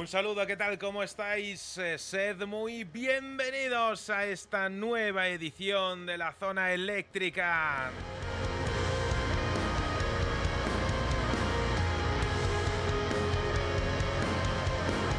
Un 0.00 0.08
saludo, 0.08 0.46
¿qué 0.46 0.56
tal? 0.56 0.78
¿Cómo 0.78 1.02
estáis? 1.02 1.76
Eh, 1.76 1.98
sed 1.98 2.46
muy 2.46 2.84
bienvenidos 2.84 4.08
a 4.08 4.24
esta 4.24 4.70
nueva 4.70 5.28
edición 5.28 6.06
de 6.06 6.16
la 6.16 6.32
zona 6.32 6.72
eléctrica. 6.72 7.90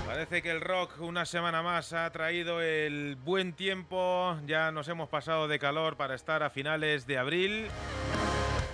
Parece 0.07 0.41
que 0.41 0.49
el 0.49 0.61
rock 0.61 0.99
una 0.99 1.27
semana 1.27 1.61
más 1.61 1.93
ha 1.93 2.09
traído 2.09 2.59
el 2.59 3.17
buen 3.17 3.53
tiempo, 3.53 4.35
ya 4.47 4.71
nos 4.71 4.87
hemos 4.87 5.09
pasado 5.09 5.47
de 5.47 5.59
calor 5.59 5.95
para 5.95 6.15
estar 6.15 6.41
a 6.41 6.49
finales 6.49 7.05
de 7.05 7.19
abril. 7.19 7.67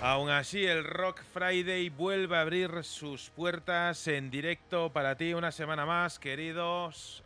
Aún 0.00 0.30
así, 0.30 0.64
el 0.64 0.84
Rock 0.84 1.22
Friday 1.32 1.88
vuelve 1.88 2.36
a 2.36 2.42
abrir 2.42 2.84
sus 2.84 3.30
puertas 3.30 4.06
en 4.06 4.30
directo 4.30 4.92
para 4.92 5.16
ti 5.16 5.34
una 5.34 5.50
semana 5.50 5.86
más, 5.86 6.20
queridos 6.20 7.24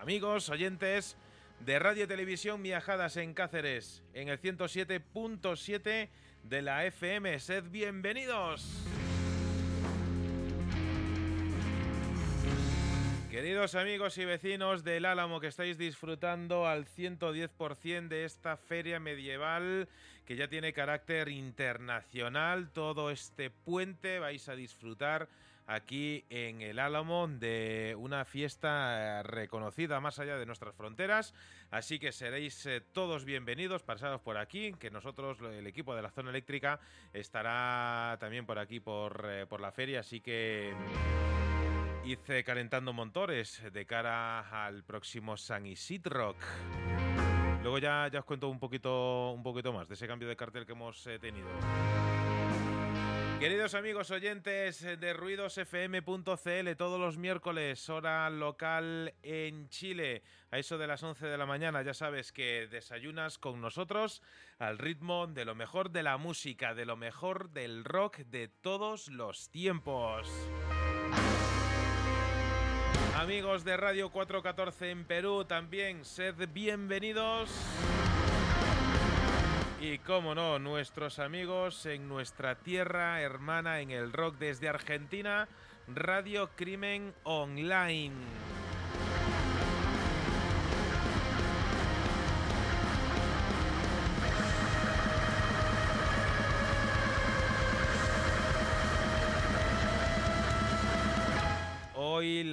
amigos, 0.00 0.48
oyentes 0.48 1.16
de 1.64 1.78
Radio 1.78 2.08
Televisión 2.08 2.60
Viajadas 2.60 3.16
en 3.18 3.34
Cáceres, 3.34 4.02
en 4.14 4.28
el 4.28 4.40
107.7 4.40 6.08
de 6.42 6.62
la 6.62 6.84
FM. 6.86 7.38
Sed 7.38 7.64
bienvenidos. 7.70 8.66
Queridos 13.38 13.76
amigos 13.76 14.18
y 14.18 14.24
vecinos 14.24 14.82
del 14.82 15.04
Álamo 15.04 15.38
que 15.38 15.46
estáis 15.46 15.78
disfrutando 15.78 16.66
al 16.66 16.86
110% 16.86 18.08
de 18.08 18.24
esta 18.24 18.56
feria 18.56 18.98
medieval 18.98 19.88
que 20.26 20.34
ya 20.34 20.48
tiene 20.48 20.72
carácter 20.72 21.28
internacional, 21.28 22.72
todo 22.72 23.12
este 23.12 23.50
puente 23.50 24.18
vais 24.18 24.48
a 24.48 24.56
disfrutar 24.56 25.28
aquí 25.68 26.24
en 26.30 26.62
el 26.62 26.80
Álamo 26.80 27.28
de 27.28 27.94
una 27.96 28.24
fiesta 28.24 29.22
reconocida 29.22 30.00
más 30.00 30.18
allá 30.18 30.36
de 30.36 30.44
nuestras 30.44 30.74
fronteras, 30.74 31.32
así 31.70 32.00
que 32.00 32.10
seréis 32.10 32.66
eh, 32.66 32.80
todos 32.80 33.24
bienvenidos, 33.24 33.84
pasados 33.84 34.20
por 34.20 34.36
aquí, 34.36 34.72
que 34.80 34.90
nosotros, 34.90 35.38
el 35.42 35.68
equipo 35.68 35.94
de 35.94 36.02
la 36.02 36.10
zona 36.10 36.30
eléctrica, 36.30 36.80
estará 37.12 38.16
también 38.18 38.46
por 38.46 38.58
aquí 38.58 38.80
por, 38.80 39.24
eh, 39.28 39.46
por 39.46 39.60
la 39.60 39.70
feria, 39.70 40.00
así 40.00 40.20
que 40.20 40.74
hice 42.12 42.42
calentando 42.42 42.94
motores 42.94 43.62
de 43.70 43.84
cara 43.84 44.64
al 44.64 44.82
próximo 44.82 45.36
San 45.36 45.66
Isidro. 45.66 46.34
Luego 47.62 47.78
ya, 47.78 48.08
ya 48.10 48.20
os 48.20 48.24
cuento 48.24 48.48
un 48.48 48.58
poquito, 48.58 49.32
un 49.32 49.42
poquito 49.42 49.74
más 49.74 49.88
de 49.88 49.94
ese 49.94 50.06
cambio 50.06 50.26
de 50.26 50.36
cartel 50.36 50.64
que 50.64 50.72
hemos 50.72 51.06
eh, 51.06 51.18
tenido. 51.18 51.48
Queridos 53.38 53.74
amigos 53.74 54.10
oyentes 54.10 54.80
de 54.80 55.12
ruidosfm.cl, 55.12 56.76
todos 56.76 56.98
los 56.98 57.18
miércoles, 57.18 57.88
hora 57.88 58.28
local 58.30 59.14
en 59.22 59.68
Chile, 59.68 60.22
a 60.50 60.58
eso 60.58 60.78
de 60.78 60.86
las 60.86 61.02
11 61.02 61.26
de 61.26 61.38
la 61.38 61.46
mañana, 61.46 61.82
ya 61.82 61.94
sabes 61.94 62.32
que 62.32 62.66
desayunas 62.68 63.38
con 63.38 63.60
nosotros 63.60 64.22
al 64.58 64.78
ritmo 64.78 65.26
de 65.26 65.44
lo 65.44 65.54
mejor 65.54 65.90
de 65.90 66.02
la 66.02 66.16
música, 66.16 66.74
de 66.74 66.86
lo 66.86 66.96
mejor 66.96 67.50
del 67.50 67.84
rock 67.84 68.16
de 68.18 68.48
todos 68.48 69.08
los 69.08 69.50
tiempos. 69.50 70.28
Amigos 73.18 73.64
de 73.64 73.76
Radio 73.76 74.10
414 74.10 74.92
en 74.92 75.04
Perú, 75.04 75.44
también 75.44 76.04
sed 76.04 76.36
bienvenidos. 76.54 77.50
Y 79.80 79.98
como 79.98 80.36
no, 80.36 80.60
nuestros 80.60 81.18
amigos 81.18 81.84
en 81.86 82.06
nuestra 82.06 82.54
tierra 82.54 83.20
hermana 83.20 83.80
en 83.80 83.90
el 83.90 84.12
rock 84.12 84.36
desde 84.38 84.68
Argentina, 84.68 85.48
Radio 85.88 86.50
Crimen 86.54 87.12
Online. 87.24 88.14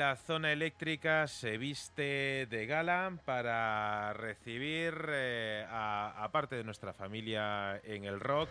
La 0.07 0.15
zona 0.17 0.51
eléctrica 0.51 1.25
se 1.25 1.57
viste 1.57 2.45
de 2.45 2.67
gala 2.67 3.17
para 3.25 4.13
recibir 4.13 4.93
eh, 5.09 5.65
a, 5.67 6.29
parte 6.31 6.55
de 6.55 6.63
nuestra 6.63 6.93
familia 6.93 7.81
en 7.83 8.03
el 8.03 8.19
rock. 8.19 8.49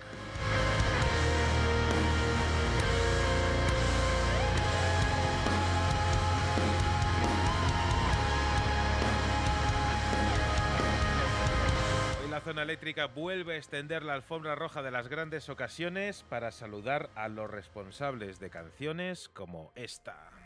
La 12.28 12.40
zona 12.40 12.62
eléctrica 12.62 13.06
vuelve 13.06 13.54
a 13.54 13.58
extender 13.58 14.02
la 14.02 14.14
alfombra 14.14 14.56
roja 14.56 14.82
de 14.82 14.90
las 14.90 15.06
grandes 15.06 15.48
ocasiones 15.48 16.24
para 16.28 16.50
saludar 16.50 17.10
a 17.14 17.28
los 17.28 17.48
responsables 17.48 18.40
de 18.40 18.50
canciones 18.50 19.28
como 19.28 19.70
esta. 19.76 20.43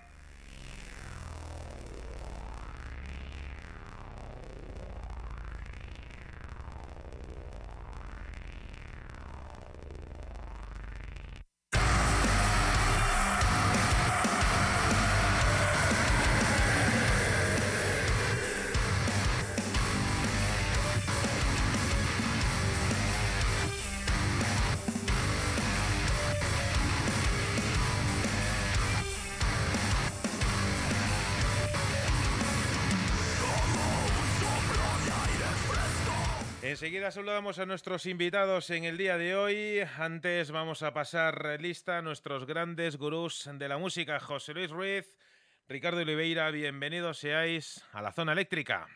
Enseguida 36.79 37.11
saludamos 37.11 37.59
a 37.59 37.67
nuestros 37.67 38.07
invitados 38.07 38.71
en 38.71 38.85
el 38.85 38.97
día 38.97 39.19
de 39.19 39.35
hoy. 39.35 39.81
Antes 39.99 40.53
vamos 40.53 40.85
a 40.85 40.95
pasar 40.95 41.61
lista 41.61 41.99
a 41.99 42.03
nuestros 42.03 42.47
grandes 42.47 42.99
gurús 42.99 43.51
de 43.53 43.69
la 43.69 43.79
música, 43.79 44.21
José 44.21 44.55
Luis 44.55 44.71
Ruiz, 44.71 45.19
Ricardo 45.67 46.03
Oliveira, 46.03 46.49
bienvenidos 46.53 47.19
seáis 47.19 47.85
a 47.91 48.01
la 48.01 48.13
zona 48.13 48.31
eléctrica. 48.31 48.87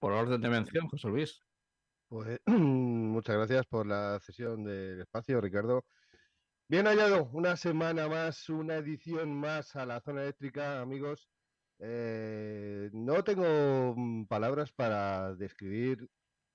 Por 0.00 0.10
orden 0.14 0.40
de 0.40 0.48
mención, 0.48 0.88
José 0.88 1.06
Luis. 1.06 1.40
Pues 2.08 2.40
muchas 2.46 3.36
gracias 3.36 3.64
por 3.66 3.86
la 3.86 4.18
cesión 4.18 4.64
del 4.64 5.02
espacio, 5.02 5.40
Ricardo. 5.40 5.84
Bien 6.66 6.86
hallado, 6.86 7.30
una 7.34 7.56
semana 7.56 8.08
más, 8.08 8.48
una 8.48 8.78
edición 8.78 9.32
más 9.38 9.76
a 9.76 9.86
la 9.86 10.00
zona 10.00 10.22
eléctrica, 10.22 10.80
amigos. 10.80 11.30
Eh, 11.84 12.90
no 12.92 13.24
tengo 13.24 13.94
mm, 13.96 14.26
palabras 14.26 14.72
para 14.72 15.34
describir 15.34 16.08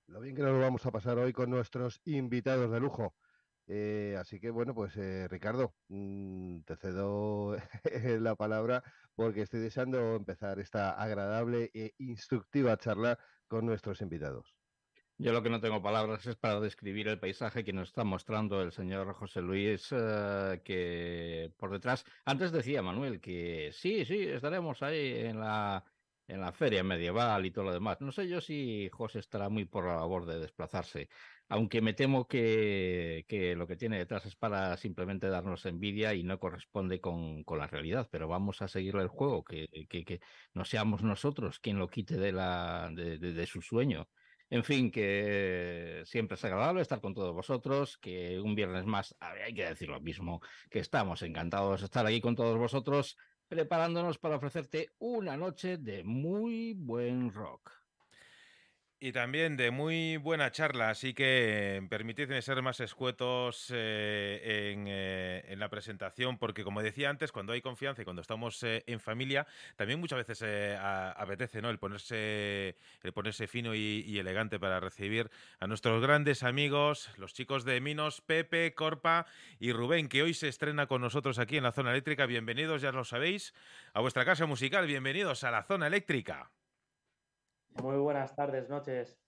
lo 0.06 0.20
bien 0.20 0.34
que 0.34 0.42
nos 0.42 0.58
vamos 0.58 0.86
a 0.86 0.90
pasar 0.92 1.18
hoy 1.18 1.34
con 1.34 1.50
nuestros 1.50 2.00
invitados 2.06 2.70
de 2.72 2.80
lujo. 2.80 3.14
Eh, 3.66 4.16
así 4.18 4.40
que 4.40 4.50
bueno, 4.50 4.74
pues 4.74 4.96
eh, 4.96 5.28
Ricardo, 5.28 5.74
mm, 5.88 6.60
te 6.62 6.76
cedo 6.76 7.56
la 8.20 8.36
palabra 8.36 8.82
porque 9.14 9.42
estoy 9.42 9.60
deseando 9.60 10.16
empezar 10.16 10.60
esta 10.60 10.92
agradable 10.92 11.70
e 11.74 11.94
instructiva 11.98 12.78
charla 12.78 13.18
con 13.48 13.66
nuestros 13.66 14.00
invitados. 14.00 14.57
Yo 15.20 15.32
lo 15.32 15.42
que 15.42 15.50
no 15.50 15.60
tengo 15.60 15.82
palabras 15.82 16.24
es 16.26 16.36
para 16.36 16.60
describir 16.60 17.08
el 17.08 17.18
paisaje 17.18 17.64
que 17.64 17.72
nos 17.72 17.88
está 17.88 18.04
mostrando 18.04 18.62
el 18.62 18.70
señor 18.70 19.12
José 19.14 19.40
Luis, 19.42 19.88
eh, 19.90 20.60
que 20.64 21.52
por 21.58 21.72
detrás, 21.72 22.04
antes 22.24 22.52
decía 22.52 22.82
Manuel 22.82 23.20
que 23.20 23.70
sí, 23.72 24.04
sí, 24.04 24.22
estaremos 24.22 24.80
ahí 24.82 25.14
en 25.26 25.40
la, 25.40 25.84
en 26.28 26.40
la 26.40 26.52
feria 26.52 26.84
medieval 26.84 27.44
y 27.44 27.50
todo 27.50 27.64
lo 27.64 27.72
demás. 27.72 28.00
No 28.00 28.12
sé 28.12 28.28
yo 28.28 28.40
si 28.40 28.88
José 28.92 29.18
estará 29.18 29.48
muy 29.48 29.64
por 29.64 29.86
la 29.86 29.96
labor 29.96 30.24
de 30.24 30.38
desplazarse, 30.38 31.08
aunque 31.48 31.80
me 31.82 31.94
temo 31.94 32.28
que, 32.28 33.24
que 33.28 33.56
lo 33.56 33.66
que 33.66 33.76
tiene 33.76 33.98
detrás 33.98 34.24
es 34.26 34.36
para 34.36 34.76
simplemente 34.76 35.28
darnos 35.28 35.66
envidia 35.66 36.14
y 36.14 36.22
no 36.22 36.38
corresponde 36.38 37.00
con, 37.00 37.42
con 37.42 37.58
la 37.58 37.66
realidad, 37.66 38.08
pero 38.12 38.28
vamos 38.28 38.62
a 38.62 38.68
seguirle 38.68 39.02
el 39.02 39.08
juego, 39.08 39.42
que, 39.42 39.66
que, 39.88 40.04
que 40.04 40.20
no 40.54 40.64
seamos 40.64 41.02
nosotros 41.02 41.58
quien 41.58 41.78
lo 41.80 41.88
quite 41.88 42.16
de, 42.18 42.30
la, 42.30 42.88
de, 42.94 43.18
de 43.18 43.46
su 43.46 43.62
sueño. 43.62 44.08
En 44.50 44.64
fin, 44.64 44.90
que 44.90 46.02
siempre 46.06 46.36
es 46.36 46.44
agradable 46.44 46.80
estar 46.80 47.00
con 47.00 47.14
todos 47.14 47.34
vosotros, 47.34 47.98
que 47.98 48.40
un 48.40 48.54
viernes 48.54 48.86
más, 48.86 49.14
hay 49.20 49.52
que 49.52 49.66
decir 49.66 49.88
lo 49.90 50.00
mismo, 50.00 50.40
que 50.70 50.78
estamos 50.78 51.20
encantados 51.22 51.80
de 51.80 51.84
estar 51.84 52.06
aquí 52.06 52.20
con 52.20 52.34
todos 52.34 52.56
vosotros, 52.56 53.18
preparándonos 53.48 54.18
para 54.18 54.36
ofrecerte 54.36 54.90
una 54.98 55.36
noche 55.36 55.76
de 55.76 56.02
muy 56.02 56.72
buen 56.74 57.30
rock. 57.30 57.77
Y 59.00 59.12
también 59.12 59.56
de 59.56 59.70
muy 59.70 60.16
buena 60.16 60.50
charla, 60.50 60.90
así 60.90 61.14
que 61.14 61.86
permitidme 61.88 62.42
ser 62.42 62.62
más 62.62 62.80
escuetos 62.80 63.70
eh, 63.70 64.40
eh, 64.42 65.44
en, 65.46 65.60
la 65.60 65.68
presentación, 65.68 66.36
porque 66.36 66.64
como 66.64 66.82
decía 66.82 67.08
antes, 67.08 67.30
cuando 67.30 67.52
hay 67.52 67.60
confianza 67.60 68.02
y 68.02 68.04
cuando 68.04 68.22
estamos 68.22 68.60
eh, 68.64 68.82
en 68.88 68.98
familia, 68.98 69.46
también 69.76 70.00
muchas 70.00 70.26
veces 70.26 70.42
apetece 71.16 71.62
¿no? 71.62 71.70
el, 71.70 71.78
ponerse, 71.78 72.76
el 73.04 73.12
ponerse 73.12 73.46
fino 73.46 73.72
y, 73.72 74.18
elegante 74.18 74.58
para 74.58 74.80
recibir 74.80 75.30
a 75.60 75.68
nuestros 75.68 76.02
grandes 76.02 76.42
amigos, 76.42 77.08
los 77.18 77.34
chicos 77.34 77.64
de 77.64 77.80
Minos, 77.80 78.20
Pepe, 78.20 78.74
Corpa 78.74 79.26
y 79.60 79.70
Rubén, 79.70 80.08
que 80.08 80.24
hoy 80.24 80.34
se 80.34 80.48
estrena 80.48 80.88
con 80.88 81.02
nosotros 81.02 81.38
aquí 81.38 81.56
en 81.56 81.62
la 81.62 81.70
zona 81.70 81.92
eléctrica. 81.92 82.26
Bienvenidos, 82.26 82.82
ya 82.82 82.90
lo 82.90 83.04
sabéis, 83.04 83.54
a 83.92 84.00
vuestra 84.00 84.24
casa 84.24 84.46
musical, 84.46 84.88
bienvenidos 84.88 85.44
a 85.44 85.52
la 85.52 85.62
zona 85.62 85.86
eléctrica. 85.86 86.50
Muy 87.82 87.96
buenas 87.96 88.34
tardes, 88.34 88.68
noches. 88.68 89.18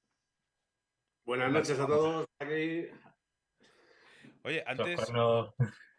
Buenas 1.24 1.52
noches 1.52 1.78
a 1.78 1.86
todos. 1.86 2.26
Oye, 4.42 4.64
antes, 4.66 5.12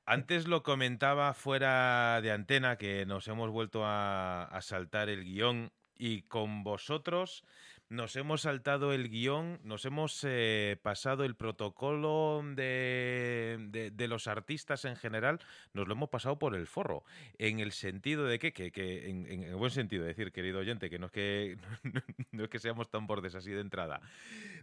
antes 0.06 0.48
lo 0.48 0.64
comentaba 0.64 1.34
fuera 1.34 2.20
de 2.22 2.32
antena 2.32 2.78
que 2.78 3.06
nos 3.06 3.28
hemos 3.28 3.50
vuelto 3.52 3.86
a, 3.86 4.44
a 4.44 4.62
saltar 4.62 5.10
el 5.10 5.24
guion 5.24 5.72
y 5.96 6.24
con 6.24 6.64
vosotros 6.64 7.46
nos 7.92 8.16
hemos 8.16 8.44
saltado 8.44 8.94
el 8.94 9.10
guion, 9.10 9.60
nos 9.66 9.84
hemos 9.84 10.24
eh, 10.24 10.78
pasado 10.82 11.26
el 11.26 11.36
protocolo 11.36 12.42
de, 12.56 13.94
los 14.08 14.28
artistas 14.28 14.86
en 14.86 14.96
general, 14.96 15.40
nos 15.74 15.90
lo 15.90 15.94
hemos 15.94 16.08
pasado 16.08 16.40
por 16.40 16.56
el 16.56 16.68
forro, 16.68 17.04
en 17.38 17.60
el 17.60 17.74
sentido 17.74 18.26
de 18.26 18.40
que, 18.40 18.54
que, 18.54 19.10
en, 19.10 19.26
en, 19.26 19.58
buen 19.58 19.72
sentido, 19.72 20.06
decir, 20.06 20.32
querido 20.32 20.60
oyente, 20.60 20.90
que 20.90 21.00
no 21.00 21.08
es 21.08 21.12
que, 21.12 21.58
no 22.32 22.46
es 22.46 22.50
que 22.50 22.60
seamos 22.60 22.90
tan 22.90 23.08
bordes 23.08 23.36
así 23.36 23.52
de 23.52 23.60
entrada. 23.60 24.00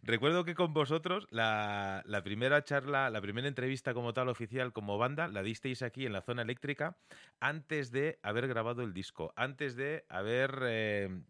Recuerdo 0.02 0.44
que 0.46 0.54
con 0.54 0.72
vosotros 0.72 1.26
la, 1.30 2.02
primera 2.24 2.64
charla, 2.64 3.10
la 3.10 3.20
primera 3.20 3.46
entrevista 3.46 3.92
como 3.92 4.14
tal 4.14 4.30
oficial, 4.30 4.72
como 4.72 4.96
banda, 4.96 5.28
la 5.28 5.42
disteis 5.42 5.82
aquí 5.82 6.06
en 6.06 6.14
la 6.14 6.22
zona 6.22 6.40
eléctrica 6.40 6.96
antes 7.40 7.92
de 7.92 8.18
haber 8.22 8.48
grabado 8.48 8.82
el 8.82 8.94
disco, 8.94 9.34
antes 9.36 9.76
de 9.76 10.06
haber... 10.08 10.60
Eh, 10.62 11.20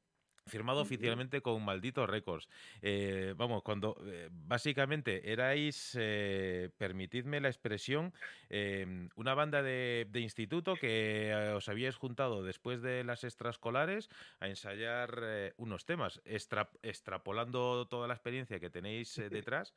firmado 0.48 0.80
oficialmente 0.80 1.40
con 1.40 1.64
Maldito 1.64 2.06
Records. 2.06 2.48
Eh, 2.82 3.34
vamos, 3.36 3.62
cuando 3.62 3.96
eh, 4.06 4.28
básicamente 4.30 5.32
erais, 5.32 5.96
eh, 5.98 6.70
permitidme 6.78 7.40
la 7.40 7.48
expresión, 7.48 8.12
em, 8.48 9.08
una 9.16 9.34
banda 9.34 9.62
de, 9.62 10.06
instituto 10.14 10.74
que 10.74 11.32
os 11.54 11.68
habíais 11.68 11.94
juntado 11.96 12.42
después 12.42 12.82
de 12.82 13.04
las 13.04 13.22
extraescolares 13.22 14.08
a 14.40 14.48
ensayar 14.48 15.54
unos 15.56 15.84
temas, 15.84 16.20
extrapolando 16.24 17.86
toda 17.86 18.08
la 18.08 18.14
experiencia 18.14 18.58
que 18.58 18.68
tenéis 18.68 19.14
detrás. 19.30 19.74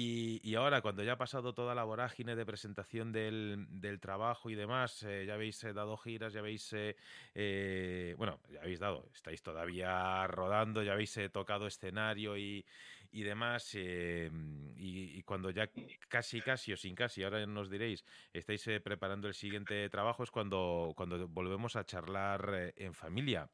Y, 0.00 0.54
ahora, 0.54 0.80
cuando 0.80 1.02
ya 1.02 1.14
ha 1.14 1.18
pasado 1.18 1.54
toda 1.54 1.74
la 1.74 1.82
vorágine 1.82 2.36
de 2.36 2.46
presentación 2.46 3.10
del, 3.10 3.98
trabajo 4.00 4.48
y 4.48 4.54
demás, 4.54 5.02
eh, 5.02 5.24
ya 5.26 5.34
habéis 5.34 5.64
eh, 5.64 5.72
dado 5.72 5.96
giras, 5.96 6.32
ya 6.32 6.38
habéis, 6.38 6.72
eh, 6.72 8.14
bueno, 8.16 8.38
ya 8.48 8.60
habéis 8.60 8.78
dado, 8.78 9.08
estáis 9.12 9.42
todavía 9.42 10.24
rodando, 10.28 10.84
ya 10.84 10.92
habéis 10.92 11.18
tocado 11.32 11.66
escenario 11.66 12.36
y, 12.36 12.64
demás, 13.10 13.74
y, 13.74 15.20
cuando 15.24 15.50
ya 15.50 15.68
casi, 16.08 16.42
casi 16.42 16.72
o 16.72 16.76
sin 16.76 16.94
casi, 16.94 17.24
ahora 17.24 17.44
nos 17.46 17.68
diréis, 17.68 18.04
estáis 18.32 18.70
preparando 18.84 19.26
el 19.26 19.34
siguiente 19.34 19.90
trabajo, 19.90 20.22
es 20.22 20.30
cuando, 20.30 20.92
cuando 20.94 21.26
volvemos 21.26 21.74
a 21.74 21.84
charlar 21.84 22.72
en 22.76 22.94
familia. 22.94 23.50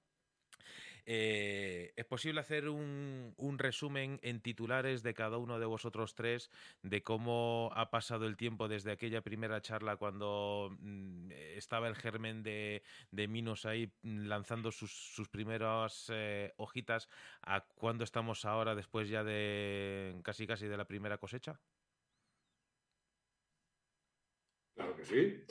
Eh, 1.07 1.93
¿Es 1.97 2.07
posible 2.07 2.41
hacer 2.41 2.69
un, 2.69 3.35
resumen 3.59 4.19
en 4.23 4.41
titulares 4.41 5.03
de 5.03 5.15
cada 5.15 5.37
uno 5.37 5.59
de 5.59 5.67
vosotros 5.67 6.15
tres 6.15 6.51
de 6.83 7.03
cómo 7.03 7.71
ha 7.75 7.91
pasado 7.91 8.27
el 8.27 8.37
tiempo 8.37 8.69
desde 8.69 8.91
aquella 8.91 9.21
primera 9.21 9.61
charla 9.61 9.97
cuando 9.97 10.75
mm, 10.81 11.31
estaba 11.57 11.89
el 11.89 11.95
germen 11.95 12.43
de, 12.43 12.83
Minos 13.29 13.67
ahí 13.67 13.93
mm, 14.03 14.27
lanzando 14.27 14.73
sus, 14.73 15.29
primeras 15.31 16.11
eh, 16.13 16.53
hojitas 16.57 17.09
a 17.43 17.67
cuándo 17.75 18.05
estamos 18.05 18.45
ahora 18.45 18.75
después 18.75 19.09
ya 19.09 19.25
de 19.25 20.19
casi 20.23 20.47
casi 20.47 20.67
de 20.67 20.77
la 20.77 20.87
primera 20.87 21.19
cosecha? 21.19 21.61
Claro 24.75 24.97
que 24.97 25.05
sí. 25.05 25.45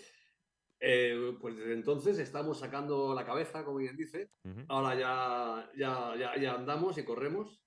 Eh, 0.86 1.38
pues 1.40 1.56
desde 1.56 1.76
entonces 1.76 2.20
estamos 2.20 2.60
sacando 2.60 3.16
la 3.16 3.26
cabeza, 3.26 3.64
como 3.64 3.78
bien 3.78 3.96
dice. 3.96 4.32
Ahora 4.68 4.94
ya, 5.00 5.72
ya, 5.78 6.36
ya, 6.36 6.56
andamos 6.56 6.98
y 6.98 7.06
corremos. 7.06 7.62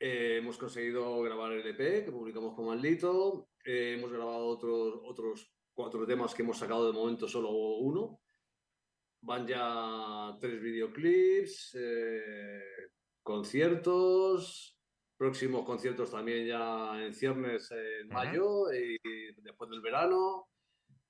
Eh, 0.00 0.38
hemos 0.38 0.58
conseguido 0.58 1.22
grabar 1.22 1.52
el 1.52 1.64
EP 1.64 2.04
que 2.04 2.10
publicamos 2.10 2.56
con 2.56 2.66
Maldito. 2.66 3.50
Eh, 3.64 3.94
hemos 3.96 4.10
grabado 4.10 4.44
otros, 4.48 5.00
otros 5.04 5.52
cuatro 5.72 6.04
temas 6.04 6.34
que 6.34 6.42
hemos 6.42 6.58
sacado 6.58 6.88
de 6.88 6.92
momento 6.92 7.28
solo 7.28 7.52
uno. 7.52 8.18
Van 9.20 9.46
ya 9.46 10.36
tres 10.40 10.60
videoclips, 10.60 11.78
conciertos, 13.22 14.76
próximos 15.16 15.64
conciertos 15.64 16.10
también 16.10 16.44
ya 16.44 17.00
en 17.04 17.14
ciernes 17.14 17.70
en 17.70 18.08
mayo 18.08 18.72
y 18.72 18.98
después 19.42 19.70
del 19.70 19.80
verano 19.80 20.48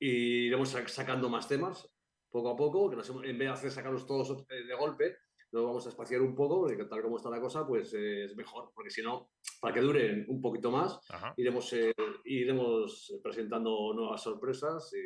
y 0.02 0.47
iremos 0.49 0.68
sacando 0.88 1.28
más 1.28 1.47
temas 1.47 1.88
poco 2.28 2.50
a 2.50 2.56
poco, 2.56 2.90
que 2.90 2.97
en 2.97 3.38
vez 3.38 3.47
de 3.47 3.49
hacer 3.49 3.71
sacarlos 3.71 4.04
todos 4.04 4.44
eh, 4.50 4.64
de 4.64 4.75
golpe, 4.75 5.16
nos 5.52 5.64
vamos 5.64 5.87
a 5.87 5.90
espaciar 5.90 6.23
un 6.23 6.35
poco, 6.35 6.62
porque 6.62 6.85
tal 6.87 7.02
como 7.02 7.18
está 7.18 7.30
la 7.30 7.40
cosa, 7.40 7.64
pues 7.64 7.94
eh, 7.94 8.25
es 8.25 8.35
mejor, 8.35 8.73
porque 8.75 8.90
si 8.90 9.00
no, 9.00 9.30
para 9.61 9.75
que 9.75 9.80
duren 9.80 10.25
un 10.28 10.40
poquito 10.40 10.73
más, 10.73 10.99
iremos, 11.37 11.73
eh, 11.75 11.94
iremos 12.25 13.21
presentando 13.23 13.92
nuevas 13.94 14.21
sorpresas 14.21 14.92
y 14.92 15.04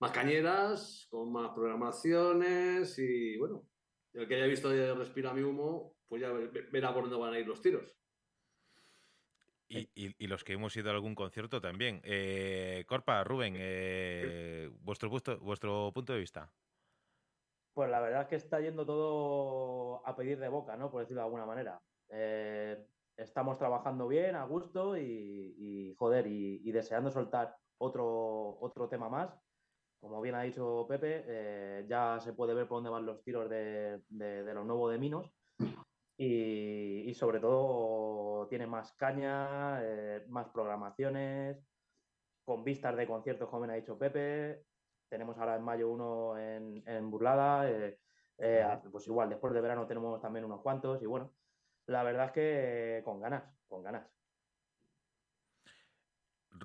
más 0.00 0.12
cañeras, 0.12 1.06
con 1.10 1.30
más 1.30 1.50
programaciones 1.50 2.98
y 2.98 3.36
bueno, 3.36 3.68
el 4.14 4.26
que 4.26 4.36
haya 4.36 4.46
visto 4.46 4.70
Respira 4.94 5.34
mi 5.34 5.42
humo, 5.42 5.96
pues 6.08 6.22
ya 6.22 6.32
verá 6.32 6.94
por 6.94 7.02
dónde 7.02 7.18
van 7.18 7.34
a 7.34 7.38
ir 7.38 7.46
los 7.46 7.60
tiros. 7.60 7.95
Y, 9.68 10.26
los 10.26 10.44
que 10.44 10.52
hemos 10.52 10.76
ido 10.76 10.90
a 10.90 10.94
algún 10.94 11.14
concierto 11.14 11.60
también. 11.60 12.00
Eh, 12.04 12.84
Corpa, 12.86 13.24
Rubén, 13.24 13.54
eh, 13.56 14.70
vuestro, 14.80 15.10
vuestro 15.10 15.92
punto 15.92 16.12
de 16.12 16.20
vista. 16.20 16.50
Pues 17.74 17.90
la 17.90 18.00
verdad 18.00 18.22
es 18.22 18.28
que 18.28 18.36
está 18.36 18.60
yendo 18.60 18.86
todo 18.86 20.06
a 20.06 20.16
pedir 20.16 20.38
de 20.38 20.48
boca, 20.48 20.76
¿no? 20.76 20.90
Por 20.90 21.00
decirlo 21.00 21.20
de 21.20 21.26
alguna 21.26 21.46
manera. 21.46 21.80
Eh, 22.08 22.86
estamos 23.16 23.58
trabajando 23.58 24.08
bien, 24.08 24.36
a 24.36 24.44
gusto 24.44 24.96
y, 24.96 25.94
joder, 25.98 26.26
y, 26.26 26.70
deseando 26.70 27.10
soltar 27.10 27.56
otro, 27.78 28.58
otro 28.60 28.88
tema 28.88 29.08
más. 29.08 29.34
Como 30.00 30.20
bien 30.20 30.36
ha 30.36 30.42
dicho 30.42 30.86
Pepe, 30.88 31.84
ya 31.88 32.18
se 32.20 32.32
puede 32.32 32.54
ver 32.54 32.68
por 32.68 32.76
dónde 32.78 32.90
van 32.90 33.06
los 33.06 33.22
tiros 33.22 33.48
de, 33.50 34.02
de, 34.08 34.44
de 34.44 34.54
lo 34.54 34.64
nuevo 34.64 34.88
de 34.88 34.98
Minos 34.98 35.35
y, 36.18 37.12
sobre 37.14 37.40
todo 37.40 38.46
tiene 38.48 38.66
más 38.66 38.92
caña, 38.92 39.80
eh, 39.82 40.24
más 40.28 40.48
programaciones, 40.48 41.58
con 42.44 42.64
vistas 42.64 42.96
de 42.96 43.06
conciertos, 43.06 43.48
como 43.48 43.66
me 43.66 43.72
ha 43.72 43.76
dicho 43.76 43.98
Pepe. 43.98 44.64
Tenemos 45.08 45.36
ahora 45.38 45.56
en 45.56 45.62
mayo 45.62 45.90
uno 45.90 46.38
en, 46.38 47.10
Burlada. 47.10 47.70
Eh, 47.70 47.98
eh, 48.38 48.78
pues 48.90 49.06
igual, 49.06 49.28
después 49.28 49.52
de 49.52 49.60
verano 49.60 49.86
tenemos 49.86 50.20
también 50.20 50.44
unos 50.44 50.62
cuantos. 50.62 51.02
Y 51.02 51.06
bueno, 51.06 51.34
la 51.86 52.02
verdad 52.02 52.26
es 52.26 52.32
que 52.32 53.02
con 53.04 53.20
ganas, 53.20 53.44
con 53.68 53.82
ganas. 53.82 54.08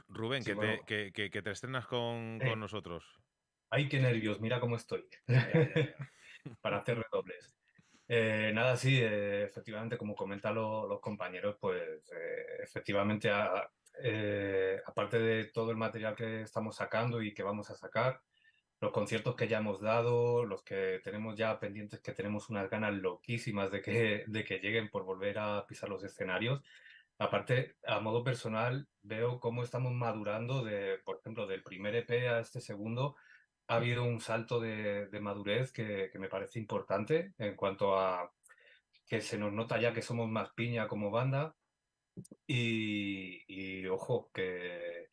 Rubén, 0.07 0.43
que, 0.43 0.55
te, 0.55 1.11
que, 1.11 1.41
te, 1.41 1.51
estrenas 1.51 1.85
con, 1.87 2.37
nosotros. 2.37 3.05
Ay, 3.69 3.89
qué 3.89 3.99
nervios, 3.99 4.39
mira 4.39 4.59
cómo 4.59 4.75
estoy. 4.75 5.07
Para 6.61 6.77
hacer 6.77 6.97
redobles. 6.97 7.60
Eh, 8.13 8.51
nada, 8.53 8.75
sí, 8.75 8.99
eh, 9.01 9.43
efectivamente, 9.45 9.97
como 9.97 10.15
comentan 10.15 10.53
los 10.55 10.99
compañeros, 10.99 11.55
pues 11.61 12.11
eh, 12.11 12.61
efectivamente, 12.61 13.29
aparte 14.85 15.17
de 15.17 15.45
todo 15.45 15.71
el 15.71 15.77
material 15.77 16.13
que 16.13 16.41
estamos 16.41 16.75
sacando 16.75 17.21
y 17.21 17.33
que 17.33 17.41
vamos 17.41 17.69
a 17.69 17.75
sacar, 17.75 18.21
los 18.81 18.91
conciertos 18.91 19.35
que 19.37 19.47
ya 19.47 19.59
hemos 19.59 19.79
dado, 19.79 20.43
los 20.45 20.61
que 20.63 20.99
tenemos 21.05 21.37
ya 21.37 21.57
pendientes, 21.57 22.01
que 22.01 22.11
tenemos 22.11 22.49
unas 22.49 22.69
ganas 22.69 22.93
loquísimas 22.95 23.71
de 23.71 23.81
que, 23.81 24.25
de 24.27 24.43
que 24.43 24.59
lleguen 24.59 24.89
por 24.89 25.05
volver 25.05 25.39
a 25.39 25.65
pisar 25.65 25.87
los 25.89 26.03
escenarios. 26.03 26.61
Aparte, 27.17 27.77
a 27.87 28.01
modo 28.01 28.25
personal, 28.25 28.89
veo 29.03 29.39
cómo 29.39 29.63
estamos 29.63 29.93
madurando 29.93 30.65
de, 30.65 30.97
por 31.05 31.19
ejemplo, 31.19 31.47
del 31.47 31.63
primer 31.63 31.95
EP 31.95 32.27
a 32.27 32.39
este 32.41 32.59
segundo 32.59 33.15
ha 33.67 33.75
habido 33.75 34.03
un 34.03 34.19
salto 34.19 34.59
de, 34.59 35.07
madurez 35.21 35.71
que, 35.71 36.11
me 36.15 36.29
parece 36.29 36.59
importante 36.59 37.33
en 37.37 37.55
cuanto 37.55 37.97
a 37.97 38.31
que 39.07 39.21
se 39.21 39.37
nos 39.37 39.53
nota 39.53 39.79
ya 39.79 39.93
que 39.93 40.01
somos 40.01 40.29
más 40.29 40.51
piña 40.53 40.87
como 40.87 41.11
banda 41.11 41.55
y, 42.47 43.85
ojo, 43.87 44.29
que, 44.33 45.09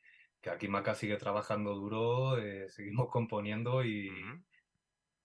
aquí 0.51 0.69
Maca 0.69 0.95
sigue 0.95 1.17
trabajando 1.17 1.75
duro, 1.75 2.39
eh, 2.39 2.69
seguimos 2.71 3.09
componiendo 3.09 3.85
y, 3.85 4.11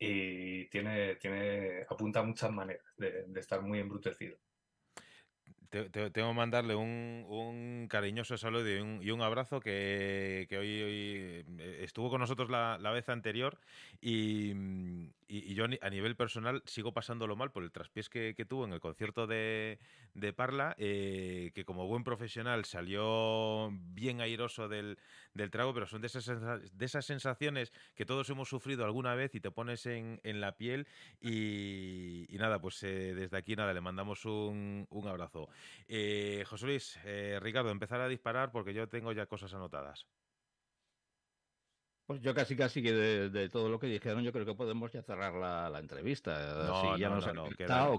y 0.06 0.68
tiene, 0.68 1.15
tiene, 1.15 1.86
apunta 1.89 2.24
muchas 2.24 2.51
maneras 2.51 2.86
de, 2.98 3.25
estar 3.36 3.62
muy 3.62 3.80
embrutecido. 3.80 4.38
Tengo 5.92 6.12
que 6.12 6.34
mandarle 6.34 6.75
un, 6.75 7.88
cariñoso 7.89 8.38
saludo 8.38 8.68
y 9.01 9.12
un, 9.12 9.22
abrazo 9.22 9.60
que, 9.60 10.48
hoy, 10.51 10.68
eh, 10.70 11.80
estuvo 11.82 12.10
con 12.10 12.22
nosotros 12.22 12.50
la, 12.50 12.92
vez 12.92 13.10
anterior 13.10 13.58
y, 14.01 14.53
yo 15.27 15.65
a 15.82 15.89
nivel 15.89 16.15
personal 16.15 16.62
sigo 16.65 16.94
pasándolo 16.94 17.36
mal 17.36 17.51
por 17.51 17.63
el 17.63 17.72
traspiés 17.72 18.08
que, 18.08 18.46
tuvo 18.48 18.65
en 18.65 18.74
el 18.74 18.80
concierto 18.80 19.25
de, 19.25 19.80
Parla, 20.36 20.75
eh, 20.77 21.51
que 21.56 21.65
como 21.65 21.88
buen 21.88 22.03
profesional 22.03 22.65
salió 22.65 23.72
bien 23.72 24.22
airoso 24.22 24.68
del, 24.68 24.98
trago, 25.50 25.74
pero 25.74 25.88
son 25.88 26.01
de 26.01 26.08
esas, 26.08 26.27
de 26.27 26.86
esas 26.86 27.06
sensaciones 27.06 27.74
que 27.96 28.06
todos 28.06 28.30
hemos 28.30 28.48
sufrido 28.48 28.86
alguna 28.86 29.15
vez 29.15 29.34
y 29.34 29.39
te 29.39 29.50
pones 29.50 29.88
en, 29.88 30.20
la 30.24 30.56
piel 30.56 30.88
y, 31.20 32.27
nada, 32.38 32.60
pues 32.60 32.84
eh, 32.84 33.15
desde 33.15 33.38
aquí 33.38 33.56
nada, 33.56 33.74
le 33.74 33.82
mandamos 33.82 34.25
un, 34.25 34.86
un 34.89 35.08
abrazo. 35.08 35.50
Eh, 35.88 36.43
José 36.48 36.65
Luis, 36.65 37.00
eh, 37.05 37.39
Ricardo, 37.41 37.70
empezar 37.70 38.01
a 38.01 38.08
disparar 38.08 38.51
porque 38.51 38.74
yo 38.74 38.88
tengo 38.88 39.12
ya 39.12 39.25
cosas 39.25 39.53
anotadas. 39.53 40.08
Pues 42.05 42.22
yo 42.22 42.34
casi 42.34 42.55
casi 42.55 42.84
que 42.84 42.91
de, 42.91 43.50
todo 43.50 43.70
lo 43.70 43.79
que 43.79 43.88
dijeron, 43.88 44.24
yo 44.24 44.34
creo 44.34 44.46
que 44.46 44.55
podemos 44.55 44.91
ya 44.91 45.01
cerrar 45.03 45.34
la, 45.36 45.79
entrevista. 45.79 46.65
No, 46.67 46.98
ya 46.98 47.10
nos 47.10 47.25
han 47.25 47.36
comentado, 47.38 47.98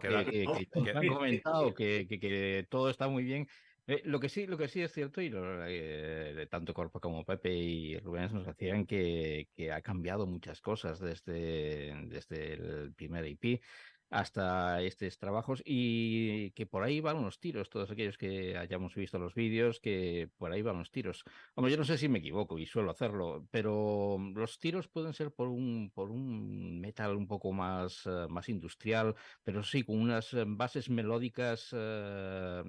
que, 1.75 2.07
que, 2.07 2.67
todo 2.69 2.91
está 2.91 3.09
muy 3.09 3.25
bien. 3.25 3.49
Eh, 3.87 4.03
lo 4.05 4.21
que 4.21 4.29
sí, 4.29 4.47
lo 4.47 4.57
que 4.57 4.69
sí 4.69 4.83
es 4.83 4.93
cierto, 4.93 5.21
y 5.23 5.31
lo, 5.31 5.43
tanto 6.49 6.75
Corpo 6.75 7.01
como 7.01 7.25
Pepe 7.25 7.55
y 7.55 7.99
Rubén 7.99 8.33
nos 8.33 8.47
hacían 8.47 8.87
que, 8.87 9.49
que 9.55 9.73
ha 9.73 9.81
cambiado 9.81 10.27
muchas 10.27 10.61
cosas 10.61 11.01
desde, 11.01 11.95
desde 12.07 12.55
el 12.55 12.93
primer 12.95 13.27
IP 13.27 13.63
hasta 14.15 14.81
estos 14.83 15.19
trabajos 15.19 15.61
y 15.65 16.53
que 16.53 16.67
por 16.67 16.85
ahí 16.85 17.01
van 17.01 17.23
los 17.23 17.41
tiros, 17.41 17.69
todos 17.69 17.91
aquellos 17.91 18.17
que 18.17 18.57
hayamos 18.57 18.95
visto 18.95 19.19
los 19.19 19.35
vídeos, 19.35 19.81
que 19.81 20.31
por 20.39 20.53
ahí 20.53 20.63
van 20.63 20.79
los 20.79 20.93
tiros. 20.93 21.25
Hombre, 21.57 21.73
yo 21.73 21.79
no 21.79 21.85
sé 21.85 21.99
si 21.99 22.09
me 22.09 22.21
equivoco 22.21 22.57
y 22.59 22.67
suelo 22.67 22.93
hacerlo, 22.93 23.49
pero 23.51 24.17
los 24.35 24.61
tiros 24.61 24.87
pueden 24.87 25.15
ser 25.15 25.33
por 25.33 25.49
un, 25.49 25.91
por 25.93 26.13
un 26.13 26.81
metal 26.81 27.17
un 27.17 27.27
poco 27.27 27.53
más, 27.53 28.07
eh, 28.07 28.27
más 28.29 28.49
industrial, 28.49 29.17
pero 29.43 29.65
sí 29.65 29.83
con 29.83 29.99
unas 29.99 30.33
eh, 30.33 30.45
bases 30.47 30.89
melódicas 30.91 31.71
eh, 31.73 32.63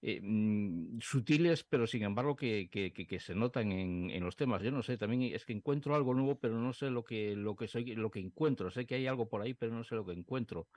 eh, 0.00 0.20
mm, 0.22 1.00
sutiles, 1.00 1.64
pero 1.64 1.86
sin 1.86 2.04
embargo 2.04 2.36
que, 2.36 2.68
que, 2.70 3.20
se 3.20 3.34
notan 3.34 3.72
en, 3.72 4.10
en, 4.10 4.24
los 4.24 4.36
temas. 4.36 4.62
Yo 4.62 4.70
no 4.70 4.82
sé, 4.82 4.96
también 4.96 5.34
es 5.34 5.44
que 5.44 5.52
encuentro 5.52 5.94
algo 5.94 6.14
nuevo, 6.14 6.38
pero 6.38 6.58
no 6.58 6.72
sé 6.72 6.90
lo 6.90 7.02
que, 7.04 7.34
lo 7.34 7.56
que 7.56 7.66
soy, 7.66 7.94
lo 7.96 8.10
que 8.10 8.20
encuentro. 8.20 8.70
Sé 8.70 8.86
que 8.86 8.94
hay 8.94 9.06
algo 9.06 9.28
por 9.28 9.42
ahí, 9.42 9.54
pero 9.54 9.72
no 9.72 9.82
sé 9.82 9.96
lo 9.96 10.04
que 10.04 10.12
encuentro. 10.12 10.68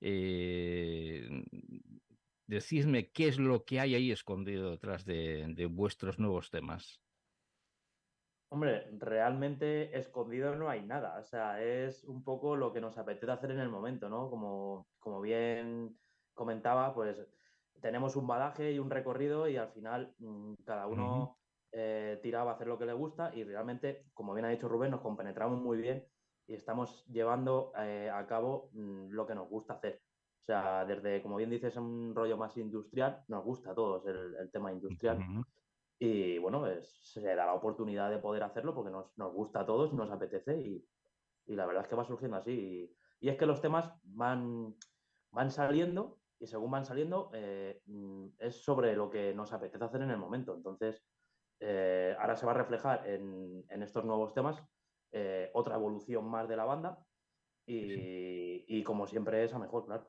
Eh, 0.00 1.26
decidme 2.46 3.10
qué 3.10 3.28
es 3.28 3.38
lo 3.38 3.64
que 3.64 3.80
hay 3.80 3.94
ahí 3.94 4.10
escondido 4.10 4.70
detrás 4.70 5.04
de, 5.04 5.46
de 5.48 5.66
vuestros 5.66 6.18
nuevos 6.18 6.50
temas. 6.50 7.00
Hombre, 8.48 8.88
realmente 8.98 9.98
escondido 9.98 10.54
no 10.54 10.68
hay 10.68 10.82
nada. 10.82 11.18
O 11.18 11.24
sea, 11.24 11.62
es 11.62 12.04
un 12.04 12.22
poco 12.22 12.56
lo 12.56 12.72
que 12.72 12.80
nos 12.80 12.96
apetece 12.96 13.32
hacer 13.32 13.50
en 13.50 13.60
el 13.60 13.68
momento, 13.68 14.08
¿no? 14.08 14.30
Como, 14.30 14.86
como 14.98 15.20
bien 15.20 15.98
comentaba, 16.34 16.94
pues 16.94 17.26
tenemos 17.80 18.16
un 18.16 18.26
badaje 18.26 18.72
y 18.72 18.78
un 18.78 18.90
recorrido 18.90 19.48
y 19.48 19.56
al 19.56 19.68
final 19.68 20.14
mm, 20.18 20.54
cada 20.64 20.86
uno 20.86 21.38
eh, 21.72 22.18
tiraba 22.22 22.52
a 22.52 22.54
hacer 22.54 22.66
lo 22.66 22.78
que 22.78 22.86
le 22.86 22.92
gusta 22.92 23.34
y 23.34 23.44
realmente, 23.44 24.06
como 24.14 24.34
bien 24.34 24.46
ha 24.46 24.50
dicho 24.50 24.68
Rubén, 24.68 24.90
nos 24.90 25.00
compenetramos 25.00 25.60
muy 25.60 25.78
bien 25.78 26.06
y 26.46 26.54
estamos 26.54 27.04
llevando 27.06 27.72
eh, 27.78 28.10
a 28.12 28.26
cabo 28.26 28.70
mm, 28.72 29.10
lo 29.10 29.26
que 29.26 29.34
nos 29.34 29.48
gusta 29.48 29.74
hacer. 29.74 30.00
O 30.42 30.46
sea, 30.46 30.84
desde, 30.84 31.20
como 31.22 31.36
bien 31.36 31.50
dices, 31.50 31.76
un 31.76 32.14
rollo 32.14 32.36
más 32.36 32.56
industrial, 32.56 33.24
nos 33.26 33.44
gusta 33.44 33.72
a 33.72 33.74
todos 33.74 34.06
el, 34.06 34.50
tema 34.52 34.72
industrial. 34.72 35.18
Y 35.98 36.38
bueno, 36.38 36.60
pues, 36.60 36.88
se 37.02 37.20
da 37.20 37.46
la 37.46 37.54
oportunidad 37.54 38.10
de 38.10 38.18
poder 38.18 38.44
hacerlo 38.44 38.72
porque 38.72 38.92
nos, 38.92 39.32
gusta 39.32 39.60
a 39.60 39.66
todos, 39.66 39.92
nos 39.92 40.10
apetece 40.10 40.56
y, 40.56 40.86
la 41.46 41.66
verdad 41.66 41.82
es 41.82 41.88
que 41.88 41.96
va 41.96 42.04
surgiendo 42.04 42.36
así. 42.36 42.52
Y, 42.52 43.26
y, 43.26 43.28
es 43.28 43.36
que 43.36 43.46
los 43.46 43.60
temas 43.60 43.92
van, 44.04 44.76
van 45.32 45.50
saliendo 45.50 46.18
y 46.38 46.46
según 46.46 46.70
van 46.70 46.84
saliendo 46.84 47.30
eh, 47.34 47.80
mm, 47.86 48.26
es 48.38 48.62
sobre 48.62 48.94
lo 48.94 49.10
que 49.10 49.34
nos 49.34 49.52
apetece 49.52 49.84
hacer 49.84 50.02
en 50.02 50.10
el 50.10 50.18
momento. 50.18 50.54
Entonces, 50.54 51.02
eh, 51.60 52.14
ahora 52.18 52.36
se 52.36 52.46
va 52.46 52.52
a 52.52 52.56
reflejar 52.56 53.06
en, 53.06 53.64
estos 53.82 54.04
nuevos 54.04 54.34
temas 54.34 54.62
eh, 55.12 55.50
otra 55.54 55.76
evolución 55.76 56.28
más 56.28 56.48
de 56.48 56.56
la 56.56 56.64
banda 56.64 56.98
y, 57.66 58.82
como 58.84 59.06
siempre 59.06 59.44
es 59.44 59.52
a 59.54 59.58
mejor, 59.58 59.86
claro. 59.86 60.08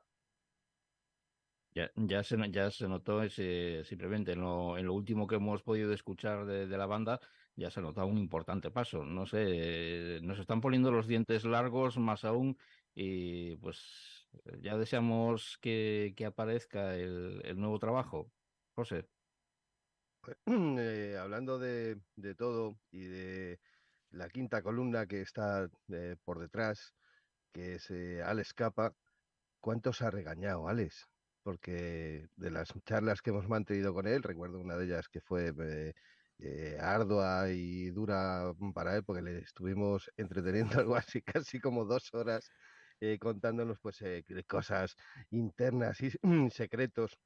Ya, 1.74 1.90
ya, 1.96 2.22
se, 2.22 2.36
ya 2.50 2.70
se 2.70 2.88
notó 2.88 3.22
ese, 3.22 3.84
simplemente 3.84 4.32
en 4.32 4.40
lo, 4.40 4.78
en 4.78 4.86
lo 4.86 4.94
último 4.94 5.26
que 5.26 5.36
hemos 5.36 5.62
podido 5.62 5.92
escuchar 5.92 6.44
de, 6.44 6.66
de 6.66 6.78
la 6.78 6.86
banda, 6.86 7.20
ya 7.56 7.70
se 7.70 7.80
nota 7.80 8.04
un 8.04 8.18
importante 8.18 8.70
paso. 8.70 9.04
No 9.04 9.26
sé, 9.26 10.20
nos 10.22 10.38
están 10.38 10.60
poniendo 10.60 10.92
los 10.92 11.06
dientes 11.06 11.44
largos 11.44 11.98
más 11.98 12.24
aún 12.24 12.56
y 12.94 13.56
pues 13.56 14.17
ya 14.60 14.76
deseamos 14.76 15.58
que, 15.60 16.14
aparezca 16.26 16.94
el, 16.96 17.42
nuevo 17.56 17.78
trabajo. 17.78 18.30
José. 18.74 19.06
Eh, 20.46 21.16
hablando 21.18 21.58
de, 21.58 21.98
todo 22.36 22.76
y 22.90 23.06
de 23.06 23.60
la 24.10 24.28
quinta 24.28 24.62
columna 24.62 25.06
que 25.06 25.22
está 25.22 25.70
eh, 25.88 26.16
por 26.24 26.38
detrás, 26.38 26.92
que 27.52 27.76
es 27.76 27.90
eh, 27.90 28.22
Alex 28.22 28.52
Capa, 28.52 28.94
¿cuántos 29.60 30.02
ha 30.02 30.10
regañado 30.10 30.68
Alex? 30.68 31.08
Porque 31.42 32.28
de 32.36 32.50
las 32.50 32.68
charlas 32.84 33.22
que 33.22 33.30
hemos 33.30 33.48
mantenido 33.48 33.94
con 33.94 34.06
él, 34.06 34.22
recuerdo 34.22 34.60
una 34.60 34.76
de 34.76 34.84
ellas 34.84 35.08
que 35.08 35.20
fue 35.22 35.94
ardua 36.78 37.50
y 37.50 37.90
dura 37.90 38.52
para 38.74 38.96
él, 38.96 39.04
porque 39.04 39.22
le 39.22 39.38
estuvimos 39.38 40.10
entreteniendo 40.16 40.78
algo 40.80 40.96
así, 40.96 41.22
casi 41.22 41.58
como 41.58 41.84
dos 41.86 42.12
horas 42.12 42.50
eh, 43.00 43.18
contándonos 43.18 43.78
pues 43.80 44.02
eh, 44.02 44.24
cosas 44.46 44.96
internas 45.30 46.00
y 46.00 46.10
secretos 46.50 47.16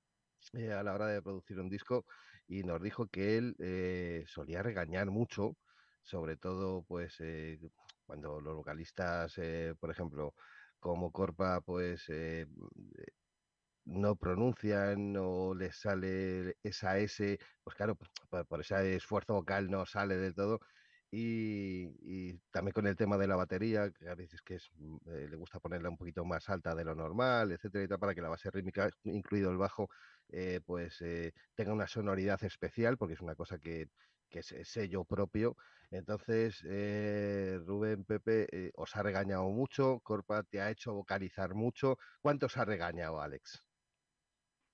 eh, 0.52 0.72
a 0.72 0.82
la 0.82 0.94
hora 0.94 1.06
de 1.06 1.22
producir 1.22 1.58
un 1.60 1.70
disco 1.70 2.04
y 2.46 2.62
nos 2.62 2.82
dijo 2.82 3.06
que 3.06 3.38
él 3.38 4.26
solía 4.26 4.62
regañar 4.62 5.10
mucho, 5.10 5.56
sobre 6.02 6.36
todo 6.36 6.82
pues 6.82 7.16
cuando 8.04 8.40
los 8.40 8.56
vocalistas, 8.56 9.36
por 9.80 9.90
ejemplo, 9.90 10.34
como 10.80 11.12
Corpa, 11.12 11.60
pues 11.62 12.08
no 13.84 14.16
pronuncian 14.16 15.16
o 15.16 15.54
les 15.54 15.76
sale 15.76 16.56
esa 16.62 16.98
S, 16.98 17.38
pues 17.64 17.76
claro, 17.76 17.96
por, 18.28 18.46
por, 18.46 18.60
ese 18.60 18.96
esfuerzo 18.96 19.34
vocal 19.34 19.70
no 19.70 19.86
sale 19.86 20.16
del 20.16 20.34
todo 20.34 20.60
y, 21.14 22.32
también 22.50 22.72
con 22.72 22.86
el 22.86 22.96
tema 22.96 23.18
de 23.18 23.26
la 23.26 23.36
batería, 23.36 23.90
que 23.90 24.08
a 24.08 24.14
veces 24.14 24.40
que 24.42 24.54
es, 24.56 24.70
mm, 24.76 24.96
eh, 25.10 25.28
le 25.28 25.36
gusta 25.36 25.60
ponerla 25.60 25.90
un 25.90 25.96
poquito 25.98 26.24
más 26.24 26.48
alta 26.48 26.74
de 26.74 26.84
lo 26.84 26.94
normal, 26.94 27.52
etcétera, 27.52 27.84
y 27.84 27.88
tal, 27.88 27.98
para 27.98 28.14
que 28.14 28.22
la 28.22 28.30
base 28.30 28.50
rítmica, 28.50 28.90
incluido 29.04 29.50
el 29.50 29.58
bajo, 29.58 29.90
eh, 30.30 30.60
pues 30.64 31.00
eh, 31.02 31.34
tenga 31.54 31.72
una 31.74 31.86
sonoridad 31.86 32.42
especial, 32.44 32.96
porque 32.96 33.14
es 33.14 33.20
una 33.20 33.34
cosa 33.34 33.58
que, 33.58 33.88
que 34.30 34.40
es 34.40 34.54
sello 34.64 35.04
propio. 35.04 35.56
Entonces, 35.90 36.62
Rubén, 37.66 38.04
Pepe, 38.04 38.72
os 38.76 38.96
ha 38.96 39.02
regañado 39.02 39.44
mucho, 39.50 40.00
Corpa 40.00 40.42
te 40.44 40.60
ha 40.62 40.70
hecho 40.70 40.94
vocalizar 40.94 41.54
mucho. 41.54 41.98
¿Cuánto 42.22 42.46
os 42.46 42.56
ha 42.56 42.64
regañado, 42.64 43.20
Alex? 43.20 43.62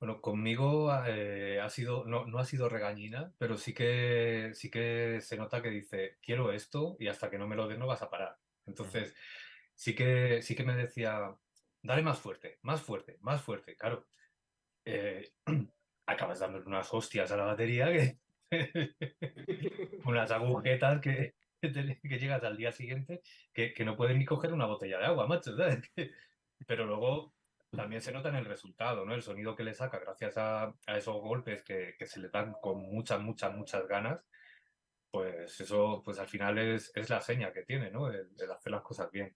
Bueno, 0.00 0.20
conmigo 0.20 0.92
eh, 1.06 1.60
ha 1.60 1.68
sido, 1.70 2.04
no, 2.04 2.24
no 2.26 2.38
ha 2.38 2.44
sido 2.44 2.68
regañina, 2.68 3.32
pero 3.36 3.56
sí 3.56 3.74
que, 3.74 4.52
sí 4.54 4.70
que 4.70 5.20
se 5.20 5.36
nota 5.36 5.60
que 5.60 5.70
dice, 5.70 6.18
quiero 6.22 6.52
esto 6.52 6.96
y 7.00 7.08
hasta 7.08 7.28
que 7.30 7.38
no 7.38 7.48
me 7.48 7.56
lo 7.56 7.66
den 7.66 7.80
no 7.80 7.86
vas 7.88 8.02
a 8.02 8.10
parar. 8.10 8.36
Entonces, 8.66 9.14
sí 9.74 9.96
que, 9.96 10.40
sí 10.42 10.54
que 10.54 10.62
me 10.64 10.76
decía, 10.76 11.34
dale 11.82 12.02
más 12.02 12.20
fuerte, 12.20 12.58
más 12.62 12.80
fuerte, 12.80 13.18
más 13.22 13.42
fuerte. 13.42 13.74
Claro, 13.76 14.06
eh, 14.84 15.32
acabas 16.06 16.38
dando 16.40 16.62
unas 16.64 16.92
hostias 16.94 17.32
a 17.32 17.36
la 17.36 17.44
batería, 17.44 17.92
que 17.92 18.18
unas 20.04 20.30
agujetas 20.30 21.00
que, 21.00 21.34
que, 21.60 22.18
llegas 22.18 22.44
al 22.44 22.56
día 22.56 22.70
siguiente 22.72 23.20
que, 23.52 23.74
que 23.74 23.84
no 23.84 23.96
puedes 23.96 24.16
ni 24.16 24.24
coger 24.24 24.52
una 24.52 24.66
botella 24.66 24.98
de 24.98 25.06
agua, 25.06 25.26
macho. 25.26 25.56
Pero 26.66 26.86
luego 26.86 27.34
también 27.70 28.00
se 28.00 28.12
nota 28.12 28.30
en 28.30 28.36
el 28.36 28.44
resultado, 28.44 29.04
¿no? 29.04 29.14
El 29.14 29.22
sonido 29.22 29.54
que 29.54 29.64
le 29.64 29.74
saca 29.74 29.98
gracias 29.98 30.34
a, 30.36 30.74
esos 30.86 31.16
golpes 31.20 31.62
que, 31.62 31.94
se 32.06 32.20
le 32.20 32.28
dan 32.28 32.54
con 32.60 32.80
muchas, 32.80 33.20
muchas, 33.20 33.54
muchas 33.54 33.86
ganas, 33.86 34.24
pues 35.10 35.60
eso, 35.60 36.02
pues 36.04 36.18
al 36.18 36.28
final 36.28 36.58
es, 36.58 36.92
la 37.08 37.20
seña 37.20 37.52
que 37.52 37.64
tiene, 37.64 37.90
¿no? 37.90 38.08
El, 38.10 38.30
hacer 38.50 38.72
las 38.72 38.82
cosas 38.82 39.10
bien. 39.10 39.34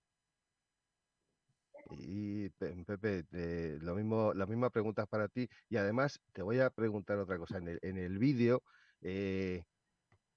Y 1.91 2.49
Pepe, 2.51 3.27
eh, 3.33 3.79
lo 3.83 3.95
mismo, 3.95 4.33
las 4.33 4.49
mismas 4.49 4.71
preguntas 4.71 5.07
para 5.09 5.29
ti. 5.29 5.49
Y 5.69 5.77
además 5.77 6.21
te 6.33 6.41
voy 6.41 6.61
a 6.61 6.71
preguntar 6.71 7.19
otra 7.19 7.37
cosa. 7.37 7.59
En 7.59 7.69
el, 7.69 7.79
en 7.83 8.19
vídeo 8.19 8.63
eh, 9.03 9.65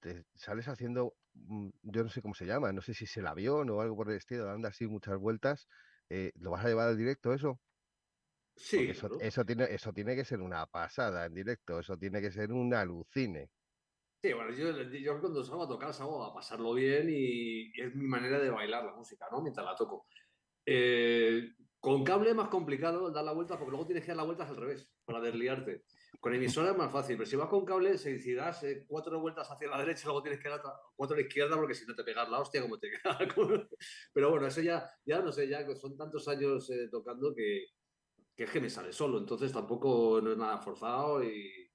te 0.00 0.24
sales 0.34 0.68
haciendo, 0.68 1.14
mm, 1.34 1.68
yo 1.82 2.02
no 2.02 2.10
sé 2.10 2.20
cómo 2.20 2.34
se 2.34 2.46
llama, 2.46 2.72
no 2.72 2.82
sé 2.82 2.92
si 2.92 3.04
es 3.04 3.16
el 3.16 3.26
avión 3.26 3.70
o 3.70 3.80
algo 3.80 3.96
por 3.96 4.10
el 4.10 4.16
estilo, 4.16 4.50
anda 4.50 4.68
así 4.68 4.86
muchas 4.86 5.18
vueltas. 5.18 5.66
Eh, 6.10 6.32
¿Lo 6.36 6.50
vas 6.50 6.64
a 6.64 6.68
llevar 6.68 6.88
al 6.88 6.98
directo 6.98 7.32
eso? 7.32 7.58
Sí, 8.56 8.88
eso, 8.88 9.20
eso, 9.20 9.44
tiene, 9.44 9.64
eso 9.64 9.92
tiene 9.92 10.16
que 10.16 10.24
ser 10.24 10.40
una 10.40 10.66
pasada 10.66 11.26
en 11.26 11.34
directo, 11.34 11.78
eso 11.78 11.96
tiene 11.98 12.22
que 12.22 12.30
ser 12.30 12.52
un 12.52 12.72
alucine. 12.72 13.50
Sí, 14.22 14.32
bueno, 14.32 14.50
yo, 14.50 14.72
yo 14.82 15.20
cuando 15.20 15.44
salgo 15.44 15.64
a 15.64 15.68
tocar 15.68 15.92
salgo 15.92 16.24
a 16.24 16.34
pasarlo 16.34 16.72
bien 16.72 17.06
y, 17.10 17.70
es 17.80 17.94
mi 17.94 18.06
manera 18.06 18.38
de 18.38 18.50
bailar 18.50 18.84
la 18.84 18.94
música, 18.94 19.26
¿no? 19.30 19.42
Mientras 19.42 19.64
la 19.64 19.76
toco. 19.76 20.06
Eh, 20.64 21.52
con 21.78 22.02
cable 22.02 22.30
es 22.30 22.34
más 22.34 22.48
complicado 22.48 23.10
dar 23.12 23.24
la 23.24 23.32
vuelta 23.32 23.56
porque 23.56 23.70
luego 23.70 23.86
tienes 23.86 24.02
que 24.02 24.08
dar 24.08 24.16
la 24.16 24.22
vueltas 24.24 24.48
al 24.48 24.56
revés 24.56 24.90
para 25.04 25.20
desliarte. 25.20 25.84
Con 26.18 26.34
emisora 26.34 26.70
es 26.70 26.76
más 26.76 26.90
fácil, 26.90 27.16
pero 27.16 27.28
si 27.28 27.36
vas 27.36 27.48
con 27.48 27.64
cable, 27.64 27.98
si 27.98 28.34
das 28.34 28.64
eh, 28.64 28.84
cuatro 28.88 29.20
vueltas 29.20 29.48
hacia 29.50 29.68
la 29.68 29.78
derecha, 29.78 30.06
luego 30.06 30.22
tienes 30.22 30.40
que 30.42 30.48
dar 30.48 30.62
cuatro 30.96 31.14
a 31.14 31.20
la 31.20 31.26
izquierda 31.26 31.56
porque 31.56 31.74
si 31.74 31.86
no 31.86 31.94
te 31.94 32.02
pegas 32.02 32.28
la 32.28 32.40
hostia, 32.40 32.62
como 32.62 32.78
te 32.78 32.90
queda. 33.04 33.18
pero 34.12 34.30
bueno, 34.30 34.46
eso 34.46 34.62
ya, 34.62 34.90
ya 35.04 35.20
no 35.20 35.30
sé, 35.30 35.46
ya 35.46 35.64
son 35.76 35.96
tantos 35.96 36.26
años 36.26 36.68
eh, 36.70 36.88
tocando 36.90 37.34
que, 37.34 37.66
que 38.36 38.44
es 38.44 38.50
que 38.50 38.60
me 38.60 38.70
sale 38.70 38.92
solo, 38.92 39.18
entonces 39.18 39.50
tampoco 39.52 40.20
no 40.22 40.32
es 40.32 40.38
nada 40.38 40.58
forzado 40.58 41.24
y 41.24 41.66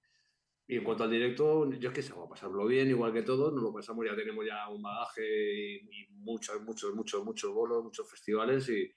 y 0.71 0.77
en 0.77 0.85
cuanto 0.85 1.03
al 1.03 1.11
directo, 1.11 1.69
yo 1.73 1.89
es 1.89 1.93
que 1.93 2.01
se 2.01 2.13
va 2.13 2.23
a 2.23 2.29
pasarlo 2.29 2.65
bien, 2.65 2.87
igual 2.87 3.11
que 3.11 3.23
todos, 3.23 3.51
nos 3.51 3.61
lo 3.61 3.73
pasamos, 3.73 4.05
ya 4.05 4.15
tenemos 4.15 4.45
ya 4.45 4.69
un 4.69 4.81
bagaje 4.81 5.81
y, 5.81 6.07
muchos, 6.11 6.61
muchos, 6.61 6.95
muchos, 6.95 7.25
muchos 7.25 7.53
bolos, 7.53 7.83
muchos 7.83 8.09
festivales 8.09 8.69
y, 8.69 8.89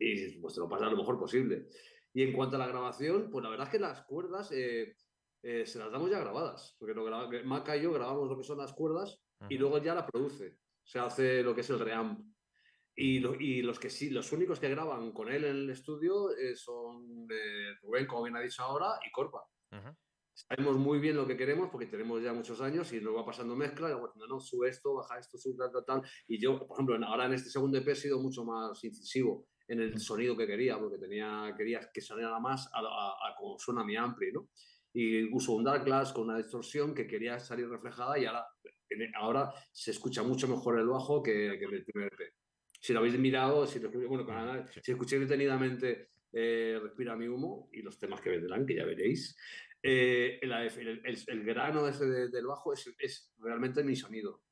y 0.00 0.38
pues 0.40 0.54
te 0.54 0.58
lo 0.58 0.68
pasas 0.68 0.90
lo 0.90 0.96
mejor 0.96 1.20
posible. 1.20 1.68
Y 2.12 2.24
en 2.24 2.32
cuanto 2.32 2.56
a 2.56 2.58
la 2.58 2.66
grabación, 2.66 3.30
pues 3.30 3.44
la 3.44 3.50
verdad 3.50 3.68
es 3.68 3.70
que 3.70 3.78
las 3.78 4.02
cuerdas 4.02 4.50
eh, 4.50 4.96
eh, 5.44 5.64
se 5.64 5.78
las 5.78 5.92
damos 5.92 6.10
ya 6.10 6.18
grabadas, 6.18 6.74
porque 6.76 6.92
lo 6.92 7.04
Maca 7.44 7.76
y 7.76 7.82
yo 7.82 7.92
grabamos 7.92 8.28
lo 8.28 8.36
que 8.36 8.42
son 8.42 8.58
las 8.58 8.72
cuerdas 8.72 9.22
y 9.48 9.58
luego 9.58 9.78
ya 9.78 9.94
la 9.94 10.04
produce, 10.04 10.58
se 10.82 10.98
hace 10.98 11.44
lo 11.44 11.54
que 11.54 11.60
es 11.60 11.70
el 11.70 11.78
reamp. 11.78 12.18
Y, 12.94 13.26
y, 13.42 13.62
los 13.62 13.78
que 13.78 13.88
sí, 13.88 14.10
los 14.10 14.32
únicos 14.32 14.60
que 14.60 14.68
graban 14.68 15.12
con 15.12 15.32
él 15.32 15.44
en 15.44 15.56
el 15.56 15.70
estudio 15.70 16.30
eh, 16.36 16.54
son 16.54 17.26
Rubén, 17.82 18.06
como 18.06 18.24
bien 18.24 18.36
ha 18.36 18.40
dicho 18.40 18.62
ahora, 18.62 18.98
y 19.06 19.10
Corpa 19.10 19.42
sabemos 20.34 20.76
muy 20.76 20.98
bien 20.98 21.16
lo 21.16 21.26
que 21.26 21.36
queremos 21.36 21.68
porque 21.70 21.86
tenemos 21.86 22.22
ya 22.22 22.32
muchos 22.32 22.60
años 22.60 22.92
y 22.92 23.00
nos 23.00 23.14
va 23.14 23.24
pasando 23.24 23.54
mezcla, 23.54 23.90
y 23.90 23.94
bueno, 23.94 24.14
no, 24.28 24.40
sube 24.40 24.68
esto, 24.68 24.94
baja 24.94 25.18
esto, 25.18 25.38
sube 25.38 25.56
tal, 25.56 25.70
tal, 25.72 25.84
tal. 25.84 26.10
Y 26.26 26.40
yo, 26.40 26.66
por 26.66 26.76
ejemplo, 26.76 27.06
ahora 27.06 27.26
en 27.26 27.34
este 27.34 27.50
segundo 27.50 27.78
EP 27.78 27.88
he 27.88 27.94
sido 27.94 28.20
mucho 28.20 28.44
más 28.44 28.82
incisivo 28.84 29.46
en 29.68 29.80
el 29.80 29.98
sonido 30.00 30.36
que 30.36 30.46
quería, 30.46 30.78
porque 30.78 30.98
tenía, 30.98 31.54
quería 31.56 31.80
que 31.92 32.00
saliera 32.00 32.38
más 32.40 32.68
a, 32.72 32.80
a, 32.80 33.34
como 33.38 33.58
suena 33.58 33.84
mi 33.84 33.96
ampli, 33.96 34.32
¿no? 34.32 34.48
Y 34.94 35.32
uso 35.34 35.52
un 35.52 35.64
Dark 35.64 35.84
Glass 35.84 36.12
con 36.12 36.24
una 36.24 36.36
distorsión 36.36 36.94
que 36.94 37.06
quería 37.06 37.38
salir 37.38 37.68
reflejada 37.68 38.18
y 38.18 38.26
ahora, 38.26 38.46
ahora 39.14 39.54
se 39.70 39.92
escucha 39.92 40.22
mucho 40.22 40.48
mejor 40.48 40.78
el 40.78 40.86
bajo 40.86 41.22
que, 41.22 41.56
que 41.58 41.64
el 41.64 41.84
primer 41.84 42.12
EP. 42.12 42.41
Si 42.82 42.92
lo 42.92 42.98
habéis 42.98 43.16
mirado, 43.16 43.64
si, 43.64 43.78
lo, 43.78 43.92
bueno, 43.92 44.26
si 44.82 44.90
escucháis 44.90 45.22
detenidamente 45.22 46.08
eh, 46.32 46.80
Respira 46.82 47.14
mi 47.14 47.28
humo 47.28 47.68
y 47.72 47.80
los 47.80 47.96
temas 47.96 48.20
que 48.20 48.30
vendrán, 48.30 48.66
que 48.66 48.74
ya 48.74 48.84
veréis, 48.84 49.36
eh, 49.80 50.40
el, 50.42 51.02
el, 51.04 51.44
grano 51.44 51.86
ese 51.86 52.06
del 52.06 52.46
bajo 52.46 52.72
es, 52.72 52.92
es, 52.98 53.32
realmente 53.38 53.84
mi 53.84 53.94
sonido. 53.94 54.42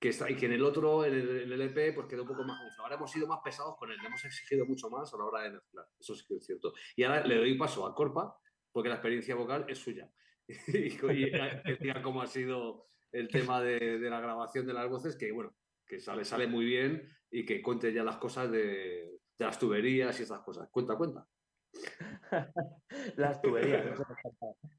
Que 0.00 0.08
está, 0.08 0.30
y 0.30 0.36
que 0.36 0.46
en 0.46 0.52
el 0.52 0.64
otro, 0.64 1.04
en 1.04 1.12
el, 1.12 1.60
EP, 1.60 1.94
pues 1.94 2.06
quedó 2.06 2.22
un 2.22 2.28
poco 2.28 2.42
más 2.42 2.58
Ahora 2.78 2.94
hemos 2.94 3.10
sido 3.10 3.26
más 3.26 3.40
pesados 3.44 3.76
con 3.76 3.90
él, 3.90 3.98
le 3.98 4.06
hemos 4.06 4.24
exigido 4.24 4.64
mucho 4.64 4.88
más 4.88 5.12
a 5.12 5.18
la 5.18 5.24
hora 5.24 5.42
de 5.42 5.50
mezclar. 5.50 5.84
Eso 5.98 6.14
sí 6.14 6.24
que 6.26 6.36
es 6.36 6.46
cierto. 6.46 6.72
Y 6.96 7.02
ahora 7.02 7.26
le 7.26 7.36
doy 7.36 7.58
paso 7.58 7.86
a 7.86 7.94
Corpa, 7.94 8.34
porque 8.72 8.88
la 8.88 8.94
experiencia 8.94 9.34
vocal 9.34 9.66
es 9.68 9.76
suya. 9.76 10.10
y, 10.48 10.96
que 10.96 11.78
diga 11.80 12.00
cómo 12.00 12.22
ha 12.22 12.26
sido 12.26 12.88
el 13.12 13.28
tema 13.28 13.60
de, 13.60 13.98
de, 13.98 14.08
la 14.08 14.20
grabación 14.20 14.66
de 14.66 14.72
las 14.72 14.88
voces, 14.88 15.16
que 15.16 15.32
bueno, 15.32 15.54
que 15.90 15.98
sale, 15.98 16.24
sale 16.24 16.46
muy 16.46 16.64
bien 16.64 17.02
y 17.32 17.44
que 17.44 17.60
cuente 17.60 17.92
ya 17.92 18.04
las 18.04 18.18
cosas 18.18 18.48
de, 18.48 19.18
de 19.36 19.44
las 19.44 19.58
tuberías 19.58 20.18
y 20.20 20.22
esas 20.22 20.40
cosas. 20.40 20.68
Cuenta, 20.70 20.94
cuenta. 20.96 21.26
Las 23.16 23.42
tuberías. 23.42 23.98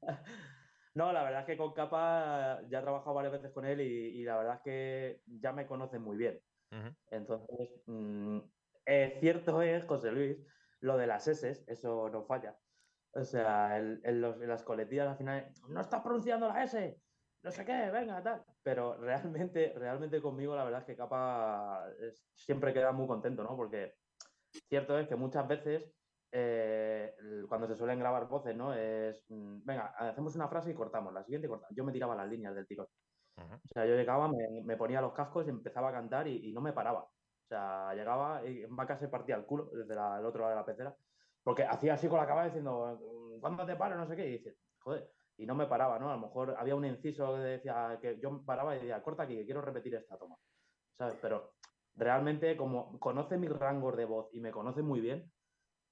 no, 0.94 1.12
la 1.12 1.22
verdad 1.22 1.40
es 1.40 1.46
que 1.46 1.56
con 1.58 1.74
Capa 1.74 2.62
ya 2.68 2.78
he 2.78 2.82
trabajado 2.82 3.14
varias 3.14 3.32
veces 3.34 3.50
con 3.50 3.66
él 3.66 3.80
y, 3.82 4.22
la 4.24 4.38
verdad 4.38 4.54
es 4.56 4.60
que 4.62 5.20
ya 5.26 5.52
me 5.52 5.66
conocen 5.66 6.00
muy 6.00 6.16
bien. 6.16 6.40
Entonces, 7.10 7.70
mm, 7.86 8.38
cierto 9.20 9.60
es, 9.60 9.84
José 9.84 10.12
Luis, 10.12 10.38
lo 10.80 10.96
de 10.96 11.06
las 11.06 11.28
S, 11.28 11.64
eso 11.66 12.08
no 12.08 12.24
falla. 12.24 12.56
O 13.14 13.24
sea, 13.24 13.76
en, 13.76 14.20
las 14.48 14.62
colectivas 14.62 15.08
al 15.08 15.16
final, 15.18 15.52
no 15.68 15.80
estás 15.82 16.00
pronunciando 16.00 16.48
la 16.48 16.64
S, 16.64 16.98
no 17.42 17.50
sé 17.50 17.64
qué, 17.64 17.90
venga, 17.90 18.22
tal. 18.22 18.44
Pero 18.62 18.96
realmente, 18.96 19.72
realmente 19.76 20.20
conmigo 20.20 20.54
la 20.54 20.64
verdad 20.64 20.80
es 20.80 20.86
que 20.86 20.96
Capa 20.96 21.86
siempre 22.34 22.72
queda 22.72 22.92
muy 22.92 23.06
contento, 23.06 23.42
¿no? 23.42 23.56
Porque 23.56 23.94
cierto 24.68 24.98
es 24.98 25.08
que 25.08 25.16
muchas 25.16 25.46
veces 25.48 25.92
eh, 26.34 27.14
cuando 27.48 27.66
se 27.66 27.76
suelen 27.76 27.98
grabar 27.98 28.26
voces, 28.26 28.56
¿no? 28.56 28.72
Es, 28.72 29.24
mm, 29.28 29.64
venga, 29.64 29.86
hacemos 29.98 30.34
una 30.34 30.48
frase 30.48 30.70
y 30.70 30.74
cortamos, 30.74 31.12
la 31.12 31.22
siguiente 31.22 31.46
cortamos. 31.48 31.76
Yo 31.76 31.84
me 31.84 31.92
tiraba 31.92 32.16
las 32.16 32.28
líneas 32.28 32.54
del 32.54 32.66
tirón. 32.66 32.86
O 33.36 33.68
sea, 33.72 33.86
yo 33.86 33.96
llegaba, 33.96 34.28
me, 34.28 34.76
ponía 34.76 35.00
los 35.00 35.12
cascos 35.12 35.46
y 35.46 35.50
empezaba 35.50 35.88
a 35.88 35.92
cantar 35.92 36.28
y, 36.28 36.52
no 36.52 36.60
me 36.60 36.72
paraba. 36.72 37.02
O 37.02 37.46
sea, 37.48 37.92
llegaba 37.94 38.46
y 38.46 38.62
en 38.62 38.76
vaca 38.76 38.96
se 38.98 39.08
partía 39.08 39.36
el 39.36 39.44
culo 39.44 39.70
desde 39.72 39.94
el 39.94 40.26
otro 40.26 40.42
lado 40.42 40.50
de 40.50 40.56
la 40.56 40.64
pecera. 40.64 40.94
Porque 41.42 41.64
hacía 41.64 41.94
así 41.94 42.08
con 42.08 42.18
la 42.18 42.26
cabeza 42.26 42.46
diciendo, 42.46 43.00
¿cuándo 43.40 43.66
te 43.66 43.74
paro? 43.74 43.96
No 43.96 44.06
sé 44.06 44.16
qué. 44.16 44.28
Y 44.28 44.32
dice, 44.38 44.56
joder, 44.78 45.10
y 45.36 45.46
no 45.46 45.54
me 45.54 45.66
paraba, 45.66 45.98
¿no? 45.98 46.10
A 46.10 46.14
lo 46.16 46.20
mejor 46.20 46.54
había 46.58 46.74
un 46.74 46.84
inciso 46.84 47.34
que 47.34 47.40
decía 47.40 47.98
que 48.00 48.18
yo 48.20 48.42
paraba 48.44 48.74
y 48.76 48.80
decía, 48.80 49.02
corta 49.02 49.24
aquí, 49.24 49.36
que 49.36 49.44
quiero 49.44 49.62
repetir 49.62 49.94
esta 49.94 50.16
toma. 50.16 50.36
¿Sabes? 50.98 51.16
Pero 51.20 51.54
realmente, 51.94 52.56
como 52.56 52.98
conoce 52.98 53.38
mis 53.38 53.50
rangos 53.50 53.96
de 53.96 54.04
voz 54.04 54.28
y 54.32 54.40
me 54.40 54.50
conoce 54.50 54.82
muy 54.82 55.00
bien, 55.00 55.30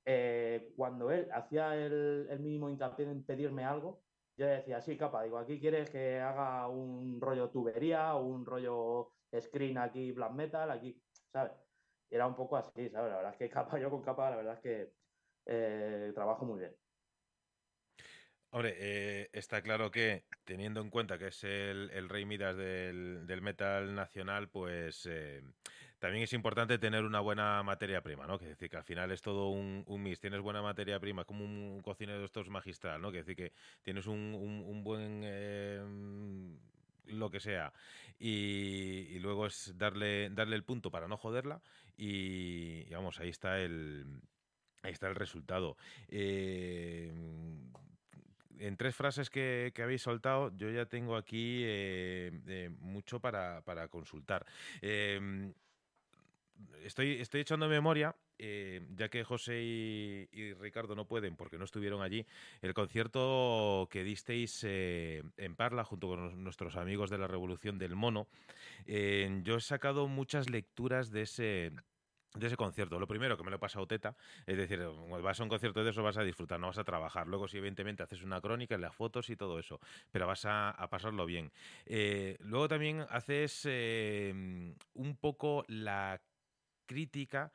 eh, 0.05 0.73
cuando 0.77 1.11
él 1.11 1.29
hacía 1.33 1.75
el, 1.77 2.39
mínimo 2.41 2.71
hincapié 2.71 3.07
en 3.07 3.25
pedirme 3.25 3.65
algo, 3.65 4.03
yo 4.37 4.47
decía, 4.47 4.81
sí, 4.81 4.97
capa, 4.97 5.23
digo, 5.23 5.39
aquí 5.39 5.61
quieres 5.61 5.91
que 5.91 6.19
haga 6.21 6.67
un 6.69 7.21
rollo 7.21 7.51
tubería, 7.51 8.15
un 8.15 8.47
rollo 8.47 9.13
screen 9.39 9.79
aquí 9.79 10.13
black 10.13 10.33
metal, 10.33 10.71
aquí, 10.71 11.01
¿sabes? 11.33 11.53
Era 12.11 12.27
un 12.27 12.35
poco 12.35 12.57
así, 12.57 12.89
¿sabes? 12.91 13.11
La 13.11 13.17
verdad 13.17 13.33
es 13.33 13.39
que 13.39 13.51
capa, 13.51 13.79
yo 13.79 13.91
con 13.91 14.03
capa, 14.03 14.31
la 14.31 14.37
verdad 14.37 14.55
es 14.55 14.61
que 14.61 14.93
eh, 15.47 16.13
trabajo 16.15 16.45
muy 16.47 16.61
bien. 16.61 16.75
Hombre, 18.51 18.77
eh, 18.79 19.31
está 19.33 19.63
claro 19.63 19.91
que 19.91 20.25
teniendo 20.45 20.81
en 20.81 20.91
cuenta 20.91 21.19
que 21.19 21.29
es 21.29 21.45
el, 21.45 22.09
rey 22.09 22.25
Midas 22.25 22.57
del, 22.57 23.41
metal 23.43 23.95
nacional, 23.95 24.49
pues 24.49 25.09
también 26.01 26.25
es 26.25 26.33
importante 26.33 26.79
tener 26.79 27.05
una 27.05 27.21
buena 27.21 27.63
materia 27.63 28.03
prima, 28.03 28.27
¿no? 28.27 28.39
Que 28.39 28.47
decir 28.47 28.71
que 28.71 28.79
al 28.79 28.85
final 28.85 29.13
es 29.13 29.21
todo 29.21 29.51
un, 29.51 29.85
un 29.87 30.03
mix. 30.03 30.19
Tienes 30.19 30.41
buena 30.41 30.63
materia 30.63 30.99
prima, 30.99 31.27
como 31.27 31.45
un 31.45 31.83
cocinero 31.83 32.21
de 32.21 32.25
estos 32.25 32.49
magistral, 32.49 33.03
¿no? 33.03 33.13
Que 33.13 33.19
decir 33.19 33.37
que 33.37 33.53
tienes 33.83 34.07
un, 34.07 34.81
buen 34.83 35.23
em, 35.25 36.59
lo 37.05 37.31
que 37.31 37.39
sea 37.39 37.73
y, 38.19 39.19
luego 39.19 39.47
es 39.47 39.77
darle 39.77 40.31
darle 40.31 40.57
el 40.57 40.65
punto 40.65 40.91
para 40.91 41.07
no 41.07 41.19
joderla 41.19 41.61
y, 41.97 42.89
vamos 42.91 43.21
ahí 43.21 43.29
está 43.29 43.59
el 43.61 44.23
ahí 44.83 44.93
está 44.93 45.09
el 45.09 45.17
resultado 45.17 45.77
em, 46.09 47.71
en 48.61 48.77
tres 48.77 48.95
frases 48.95 49.31
que, 49.31 49.73
habéis 49.83 50.03
soltado, 50.03 50.53
yo 50.57 50.71
ya 50.71 50.87
tengo 50.87 51.17
aquí 51.17 51.63
eh, 51.65 52.31
eh, 52.47 52.71
mucho 52.81 53.19
para, 53.19 53.63
consultar. 53.89 54.47
Em, 54.83 55.53
estoy, 56.85 57.21
estoy 57.21 57.41
echando 57.41 57.69
memoria, 57.69 58.15
eh, 58.39 58.87
ya 58.95 59.09
que 59.09 59.25
José 59.25 59.63
y, 59.63 60.53
Ricardo 60.55 60.95
no 60.95 61.07
pueden 61.07 61.37
porque 61.37 61.59
no 61.59 61.65
estuvieron 61.65 62.03
allí, 62.03 62.27
el 62.61 62.75
concierto 62.75 63.89
que 63.91 64.05
disteis 64.05 64.63
en 64.65 65.57
Parla 65.57 65.85
junto 65.85 66.09
con 66.09 66.45
nuestros 66.45 66.77
amigos 66.77 67.11
de 67.11 67.19
la 67.19 67.27
Revolución 67.27 67.79
del 67.79 67.97
Mono. 67.97 68.29
Yo 68.87 69.57
he 69.57 69.61
sacado 69.61 70.07
muchas 70.07 70.51
lecturas 70.51 71.11
de 71.11 71.23
ese, 71.23 71.73
de 72.35 72.47
ese 72.47 72.57
concierto. 72.57 72.99
Lo 72.99 73.07
primero, 73.07 73.37
que 73.37 73.43
me 73.43 73.51
lo 73.51 73.57
he 73.57 73.59
pasado 73.59 73.87
teta, 73.87 74.15
es 74.47 74.57
decir, 74.57 74.81
vas 75.23 75.41
a 75.41 75.43
un 75.43 75.49
concierto 75.49 75.83
de 75.83 75.91
eso 75.91 76.03
vas 76.03 76.17
a 76.17 76.23
disfrutar, 76.23 76.61
no 76.61 76.69
vas 76.69 76.79
a 76.79 76.85
trabajar. 76.85 77.27
Luego, 77.27 77.49
si 77.49 77.59
evidentemente 77.59 78.03
haces 78.03 78.23
una 78.23 78.41
crónica, 78.41 78.77
las 78.79 78.95
fotos 78.95 79.31
y 79.31 79.37
todo 79.37 79.59
eso, 79.59 79.81
pero 80.11 80.27
vas 80.27 80.45
a, 80.45 80.75
pasarlo 80.91 81.27
bien. 81.27 81.53
luego 81.87 82.69
también 82.69 83.07
haces 83.11 83.65
un 83.65 85.17
poco 85.21 85.65
la 85.69 86.21
crítica 86.87 87.53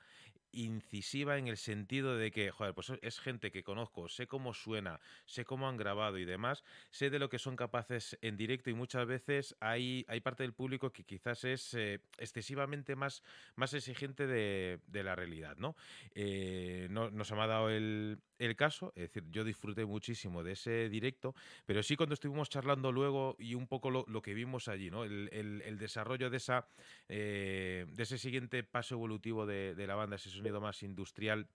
incisiva 0.55 1.37
en 1.37 1.47
el 1.47 1.57
sentido 1.57 2.17
de 2.17 2.31
que, 2.31 2.51
joder, 2.51 2.73
pues 2.73 2.91
es 3.01 3.19
gente 3.19 3.51
que 3.51 3.63
conozco, 3.63 4.09
sé 4.09 4.27
cómo 4.27 4.53
suena, 4.53 4.99
sé 5.25 5.45
cómo 5.45 5.67
han 5.67 5.77
grabado 5.77 6.17
y 6.17 6.25
demás, 6.25 6.63
sé 6.89 7.09
de 7.09 7.19
lo 7.19 7.29
que 7.29 7.39
son 7.39 7.55
capaces 7.55 8.17
en 8.21 8.37
directo 8.37 8.69
y 8.69 8.73
muchas 8.73 9.05
veces 9.05 9.55
hay, 9.59 10.05
hay 10.07 10.21
parte 10.21 10.43
del 10.43 10.53
público 10.53 10.91
que 10.91 11.03
quizás 11.03 11.43
es 11.43 11.73
eh, 11.73 11.99
excesivamente 12.17 12.95
más, 12.95 13.23
más 13.55 13.73
exigente 13.73 14.27
de, 14.27 14.79
la 15.03 15.15
realidad, 15.15 15.55
¿no? 15.57 15.75
Eh, 16.15 16.87
no, 16.89 17.11
no 17.11 17.23
se 17.25 17.35
me 17.35 17.41
ha 17.41 17.47
dado 17.47 17.69
el, 17.69 18.19
el 18.39 18.55
caso, 18.55 18.91
es 18.95 19.03
decir, 19.03 19.23
yo 19.31 19.43
disfruté 19.43 19.85
muchísimo 19.85 20.43
de 20.43 20.53
ese 20.53 20.89
directo, 20.89 21.35
pero 21.65 21.83
sí 21.83 21.95
cuando 21.95 22.13
estuvimos 22.13 22.49
charlando 22.49 22.91
luego 22.91 23.35
y 23.39 23.55
un 23.55 23.67
poco 23.67 23.89
lo, 23.91 24.21
que 24.21 24.33
vimos 24.33 24.67
allí, 24.67 24.89
¿no? 24.89 25.03
El, 25.03 25.77
desarrollo 25.77 26.29
de, 26.29 26.37
esa, 26.37 26.67
eh, 27.09 27.85
de 27.89 28.03
ese 28.03 28.17
siguiente 28.17 28.63
paso 28.63 28.95
evolutivo 28.95 29.45
de, 29.45 29.75
la 29.87 29.95
banda, 29.95 30.15
ese 30.15 30.29
sonido 30.29 30.61
más 30.61 30.83
industrial 30.83 31.47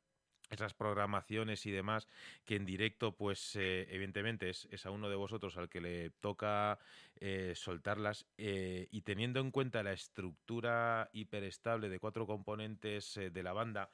esas 0.50 0.74
programaciones 0.74 1.64
y 1.66 1.70
demás, 1.70 2.08
que 2.44 2.56
en 2.56 2.66
directo, 2.66 3.16
pues 3.16 3.54
eh, 3.56 3.86
evidentemente 3.90 4.50
es, 4.50 4.84
a 4.84 4.90
uno 4.90 5.08
de 5.08 5.14
vosotros 5.14 5.56
al 5.56 5.68
que 5.68 5.80
le 5.80 6.10
toca 6.10 6.78
eh, 7.20 7.52
soltarlas 7.54 8.26
eh, 8.36 8.88
y 8.90 9.02
teniendo 9.02 9.40
en 9.40 9.52
cuenta 9.52 9.82
la 9.82 9.92
estructura 9.92 11.08
hiperestable 11.12 11.88
de 11.88 12.00
cuatro 12.00 12.26
componentes 12.26 13.14
de 13.14 13.42
la 13.42 13.52
banda, 13.52 13.90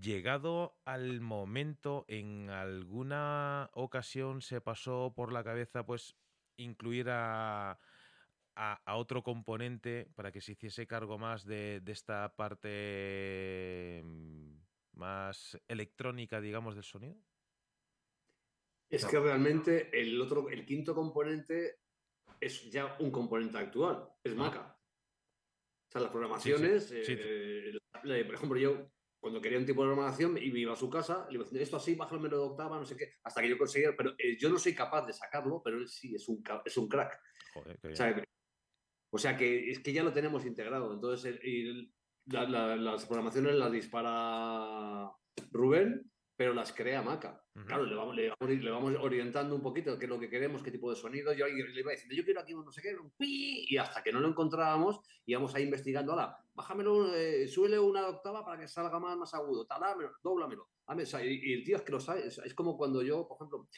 llegado 0.00 0.78
al 0.84 1.20
momento, 1.20 2.04
en 2.08 2.50
alguna 2.50 3.70
ocasión 3.74 4.42
se 4.42 4.60
pasó 4.60 5.12
por 5.14 5.32
la 5.32 5.44
cabeza, 5.44 5.84
pues 5.84 6.16
incluir 6.56 7.08
a, 7.10 7.78
a, 8.54 8.96
otro 8.96 9.22
componente 9.22 10.10
para 10.14 10.32
que 10.32 10.40
se 10.40 10.52
hiciese 10.52 10.86
cargo 10.86 11.18
más 11.18 11.44
de, 11.44 11.80
de 11.80 11.92
esta 11.92 12.34
parte 12.34 14.02
mm, 14.04 14.54
más 14.94 15.58
electrónica, 15.68 16.40
digamos, 16.40 16.74
del 16.74 16.84
sonido? 16.84 17.16
Es 18.90 19.04
que 19.04 19.20
realmente 19.20 19.90
el 20.00 20.20
otro, 20.20 20.48
el 20.48 20.64
quinto 20.64 20.94
componente 20.94 21.80
es 22.40 22.70
ya 22.70 22.96
un 23.00 23.10
componente 23.10 23.58
actual, 23.58 24.08
es 24.24 24.32
ah. 24.32 24.36
Maca. 24.36 24.80
O 25.88 25.90
sea, 25.90 26.02
las 26.02 26.10
programaciones, 26.10 26.92
eh, 26.92 27.78
por 28.02 28.34
ejemplo, 28.34 28.58
yo 28.58 28.90
cuando 29.20 29.40
quería 29.40 29.58
un 29.58 29.66
tipo 29.66 29.82
de 29.82 29.88
programación 29.88 30.38
y 30.38 30.50
me 30.50 30.60
iba 30.60 30.72
a 30.72 30.76
su 30.76 30.88
casa, 30.88 31.26
le 31.28 31.34
iba 31.34 31.44
diciendo 31.44 31.62
esto 31.62 31.76
así, 31.76 31.94
bájalo 31.94 32.28
de 32.28 32.36
octava, 32.36 32.78
no 32.78 32.84
sé 32.84 32.96
qué, 32.96 33.14
hasta 33.24 33.42
que 33.42 33.48
yo 33.48 33.58
conseguía, 33.58 33.94
pero 33.96 34.14
eh, 34.18 34.36
yo 34.38 34.48
no 34.48 34.58
soy 34.58 34.74
capaz 34.74 35.06
de 35.06 35.12
sacarlo, 35.12 35.60
pero 35.62 35.78
él 35.78 35.88
sí 35.88 36.14
es 36.14 36.28
un, 36.28 36.42
es 36.64 36.76
un 36.76 36.88
crack. 36.88 37.20
o, 39.10 39.18
sea, 39.18 39.36
que 39.36 39.70
es 39.70 39.80
que 39.80 39.92
ya 39.92 40.02
lo 40.02 40.12
tenemos 40.12 40.44
integrado. 40.46 40.92
Entonces, 40.92 41.38
el, 41.42 41.92
las 42.26 43.06
programaciones 43.06 43.54
las 43.54 43.72
dispara 43.72 45.10
Rubén, 45.50 46.10
pero 46.38 46.54
las 46.54 46.72
crea 46.72 47.02
Maca. 47.02 47.42
Claro, 47.66 47.84
le 47.84 47.96
vamos, 47.96 48.14
le 48.14 48.70
vamos, 48.70 48.94
orientando 49.00 49.56
un 49.56 49.60
poquito 49.60 49.98
qué 49.98 50.04
es 50.04 50.08
lo 50.08 50.20
que 50.20 50.30
queremos, 50.30 50.62
qué 50.62 50.70
tipo 50.70 50.88
de 50.88 50.94
sonido. 50.94 51.32
Yo 51.32 51.48
le 51.48 51.80
iba 51.80 51.90
diciendo, 51.90 52.14
yo 52.14 52.24
quiero 52.24 52.40
aquí 52.40 52.54
un 52.54 52.64
no 52.64 52.70
sé 52.70 52.80
qué, 52.80 52.94
un 52.94 53.10
pi, 53.10 53.66
y 53.68 53.76
hasta 53.76 54.04
que 54.04 54.12
no 54.12 54.20
lo 54.20 54.28
encontrábamos, 54.28 55.00
íbamos 55.26 55.52
ahí 55.56 55.64
investigando, 55.64 56.12
ahora, 56.12 56.36
bájamelo, 56.54 57.12
eh, 57.12 57.48
súbele 57.48 57.80
una 57.80 58.06
octava 58.06 58.44
para 58.44 58.60
que 58.60 58.68
salga 58.68 59.00
más, 59.00 59.18
más 59.18 59.34
agudo, 59.34 59.66
talámelo, 59.66 60.12
doblamelo. 60.22 60.68
Y, 61.24 61.54
el 61.54 61.64
tío 61.64 61.76
es 61.76 61.82
que 61.82 61.90
lo 61.90 61.98
sabe, 61.98 62.28
es, 62.28 62.54
como 62.54 62.76
cuando 62.76 63.02
yo, 63.02 63.26
por 63.26 63.38
ejemplo, 63.38 63.68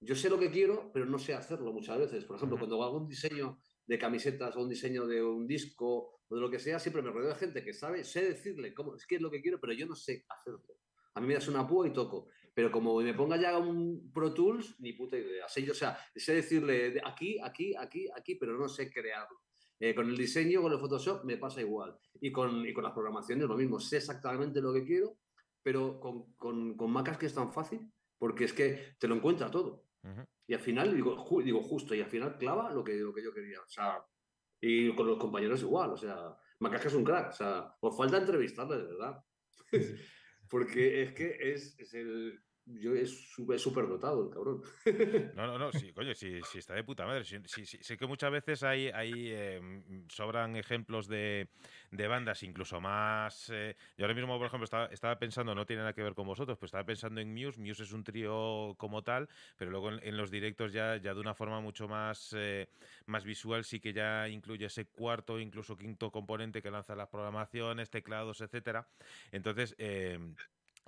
yo 0.00 0.16
sé 0.16 0.28
lo 0.28 0.38
que 0.40 0.50
quiero, 0.50 0.90
pero 0.92 1.06
no 1.06 1.16
sé 1.16 1.34
hacerlo 1.34 1.72
muchas 1.72 1.96
veces. 1.96 2.24
Por 2.24 2.34
ejemplo, 2.34 2.58
cuando 2.58 2.82
hago 2.82 2.96
un 2.96 3.06
diseño 3.06 3.60
de 3.86 3.98
camisetas 4.00 4.56
o 4.56 4.62
un 4.62 4.68
diseño 4.68 5.06
de 5.06 5.22
un 5.22 5.46
disco 5.46 6.20
o 6.28 6.34
de 6.34 6.40
lo 6.40 6.50
que 6.50 6.58
sea, 6.58 6.80
siempre 6.80 7.02
me 7.02 7.12
rodeo 7.12 7.28
de 7.28 7.36
gente 7.36 7.62
que 7.62 7.72
sabe, 7.72 8.02
sé 8.02 8.24
decirle 8.24 8.74
cómo 8.74 8.96
es 8.96 9.06
que 9.06 9.14
es 9.14 9.22
lo 9.22 9.30
que 9.30 9.40
quiero, 9.40 9.60
pero 9.60 9.74
yo 9.74 9.86
no 9.86 9.94
sé 9.94 10.24
hacerlo. 10.28 10.64
A 11.14 11.20
mí 11.20 11.26
me 11.26 11.34
das 11.34 11.48
una 11.48 11.66
púa 11.66 11.86
y 11.86 11.92
toco. 11.92 12.28
Pero 12.54 12.70
como 12.70 13.00
me 13.00 13.14
ponga 13.14 13.36
ya 13.36 13.56
un 13.58 14.10
Pro 14.12 14.34
Tools, 14.34 14.78
ni 14.80 14.92
puta 14.92 15.16
idea. 15.16 15.48
Sé 15.48 15.62
yo, 15.62 15.72
o 15.72 15.74
sea, 15.74 15.98
sé 16.14 16.34
decirle 16.34 17.00
aquí, 17.04 17.38
aquí, 17.42 17.74
aquí, 17.76 18.08
aquí, 18.14 18.34
pero 18.34 18.58
no 18.58 18.68
sé 18.68 18.90
crearlo. 18.90 19.40
Eh, 19.78 19.94
con 19.94 20.08
el 20.08 20.16
diseño, 20.16 20.60
con 20.60 20.72
el 20.72 20.78
Photoshop, 20.78 21.24
me 21.24 21.38
pasa 21.38 21.60
igual. 21.60 21.96
Y 22.20 22.30
con, 22.30 22.66
y 22.66 22.72
con 22.72 22.84
las 22.84 22.92
programaciones 22.92 23.48
lo 23.48 23.56
mismo. 23.56 23.80
Sé 23.80 23.96
exactamente 23.96 24.60
lo 24.60 24.72
que 24.72 24.84
quiero, 24.84 25.18
pero 25.62 25.98
con, 25.98 26.34
con, 26.34 26.76
con 26.76 26.90
Macas 26.90 27.18
que 27.18 27.26
es 27.26 27.34
tan 27.34 27.52
fácil, 27.52 27.90
porque 28.18 28.44
es 28.44 28.52
que 28.52 28.94
te 28.98 29.08
lo 29.08 29.14
encuentra 29.14 29.50
todo. 29.50 29.86
Y 30.46 30.54
al 30.54 30.60
final, 30.60 30.94
digo, 30.94 31.42
digo, 31.42 31.62
justo, 31.62 31.94
y 31.94 32.00
al 32.00 32.08
final 32.08 32.36
clava 32.36 32.72
lo 32.72 32.82
que, 32.82 32.94
lo 32.96 33.12
que 33.12 33.22
yo 33.22 33.32
quería. 33.32 33.60
O 33.60 33.68
sea, 33.68 34.04
y 34.60 34.94
con 34.94 35.06
los 35.06 35.18
compañeros 35.18 35.62
igual, 35.62 35.90
o 35.90 35.96
sea, 35.96 36.36
es 36.60 36.94
un 36.94 37.04
crack, 37.04 37.30
o 37.30 37.32
sea, 37.32 37.74
os 37.80 37.96
falta 37.96 38.18
entrevistarle, 38.18 38.76
de 38.76 38.84
verdad. 38.84 39.24
Porque 40.50 41.02
es 41.02 41.12
que 41.12 41.52
es, 41.54 41.78
es 41.78 41.94
el, 41.94 42.42
yo 42.78 42.94
es 42.94 43.32
súper 43.32 43.88
dotado 43.88 44.24
el 44.24 44.30
cabrón. 44.30 44.62
No, 45.34 45.46
no, 45.46 45.58
no, 45.58 45.72
sí, 45.72 45.92
coño, 45.92 46.14
sí, 46.14 46.40
sí 46.50 46.58
está 46.58 46.74
de 46.74 46.84
puta 46.84 47.06
madre. 47.06 47.24
Sí, 47.24 47.96
que 47.96 48.06
muchas 48.06 48.30
veces 48.30 48.62
hay, 48.62 48.88
hay 48.88 49.30
em, 49.30 50.08
sobran 50.08 50.56
ejemplos 50.56 51.08
de, 51.08 51.48
de, 51.90 52.08
bandas 52.08 52.42
incluso 52.42 52.80
más... 52.80 53.50
Eh, 53.52 53.76
yo 53.96 54.04
ahora 54.04 54.14
mismo, 54.14 54.36
por 54.38 54.46
ejemplo, 54.46 54.64
estaba, 54.90 55.18
pensando, 55.18 55.54
no 55.54 55.66
tiene 55.66 55.82
nada 55.82 55.92
que 55.92 56.02
ver 56.02 56.14
con 56.14 56.26
vosotros, 56.26 56.58
pues 56.58 56.68
estaba 56.68 56.84
pensando 56.84 57.20
en 57.20 57.32
Muse. 57.32 57.60
Muse 57.60 57.84
es 57.84 57.92
un 57.92 58.04
trío 58.04 58.74
como 58.76 59.02
tal, 59.02 59.28
pero 59.56 59.70
luego 59.70 59.90
en, 59.90 60.16
los 60.16 60.30
directos 60.30 60.72
ya, 60.72 60.96
ya 60.96 61.14
de 61.14 61.20
una 61.20 61.34
forma 61.34 61.60
mucho 61.60 61.88
más, 61.88 62.34
eh, 62.36 62.68
más 63.06 63.24
visual 63.24 63.64
sí 63.64 63.80
que 63.80 63.92
ya 63.92 64.28
incluye 64.28 64.66
ese 64.66 64.86
cuarto, 64.86 65.38
incluso 65.40 65.76
quinto 65.76 66.10
componente 66.10 66.62
que 66.62 66.70
lanza 66.70 66.94
las 66.94 67.08
programaciones, 67.08 67.90
teclados, 67.90 68.40
etcétera. 68.40 68.86
Entonces... 69.32 69.74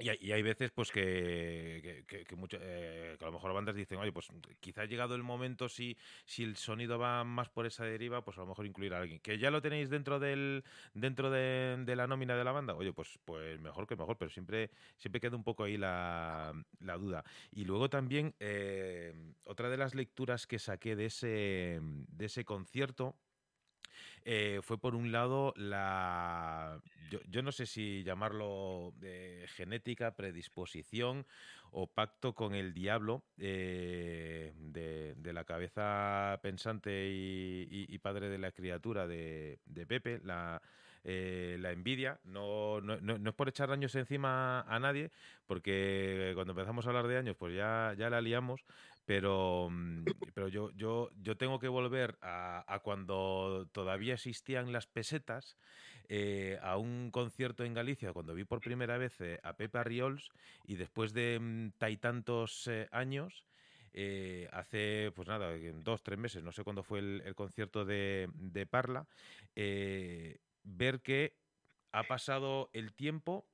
Y 0.02 0.32
hay, 0.32 0.42
veces 0.42 0.72
pues 0.72 0.90
que, 0.90 2.04
que, 2.08 2.16
eh, 2.20 2.24
que, 2.26 3.24
a 3.24 3.26
lo 3.26 3.32
mejor 3.32 3.52
bandas 3.52 3.76
dicen, 3.76 3.98
oye, 3.98 4.12
pues 4.12 4.28
quizá 4.60 4.82
ha 4.82 4.86
llegado 4.86 5.14
el 5.14 5.22
momento, 5.22 5.68
si, 5.68 5.96
si 6.24 6.42
el 6.42 6.56
sonido 6.56 6.98
va 6.98 7.22
más 7.22 7.48
por 7.48 7.66
esa 7.66 7.84
deriva, 7.84 8.24
pues 8.24 8.36
a 8.38 8.40
lo 8.40 8.48
mejor 8.48 8.66
incluir 8.66 8.94
a 8.94 8.98
alguien. 8.98 9.20
Que 9.20 9.38
ya 9.38 9.50
lo 9.50 9.62
tenéis 9.62 9.90
dentro 9.90 10.18
del 10.18 10.64
dentro 10.94 11.30
de, 11.30 11.84
la 11.94 12.06
nómina 12.06 12.36
de 12.36 12.44
la 12.44 12.52
banda, 12.52 12.74
oye, 12.74 12.92
pues, 12.92 13.18
pues 13.24 13.60
mejor 13.60 13.86
que 13.86 13.96
mejor, 13.96 14.16
pero 14.18 14.30
siempre, 14.30 14.70
siempre 14.96 15.20
queda 15.20 15.36
un 15.36 15.44
poco 15.44 15.64
ahí 15.64 15.76
la, 15.76 16.52
la 16.80 16.96
duda. 16.96 17.24
Y 17.52 17.64
luego 17.64 17.88
también, 17.88 18.34
eh, 18.40 19.14
otra 19.44 19.70
de 19.70 19.76
las 19.76 19.94
lecturas 19.94 20.46
que 20.46 20.58
saqué 20.58 20.96
de 20.96 21.06
ese, 21.06 21.80
de 21.80 22.24
ese 22.24 22.44
concierto 22.44 23.16
eh, 24.24 24.60
fue 24.62 24.78
por 24.78 24.94
un 24.94 25.10
lado 25.12 25.52
la, 25.56 26.80
yo, 27.28 27.42
no 27.42 27.52
sé 27.52 27.66
si 27.66 28.02
llamarlo 28.04 28.92
de 29.00 29.46
genética, 29.54 30.14
predisposición 30.14 31.26
o 31.70 31.86
pacto 31.86 32.34
con 32.34 32.54
el 32.54 32.74
diablo 32.74 33.22
eh, 33.38 34.52
de, 34.56 35.32
la 35.32 35.44
cabeza 35.44 36.38
pensante 36.42 37.08
y, 37.10 37.98
padre 37.98 38.28
de 38.28 38.38
la 38.38 38.52
criatura 38.52 39.06
de, 39.06 39.58
Pepe, 39.88 40.20
la, 40.22 40.60
eh, 41.04 41.56
la 41.58 41.72
envidia. 41.72 42.20
No, 42.24 42.80
no, 42.80 43.00
no, 43.00 43.30
es 43.30 43.34
por 43.34 43.48
echar 43.48 43.70
años 43.70 43.94
encima 43.94 44.60
a 44.62 44.78
nadie, 44.78 45.10
porque 45.46 46.32
cuando 46.34 46.52
empezamos 46.52 46.86
a 46.86 46.90
hablar 46.90 47.08
de 47.08 47.18
años, 47.18 47.36
pues 47.38 47.54
ya, 47.56 47.94
ya 47.96 48.10
la 48.10 48.20
liamos, 48.20 48.64
pero, 49.04 49.68
mm, 49.70 50.04
pero 50.34 50.48
yo, 50.48 50.70
yo, 50.72 51.10
yo 51.20 51.36
tengo 51.36 51.58
que 51.58 51.68
volver 51.68 52.18
a, 52.22 52.80
cuando 52.82 53.68
todavía 53.72 54.14
existían 54.14 54.72
las 54.72 54.86
pesetas, 54.86 55.56
eh, 56.08 56.58
a 56.62 56.76
un 56.76 57.10
concierto 57.10 57.64
en 57.64 57.74
Galicia, 57.74 58.12
cuando 58.12 58.34
vi 58.34 58.44
por 58.44 58.60
primera 58.60 58.98
vez 58.98 59.20
eh, 59.20 59.40
a 59.42 59.56
Pepe 59.56 59.82
Riols, 59.82 60.30
y 60.64 60.76
después 60.76 61.12
de 61.12 61.38
mm, 61.40 61.96
tantos 62.00 62.66
eh, 62.68 62.88
años, 62.92 63.44
hace, 64.52 65.12
pues 65.14 65.28
nada, 65.28 65.50
dos, 65.82 66.02
tres 66.02 66.18
meses, 66.18 66.42
no 66.42 66.52
sé 66.52 66.64
cuándo 66.64 66.82
fue 66.82 67.00
el, 67.00 67.34
concierto 67.34 67.84
de, 67.84 68.30
de 68.32 68.64
Parla, 68.64 69.06
ver 69.54 71.02
que 71.02 71.36
ha 71.92 72.04
pasado 72.04 72.70
el 72.72 72.94
tiempo 72.94 73.46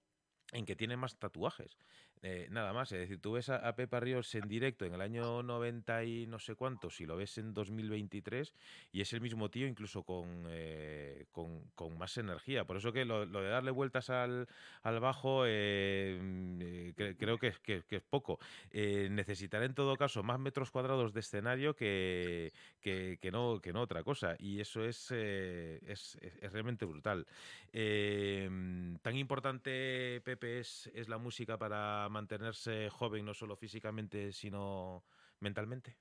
en 0.52 0.64
que 0.64 0.76
tiene 0.76 0.96
más 0.96 1.18
tatuajes. 1.18 1.76
Eh, 2.22 2.48
nada 2.50 2.72
más, 2.72 2.90
es 2.92 2.98
decir, 3.00 3.20
tú 3.20 3.32
ves 3.32 3.48
a, 3.48 3.74
Pepa 3.76 4.00
Ríos 4.00 4.34
en 4.34 4.48
directo 4.48 4.84
en 4.84 4.94
el 4.94 5.00
año 5.00 5.42
90 5.42 6.04
y 6.04 6.26
no 6.26 6.38
sé 6.38 6.54
cuánto, 6.54 6.90
si 6.90 7.06
lo 7.06 7.16
ves 7.16 7.38
en 7.38 7.54
2023, 7.54 8.54
y 8.92 9.00
es 9.00 9.12
el 9.12 9.20
mismo 9.20 9.50
tío 9.50 9.66
incluso 9.66 10.02
con, 10.02 10.46
eh, 10.48 11.26
con, 11.32 11.98
más 11.98 12.16
energía. 12.18 12.64
Por 12.64 12.76
eso 12.76 12.92
que 12.92 13.04
lo, 13.04 13.26
de 13.26 13.48
darle 13.48 13.70
vueltas 13.70 14.10
al, 14.10 14.48
al 14.82 15.00
bajo 15.00 15.44
eh, 15.46 16.18
mm, 16.20 17.14
creo 17.18 17.38
que, 17.38 17.54
es 17.88 18.02
poco. 18.02 18.38
necesitará 18.72 19.64
en 19.64 19.74
todo 19.74 19.96
caso 19.96 20.22
más 20.22 20.38
metros 20.38 20.70
cuadrados 20.70 21.12
de 21.12 21.20
escenario 21.20 21.74
que, 21.74 22.52
que, 22.80 23.30
no, 23.32 23.60
que 23.60 23.72
no 23.72 23.82
otra 23.82 24.02
cosa, 24.02 24.36
y 24.38 24.60
eso 24.60 24.84
es, 24.84 25.10
es, 25.10 26.18
es, 26.20 26.52
realmente 26.52 26.84
brutal. 26.84 27.26
tan 27.72 29.16
importante, 29.16 30.20
Pepe, 30.24 30.60
es, 30.60 30.90
es 30.94 31.08
la 31.08 31.18
música 31.18 31.56
para 31.56 32.07
mantenerse 32.08 32.88
joven, 32.90 33.24
no 33.24 33.34
solo 33.34 33.56
físicamente, 33.56 34.32
sino 34.32 35.04
mentalmente? 35.40 35.98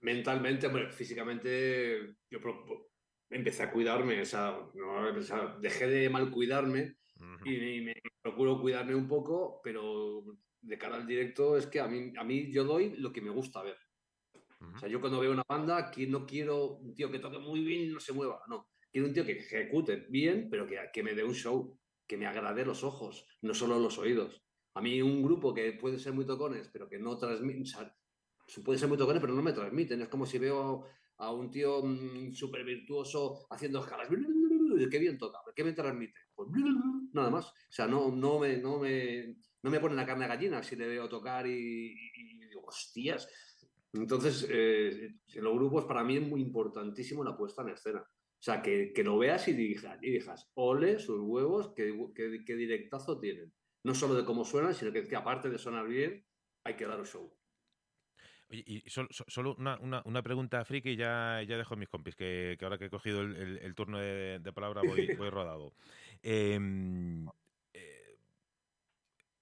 Mentalmente, 0.00 0.68
bueno, 0.68 0.90
físicamente 0.90 2.16
yo 2.30 2.38
empecé 3.28 3.62
a 3.62 3.70
cuidarme, 3.70 4.22
o 4.22 4.24
sea, 4.24 4.58
dejé 5.60 5.86
de 5.86 6.10
mal 6.10 6.30
cuidarme 6.30 6.96
y, 7.44 7.80
me 7.82 7.94
procuro 8.22 8.60
cuidarme 8.60 8.94
un 8.94 9.06
poco, 9.06 9.60
pero 9.62 10.24
de 10.60 10.78
cara 10.78 10.96
al 10.96 11.06
directo 11.06 11.56
es 11.56 11.66
que 11.66 11.80
a 11.80 11.86
mí, 11.86 12.12
a 12.16 12.24
mí 12.24 12.50
yo 12.52 12.64
doy 12.64 12.96
lo 12.96 13.12
que 13.12 13.20
me 13.20 13.30
gusta 13.30 13.62
ver. 13.62 13.76
O 14.74 14.78
sea, 14.78 14.88
yo 14.88 15.00
cuando 15.00 15.20
veo 15.20 15.32
una 15.32 15.44
banda, 15.48 15.78
aquí 15.78 16.06
no 16.06 16.26
quiero 16.26 16.76
un 16.76 16.94
tío 16.94 17.10
que 17.10 17.18
toque 17.18 17.38
muy 17.38 17.64
bien 17.64 17.82
y 17.82 17.92
no 17.92 18.00
se 18.00 18.12
mueva, 18.12 18.42
no. 18.48 18.68
Quiero 18.92 19.06
un 19.06 19.14
tío 19.14 19.24
que 19.24 19.32
ejecute 19.32 20.06
bien, 20.10 20.48
pero 20.50 20.66
que, 20.66 20.78
que 20.92 21.02
me 21.02 21.14
dé 21.14 21.24
un 21.24 21.34
show, 21.34 21.79
que 22.10 22.16
me 22.16 22.26
agrade 22.26 22.64
los 22.64 22.82
ojos, 22.82 23.24
no 23.42 23.54
solo 23.54 23.78
los 23.78 23.96
oídos. 23.96 24.42
A 24.74 24.80
mí 24.80 25.00
un 25.00 25.22
grupo 25.22 25.54
que 25.54 25.74
puede 25.74 25.96
ser 25.96 26.12
muy 26.12 26.26
tocones, 26.26 26.68
pero 26.72 26.88
que 26.88 26.98
no 26.98 27.16
transmite, 27.16 27.70
o 27.78 28.62
puede 28.64 28.80
ser 28.80 28.88
muy 28.88 28.98
tocones, 28.98 29.20
pero 29.20 29.32
no 29.32 29.42
me 29.42 29.52
transmiten. 29.52 30.02
Es 30.02 30.08
como 30.08 30.26
si 30.26 30.36
veo 30.38 30.88
a 31.18 31.32
un 31.32 31.52
tío 31.52 31.84
mm, 31.84 32.32
súper 32.32 32.64
virtuoso 32.64 33.46
haciendo 33.48 33.78
escalas. 33.78 34.08
¿Qué 34.90 34.98
bien 34.98 35.18
toca? 35.18 35.38
¿Qué 35.54 35.62
me 35.62 35.72
transmite? 35.72 36.18
pues 36.34 36.48
nada 37.12 37.30
más. 37.30 37.46
O 37.46 37.72
sea, 37.72 37.86
no, 37.86 38.10
no, 38.10 38.40
me, 38.40 38.56
no, 38.56 38.80
me, 38.80 39.36
no 39.62 39.70
me 39.70 39.78
pone 39.78 39.94
la 39.94 40.04
carne 40.04 40.24
a 40.24 40.28
gallina 40.28 40.64
si 40.64 40.74
le 40.74 40.88
veo 40.88 41.08
tocar 41.08 41.46
y, 41.46 41.94
digo, 42.48 42.64
hostias. 42.66 43.28
Entonces, 43.92 44.48
eh, 44.50 45.14
en 45.28 45.44
los 45.44 45.54
grupos 45.54 45.84
para 45.84 46.02
mí 46.02 46.16
es 46.16 46.22
muy 46.22 46.40
importantísimo 46.42 47.22
la 47.22 47.36
puesta 47.36 47.62
en 47.62 47.68
escena. 47.68 48.04
O 48.40 48.42
sea, 48.42 48.62
que, 48.62 48.94
que 48.94 49.04
lo 49.04 49.18
veas 49.18 49.46
y 49.48 49.52
digas, 49.52 49.98
y 50.00 50.12
digas, 50.12 50.50
ole 50.54 50.98
sus 50.98 51.20
huevos, 51.20 51.74
qué, 51.76 51.94
qué, 52.14 52.56
directazo 52.56 53.20
tienen. 53.20 53.52
No 53.84 53.94
solo 53.94 54.14
de 54.14 54.24
cómo 54.24 54.46
suenan, 54.46 54.74
sino 54.74 54.90
que, 54.92 55.06
que 55.06 55.16
aparte 55.16 55.50
de 55.50 55.58
sonar 55.58 55.86
bien, 55.86 56.24
hay 56.64 56.74
que 56.74 56.86
dar 56.86 56.98
un 56.98 57.04
show. 57.04 57.30
y 58.48 58.82
solo, 58.88 59.54
una, 59.58 59.78
una, 59.80 60.02
una, 60.06 60.22
pregunta 60.22 60.64
friki 60.64 60.90
y 60.90 60.96
ya, 60.96 61.42
ya 61.46 61.58
dejo 61.58 61.76
mis 61.76 61.90
compis, 61.90 62.16
que, 62.16 62.56
que 62.58 62.64
ahora 62.64 62.78
que 62.78 62.86
he 62.86 62.90
cogido 62.90 63.20
el, 63.20 63.58
el, 63.58 63.74
turno 63.74 63.98
de, 63.98 64.38
de, 64.38 64.52
palabra 64.54 64.80
voy, 64.86 65.06
voy 65.18 65.28
rodado. 65.28 65.74
Eh, 66.22 66.58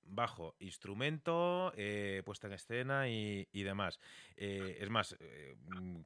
bajo, 0.08 0.54
instrumento, 0.58 1.72
eh, 1.76 2.22
puesta 2.24 2.46
en 2.46 2.54
escena 2.54 3.08
y, 3.08 3.46
demás. 3.52 3.98
Eh, 4.36 4.78
es 4.80 4.90
más, 4.90 5.16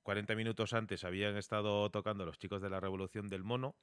40 0.02 0.32
mm, 0.32 0.36
minutos 0.36 0.72
antes 0.72 1.04
habían 1.04 1.36
estado 1.36 1.90
tocando 1.90 2.24
los 2.24 2.38
chicos 2.38 2.62
de 2.62 2.70
la 2.70 2.80
Revolución 2.80 3.28
del 3.28 3.44
Mono. 3.44 3.74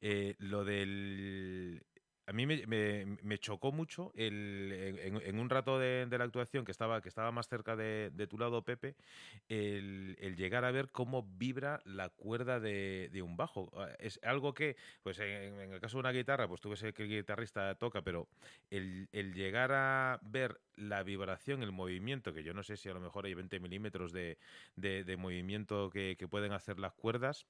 Eh, 0.00 0.34
lo 0.38 0.64
del 0.64 1.82
a 2.26 2.32
mí 2.32 2.46
me, 2.46 3.38
chocó 3.38 3.72
mucho 3.72 4.12
el, 4.14 4.98
en, 5.24 5.38
un 5.38 5.50
rato 5.50 5.78
de, 5.78 6.06
la 6.10 6.24
actuación 6.24 6.64
que 6.64 6.70
estaba, 6.70 7.00
que 7.00 7.08
estaba 7.08 7.32
más 7.32 7.48
cerca 7.48 7.74
de, 7.76 8.26
tu 8.28 8.38
lado, 8.38 8.62
Pepe, 8.62 8.94
el, 9.48 10.16
llegar 10.36 10.64
a 10.64 10.70
ver 10.70 10.90
cómo 10.90 11.22
vibra 11.22 11.80
la 11.84 12.10
cuerda 12.10 12.60
de, 12.60 13.22
un 13.22 13.36
bajo. 13.36 13.70
Ah, 13.76 13.88
es 13.98 14.20
algo 14.22 14.54
que, 14.54 14.76
pues 15.02 15.18
en, 15.18 15.72
el 15.72 15.80
caso 15.80 15.96
de 15.96 16.00
una 16.00 16.12
guitarra, 16.12 16.46
pues 16.46 16.60
tú 16.60 16.70
ves 16.70 16.82
que 16.94 17.02
el 17.02 17.08
guitarrista 17.08 17.74
toca, 17.74 18.02
pero 18.02 18.28
el, 18.70 19.08
llegar 19.34 19.72
a 19.72 20.20
ver 20.22 20.60
la 20.76 21.02
vibración, 21.02 21.62
el 21.62 21.72
movimiento, 21.72 22.32
que 22.32 22.44
yo 22.44 22.54
no 22.54 22.62
sé 22.62 22.76
si 22.76 22.88
a 22.88 22.94
lo 22.94 23.00
mejor 23.00 23.26
hay 23.26 23.34
20 23.34 23.58
milímetros 23.60 24.12
de, 24.12 24.38
movimiento 25.18 25.90
que 25.90 26.28
pueden 26.30 26.52
hacer 26.52 26.78
las 26.78 26.92
cuerdas, 26.92 27.46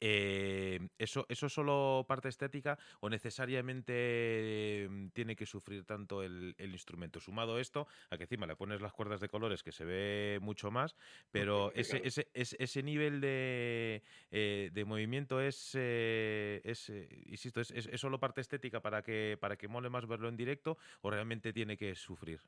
eh, 0.00 0.88
¿eso, 0.98 1.26
¿Eso 1.28 1.46
es 1.46 1.52
solo 1.52 2.04
parte 2.08 2.28
estética 2.28 2.78
o 3.00 3.08
necesariamente 3.08 4.86
mm, 4.88 5.08
tiene 5.08 5.36
que 5.36 5.46
sufrir 5.46 5.84
tanto 5.84 6.22
el, 6.22 6.54
instrumento? 6.58 7.20
Sumado 7.20 7.58
esto, 7.58 7.86
a 8.10 8.16
que 8.16 8.24
encima 8.24 8.46
le 8.46 8.56
pones 8.56 8.80
las 8.80 8.92
cuerdas 8.92 9.20
de 9.20 9.28
colores 9.28 9.62
que 9.62 9.72
se 9.72 9.84
ve 9.84 10.38
mucho 10.40 10.70
más, 10.70 10.96
pero 11.30 11.72
ese, 11.74 12.00
ese, 12.04 12.28
ese, 12.32 12.82
nivel 12.82 13.20
de, 13.20 14.02
eh, 14.30 14.70
de 14.72 14.84
movimiento 14.84 15.40
es, 15.40 15.72
eh, 15.74 16.60
es 16.64 16.90
insisto, 17.26 17.60
es, 17.60 17.70
es, 17.70 18.00
solo 18.00 18.18
parte 18.20 18.40
estética 18.40 18.80
para 18.80 19.02
que, 19.02 19.36
para 19.40 19.56
que 19.56 19.68
mole 19.68 19.90
más 19.90 20.06
verlo 20.06 20.28
en 20.28 20.36
directo 20.36 20.78
o 21.02 21.10
realmente 21.10 21.52
tiene 21.52 21.76
que 21.76 21.94
sufrir? 21.94 22.40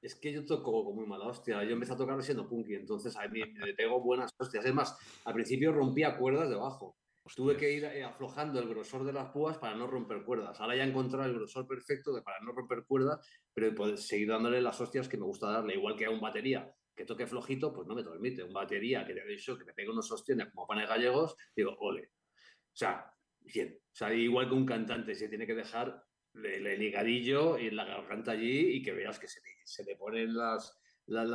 Es 0.00 0.14
que 0.14 0.32
yo 0.32 0.44
toco 0.44 0.84
como 0.84 0.92
muy 0.92 1.06
mala 1.06 1.26
hostia. 1.26 1.62
Yo 1.64 1.72
empecé 1.72 1.92
a 1.92 1.96
tocar 1.96 2.22
siendo 2.22 2.48
punky, 2.48 2.74
entonces 2.74 3.16
a 3.16 3.26
mí 3.28 3.40
me 3.44 3.74
pego 3.74 4.00
buenas 4.00 4.32
hostias. 4.38 4.64
Es 4.64 4.74
más, 4.74 4.96
al 5.24 5.34
principio 5.34 5.72
rompía 5.72 6.16
cuerdas 6.16 6.48
debajo. 6.48 6.96
Tuve 7.34 7.56
que 7.56 7.70
ir 7.70 7.84
eh, 7.84 8.02
aflojando 8.04 8.58
el 8.58 8.68
grosor 8.68 9.04
de 9.04 9.12
las 9.12 9.30
púas 9.30 9.58
para 9.58 9.74
no 9.74 9.86
romper 9.86 10.24
cuerdas. 10.24 10.58
Ahora 10.60 10.76
ya 10.76 10.84
he 10.84 10.88
encontrado 10.88 11.26
el 11.26 11.34
grosor 11.34 11.66
perfecto 11.66 12.14
de 12.14 12.22
para 12.22 12.40
no 12.40 12.52
romper 12.52 12.84
cuerdas, 12.84 13.20
pero 13.52 13.96
seguir 13.96 14.28
dándole 14.28 14.62
las 14.62 14.80
hostias 14.80 15.08
que 15.08 15.18
me 15.18 15.24
gusta 15.24 15.50
darle. 15.50 15.74
Igual 15.74 15.94
que 15.94 16.06
a 16.06 16.10
un 16.10 16.20
batería 16.20 16.72
que 16.96 17.04
toque 17.04 17.26
flojito, 17.26 17.72
pues 17.72 17.86
no 17.86 17.94
me 17.94 18.02
permite. 18.02 18.42
Un 18.42 18.52
batería 18.52 19.06
que 19.06 19.14
te 19.14 19.24
dicho 19.26 19.58
que 19.58 19.64
me 19.64 19.74
pegue 19.74 19.90
unos 19.90 20.10
hostias 20.10 20.38
como 20.54 20.66
panes 20.66 20.88
gallegos, 20.88 21.36
digo, 21.54 21.76
ole. 21.80 22.06
O 22.06 22.76
sea, 22.76 23.12
bien. 23.40 23.78
O 23.78 23.94
sea, 23.94 24.12
igual 24.14 24.48
que 24.48 24.54
un 24.54 24.66
cantante 24.66 25.14
se 25.14 25.28
tiene 25.28 25.46
que 25.46 25.54
dejar 25.54 26.02
el, 26.34 26.82
higadillo 26.82 27.58
y 27.58 27.70
la 27.70 27.84
garganta 27.84 28.32
allí 28.32 28.76
y 28.76 28.82
que 28.82 28.92
veas 28.92 29.18
que 29.18 29.28
se 29.28 29.40
le, 29.40 29.57
se 29.68 29.84
le 29.84 29.96
ponen 29.96 30.34
las, 30.34 30.78
las, 31.06 31.30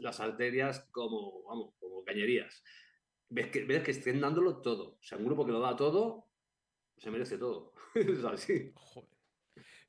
las, 0.00 0.20
arterias 0.20 0.88
como, 0.90 1.44
vamos, 1.44 1.74
como 1.78 2.04
cañerías. 2.04 2.62
Ves 3.28 3.48
que, 3.50 3.64
ves 3.64 3.82
que 3.82 3.92
estén 3.92 4.20
dándolo 4.20 4.60
todo. 4.60 4.98
O 4.98 5.02
sea, 5.02 5.18
un 5.18 5.24
grupo 5.24 5.46
que 5.46 5.52
lo 5.52 5.60
da 5.60 5.76
todo, 5.76 6.28
se 6.96 7.10
merece 7.10 7.38
todo. 7.38 7.72
es 7.94 8.24
así. 8.24 8.72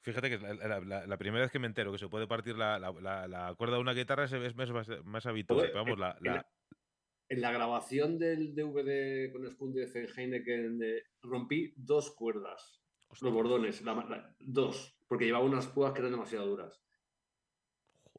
Fíjate 0.01 0.29
que 0.29 0.37
la, 0.37 1.17
primera 1.17 1.43
vez 1.43 1.51
que 1.51 1.59
me 1.59 1.67
entero 1.67 1.91
que 1.91 1.97
se 1.97 2.07
puede 2.07 2.27
partir 2.27 2.55
la, 2.55 2.79
cuerda 3.57 3.75
de 3.75 3.81
una 3.81 3.93
guitarra 3.93 4.25
es 4.25 4.55
más, 4.55 4.69
más, 5.03 5.25
habitual. 5.25 5.71
vamos, 5.73 5.97
la, 5.97 6.15
en, 7.27 7.41
la, 7.41 7.51
grabación 7.51 8.19
del 8.19 8.53
DVD 8.53 9.31
con 9.31 9.49
Spoon 9.49 9.73
de 9.73 10.09
Heineken 10.15 10.79
rompí 11.23 11.73
dos 11.75 12.11
cuerdas 12.11 12.85
los 13.21 13.33
bordones, 13.33 13.83
dos, 14.39 14.97
porque 15.07 15.25
llevaba 15.25 15.45
unas 15.45 15.67
púas 15.67 15.93
que 15.93 15.99
eran 15.99 16.11
demasiado 16.11 16.47
duras. 16.47 16.81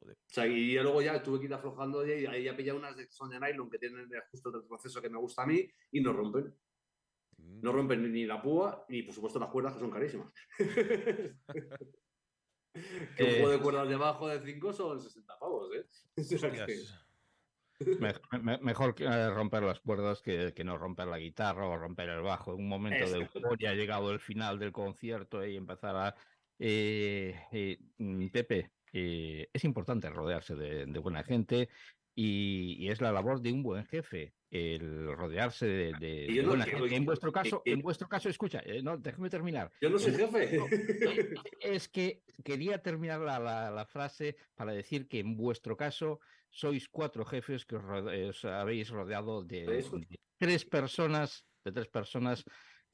Joder. 0.07 0.17
O 0.17 0.33
sea, 0.33 0.47
y 0.47 0.73
luego 0.75 1.01
ya 1.01 1.21
tuve 1.21 1.39
que 1.39 1.45
ir 1.45 1.53
aflojando 1.53 2.05
y 2.05 2.25
ahí 2.25 2.43
ya 2.43 2.55
pillé 2.55 2.71
unas 2.71 2.95
de 2.95 3.09
son 3.09 3.29
de 3.29 3.39
nylon 3.39 3.69
que 3.69 3.79
tienen 3.79 4.09
justo 4.31 4.55
el 4.55 4.63
proceso 4.63 5.01
que 5.01 5.09
me 5.09 5.17
gusta 5.17 5.43
a 5.43 5.47
mí 5.47 5.67
y 5.91 6.01
no 6.01 6.13
rompen. 6.13 6.53
Mm. 7.37 7.61
No 7.61 7.71
rompen 7.71 8.11
ni 8.11 8.25
la 8.25 8.41
púa 8.41 8.85
ni, 8.89 9.03
por 9.03 9.13
supuesto, 9.13 9.39
las 9.39 9.49
cuerdas 9.49 9.73
que 9.73 9.79
son 9.79 9.91
carísimas. 9.91 10.31
que 13.15 13.23
un 13.23 13.29
juego 13.31 13.49
de 13.49 13.59
cuerdas 13.59 13.89
debajo 13.89 14.27
de 14.27 14.39
5 14.39 14.73
son 14.73 15.01
60 15.01 15.39
pavos, 15.39 15.69
¿eh? 15.75 15.85
mejor 18.61 18.95
que 18.95 19.03
eh, 19.03 19.29
romper 19.29 19.63
las 19.63 19.79
cuerdas 19.79 20.21
que, 20.21 20.53
no 20.65 20.77
romper 20.77 21.07
la 21.07 21.19
guitarra 21.19 21.67
o 21.67 21.77
romper 21.77 22.09
el 22.09 22.21
bajo. 22.21 22.53
En 22.53 22.61
un 22.61 22.69
momento 22.69 23.09
de 23.09 23.19
euforia 23.19 23.71
ha 23.71 23.75
llegado 23.75 24.11
el 24.11 24.19
final 24.19 24.57
del 24.57 24.71
concierto 24.71 25.45
y 25.45 25.55
empezar 25.55 25.95
a... 25.95 26.15
Eh, 26.59 27.35
eh, 28.99 29.49
es 29.53 29.63
importante 29.63 30.09
rodearse 30.09 30.55
de, 30.55 30.99
buena 30.99 31.23
gente 31.23 31.69
y, 32.15 32.89
es 32.89 32.99
la 32.99 33.11
labor 33.11 33.41
de 33.41 33.51
un 33.51 33.61
buen 33.61 33.85
jefe 33.85 34.33
el 34.49 35.15
rodearse 35.15 35.67
de, 35.67 36.43
buena 36.45 36.65
gente. 36.65 36.95
En 36.95 37.05
vuestro 37.05 37.31
caso, 37.31 37.61
en 37.65 37.81
vuestro 37.81 38.07
caso, 38.07 38.29
escucha, 38.29 38.63
no, 38.81 38.97
déjame 38.97 39.29
terminar. 39.29 39.71
Yo 39.81 39.89
no 39.89 39.99
soy 39.99 40.13
jefe. 40.13 40.59
es 41.61 41.89
que 41.89 42.23
quería 42.43 42.81
terminar 42.81 43.19
la 43.19 43.85
frase 43.85 44.35
para 44.55 44.71
decir 44.71 45.07
que 45.07 45.19
en 45.19 45.35
vuestro 45.35 45.77
caso 45.77 46.19
sois 46.49 46.89
cuatro 46.89 47.25
jefes 47.25 47.65
que 47.65 47.75
os, 47.75 48.45
habéis 48.45 48.89
rodeado 48.89 49.43
de, 49.43 49.83
tres 50.37 50.65
personas, 50.65 51.45
de 51.63 51.71
tres 51.71 51.87
personas 51.87 52.45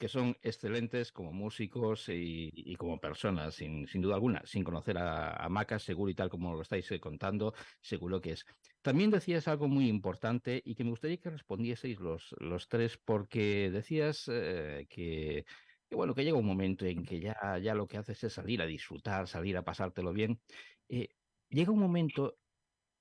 que 0.04 0.10
son 0.10 0.36
excelentes 0.42 1.14
como 1.14 1.32
músicos 1.32 2.10
y, 2.10 2.76
como 2.76 3.00
personas, 3.00 3.56
sin, 3.56 3.86
duda 4.02 4.16
alguna, 4.16 4.42
sin 4.46 4.62
conocer 4.62 4.98
a, 4.98 5.46
a 5.46 5.80
seguro 5.80 6.12
y 6.12 6.14
tal 6.14 6.30
como 6.30 6.54
lo 6.54 6.62
estáis 6.62 6.92
eh, 6.92 7.00
contando, 7.00 7.54
seguro 7.80 8.20
que 8.20 8.34
es. 8.34 8.46
También 8.82 9.12
decías 9.12 9.48
algo 9.48 9.70
muy 9.70 9.88
importante 9.88 10.62
y 10.66 10.76
que 10.76 10.84
me 10.84 10.90
gustaría 10.90 11.22
que 11.22 11.30
respondieseis 11.30 12.02
los, 12.02 12.36
los 12.40 12.68
tres, 12.68 12.98
porque 12.98 13.72
decías 13.72 14.30
eh, 14.30 14.88
que, 14.90 15.46
bueno, 15.90 16.14
que 16.14 16.26
llega 16.26 16.38
un 16.38 16.48
momento 16.48 16.86
en 16.86 17.06
que 17.06 17.22
ya, 17.22 17.58
ya 17.60 17.74
lo 17.74 17.88
que 17.88 17.98
haces 17.98 18.22
es 18.26 18.34
salir 18.34 18.62
a 18.62 18.66
disfrutar, 18.66 19.30
salir 19.30 19.56
a 19.56 19.64
pasártelo 19.64 20.12
bien. 20.12 20.42
Eh, 20.90 21.08
llega 21.48 21.72
un 21.72 21.80
momento 21.80 22.38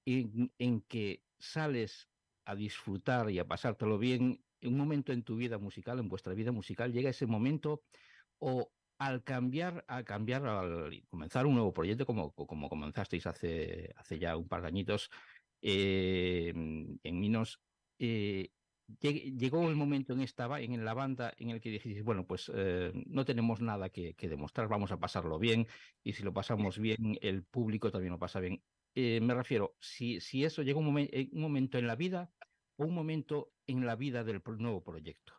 en, 0.06 0.82
que 0.82 1.24
sales 1.40 2.08
a 2.44 2.54
disfrutar 2.54 3.28
y 3.28 3.40
a 3.40 3.48
pasártelo 3.48 3.98
bien, 3.98 4.44
en 4.62 4.72
un 4.72 4.78
momento 4.78 5.12
en 5.12 5.22
tu 5.22 5.36
vida 5.36 5.58
musical, 5.58 5.98
en 5.98 6.08
vuestra 6.08 6.34
vida 6.34 6.52
musical, 6.52 6.92
llega 6.92 7.10
ese 7.10 7.26
momento 7.26 7.82
o 8.38 8.70
al 8.98 9.24
cambiar, 9.24 9.84
a 9.88 10.04
cambiar, 10.04 10.46
al 10.46 11.02
comenzar 11.08 11.46
un 11.46 11.54
nuevo 11.54 11.72
proyecto 11.72 12.06
como, 12.06 12.32
como 12.32 12.68
comenzasteis 12.68 13.26
hace, 13.26 13.92
hace 13.96 14.18
ya 14.18 14.36
un 14.36 14.48
par 14.48 14.62
de 14.62 14.68
añitos 14.68 15.10
eh, 15.60 16.52
en 16.54 17.20
Minos, 17.20 17.60
eh, 17.98 18.50
llegó 19.00 19.68
el 19.68 19.76
momento 19.76 20.12
en 20.12 20.20
esta 20.20 20.60
en 20.60 20.84
la 20.84 20.94
banda 20.94 21.32
en 21.38 21.50
el 21.50 21.60
que 21.60 21.70
dijisteis, 21.70 22.04
bueno, 22.04 22.26
pues 22.26 22.50
eh, 22.54 22.92
no 23.06 23.24
tenemos 23.24 23.60
nada 23.60 23.88
que, 23.90 24.14
que, 24.14 24.28
demostrar, 24.28 24.68
vamos 24.68 24.92
a 24.92 24.98
pasarlo 24.98 25.38
bien 25.38 25.66
y 26.02 26.12
si 26.12 26.22
lo 26.22 26.32
pasamos 26.32 26.78
bien, 26.78 27.18
el 27.22 27.44
público 27.44 27.90
también 27.90 28.12
lo 28.12 28.18
pasa 28.18 28.40
bien. 28.40 28.62
Eh, 28.94 29.20
me 29.20 29.34
refiero, 29.34 29.76
si, 29.80 30.20
si 30.20 30.44
eso 30.44 30.62
llega 30.62 30.78
un, 30.78 30.86
un 30.86 31.40
momento 31.40 31.78
en 31.78 31.86
la 31.86 31.96
vida 31.96 32.30
o 32.82 32.86
un 32.86 32.94
momento 32.94 33.52
en 33.66 33.86
la 33.86 33.96
vida 33.96 34.24
del 34.24 34.42
nuevo 34.58 34.82
proyecto. 34.82 35.32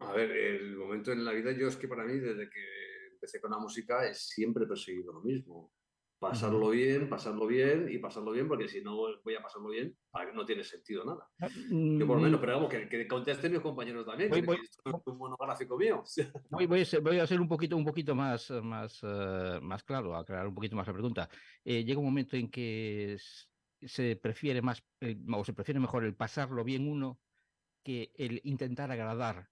A 0.00 0.12
ver, 0.12 0.30
el 0.30 0.76
momento 0.76 1.12
en 1.12 1.24
la 1.24 1.32
vida, 1.32 1.52
yo 1.52 1.68
es 1.68 1.76
que 1.76 1.88
para 1.88 2.04
mí, 2.04 2.18
desde 2.18 2.48
que 2.50 2.64
empecé 3.12 3.40
con 3.40 3.50
la 3.50 3.58
música, 3.58 4.08
he 4.08 4.14
siempre 4.14 4.66
perseguido 4.66 5.12
lo 5.12 5.22
mismo 5.22 5.72
pasarlo 6.18 6.70
bien, 6.70 7.08
pasarlo 7.08 7.46
bien 7.46 7.88
y 7.90 7.98
pasarlo 7.98 8.32
bien, 8.32 8.48
porque 8.48 8.68
si 8.68 8.82
no 8.82 8.96
voy 8.96 9.34
a 9.34 9.42
pasarlo 9.42 9.68
bien, 9.68 9.96
no 10.34 10.44
tiene 10.44 10.64
sentido 10.64 11.04
nada. 11.04 11.26
Ah, 11.40 11.48
Yo 11.48 12.06
por 12.06 12.16
lo 12.16 12.22
menos, 12.22 12.38
mm. 12.38 12.40
pero 12.40 12.54
vamos, 12.54 12.70
que, 12.70 12.88
que 12.88 13.06
contesten 13.06 13.52
mis 13.52 13.60
compañeros 13.60 14.04
también, 14.04 14.30
voy, 14.30 14.42
voy, 14.42 14.58
un 15.04 15.18
monográfico 15.18 15.76
mío. 15.76 16.02
Voy, 16.50 16.66
voy, 16.66 16.80
a 16.80 16.84
ser, 16.84 17.00
voy, 17.00 17.18
a 17.18 17.26
ser, 17.26 17.40
un 17.40 17.48
poquito, 17.48 17.76
un 17.76 17.84
poquito 17.84 18.14
más, 18.14 18.50
más, 18.50 19.02
uh, 19.02 19.60
más 19.60 19.82
claro, 19.84 20.16
aclarar 20.16 20.48
un 20.48 20.54
poquito 20.54 20.76
más 20.76 20.86
la 20.86 20.92
pregunta. 20.92 21.28
Eh, 21.64 21.84
llega 21.84 21.98
un 21.98 22.06
momento 22.06 22.36
en 22.36 22.50
que 22.50 23.16
se 23.86 24.16
prefiere 24.16 24.62
más, 24.62 24.82
eh, 25.00 25.16
o 25.32 25.44
se 25.44 25.52
prefiere 25.52 25.80
mejor 25.80 26.04
el 26.04 26.14
pasarlo 26.14 26.64
bien 26.64 26.88
uno 26.88 27.20
que 27.84 28.12
el 28.16 28.40
intentar 28.44 28.90
agradar 28.90 29.48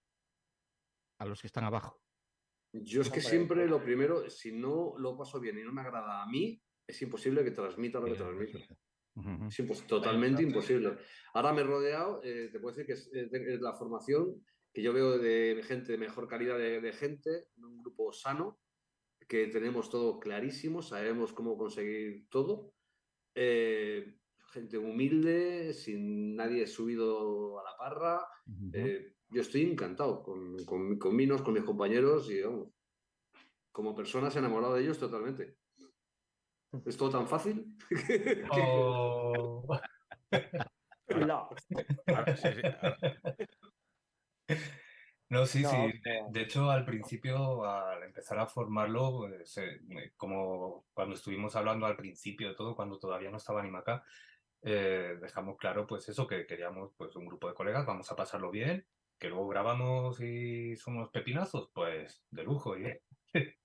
a 1.18 1.26
los 1.26 1.40
que 1.40 1.46
están 1.46 1.64
abajo? 1.64 2.00
Yo 2.72 3.00
es 3.00 3.10
que 3.10 3.20
siempre 3.20 3.66
lo 3.66 3.82
primero, 3.82 4.28
si 4.28 4.52
no 4.52 4.94
lo 4.98 5.16
paso 5.16 5.40
bien 5.40 5.58
y 5.58 5.62
no 5.62 5.72
me 5.72 5.80
agrada 5.80 6.22
a 6.22 6.26
mí, 6.26 6.60
es 6.86 7.02
imposible 7.02 7.42
que 7.42 7.50
transmita 7.50 8.00
lo 8.00 8.06
que 8.06 8.14
transmito. 8.14 8.58
Es 9.48 9.86
totalmente 9.86 10.42
imposible. 10.42 10.98
Ahora 11.32 11.52
me 11.52 11.62
he 11.62 11.64
rodeado, 11.64 12.20
eh, 12.22 12.50
te 12.52 12.60
puedo 12.60 12.76
decir 12.76 12.86
que 12.86 12.92
es, 12.92 13.60
la 13.60 13.72
formación 13.72 14.44
que 14.72 14.82
yo 14.82 14.92
veo 14.92 15.18
de 15.18 15.62
gente 15.64 15.92
de 15.92 15.98
mejor 15.98 16.28
calidad 16.28 16.58
de, 16.58 16.92
gente, 16.92 17.48
un 17.56 17.78
grupo 17.78 18.12
sano, 18.12 18.60
que 19.26 19.46
tenemos 19.46 19.88
todo 19.88 20.20
clarísimo, 20.20 20.82
sabemos 20.82 21.32
cómo 21.32 21.56
conseguir 21.56 22.28
todo. 22.28 22.74
Eh, 23.38 24.16
gente 24.52 24.78
humilde, 24.78 25.74
sin 25.74 26.34
nadie 26.34 26.66
subido 26.66 27.60
a 27.60 27.64
la 27.64 27.76
parra. 27.76 28.26
Eh, 28.72 29.16
yo 29.28 29.42
estoy 29.42 29.62
encantado 29.62 30.22
con, 30.22 30.56
con, 30.64 30.98
con, 30.98 31.14
Minos, 31.14 31.42
con 31.42 31.52
mis 31.52 31.62
compañeros 31.62 32.30
y 32.30 32.40
como 33.70 33.94
personas 33.94 34.34
enamorado 34.36 34.74
de 34.74 34.82
ellos 34.82 34.98
totalmente. 34.98 35.58
¿Es 36.86 36.96
todo 36.96 37.10
tan 37.10 37.28
fácil? 37.28 37.76
Oh. 38.50 39.62
no. 41.28 41.48
No, 45.28 45.44
sí, 45.44 45.64
sí. 45.64 45.76
De 46.30 46.40
hecho, 46.42 46.70
al 46.70 46.84
principio, 46.84 47.64
al 47.64 48.02
empezar 48.04 48.38
a 48.38 48.46
formarlo, 48.46 49.18
pues, 49.18 49.58
eh, 49.58 49.80
como 50.16 50.86
cuando 50.92 51.16
estuvimos 51.16 51.56
hablando 51.56 51.84
al 51.86 51.96
principio 51.96 52.48
de 52.48 52.54
todo, 52.54 52.76
cuando 52.76 52.98
todavía 52.98 53.30
no 53.30 53.38
estaba 53.38 53.62
ni 53.62 53.76
acá, 53.76 54.04
eh, 54.62 55.18
dejamos 55.20 55.56
claro, 55.58 55.86
pues 55.86 56.08
eso, 56.08 56.26
que 56.26 56.46
queríamos, 56.46 56.92
pues 56.96 57.16
un 57.16 57.26
grupo 57.26 57.48
de 57.48 57.54
colegas, 57.54 57.86
vamos 57.86 58.10
a 58.12 58.16
pasarlo 58.16 58.50
bien, 58.52 58.86
que 59.18 59.28
luego 59.28 59.48
grabamos 59.48 60.20
y 60.20 60.76
somos 60.76 61.10
pepinazos, 61.10 61.70
pues 61.74 62.24
de 62.30 62.44
lujo. 62.44 62.76
Y, 62.78 62.84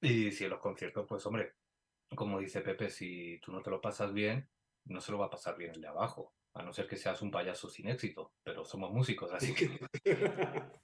y 0.00 0.32
si 0.32 0.44
en 0.44 0.50
los 0.50 0.60
conciertos, 0.60 1.06
pues 1.08 1.24
hombre, 1.26 1.54
como 2.16 2.40
dice 2.40 2.62
Pepe, 2.62 2.90
si 2.90 3.40
tú 3.40 3.52
no 3.52 3.62
te 3.62 3.70
lo 3.70 3.80
pasas 3.80 4.12
bien, 4.14 4.50
no 4.84 5.00
se 5.00 5.12
lo 5.12 5.18
va 5.18 5.26
a 5.26 5.30
pasar 5.30 5.56
bien 5.56 5.72
el 5.72 5.80
de 5.82 5.88
abajo, 5.88 6.37
a 6.54 6.62
no 6.62 6.72
ser 6.72 6.86
que 6.86 6.96
seas 6.96 7.20
un 7.22 7.30
payaso 7.30 7.68
sin 7.68 7.88
éxito, 7.88 8.32
pero 8.42 8.64
somos 8.64 8.92
músicos, 8.92 9.32
así 9.32 9.54
que... 9.54 9.78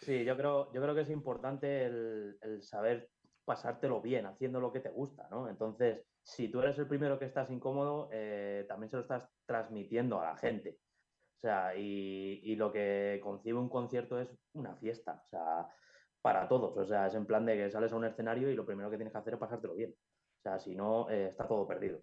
Sí, 0.00 0.24
yo 0.24 0.34
creo, 0.34 0.72
yo 0.72 0.80
creo 0.80 0.94
que 0.94 1.02
es 1.02 1.10
importante 1.10 1.84
el, 1.84 2.62
saber 2.62 3.10
pasártelo 3.44 4.00
bien, 4.00 4.24
haciendo 4.24 4.58
lo 4.58 4.72
que 4.72 4.80
te 4.80 4.88
gusta, 4.88 5.28
¿no? 5.30 5.48
Entonces, 5.48 6.02
si 6.22 6.48
tú 6.48 6.60
eres 6.60 6.78
el 6.78 6.88
primero 6.88 7.18
que 7.18 7.26
estás 7.26 7.50
incómodo, 7.50 8.08
eh, 8.10 8.64
también 8.66 8.88
se 8.90 8.96
lo 8.96 9.02
estás 9.02 9.28
transmitiendo 9.44 10.18
a 10.20 10.30
la 10.30 10.36
gente. 10.36 10.78
O 11.36 11.40
sea, 11.40 11.76
y, 11.76 12.40
y, 12.42 12.56
lo 12.56 12.72
que 12.72 13.20
concibe 13.22 13.58
un 13.58 13.68
concierto 13.68 14.18
es 14.18 14.34
una 14.54 14.74
fiesta. 14.76 15.22
O 15.24 15.28
sea, 15.28 15.68
para 16.22 16.48
todos. 16.48 16.76
O 16.76 16.84
sea, 16.84 17.06
es 17.06 17.14
en 17.14 17.26
plan 17.26 17.44
de 17.46 17.56
que 17.56 17.70
sales 17.70 17.92
a 17.92 17.96
un 17.96 18.04
escenario 18.04 18.50
y 18.50 18.54
lo 18.54 18.66
primero 18.66 18.90
que 18.90 18.96
tienes 18.96 19.12
que 19.12 19.18
hacer 19.18 19.34
es 19.34 19.40
pasártelo 19.40 19.74
bien. 19.74 19.94
O 20.38 20.42
sea, 20.42 20.58
si 20.58 20.74
no, 20.74 21.08
eh, 21.10 21.28
está 21.28 21.46
todo 21.46 21.66
perdido. 21.66 22.00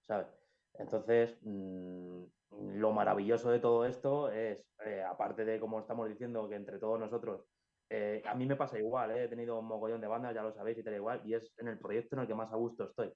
¿Sabes? 0.00 0.26
Entonces, 0.74 1.38
mm, 1.42 2.24
lo 2.50 2.92
maravilloso 2.92 3.50
de 3.50 3.60
todo 3.60 3.84
esto 3.86 4.30
es, 4.30 4.64
eh, 4.84 5.02
aparte 5.02 5.44
de, 5.44 5.60
como 5.60 5.80
estamos 5.80 6.08
diciendo, 6.08 6.48
que 6.48 6.56
entre 6.56 6.78
todos 6.78 6.98
nosotros, 6.98 7.44
eh, 7.88 8.22
a 8.26 8.34
mí 8.34 8.46
me 8.46 8.56
pasa 8.56 8.78
igual, 8.78 9.10
he 9.12 9.28
tenido 9.28 9.58
un 9.58 9.66
mogollón 9.66 10.00
de 10.00 10.06
bandas, 10.06 10.34
ya 10.34 10.42
lo 10.42 10.52
sabéis, 10.52 10.78
y 10.78 10.82
tal 10.82 10.94
igual, 10.94 11.22
y 11.24 11.34
es 11.34 11.52
en 11.58 11.68
el 11.68 11.78
proyecto 11.78 12.16
en 12.16 12.22
el 12.22 12.28
que 12.28 12.34
más 12.34 12.52
a 12.52 12.56
gusto 12.56 12.84
estoy. 12.84 13.12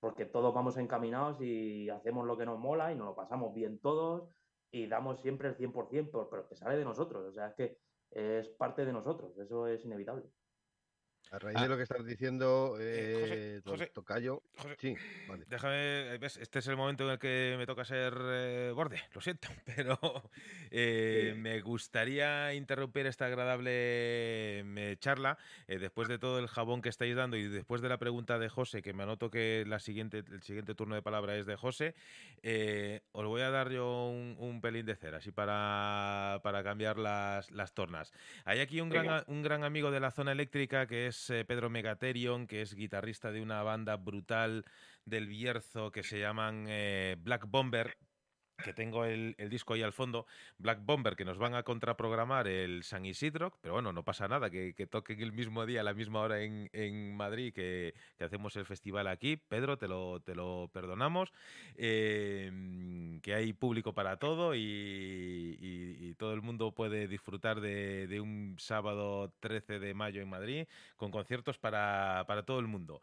Porque 0.00 0.26
todos 0.26 0.54
vamos 0.54 0.76
encaminados 0.76 1.40
y 1.40 1.88
hacemos 1.90 2.26
lo 2.26 2.36
que 2.36 2.46
nos 2.46 2.58
mola 2.58 2.92
y 2.92 2.96
nos 2.96 3.06
lo 3.08 3.16
pasamos 3.16 3.54
bien 3.54 3.80
todos 3.80 4.28
y 4.70 4.86
damos 4.86 5.20
siempre 5.20 5.48
el 5.48 5.56
100%, 5.56 6.10
pero, 6.12 6.28
pero 6.30 6.48
que 6.48 6.56
sale 6.56 6.76
de 6.76 6.84
nosotros. 6.84 7.26
O 7.26 7.32
sea, 7.32 7.48
es 7.48 7.54
que 7.54 7.78
es 8.10 8.48
parte 8.50 8.84
de 8.84 8.92
nosotros, 8.92 9.36
eso 9.38 9.66
es 9.66 9.84
inevitable. 9.84 10.24
A 11.30 11.38
raíz 11.38 11.58
de 11.58 11.64
ah. 11.64 11.68
lo 11.68 11.76
que 11.76 11.82
estás 11.82 12.04
diciendo, 12.04 12.76
eh, 12.78 13.60
eh 13.64 13.90
Tocayo. 13.92 14.42
sí, 14.78 14.94
vale. 15.28 15.44
Déjame, 15.48 16.18
¿ves? 16.18 16.36
este 16.36 16.60
es 16.60 16.66
el 16.68 16.76
momento 16.76 17.04
en 17.04 17.10
el 17.10 17.18
que 17.18 17.56
me 17.58 17.66
toca 17.66 17.84
ser 17.84 18.14
eh, 18.16 18.72
borde, 18.74 19.00
lo 19.12 19.20
siento, 19.20 19.48
pero 19.64 19.98
eh, 20.70 21.34
me 21.36 21.60
gustaría 21.60 22.54
interrumpir 22.54 23.06
esta 23.06 23.26
agradable 23.26 24.96
charla 25.00 25.38
después 25.66 26.08
de 26.08 26.18
todo 26.18 26.38
el 26.38 26.46
jabón 26.46 26.82
que 26.82 26.88
estáis 26.88 27.16
dando 27.16 27.36
y 27.36 27.48
después 27.48 27.80
de 27.80 27.88
la 27.88 27.98
pregunta 27.98 28.38
de 28.38 28.48
José, 28.48 28.82
que 28.82 28.92
me 28.92 29.02
anoto 29.02 29.30
que 29.30 29.64
la 29.66 29.80
siguiente, 29.80 30.18
el 30.18 30.42
siguiente 30.42 30.74
turno 30.74 30.94
de 30.94 31.02
palabra 31.02 31.36
es 31.36 31.46
de 31.46 31.56
José, 31.56 31.94
os 33.12 33.26
voy 33.26 33.42
a 33.42 33.50
dar 33.50 33.70
yo 33.70 34.08
un, 34.08 34.60
pelín 34.60 34.86
de 34.86 34.94
cera, 34.94 35.18
así 35.18 35.32
para, 35.32 36.40
para 36.42 36.62
cambiar 36.62 36.96
las, 36.98 37.50
las 37.50 37.72
tornas. 37.72 38.12
Hay 38.44 38.60
aquí 38.60 38.80
un 38.80 38.88
gran, 38.88 39.24
un 39.26 39.42
gran 39.42 39.64
amigo 39.64 39.90
de 39.90 40.00
la 40.00 40.10
zona 40.10 40.32
eléctrica 40.32 40.86
que 40.86 41.08
es 41.08 41.13
eh, 41.30 41.44
Pedro 41.44 41.70
Megaterion, 41.70 42.46
que 42.46 42.62
es 42.62 42.74
guitarrista 42.74 43.32
de 43.32 43.40
una 43.40 43.62
banda 43.62 43.96
brutal 43.96 44.64
del 45.04 45.26
Bierzo 45.26 45.90
que 45.90 46.02
se 46.02 46.18
llaman 46.18 46.66
eh, 46.68 47.16
Black 47.18 47.46
Bomber, 47.48 47.96
que 48.62 48.72
tengo 48.72 49.04
el, 49.04 49.34
disco 49.50 49.74
ahí 49.74 49.82
al 49.82 49.92
fondo, 49.92 50.26
Black 50.58 50.84
Bomber, 50.84 51.16
que 51.16 51.24
nos 51.24 51.38
van 51.38 51.54
a 51.54 51.62
contraprogramar 51.62 52.46
el 52.46 52.84
San 52.84 53.04
Isidro, 53.04 53.52
pero 53.60 53.74
bueno, 53.74 53.92
no 53.92 54.04
pasa 54.04 54.28
nada, 54.28 54.50
que, 54.50 54.72
toquen 54.88 55.20
el 55.20 55.32
mismo 55.32 55.66
día, 55.66 55.80
a 55.80 55.84
la 55.84 55.94
misma 55.94 56.20
hora 56.20 56.40
en, 56.40 57.16
Madrid, 57.16 57.52
que, 57.52 57.94
hacemos 58.20 58.56
el 58.56 58.64
festival 58.64 59.06
aquí. 59.08 59.36
Pedro, 59.36 59.76
te 59.76 59.88
lo, 59.88 60.20
te 60.20 60.34
lo 60.34 60.70
perdonamos, 60.72 61.32
em, 61.76 63.20
que 63.20 63.34
hay 63.34 63.52
público 63.52 63.92
para 63.92 64.16
todo 64.18 64.54
y, 64.54 66.14
todo 66.18 66.32
el 66.32 66.42
mundo 66.42 66.70
puede 66.70 67.08
disfrutar 67.08 67.60
de, 67.60 68.20
un 68.20 68.56
sábado 68.58 69.32
13 69.40 69.80
de 69.80 69.94
mayo 69.94 70.22
en 70.22 70.28
Madrid, 70.28 70.66
con 70.96 71.10
conciertos 71.10 71.58
para, 71.58 72.24
para 72.26 72.44
todo 72.44 72.60
el 72.60 72.68
mundo. 72.68 73.02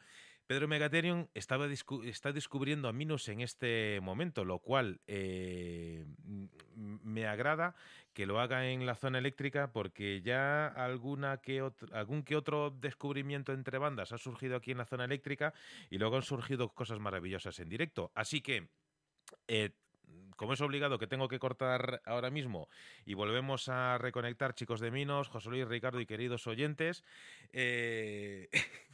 Pedro 0.51 0.67
Megaterion 0.67 1.29
está 1.33 2.33
descubriendo 2.33 2.89
a 2.89 2.91
Minos 2.91 3.29
en 3.29 3.39
este 3.39 4.01
momento, 4.01 4.43
lo 4.43 4.59
cual 4.59 4.99
eh, 5.07 6.05
me 6.75 7.25
agrada 7.25 7.73
que 8.11 8.25
lo 8.25 8.37
haga 8.41 8.67
en 8.67 8.85
la 8.85 8.95
zona 8.95 9.19
eléctrica 9.19 9.71
porque 9.71 10.21
ya 10.21 10.67
algún 10.67 11.23
que 11.45 12.35
otro 12.35 12.69
descubrimiento 12.69 13.53
entre 13.53 13.77
bandas 13.77 14.11
ha 14.11 14.17
surgido 14.17 14.57
aquí 14.57 14.71
en 14.71 14.79
la 14.79 14.85
zona 14.85 15.05
eléctrica 15.05 15.53
y 15.89 15.99
luego 15.99 16.17
han 16.17 16.21
surgido 16.21 16.67
cosas 16.67 16.99
maravillosas 16.99 17.57
en 17.59 17.69
directo. 17.69 18.11
Así 18.13 18.41
que... 18.41 18.67
Eh, 19.47 19.69
como 20.35 20.53
es 20.53 20.61
obligado 20.61 20.97
que 20.97 21.05
tengo 21.05 21.27
que 21.27 21.37
cortar 21.37 22.01
ahora 22.03 22.31
mismo 22.31 22.67
y 23.05 23.13
volvemos 23.13 23.69
a 23.69 23.99
reconectar, 23.99 24.55
chicos 24.55 24.79
de 24.79 24.89
Minos, 24.89 25.29
José 25.29 25.49
Luis, 25.49 25.67
Ricardo 25.67 26.01
y 26.01 26.07
queridos 26.07 26.47
oyentes, 26.47 27.03
eh, 27.53 28.49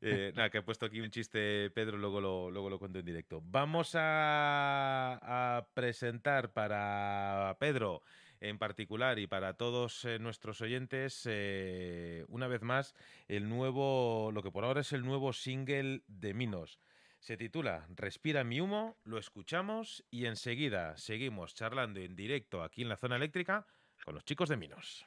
Eh, 0.00 0.32
nada, 0.34 0.50
que 0.50 0.58
he 0.58 0.62
puesto 0.62 0.86
aquí 0.86 1.00
un 1.00 1.10
chiste, 1.10 1.70
Pedro, 1.70 1.96
luego 1.98 2.20
lo, 2.20 2.50
luego 2.50 2.70
lo 2.70 2.78
cuento 2.78 2.98
en 2.98 3.04
directo. 3.04 3.42
Vamos 3.44 3.92
a, 3.94 5.66
presentar 5.74 6.52
para 6.52 7.56
Pedro 7.58 8.02
en 8.40 8.58
particular 8.58 9.18
y 9.18 9.26
para 9.26 9.54
todos 9.54 10.04
eh, 10.04 10.18
nuestros 10.18 10.60
oyentes, 10.60 11.22
eh, 11.30 12.24
una 12.28 12.48
vez 12.48 12.62
más, 12.62 12.94
el 13.28 13.48
nuevo, 13.48 14.30
lo 14.32 14.42
que 14.42 14.50
por 14.50 14.64
ahora 14.64 14.80
es 14.80 14.92
el 14.92 15.04
nuevo 15.04 15.32
single 15.32 16.02
de 16.08 16.34
Minos. 16.34 16.80
Se 17.20 17.36
titula 17.36 17.86
Respira 17.94 18.42
mi 18.42 18.60
humo, 18.60 18.96
lo 19.04 19.18
escuchamos 19.18 20.04
y 20.10 20.26
enseguida 20.26 20.96
seguimos 20.96 21.54
charlando 21.54 22.00
en 22.00 22.16
directo 22.16 22.64
aquí 22.64 22.82
en 22.82 22.88
la 22.88 22.96
zona 22.96 23.14
eléctrica 23.14 23.64
con 24.04 24.14
los 24.14 24.24
chicos 24.24 24.48
de 24.48 24.56
Minos. 24.56 25.06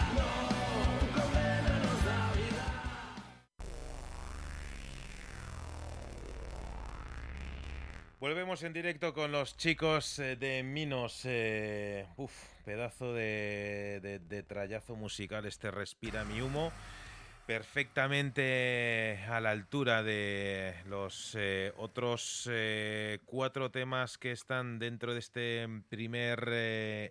Volvemos 8.21 8.61
en 8.61 8.71
directo 8.71 9.15
con 9.15 9.31
los 9.31 9.57
chicos 9.57 10.19
eh, 10.19 10.35
de 10.35 10.61
Minos. 10.61 11.21
Eh, 11.25 12.05
uf, 12.17 12.31
pedazo 12.63 13.15
de, 13.15 14.19
de, 14.29 14.43
trayazo 14.43 14.95
musical 14.95 15.47
este 15.47 15.71
Respira 15.71 16.23
mi 16.23 16.39
humo. 16.39 16.71
Perfectamente 17.47 19.17
a 19.27 19.39
la 19.41 19.49
altura 19.49 20.03
de 20.03 20.75
los 20.85 21.35
eh, 21.35 21.73
otros 21.77 22.47
cuatro 23.25 23.71
temas 23.71 24.19
que 24.19 24.31
están 24.31 24.77
dentro 24.77 25.13
de 25.13 25.19
este 25.19 25.67
primer 25.89 26.47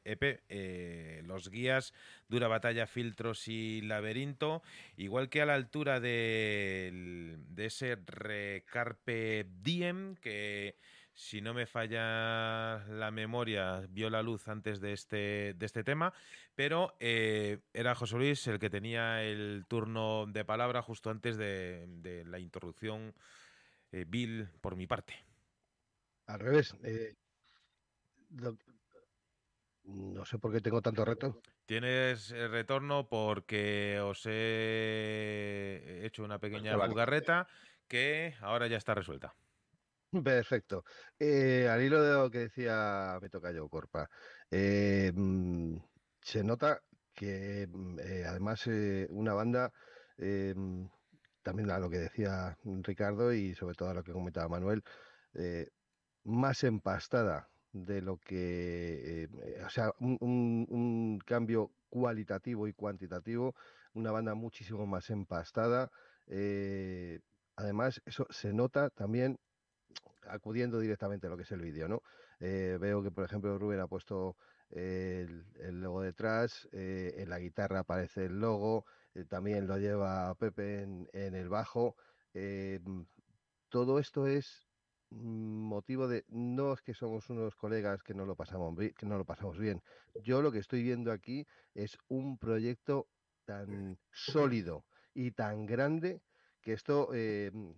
EP, 0.05 0.43
eh, 0.49 1.23
los 1.27 1.51
guías, 1.51 1.93
Dura 2.29 2.47
Batalla, 2.47 2.87
Filtros 2.87 3.49
y 3.49 3.81
Laberinto, 3.81 4.63
igual 4.97 5.29
que 5.29 5.43
a 5.43 5.47
la 5.47 5.55
altura 5.55 5.99
de, 5.99 7.37
de 7.49 7.67
ese 7.67 7.97
Recarpe 7.97 9.49
Diem 9.61 10.15
que 10.15 10.77
si 11.21 11.43
no 11.43 11.53
me 11.53 11.67
falla 11.67 12.79
la 12.89 13.11
memoria, 13.11 13.87
vio 13.91 14.09
la 14.09 14.23
luz 14.23 14.49
antes 14.49 14.81
de 14.81 14.95
este, 14.95 15.53
de 15.55 15.67
este 15.67 15.85
tema, 15.85 16.15
pero 16.55 16.97
eh, 16.99 17.59
era 17.75 17.95
José 17.95 18.17
Luis 18.17 18.47
el 18.47 18.59
que 18.59 18.71
tenía 18.71 19.23
el 19.23 19.67
turno 19.69 20.25
de 20.27 20.47
palabra 20.47 20.81
justo 20.81 21.11
antes 21.11 21.37
de, 21.37 21.85
de 21.89 22.25
la 22.25 22.39
introducción, 22.39 23.13
eh, 23.93 24.07
Bill, 24.09 24.49
por 24.63 24.77
mi 24.77 24.87
parte. 24.87 25.15
Al 26.27 26.41
revés. 26.41 26.75
eh, 26.85 27.15
lo- 28.31 28.57
no 29.85 30.25
sé 30.25 30.39
por 30.39 30.53
qué 30.53 30.63
tengo 30.63 30.81
tanto 30.81 31.05
reto. 31.05 31.43
Tienes 31.67 32.31
el 32.31 32.51
retorno 32.51 33.11
porque 33.11 34.01
os 34.01 34.25
he 34.25 36.01
hecho 36.03 36.25
una 36.25 36.39
pequeña 36.39 36.79
jugarreta 36.89 37.47
que 37.89 38.35
ahora 38.41 38.69
ya 38.69 38.79
está 38.79 38.95
resuelta. 38.95 39.35
Perfecto. 40.25 40.85
Eh, 41.19 41.69
al 41.69 41.83
hilo 41.83 42.03
de 42.03 42.13
lo 42.15 42.31
que 42.31 42.39
decía 42.41 43.19
me 43.23 43.29
toca 43.31 43.53
yo, 43.53 43.69
Corpa, 43.69 44.09
eh, 44.51 45.13
mm, 45.15 45.77
se 46.21 46.43
nota 46.45 46.83
que 47.15 47.67
mm, 47.71 47.99
eh, 48.01 48.25
además 48.27 48.67
una 49.11 49.35
banda, 49.35 49.73
mm, 50.19 50.87
también 51.43 51.71
a 51.71 51.79
lo 51.79 51.89
que 51.91 51.99
decía 51.99 52.57
Ricardo 52.65 53.33
y 53.33 53.55
sobre 53.55 53.75
todo 53.75 53.91
a 53.91 53.95
lo 53.95 54.03
que 54.05 54.13
comentaba 54.13 54.49
Manuel, 54.49 54.83
más 56.25 56.65
empastada 56.65 57.49
de 57.73 58.03
lo 58.03 58.19
que, 58.19 59.29
o 59.65 59.69
sea, 59.71 59.93
un, 60.01 60.17
un- 60.21 60.67
un 60.71 61.19
cambio 61.25 61.73
cualitativo 61.89 62.69
y 62.69 62.73
cuantitativo, 62.75 63.55
una 63.95 64.11
banda 64.13 64.35
muchísimo 64.35 64.87
más 64.87 65.11
empastada. 65.11 65.91
eh, 66.27 67.21
además, 67.57 68.01
eso 68.05 68.27
se 68.31 68.53
nota 68.53 68.91
también 68.91 69.39
acudiendo 70.29 70.79
directamente 70.79 71.27
a 71.27 71.31
lo 71.31 71.37
que 71.37 71.43
es 71.43 71.53
el 71.53 71.61
vídeo, 71.61 71.89
¿no? 71.89 72.03
Eh, 72.41 72.79
veo 72.81 73.03
que, 73.03 73.11
por 73.11 73.25
ejemplo, 73.25 73.59
Rubén 73.59 73.81
ha 73.81 73.87
puesto 73.87 74.37
eh, 74.71 75.27
el, 75.27 75.45
el 75.61 75.81
logo 75.81 76.03
detrás, 76.03 76.69
eh, 76.73 77.15
en 77.19 77.29
la 77.29 77.39
guitarra 77.39 77.81
aparece 77.81 78.27
el 78.27 78.41
logo, 78.41 78.85
eh, 79.15 79.25
también 79.25 79.67
lo 79.67 79.79
lleva 79.79 80.35
Pepe 80.37 80.83
en, 80.83 81.09
en 81.13 81.35
el 81.35 81.49
bajo. 81.49 81.97
mm, 82.35 83.03
todo 83.69 83.99
esto 83.99 84.27
es 84.27 84.69
motivo 85.11 86.07
de, 86.07 86.25
no 86.29 86.73
es 86.73 86.83
que 86.83 86.95
somos 86.95 87.29
unos 87.31 87.57
colegas 87.57 88.03
que 88.03 88.15
no 88.15 88.27
lo 88.27 88.37
pasamos, 88.37 88.77
que 88.97 89.07
no 89.07 89.19
lo 89.19 89.25
pasamos 89.25 89.59
bien. 89.59 89.83
Yo 90.23 90.41
lo 90.41 90.53
que 90.53 90.59
estoy 90.59 90.83
viendo 90.83 91.11
aquí 91.11 91.47
es 91.75 91.99
un 92.09 92.39
proyecto 92.39 93.09
tan 93.45 93.99
sólido 94.13 94.85
y 95.15 95.33
tan 95.33 95.67
grande 95.67 96.23
que 96.61 96.73
esto 96.73 97.11
eh, 97.13 97.51
mm, 97.53 97.71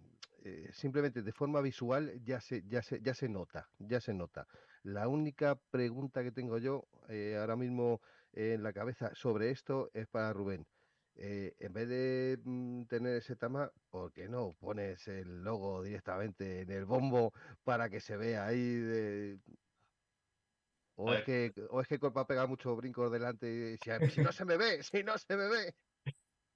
eh, 0.44 0.70
simplemente 0.72 1.22
de 1.22 1.32
forma 1.32 1.60
visual 1.60 2.20
ya 2.24 2.40
se, 2.40 2.62
ya 2.66 2.82
se, 2.82 3.00
ya 3.00 3.14
se 3.14 3.28
nota, 3.28 3.68
ya 3.78 4.00
se 4.00 4.12
nota. 4.14 4.46
La 4.82 5.08
única 5.08 5.56
pregunta 5.70 6.22
que 6.22 6.32
tengo 6.32 6.58
yo 6.58 6.84
eh, 7.08 7.36
ahora 7.38 7.56
mismo 7.56 8.00
en 8.32 8.62
la 8.62 8.72
cabeza 8.72 9.14
sobre 9.14 9.50
esto 9.50 9.90
es 9.94 10.06
para 10.08 10.32
Rubén. 10.32 10.66
Eh, 11.14 11.54
en 11.60 11.72
vez 11.72 11.88
de 11.88 12.38
mm, 12.42 12.84
tener 12.86 13.16
ese 13.16 13.36
tema, 13.36 13.70
¿por 13.90 14.12
qué 14.12 14.28
no 14.28 14.54
pones 14.58 15.06
el 15.08 15.44
logo 15.44 15.82
directamente 15.82 16.62
en 16.62 16.70
el 16.70 16.86
bombo 16.86 17.32
para 17.64 17.90
que 17.90 18.00
se 18.00 18.16
vea 18.16 18.46
ahí? 18.46 18.74
de- 18.76 19.38
O 20.94 21.12
es 21.14 21.24
que, 21.24 21.52
o 21.70 21.80
es 21.80 21.88
que 21.88 21.98
Corpa 21.98 22.26
pega 22.26 22.46
muchos 22.46 22.76
brincos 22.76 23.10
delante 23.10 23.72
y 23.72 23.76
si, 23.78 23.90
si 24.10 24.20
no 24.20 24.32
se 24.32 24.44
me 24.44 24.56
ve, 24.56 24.82
si 24.82 25.02
no 25.02 25.16
se 25.18 25.36
me 25.36 25.48
ve. 25.48 25.74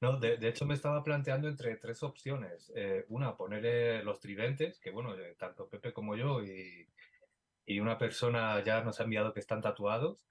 No, 0.01 0.19
de, 0.19 0.37
de 0.37 0.49
hecho 0.49 0.67
me 0.67 0.75
estaba 0.75 1.03
planteando 1.03 1.49
entre 1.49 1.77
tres 1.77 2.03
opciones. 2.03 2.73
Eh, 2.77 3.07
una, 3.09 3.37
ponerle 3.37 4.03
los 4.03 4.21
tridentes, 4.21 4.79
que 4.79 4.91
bueno, 4.91 5.15
eh, 5.15 5.35
tanto 5.39 5.69
Pepe 5.69 5.93
como 5.93 6.17
yo 6.17 6.43
y, 6.43 6.87
y 7.65 7.81
una 7.81 7.99
persona 7.99 8.63
ya 8.63 8.83
nos 8.83 9.01
ha 9.01 9.05
enviado 9.05 9.33
que 9.33 9.41
están 9.41 9.61
tatuados. 9.63 10.29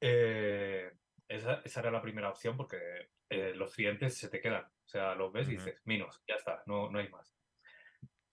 Eh, 0.00 0.92
esa, 1.28 1.60
esa 1.64 1.80
era 1.80 1.90
la 1.90 2.02
primera 2.02 2.30
opción 2.30 2.56
porque 2.56 3.10
eh, 3.28 3.52
los 3.54 3.72
tridentes 3.72 4.16
se 4.16 4.28
te 4.28 4.40
quedan. 4.40 4.64
O 4.64 4.88
sea, 4.88 5.14
los 5.14 5.32
ves 5.32 5.48
y 5.48 5.56
Ujú. 5.56 5.64
dices, 5.64 5.82
minos, 5.84 6.22
ya 6.26 6.36
está, 6.36 6.62
no, 6.66 6.90
no 6.90 6.98
hay 6.98 7.08
más. 7.10 7.36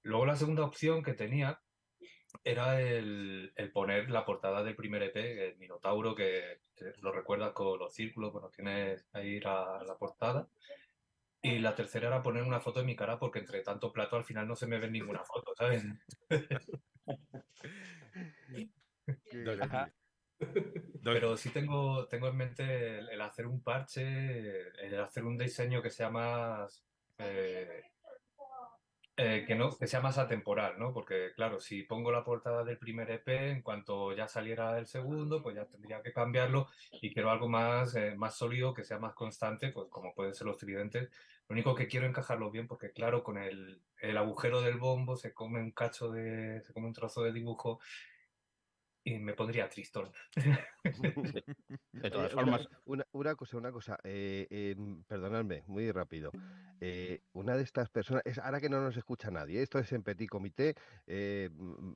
Luego 0.03 0.25
la 0.25 0.37
segunda 0.37 0.63
opción 0.63 1.03
que 1.03 1.13
tenía 1.13 1.64
era 2.45 2.79
el, 2.79 3.51
el 3.55 3.71
poner 3.71 4.09
la 4.11 4.23
portada 4.23 4.63
del 4.63 4.75
primer 4.75 5.01
EP, 5.03 5.49
el 5.49 5.57
Minotauro, 5.57 6.15
que, 6.15 6.61
que 6.75 6.93
lo 7.01 7.11
recuerdas 7.11 7.53
con 7.53 7.79
los 7.79 7.93
círculos, 7.93 8.31
bueno, 8.31 8.49
tienes 8.49 9.09
ahí 9.13 9.39
la, 9.39 9.83
la 9.85 9.97
portada. 9.97 10.47
Y 11.41 11.59
la 11.59 11.75
tercera 11.75 12.07
era 12.07 12.21
poner 12.23 12.43
una 12.43 12.59
foto 12.59 12.79
de 12.79 12.85
mi 12.85 12.95
cara 12.95 13.19
porque 13.19 13.39
entre 13.39 13.61
tanto 13.61 13.91
plato 13.91 14.15
al 14.15 14.25
final 14.25 14.47
no 14.47 14.55
se 14.55 14.67
me 14.67 14.79
ve 14.79 14.89
ninguna 14.89 15.23
foto, 15.23 15.53
¿sabes? 15.55 15.83
Pero 21.03 21.37
sí 21.37 21.49
tengo, 21.51 22.07
tengo 22.07 22.27
en 22.27 22.35
mente 22.37 22.99
el, 22.99 23.09
el 23.09 23.21
hacer 23.21 23.47
un 23.47 23.61
parche, 23.61 24.69
el 24.85 24.99
hacer 24.99 25.23
un 25.23 25.37
diseño 25.37 25.81
que 25.81 25.89
sea 25.89 26.09
más... 26.09 26.85
eh, 27.17 27.81
eh, 29.17 29.45
que, 29.47 29.55
no, 29.55 29.77
que 29.77 29.87
sea 29.87 30.01
más 30.01 30.17
atemporal, 30.17 30.77
¿no? 30.77 30.91
Porque, 30.91 31.31
claro, 31.35 31.61
si 31.61 31.83
pongo 31.83 32.11
la 32.11 32.25
portada 32.25 32.65
del 32.65 32.77
primer 32.77 33.09
EP, 33.11 33.51
en 33.51 33.61
cuanto 33.61 34.13
ya 34.13 34.27
saliera 34.27 34.77
el 34.77 34.87
segundo, 34.87 35.41
pues 35.41 35.55
ya 35.55 35.65
tendría 35.65 36.01
que 36.01 36.11
cambiarlo 36.11 36.67
y 37.01 37.13
quiero 37.13 37.31
algo 37.31 37.47
más, 37.47 37.95
eh, 37.95 38.15
más 38.17 38.35
sólido, 38.35 38.73
que 38.73 38.83
sea 38.83 38.99
más 38.99 39.13
constante, 39.13 39.71
pues 39.71 39.87
como 39.89 40.13
pueden 40.13 40.33
ser 40.33 40.47
los 40.47 40.57
tridentes. 40.57 41.09
Lo 41.47 41.53
único 41.53 41.75
que 41.75 41.87
quiero 41.87 42.05
encajarlo 42.07 42.51
bien, 42.51 42.67
porque, 42.67 42.91
claro, 42.91 43.23
con 43.23 43.37
el, 43.37 43.81
el 44.01 44.17
agujero 44.17 44.61
del 44.61 44.77
bombo 44.77 45.15
se 45.15 45.33
come 45.33 45.61
un 45.61 45.71
cacho 45.71 46.11
de, 46.11 46.61
se 46.61 46.73
come 46.73 46.87
un 46.87 46.93
trozo 46.93 47.23
de 47.23 47.31
dibujo 47.31 47.79
y 49.05 49.19
me 49.19 49.33
pondría 49.33 49.69
tristón. 49.69 50.11
De 51.93 52.09
todas 52.09 52.33
Oye, 52.33 52.33
formas, 52.33 52.67
una, 52.85 53.05
una 53.11 53.35
cosa, 53.35 53.57
una 53.57 53.71
cosa, 53.71 53.99
eh, 54.03 54.47
em, 54.49 55.03
perdonadme, 55.03 55.63
muy 55.67 55.91
rápido. 55.91 56.31
Eh, 56.81 57.21
una 57.33 57.55
de 57.55 57.63
estas 57.63 57.89
personas, 57.89 58.23
es, 58.25 58.39
ahora 58.39 58.59
que 58.59 58.67
no 58.67 58.81
nos 58.81 58.97
escucha 58.97 59.29
nadie, 59.29 59.61
esto 59.61 59.77
es 59.77 59.91
en 59.91 60.01
petit 60.01 60.27
comité, 60.27 60.73
eh, 61.05 61.49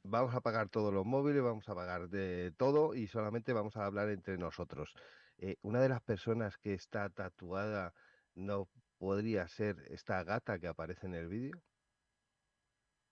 vamos 0.03 0.35
a 0.35 0.41
pagar 0.41 0.69
todos 0.69 0.93
los 0.93 1.05
móviles, 1.05 1.41
vamos 1.41 1.67
a 1.67 1.73
pagar 1.73 2.09
de 2.09 2.53
todo 2.55 2.93
y 2.93 3.07
solamente 3.07 3.53
vamos 3.53 3.75
a 3.75 3.85
hablar 3.85 4.09
entre 4.09 4.37
nosotros. 4.37 4.93
Eh, 5.39 5.57
una 5.63 5.81
de 5.81 5.89
las 5.89 6.01
personas 6.01 6.57
que 6.57 6.75
está 6.75 7.09
tatuada 7.09 7.93
no 8.35 8.69
podría 8.99 9.47
ser 9.47 9.83
esta 9.89 10.23
gata 10.23 10.59
que 10.59 10.67
aparece 10.67 11.07
en 11.07 11.15
el 11.15 11.27
vídeo. 11.27 11.59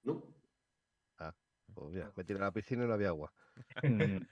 ¿No? 0.03 0.36
Pues 1.73 1.91
mira, 1.93 2.11
me 2.15 2.23
tiré 2.23 2.39
a 2.39 2.43
la 2.43 2.51
piscina 2.53 2.83
y 2.85 2.87
no 2.87 2.93
había 2.93 3.09
agua. 3.09 3.33
Mm, 3.81 4.17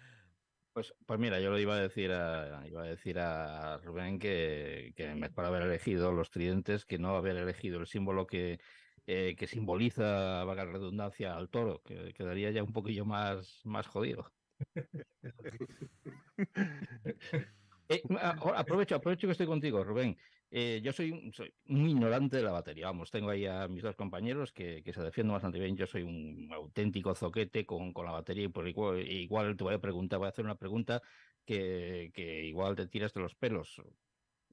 Pues, 0.73 0.93
pues 1.05 1.19
mira, 1.19 1.39
yo 1.39 1.51
lo 1.51 1.59
iba 1.59 1.75
a 1.75 1.79
decir 1.79 2.11
a, 2.11 2.67
iba 2.67 2.83
a 2.83 2.85
decir 2.87 3.17
a 3.19 3.77
Rubén 3.77 4.19
que, 4.19 4.91
que 4.95 5.15
mejor 5.15 5.45
haber 5.45 5.63
elegido 5.63 6.11
los 6.11 6.31
tridentes 6.31 6.85
que 6.85 6.99
no 6.99 7.15
haber 7.15 7.37
elegido 7.37 7.79
el 7.79 7.87
símbolo 7.87 8.27
que, 8.27 8.59
eh, 9.07 9.35
que 9.37 9.47
simboliza, 9.47 10.43
vaga 10.43 10.65
redundancia, 10.65 11.35
al 11.37 11.49
toro, 11.49 11.81
que 11.83 12.13
quedaría 12.13 12.51
ya 12.51 12.63
un 12.63 12.73
poquillo 12.73 13.05
más, 13.05 13.61
más 13.65 13.87
jodido. 13.87 14.33
Eh, 17.89 18.01
ahora 18.21 18.59
aprovecho, 18.59 18.95
aprovecho 18.95 19.27
que 19.27 19.31
estoy 19.31 19.47
contigo, 19.47 19.83
Rubén. 19.83 20.17
Eh, 20.51 20.79
yo 20.83 20.93
soy, 20.93 21.31
soy 21.33 21.53
un 21.69 21.89
ignorante 21.89 22.37
de 22.37 22.43
la 22.43 22.51
batería. 22.51 22.87
Vamos, 22.87 23.11
tengo 23.11 23.29
ahí 23.29 23.45
a 23.45 23.67
mis 23.67 23.83
dos 23.83 23.95
compañeros 23.95 24.51
que, 24.51 24.81
que 24.83 24.93
se 24.93 25.01
defienden 25.01 25.33
bastante 25.33 25.59
bien. 25.59 25.75
Yo 25.75 25.85
soy 25.85 26.03
un 26.03 26.49
auténtico 26.53 27.13
zoquete 27.15 27.65
con, 27.65 27.93
con 27.93 28.05
la 28.05 28.11
batería 28.11 28.45
y 28.45 28.49
por 28.49 28.67
igual, 28.67 28.99
igual 28.99 29.57
te 29.57 29.63
voy 29.63 29.73
a 29.73 29.79
preguntar, 29.79 30.19
voy 30.19 30.27
a 30.27 30.29
hacer 30.29 30.45
una 30.45 30.57
pregunta 30.57 31.01
que, 31.45 32.11
que 32.13 32.45
igual 32.45 32.75
te 32.75 32.87
tiras 32.87 33.13
de 33.13 33.21
los 33.21 33.35
pelos. 33.35 33.81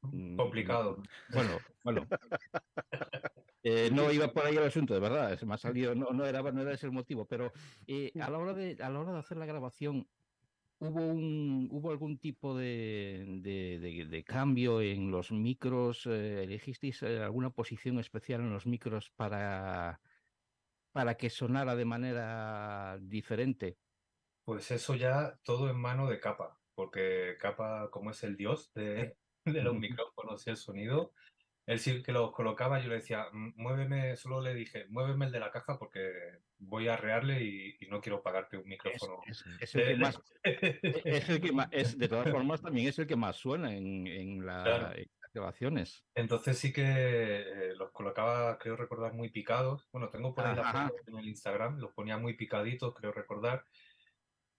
Mm, 0.03 0.37
Complicado. 0.37 1.03
Bueno, 1.33 1.59
bueno. 1.85 2.07
Eh, 3.65 3.91
no 3.93 4.11
iba 4.11 4.27
por 4.27 4.45
ahí 4.45 4.57
el 4.57 4.65
asunto, 4.65 4.93
de 4.93 4.99
verdad. 4.99 5.41
Me 5.43 5.55
ha 5.55 5.57
salido, 5.57 5.95
no, 5.95 6.11
no, 6.11 6.27
era, 6.27 6.43
no 6.43 6.63
era 6.63 6.73
ese 6.73 6.87
el 6.87 6.93
motivo, 6.93 7.27
pero 7.27 7.53
eh, 7.87 8.11
a, 8.21 8.29
la 8.29 8.39
hora 8.39 8.55
de, 8.55 8.77
a 8.83 8.91
la 8.91 8.99
hora 8.99 9.13
de 9.13 9.19
hacer 9.21 9.37
la 9.37 9.47
grabación, 9.47 10.09
¿hubo, 10.83 11.01
un, 11.07 11.69
¿hubo 11.71 11.91
algún 11.91 12.19
tipo 12.19 12.57
de, 12.57 13.25
de, 13.41 13.79
de- 13.81 14.07
de 14.07 14.25
cambio 14.25 14.81
en 14.81 15.11
los 15.11 15.31
micros? 15.33 16.07
Eh, 16.07 16.45
¿Elegisteis 16.45 17.03
eh, 17.03 17.21
alguna 17.23 17.51
posición 17.51 17.99
especial 17.99 18.41
en 18.43 18.53
los 18.53 18.67
micros 18.67 19.11
para, 19.11 20.01
para 20.93 21.17
que 21.17 21.31
sonara 21.31 21.77
de 21.77 21.85
manera 21.87 22.99
diferente? 23.03 23.79
Pues 24.45 24.71
eso 24.71 24.95
ya 24.97 25.39
todo 25.45 25.71
en 25.71 25.77
mano 25.81 26.09
de 26.09 26.19
Capa, 26.21 26.61
porque 26.75 27.37
Capa, 27.41 27.91
como 27.91 28.11
es 28.11 28.23
el 28.25 28.37
dios 28.37 28.73
de, 28.75 29.19
de 29.45 29.63
los 29.63 29.77
micrófonos 29.77 30.47
y 30.47 30.51
el 30.51 30.57
sonido, 30.57 31.13
él 31.73 31.79
sí 31.81 32.03
que 32.03 32.13
los 32.13 32.33
colocaba, 32.33 32.79
yo 32.81 32.89
le 32.89 32.97
decía, 32.97 33.27
"Mm, 33.33 33.53
muéveme, 33.57 34.17
solo 34.17 34.41
le 34.41 34.55
dije, 34.55 34.87
muéveme 34.89 35.27
el 35.27 35.33
de 35.33 35.41
la 35.41 35.51
caja 35.51 35.79
porque 35.79 36.13
voy 36.59 36.89
a 36.89 36.95
arrearle 36.95 37.43
y, 37.43 37.77
y 37.81 37.87
no 37.89 38.01
quiero 38.01 38.23
pagarte 38.23 38.57
un 38.57 38.69
micrófono. 38.69 39.19
es- 39.27 39.45
es 39.61 39.75
el 39.75 39.87
que 39.89 39.97
más, 39.97 40.21
e- 40.45 40.81
es 41.05 41.29
el 41.29 41.41
que 41.41 41.53
más, 41.53 41.69
es, 41.73 41.99
de 41.99 42.09
todas 42.09 42.31
formas, 42.31 42.63
también 42.63 42.89
es 42.89 42.99
el 42.99 43.07
que 43.07 43.17
más 43.17 43.37
suena 43.37 43.75
en, 43.75 44.07
en 44.07 44.47
la- 44.47 44.63
Claro. 44.65 44.95
en 44.97 45.11
las 45.21 45.33
grabaciones. 45.33 46.05
Entonces 46.15 46.59
sí 46.59 46.73
que 46.73 46.83
eh, 46.85 47.75
los 47.77 47.91
colocaba, 47.91 48.59
creo 48.59 48.77
recordar, 48.77 49.15
muy 49.15 49.31
picados. 49.31 49.89
Bueno, 49.93 50.09
tengo 50.11 50.35
por 50.35 50.47
ahí 50.47 50.55
la 50.57 50.63
foto 50.89 51.03
en 51.09 51.19
el 51.19 51.29
Instagram, 51.29 51.79
los 51.79 51.93
ponía 51.93 52.19
muy 52.19 52.35
picaditos, 52.35 52.95
creo 52.95 53.13
recordar. 53.13 53.65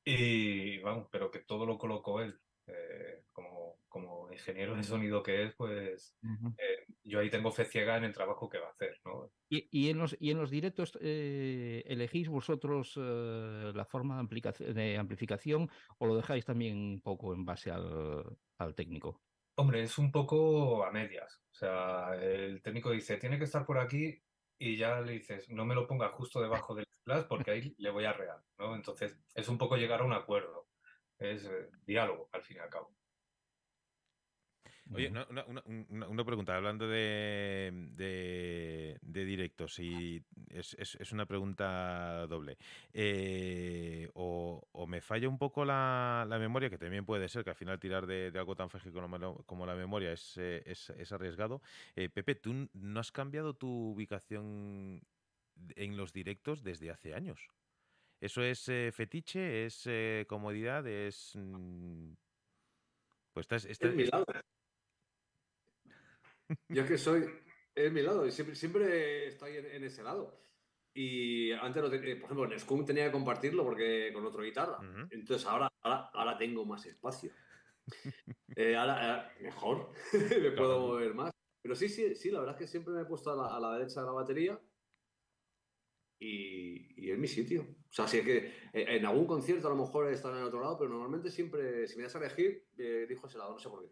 Y 0.06 0.80
vamos, 0.80 1.08
pero 1.12 1.32
que 1.32 1.40
todo 1.40 1.66
lo 1.66 1.78
colocó 1.78 2.22
él. 2.22 2.40
Eh, 2.68 3.24
como, 3.34 3.82
como 3.90 4.32
ingeniero 4.32 4.76
de 4.76 4.84
sonido 4.84 5.22
que 5.22 5.44
es, 5.44 5.56
pues 5.56 6.18
eh, 6.58 6.86
yo 7.04 7.20
ahí 7.20 7.30
tengo 7.30 7.52
fe 7.52 7.66
ciega 7.66 7.98
en 7.98 8.06
el 8.06 8.14
trabajo 8.14 8.48
que 8.48 8.60
va 8.60 8.68
a 8.68 8.72
hacer, 8.72 9.02
¿no? 9.04 9.32
Y, 9.50 9.68
y 9.70 9.90
en 9.90 9.98
los, 9.98 10.16
y 10.20 10.32
en 10.32 10.38
los 10.38 10.50
directos, 10.50 10.98
eh, 11.02 11.84
¿elegís 11.86 12.30
vosotros 12.30 12.96
la 12.96 13.86
forma 13.86 14.24
de, 14.24 14.74
de 14.74 14.98
amplificación 14.98 15.70
o 15.98 16.06
lo 16.06 16.16
dejáis 16.16 16.46
también 16.46 16.78
un 16.78 17.02
poco 17.02 17.34
en 17.34 17.44
base 17.44 17.72
al, 17.72 18.38
al 18.58 18.76
técnico? 18.76 19.22
Hombre, 19.56 19.84
es 19.84 19.98
un 19.98 20.12
poco 20.12 20.84
a 20.86 20.92
medias. 20.92 21.44
O 21.52 21.56
sea, 21.56 22.16
el 22.16 22.62
técnico 22.62 22.92
dice, 22.92 23.18
tiene 23.18 23.38
que 23.38 23.44
estar 23.44 23.66
por 23.66 23.78
aquí 23.78 24.24
y 24.58 24.78
ya 24.78 25.02
le 25.02 25.14
dices, 25.14 25.50
no 25.50 25.66
me 25.66 25.76
lo 25.76 25.86
ponga 25.86 26.10
justo 26.10 26.42
debajo 26.42 26.74
del 26.74 26.86
splash 27.02 27.26
porque 27.28 27.52
ahí 27.52 27.76
le 27.78 27.92
voy 27.92 28.06
a 28.06 28.14
real, 28.14 28.42
¿no? 28.58 28.76
Entonces, 28.76 29.20
es 29.36 29.50
un 29.50 29.58
poco 29.58 29.76
llegar 29.78 30.02
a 30.02 30.06
un 30.06 30.14
acuerdo. 30.14 30.63
Es 31.24 31.46
eh, 31.46 31.70
diálogo, 31.88 32.28
al 32.34 32.42
fin 32.42 32.58
y 32.58 32.60
al 32.60 32.70
cabo. 32.70 32.92
Oye, 34.94 35.08
una, 35.08 35.26
una- 35.30 35.46
una- 35.46 35.64
una- 35.90 36.08
una 36.10 36.26
pregunta, 36.26 36.56
hablando 36.56 36.88
de, 36.88 37.72
de- 37.96 38.98
de 39.02 39.26
directos, 39.26 39.80
y 39.80 40.22
es, 40.50 40.76
es- 40.78 40.96
es 40.96 41.12
una 41.14 41.26
pregunta 41.26 42.28
doble. 42.28 42.58
Eh, 42.94 44.10
o, 44.14 44.62
o 44.74 44.86
me 44.88 45.00
falla 45.02 45.30
un 45.30 45.38
poco 45.38 45.64
la, 45.64 46.26
la 46.28 46.38
memoria, 46.38 46.70
que 46.70 46.78
también 46.78 47.06
puede 47.06 47.30
ser, 47.30 47.44
que 47.46 47.52
al 47.52 47.56
final 47.56 47.80
tirar 47.80 48.06
de, 48.06 48.30
de 48.30 48.40
algo 48.40 48.56
tan 48.56 48.70
frágil 48.70 48.92
como, 48.92 49.18
la- 49.18 49.34
como 49.46 49.66
la 49.66 49.76
memoria 49.76 50.12
es, 50.12 50.38
eh, 50.38 50.62
es- 50.66 50.90
es 50.92 51.12
arriesgado. 51.14 51.62
Eh, 51.96 52.10
Pepe, 52.10 52.36
¿tú 52.36 52.68
no 52.74 53.00
has 53.00 53.12
cambiado 53.14 53.54
tu 53.56 53.70
ubicación 53.94 55.02
en 55.76 55.98
los 55.98 56.12
directos 56.14 56.64
desde 56.64 56.92
hace 56.92 57.14
años? 57.16 57.48
¿Eso 58.24 58.42
es 58.42 58.70
eh, 58.70 58.90
fetiche? 58.94 59.66
¿Es 59.66 59.84
eh, 59.86 60.26
comodidad? 60.30 60.88
¿Es...? 60.88 61.36
mm, 61.36 62.14
Pues 63.34 63.44
estás, 63.44 63.66
estás- 63.66 63.90
Es 63.90 63.96
mi 63.98 64.06
lado. 64.06 64.26
Yo 66.70 66.84
es 66.84 66.88
que 66.88 66.98
soy, 66.98 67.26
es 67.76 67.92
mi 67.92 68.02
lado, 68.02 68.26
y 68.26 68.32
siempre, 68.32 68.56
siempre 68.56 69.28
estoy 69.28 69.58
en, 69.58 69.66
en 69.66 69.84
ese 69.84 70.04
lado. 70.04 70.40
Y 70.94 71.52
antes, 71.52 71.82
por 71.84 71.94
ejemplo, 71.96 72.50
en 72.50 72.60
Scum 72.62 72.86
tenía 72.86 73.08
que 73.08 73.12
compartirlo 73.12 73.66
porque 73.66 74.12
con 74.14 74.26
otra 74.26 74.42
guitarra. 74.42 74.78
Entonces 75.10 75.46
ahora, 75.46 75.68
ahora, 75.82 76.10
ahora 76.14 76.38
tengo 76.38 76.64
más 76.64 76.86
espacio. 76.86 77.30
Eh, 78.56 78.74
ahora, 78.78 79.34
mejor, 79.42 79.92
me 80.14 80.52
puedo 80.52 80.80
mover 80.80 81.14
más. 81.14 81.32
Pero 81.62 81.76
sí, 81.76 81.90
sí, 81.90 82.16
sí, 82.16 82.32
la 82.32 82.40
verdad 82.40 82.56
es 82.56 82.60
que 82.60 82.68
siempre 82.72 82.94
me 82.94 83.02
he 83.02 83.06
puesto 83.06 83.32
a 83.32 83.36
la, 83.36 83.54
a 83.58 83.60
la 83.60 83.78
derecha 83.78 84.00
de 84.00 84.06
la 84.06 84.14
batería 84.14 84.62
y, 86.20 87.06
y 87.06 87.12
es 87.12 87.18
mi 87.18 87.28
sitio. 87.28 87.62
O 87.62 87.94
sea, 87.94 88.08
si 88.08 88.20
es 88.20 88.26
que 88.26 88.38
eh, 88.74 88.98
en 88.98 89.06
algún 89.06 89.28
concierto 89.28 89.68
a 89.68 89.72
lo 89.72 89.78
mejor 89.78 90.12
estado 90.12 90.38
en 90.38 90.44
otro 90.44 90.62
lado, 90.62 90.78
pero 90.78 90.90
normalmente 90.90 91.30
siempre, 91.30 91.88
si 91.88 91.98
me 91.98 92.04
das 92.04 92.16
a 92.16 92.20
elegir, 92.20 92.66
eh, 92.78 93.04
elijo 93.08 93.28
ese 93.28 93.38
lado, 93.38 93.54
no 93.54 93.60
sé 93.60 93.70
por 93.70 93.84
qué. 93.84 93.92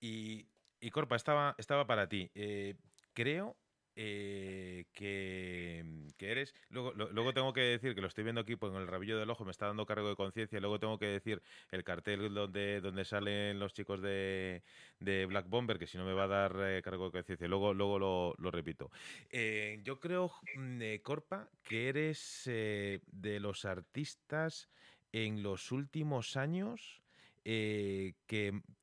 Y, 0.00 0.48
y 0.80 0.90
Corpa, 0.90 1.16
estaba, 1.16 1.54
estaba 1.58 1.86
para 1.86 2.08
ti. 2.08 2.30
Eh, 2.34 2.76
creo 3.12 3.56
eh, 3.94 4.86
que, 4.92 5.84
eres. 6.18 6.54
Luego, 6.70 6.92
luego 6.92 7.34
tengo 7.34 7.52
que 7.52 7.60
decir 7.60 7.94
que 7.94 8.00
lo 8.00 8.06
estoy 8.06 8.24
viendo 8.24 8.40
aquí 8.40 8.56
pues, 8.56 8.72
con 8.72 8.80
el 8.80 8.88
rabillo 8.88 9.18
del 9.18 9.28
ojo, 9.28 9.44
me 9.44 9.50
está 9.50 9.66
dando 9.66 9.84
cargo 9.86 10.08
de 10.08 10.16
conciencia. 10.16 10.60
Luego 10.60 10.78
tengo 10.78 10.98
que 10.98 11.06
decir 11.06 11.42
el 11.70 11.84
cartel 11.84 12.32
donde, 12.32 12.80
donde 12.80 13.04
salen 13.04 13.58
los 13.58 13.74
chicos 13.74 14.00
de, 14.00 14.62
de 15.00 15.26
Black 15.26 15.48
Bomber, 15.48 15.78
que 15.78 15.86
si 15.86 15.98
no 15.98 16.04
me 16.04 16.12
va 16.12 16.24
a 16.24 16.28
dar 16.28 16.56
eh, 16.60 16.82
cargo 16.82 17.06
de 17.06 17.12
conciencia. 17.12 17.48
Luego, 17.48 17.74
luego 17.74 17.98
lo, 17.98 18.34
lo 18.38 18.50
repito. 18.50 18.90
Eh, 19.30 19.80
yo 19.82 19.98
creo, 20.00 20.32
mm, 20.56 20.82
Corpa, 21.02 21.50
que 21.62 21.88
eres 21.88 22.44
de 22.44 23.40
los 23.40 23.64
artistas 23.64 24.70
en 25.12 25.42
los 25.42 25.72
últimos 25.72 26.36
años 26.36 27.02
que, 27.44 28.14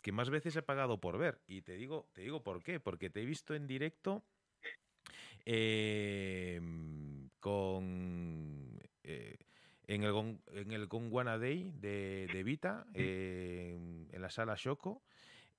que 0.01 0.11
más 0.11 0.29
veces 0.29 0.55
he 0.55 0.61
pagado 0.61 0.99
por 0.99 1.17
ver. 1.17 1.41
Y 1.47 1.61
te 1.61 1.77
digo, 1.77 2.09
te 2.13 2.21
digo 2.21 2.43
por 2.43 2.61
qué. 2.61 2.79
Porque 2.79 3.09
te 3.09 3.21
he 3.21 3.25
visto 3.25 3.55
en 3.55 3.65
directo 3.65 4.25
eh, 5.45 6.59
con 7.39 8.79
eh, 9.03 9.37
en 9.87 10.03
el 10.03 10.37
en 10.53 10.71
el 10.71 10.87
Gondwana 10.87 11.37
Day 11.37 11.71
de, 11.79 12.27
de 12.31 12.43
Vita, 12.43 12.85
eh, 12.93 13.77
en 14.11 14.21
la 14.21 14.29
sala 14.29 14.55
Shoko. 14.57 15.01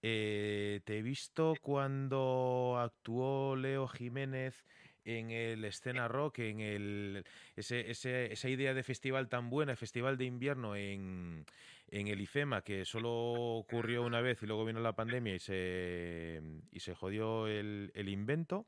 Eh, 0.02 0.80
te 0.84 0.98
he 0.98 1.02
visto 1.02 1.54
cuando 1.60 2.78
actuó 2.80 3.54
Leo 3.56 3.86
Jiménez 3.86 4.64
en 5.04 5.30
el 5.30 5.64
Escena 5.64 6.08
Rock, 6.08 6.38
en 6.38 6.60
el 6.60 7.24
ese, 7.56 7.90
ese- 7.90 8.32
esa 8.32 8.48
idea 8.48 8.72
de 8.72 8.82
festival 8.82 9.28
tan 9.28 9.50
buena, 9.50 9.76
festival 9.76 10.16
de 10.16 10.24
invierno 10.24 10.74
en, 10.76 11.44
en 11.90 12.08
el 12.08 12.20
IFEMA, 12.20 12.62
que 12.62 12.84
solo 12.84 13.10
ocurrió 13.12 14.02
una 14.02 14.20
vez 14.20 14.42
y 14.42 14.46
luego 14.46 14.64
vino 14.64 14.80
la 14.80 14.94
pandemia 14.94 15.34
y 15.34 15.38
se, 15.38 16.40
y 16.72 16.80
se 16.80 16.94
jodió 16.94 17.46
el, 17.46 17.90
el 17.94 18.08
invento. 18.08 18.66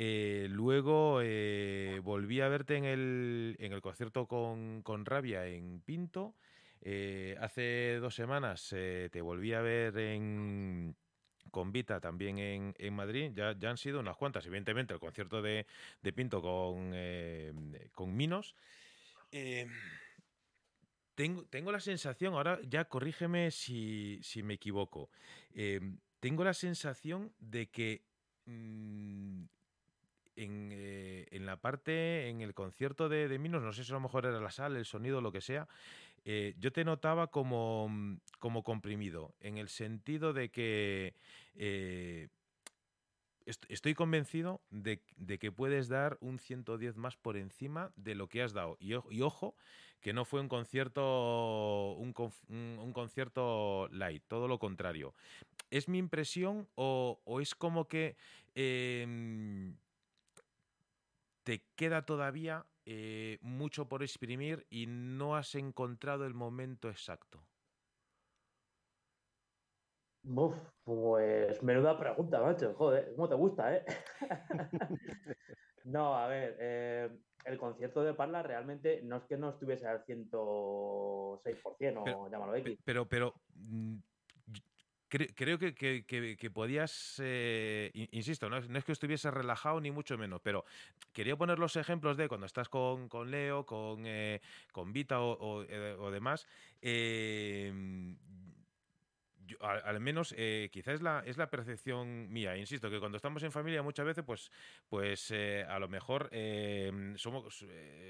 Eh, 0.00 0.46
luego 0.48 1.20
eh, 1.24 2.00
volví 2.04 2.40
a 2.40 2.46
verte 2.48 2.76
en 2.76 2.84
el, 2.84 3.56
en 3.58 3.72
el 3.72 3.80
concierto 3.80 4.28
con, 4.28 4.82
con 4.82 5.04
Rabia 5.04 5.44
en 5.46 5.80
Pinto. 5.80 6.36
Eh, 6.80 7.36
hace 7.40 7.96
dos 7.96 8.14
semanas 8.14 8.68
te 8.68 9.20
volví 9.20 9.52
a 9.54 9.60
ver 9.60 9.98
en, 9.98 10.94
con 11.50 11.72
Vita 11.72 11.98
también 11.98 12.38
en, 12.38 12.74
en 12.78 12.94
Madrid. 12.94 13.32
Ya, 13.34 13.58
ya 13.58 13.70
han 13.70 13.76
sido 13.76 13.98
unas 13.98 14.16
cuantas. 14.16 14.46
Evidentemente, 14.46 14.94
el 14.94 15.00
concierto 15.00 15.42
de, 15.42 15.66
de 16.00 16.12
Pinto 16.12 16.40
con, 16.40 16.94
con 17.92 18.16
Minos. 18.16 18.54
Tengo, 21.16 21.44
tengo 21.46 21.72
la 21.72 21.80
sensación, 21.80 22.34
ahora 22.34 22.60
ya 22.62 22.84
corrígeme 22.84 23.50
si, 23.50 24.20
si 24.22 24.44
me 24.44 24.54
equivoco, 24.54 25.10
tengo 26.20 26.44
la 26.44 26.54
sensación 26.54 27.32
de 27.40 27.68
que 27.68 28.04
mm, 28.46 29.42
en, 30.38 30.70
eh, 30.72 31.26
en 31.30 31.46
la 31.46 31.56
parte, 31.56 32.28
en 32.28 32.40
el 32.40 32.54
concierto 32.54 33.08
de, 33.08 33.38
Minos, 33.38 33.62
no 33.62 33.72
sé 33.72 33.84
si 33.84 33.92
a 33.92 33.94
lo 33.94 34.00
mejor 34.00 34.26
era 34.26 34.40
la 34.40 34.50
sala, 34.50 34.78
el 34.78 34.84
sonido, 34.84 35.20
lo 35.20 35.32
que 35.32 35.40
sea, 35.40 35.68
eh, 36.24 36.54
yo 36.58 36.72
te 36.72 36.84
notaba 36.84 37.28
como, 37.28 37.88
mm, 37.88 38.20
como 38.38 38.62
comprimido, 38.62 39.34
en 39.40 39.58
el 39.58 39.68
sentido 39.68 40.32
de 40.32 40.50
que 40.50 41.14
eh, 41.56 42.28
est- 43.48 43.64
estoy 43.68 43.94
convencido 43.94 44.60
de, 44.70 45.00
que 45.38 45.50
puedes 45.52 45.88
dar 45.88 46.18
un 46.20 46.38
110 46.38 46.96
más 46.96 47.16
por 47.16 47.36
encima 47.36 47.92
de 47.96 48.14
lo 48.14 48.28
que 48.28 48.42
has 48.42 48.52
dado. 48.52 48.76
Y, 48.78 48.92
ojo, 49.22 49.56
que 50.00 50.12
no 50.12 50.24
fue 50.24 50.40
un 50.40 50.48
concierto, 50.48 51.94
un, 51.94 52.12
concierto 52.92 53.88
light, 53.90 54.22
todo 54.28 54.46
lo 54.48 54.58
contrario. 54.58 55.14
¿Es 55.70 55.88
mi 55.88 55.98
impresión 55.98 56.68
o, 56.76 57.20
o 57.24 57.40
es 57.40 57.54
como 57.54 57.88
que 57.88 58.16
em, 58.54 59.76
te 61.48 61.64
queda 61.76 62.04
todavía 62.04 62.66
eh, 62.84 63.38
mucho 63.40 63.88
por 63.88 64.02
exprimir 64.02 64.66
y 64.68 64.84
no 64.86 65.34
has 65.34 65.54
encontrado 65.54 66.26
el 66.26 66.34
momento 66.34 66.90
exacto? 66.90 67.42
Uf, 70.24 70.54
pues 70.84 71.62
menuda 71.62 71.98
pregunta, 71.98 72.42
macho. 72.42 72.74
Joder, 72.74 73.14
¿cómo 73.16 73.30
te 73.30 73.34
gusta, 73.34 73.74
eh? 73.76 73.84
No, 75.84 76.14
a 76.16 76.28
ver, 76.28 76.56
eh, 76.60 77.18
el 77.46 77.56
concierto 77.56 78.02
de 78.02 78.12
Parla 78.12 78.42
realmente 78.42 79.00
no 79.02 79.16
es 79.16 79.24
que 79.24 79.38
no 79.38 79.48
estuviese 79.48 79.86
al 79.86 80.04
106% 80.04 82.00
o 82.00 82.04
Pero- 82.04 82.28
llámalo 82.30 82.56
X. 82.56 82.76
Pe- 82.76 82.82
Pero, 82.84 83.08
pero 83.08 83.40
mm, 83.54 83.96
cre- 85.08 85.32
creo 85.34 85.58
que, 85.58 85.74
que- 85.74 86.04
podías, 86.50 87.20
eh, 87.22 87.90
in- 87.94 88.08
insisto, 88.12 88.48
no 88.48 88.56
es, 88.56 88.68
que 88.84 88.92
estuviese 88.92 89.30
relajado 89.30 89.80
ni 89.80 89.90
mucho 89.90 90.16
menos, 90.18 90.40
pero 90.42 90.64
quería 91.12 91.36
poner 91.36 91.58
los 91.58 91.76
ejemplos 91.76 92.16
de 92.16 92.28
cuando 92.28 92.46
estás 92.46 92.68
con, 92.68 93.08
con 93.08 93.30
Leo, 93.30 93.66
con, 93.66 94.04
eh, 94.06 94.40
con 94.72 94.92
Vita 94.92 95.20
o, 95.20 95.32
o, 95.32 95.62
eh, 95.64 95.96
demás. 96.10 96.46
yo, 99.46 99.56
al, 99.60 99.98
menos 100.00 100.34
quizás 100.70 100.96
es 100.96 101.02
la, 101.02 101.22
es 101.24 101.38
la 101.38 101.48
percepción 101.48 102.30
mía. 102.30 102.56
Insisto 102.56 102.90
que 102.90 103.00
cuando 103.00 103.16
estamos 103.16 103.42
en 103.42 103.52
familia 103.52 103.82
muchas 103.82 104.04
veces, 104.04 104.24
pues, 104.24 104.50
pues 104.88 105.32
a 105.32 105.78
lo 105.78 105.88
mejor 105.88 106.28
eh, 106.32 107.14
somos, 107.16 107.64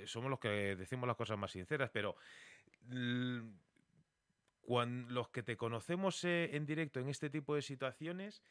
somos 0.06 0.30
los 0.30 0.40
que 0.40 0.74
decimos 0.76 1.06
las 1.06 1.16
cosas 1.16 1.38
más 1.38 1.52
sinceras, 1.52 1.90
pero 1.92 2.16
los 4.68 5.28
que 5.30 5.42
te 5.42 5.56
conocemos 5.56 6.24
eh, 6.24 6.50
en 6.56 6.66
directo 6.66 7.00
en 7.00 7.08
este 7.08 7.30
tipo 7.30 7.54
de 7.54 7.62
situaciones, 7.62 8.42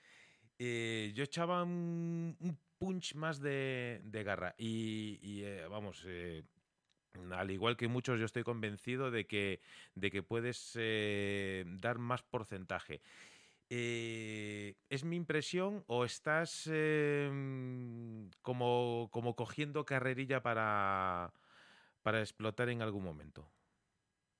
eh, 0.59 1.11
yo 1.15 1.23
echaba 1.23 1.63
un, 1.63 2.35
un 2.39 2.57
punch 2.77 3.15
más 3.15 3.39
de, 3.39 4.01
garra. 4.25 4.55
Y, 4.57 5.41
eh, 5.43 5.67
vamos, 5.69 6.05
al 7.31 7.51
igual 7.51 7.77
que 7.77 7.87
muchos, 7.87 8.19
yo 8.19 8.25
estoy 8.25 8.43
convencido 8.43 9.11
de 9.11 9.25
que, 9.25 9.59
de 9.95 10.11
que 10.11 10.23
puedes 10.23 10.77
dar 11.81 11.97
más 11.99 12.23
porcentaje. 12.23 13.01
¿Es 13.69 15.03
mi 15.03 15.17
impresión 15.17 15.83
o 15.87 16.05
estás 16.05 16.69
eh, 16.71 17.29
como, 18.41 19.09
como 19.11 19.35
cogiendo 19.35 19.85
carrerilla 19.85 20.41
para, 20.41 21.33
para 22.01 22.21
explotar 22.21 22.69
en 22.69 22.81
algún 22.81 23.03
momento? 23.03 23.45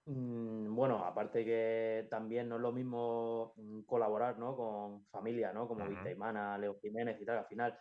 Mm, 0.07 0.73
Bueno, 0.75 1.03
aparte 1.03 1.43
que 1.43 2.07
también 2.09 2.47
no 2.47 2.55
es 2.55 2.61
lo 2.61 2.71
mismo 2.71 3.53
mm, 3.57 3.81
colaborar, 3.81 4.39
¿no? 4.39 4.55
con 4.55 5.05
familia, 5.07 5.51
¿no? 5.53 5.67
Como 5.67 5.81
Ujú. 5.83 5.91
Vita 5.95 6.09
Imana, 6.11 6.57
Leo 6.57 6.75
Jiménez 6.81 7.19
y 7.21 7.25
tal. 7.25 7.39
Al 7.39 7.47
final 7.47 7.77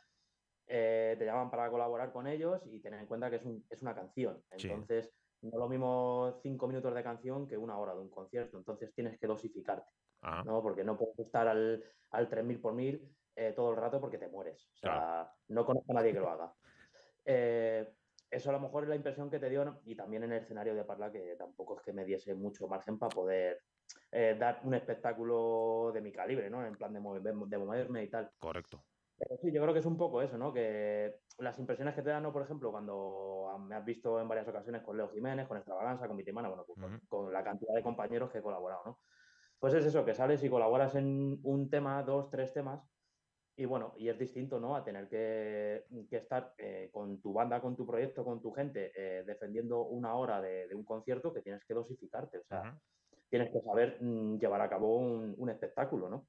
eh, 0.66 1.16
te 1.18 1.24
llaman 1.26 1.50
para 1.50 1.70
colaborar 1.70 2.12
con 2.12 2.26
ellos 2.26 2.66
y 2.66 2.80
tener 2.82 3.00
en 3.00 3.06
cuenta 3.06 3.30
que 3.30 3.36
es, 3.36 3.44
un- 3.44 3.66
es 3.70 3.82
una 3.82 3.94
canción. 3.94 4.44
Sí. 4.56 4.68
Entonces, 4.68 5.14
no 5.42 5.50
es 5.50 5.56
lo 5.58 5.68
mismo 5.68 6.32
cinco 6.42 6.66
minutos 6.68 6.94
de 6.94 7.02
canción 7.04 7.46
que 7.48 7.56
una 7.58 7.78
hora 7.78 7.94
de 7.94 8.00
un 8.00 8.10
concierto. 8.10 8.58
Entonces 8.58 8.92
tienes 8.94 9.18
que 9.20 9.26
dosificarte, 9.28 9.92
Ajá. 10.22 10.42
¿no? 10.44 10.62
Porque 10.62 10.84
no 10.84 10.96
puedes 10.98 11.18
estar 11.20 11.46
al, 11.48 11.84
al 12.10 12.28
3000 12.30 12.60
por 12.60 12.74
mil 12.74 13.16
eh, 13.36 13.52
todo 13.54 13.70
el 13.72 13.76
rato 13.76 14.00
porque 14.00 14.18
te 14.18 14.28
mueres. 14.28 14.70
O 14.74 14.76
sea, 14.78 14.90
Claro. 14.90 15.30
no 15.48 15.66
conozco 15.66 15.92
a 15.92 15.94
nadie 15.94 16.12
que 16.12 16.20
lo 16.20 16.30
haga. 16.30 16.54
Eh, 17.24 17.94
eso 18.30 18.50
a 18.50 18.52
lo 18.52 18.60
mejor 18.60 18.82
es 18.84 18.88
la 18.88 18.96
impresión 18.96 19.30
que 19.30 19.38
te 19.38 19.48
dio, 19.50 19.80
y 19.84 19.94
también 19.94 20.24
en 20.24 20.32
el 20.32 20.42
escenario 20.42 20.74
de 20.74 20.84
Parla, 20.84 21.12
que 21.12 21.36
tampoco 21.36 21.76
es 21.76 21.82
que 21.82 21.92
me 21.92 22.04
diese 22.04 22.34
mucho 22.34 22.68
margen 22.68 22.98
para 22.98 23.14
poder 23.14 23.62
eh, 24.10 24.36
dar 24.38 24.60
un 24.64 24.74
espectáculo 24.74 25.90
de 25.94 26.00
mi 26.00 26.12
calibre, 26.12 26.50
¿no? 26.50 26.64
En 26.66 26.74
plan 26.74 26.92
de, 26.92 27.00
mover- 27.00 27.22
de 27.22 27.58
moverme 27.58 28.02
y 28.04 28.10
tal. 28.10 28.30
Correcto. 28.38 28.84
Pero 29.18 29.36
sí, 29.42 29.50
yo 29.50 29.62
creo 29.62 29.72
que 29.72 29.80
es 29.80 29.86
un 29.86 29.96
poco 29.96 30.20
eso, 30.20 30.36
¿no? 30.36 30.52
Que 30.52 31.20
las 31.38 31.58
impresiones 31.58 31.94
que 31.94 32.02
te 32.02 32.10
dan, 32.10 32.22
¿no? 32.22 32.32
Por 32.32 32.42
ejemplo, 32.42 32.70
cuando 32.70 33.56
me 33.60 33.74
has 33.74 33.84
visto 33.84 34.20
en 34.20 34.28
varias 34.28 34.46
ocasiones 34.48 34.82
con 34.82 34.96
Leo 34.96 35.08
Jiménez, 35.08 35.48
con 35.48 35.56
Extravaganza, 35.56 36.06
con 36.06 36.16
Vitimana, 36.16 36.48
bueno, 36.48 36.64
pues 36.66 36.78
con- 36.78 36.94
Ujú. 36.96 37.06
con 37.08 37.32
la 37.32 37.42
cantidad 37.42 37.74
de 37.74 37.82
compañeros 37.82 38.30
que 38.30 38.38
he 38.38 38.42
colaborado, 38.42 38.82
¿no? 38.84 39.00
Pues 39.58 39.72
es 39.72 39.86
eso, 39.86 40.04
que 40.04 40.12
sales 40.12 40.44
y 40.44 40.50
colaboras 40.50 40.94
en 40.96 41.40
un 41.42 41.70
tema, 41.70 42.02
dos, 42.02 42.28
tres 42.28 42.52
temas, 42.52 42.82
y 43.56 43.64
bueno, 43.64 43.94
y 43.96 44.08
es 44.08 44.18
distinto, 44.18 44.60
¿no? 44.60 44.76
A 44.76 44.84
tener 44.84 45.08
que, 45.08 45.84
que 46.10 46.16
estar 46.16 46.54
eh, 46.58 46.90
con 46.92 47.20
tu 47.22 47.32
banda, 47.32 47.60
con 47.60 47.74
tu 47.74 47.86
proyecto, 47.86 48.24
con 48.24 48.42
tu 48.42 48.52
gente, 48.52 48.92
eh, 48.94 49.24
defendiendo 49.24 49.86
una 49.86 50.14
hora 50.14 50.42
de, 50.42 50.68
de 50.68 50.74
un 50.74 50.84
concierto 50.84 51.32
que 51.32 51.40
tienes 51.40 51.64
que 51.64 51.72
dosificarte, 51.72 52.38
o 52.38 52.44
sea, 52.44 52.78
tienes 53.30 53.50
que 53.50 53.60
saber 53.60 53.98
mm, 54.00 54.38
llevar 54.38 54.60
a 54.60 54.68
cabo 54.68 54.98
un, 54.98 55.34
un 55.38 55.50
espectáculo, 55.50 56.10
¿no? 56.10 56.28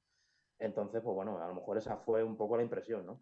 Entonces, 0.57 1.01
pues 1.03 1.15
bueno, 1.15 1.37
a 1.41 1.47
lo 1.49 1.55
mejor 1.55 1.77
esa 1.77 1.97
fue 1.97 2.23
un 2.23 2.37
poco 2.37 2.55
la 2.55 2.63
impresión, 2.63 3.05
¿no? 3.05 3.21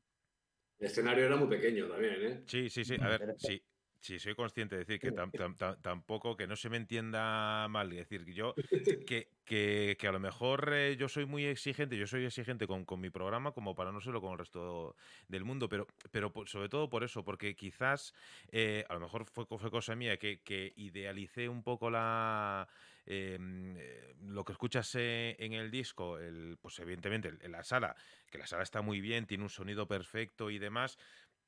El 0.77 0.87
escenario 0.87 1.25
era 1.25 1.35
muy 1.35 1.47
pequeño 1.47 1.87
también, 1.87 2.13
¿eh? 2.21 2.43
Sí, 2.45 2.69
sí, 2.69 2.83
sí. 2.83 2.95
A 3.01 3.07
ver, 3.07 3.35
sí, 3.37 3.61
sí, 4.05 4.19
soy 4.19 4.35
consciente 4.35 4.75
de 4.75 4.85
decir 4.85 4.99
que 4.99 5.11
tam- 5.13 5.33
tam- 5.33 5.57
tam- 5.57 5.81
tampoco, 5.81 6.37
que 6.37 6.45
no 6.47 6.55
se 6.55 6.69
me 6.69 6.77
entienda 6.77 7.67
mal. 7.69 7.91
Es 7.91 7.97
decir, 8.07 8.23
que 8.25 8.33
yo, 8.33 8.53
que, 9.07 9.27
que, 9.45 9.97
que 9.99 10.07
a 10.07 10.11
lo 10.11 10.19
mejor 10.19 10.69
eh, 10.73 10.95
yo 10.97 11.09
soy 11.09 11.25
muy 11.25 11.45
exigente, 11.45 11.97
yo 11.97 12.05
soy 12.05 12.25
exigente 12.25 12.67
con, 12.67 12.85
con 12.85 13.01
mi 13.01 13.09
programa 13.09 13.51
como 13.51 13.73
para 13.75 13.91
no 13.91 13.99
serlo 14.01 14.21
con 14.21 14.33
el 14.33 14.37
resto 14.39 14.95
del 15.27 15.43
mundo, 15.43 15.67
pero, 15.69 15.87
pero 16.11 16.31
sobre 16.45 16.69
todo 16.69 16.89
por 16.89 17.03
eso, 17.03 17.23
porque 17.23 17.55
quizás 17.55 18.13
eh, 18.51 18.85
a 18.87 18.93
lo 18.93 18.99
mejor 18.99 19.25
fue, 19.25 19.45
fue 19.47 19.71
cosa 19.71 19.95
mía 19.95 20.17
que, 20.17 20.41
que 20.41 20.71
idealicé 20.75 21.49
un 21.49 21.63
poco 21.63 21.89
la... 21.89 22.67
eh, 23.05 23.37
eh, 23.39 24.15
lo 24.21 24.43
que 24.45 24.51
escuchas 24.53 24.93
eh, 24.95 25.35
en 25.39 25.53
el 25.53 25.71
disco, 25.71 26.19
el, 26.19 26.57
pues 26.61 26.77
evidentemente 26.79 27.33
en 27.41 27.51
la 27.51 27.63
sala, 27.63 27.95
que 28.29 28.37
la 28.37 28.47
sala 28.47 28.63
está 28.63 28.81
muy 28.81 29.01
bien, 29.01 29.25
tiene 29.25 29.43
un 29.43 29.49
sonido 29.49 29.87
perfecto 29.87 30.49
y 30.49 30.59
demás, 30.59 30.97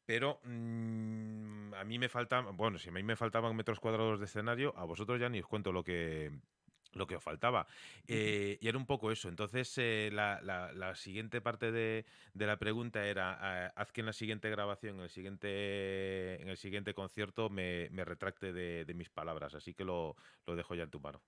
pero 0.08 0.40
mm, 0.46 1.74
a 1.74 1.84
mí 1.84 2.00
me 2.00 2.08
faltaban, 2.08 2.56
bueno, 2.56 2.78
si 2.80 2.88
a 2.88 2.94
mí 2.94 3.04
me 3.04 3.18
faltaban 3.18 3.54
metros 3.58 3.82
cuadrados 3.82 4.20
de 4.20 4.26
escenario, 4.26 4.74
a 4.78 4.86
vosotros 4.86 5.20
ya 5.20 5.28
ni 5.28 5.42
os 5.42 5.48
cuento 5.48 5.74
lo 5.74 5.84
que 5.84 6.32
lo 6.94 7.06
que 7.06 7.18
os 7.18 7.24
faltaba. 7.24 7.68
Eh, 8.08 8.58
y 8.62 8.68
era 8.70 8.78
un 8.78 8.86
poco 8.88 9.12
eso. 9.12 9.28
Entonces, 9.28 9.78
eh, 9.78 10.10
la, 10.12 10.40
la- 10.42 10.72
la 10.72 10.96
siguiente 10.96 11.42
parte 11.42 11.72
de, 11.74 12.06
de 12.34 12.48
la 12.48 12.58
pregunta 12.58 13.06
era, 13.06 13.68
eh, 13.68 13.72
haz 13.76 13.92
que 13.92 14.00
en 14.00 14.06
la 14.08 14.14
siguiente 14.14 14.50
grabación, 14.50 14.96
en 14.96 15.02
el 15.04 15.10
siguiente, 15.10 16.42
en 16.42 16.48
el 16.48 16.56
siguiente 16.58 16.94
concierto, 16.94 17.50
me, 17.50 17.90
me 17.92 18.06
retracte 18.06 18.54
de, 18.54 18.86
de 18.86 18.94
mis 18.94 19.10
palabras. 19.10 19.54
Así 19.54 19.74
que 19.74 19.84
lo, 19.84 20.16
lo 20.48 20.56
dejo 20.56 20.74
ya 20.74 20.84
en 20.84 20.90
tu 20.90 21.02
mano. 21.02 21.22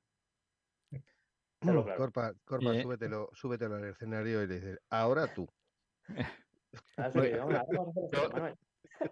Claro. 1.59 1.85
Corpa, 1.97 2.33
Corpa, 2.45 2.73
Eh, 2.75 2.81
súbetelo, 2.81 3.29
súbetelo 3.33 3.75
al 3.75 3.89
escenario 3.89 4.41
y 4.41 4.47
le 4.47 4.55
dices, 4.55 4.79
ahora 4.89 5.31
tú. 5.35 5.45
A 6.97 7.07
eso 7.09 7.21
que, 7.21 7.37
hombre, 7.39 7.57
ahora 7.57 7.65
vamos 7.77 7.87
a 7.87 7.91
hacer 7.91 8.03
esto, 8.05 8.23
Yo- 8.23 8.29
Manuel. 8.31 8.55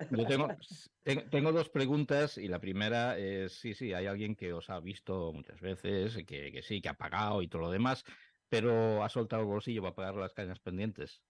Yo 0.09 0.26
tengo, 0.26 0.57
ten- 1.03 1.30
tengo 1.30 1.51
dos 1.51 1.70
preguntas 1.70 2.38
y 2.38 2.47
la 2.47 2.59
primera 2.59 3.18
es, 3.18 3.53
sí, 3.53 3.74
sí, 3.74 3.93
hay 3.93 4.05
alguien 4.05 4.36
que 4.36 4.53
os 4.53 4.70
ha 4.70 4.80
visto 4.80 5.32
muchas 5.34 5.59
veces, 5.61 6.15
que, 6.26 6.51
que 6.51 6.61
sí, 6.61 6.82
que 6.82 6.89
ha 6.89 6.93
pagado 6.95 7.41
y 7.41 7.47
todo 7.47 7.63
lo 7.63 7.72
demás, 7.72 8.03
pero 8.49 9.03
ha 9.03 9.09
soltado 9.09 9.41
el 9.43 9.47
bolsillo 9.47 9.82
para 9.82 9.95
pagar 9.95 10.15
las 10.15 10.34
cañas 10.34 10.59
pendientes. 10.59 11.24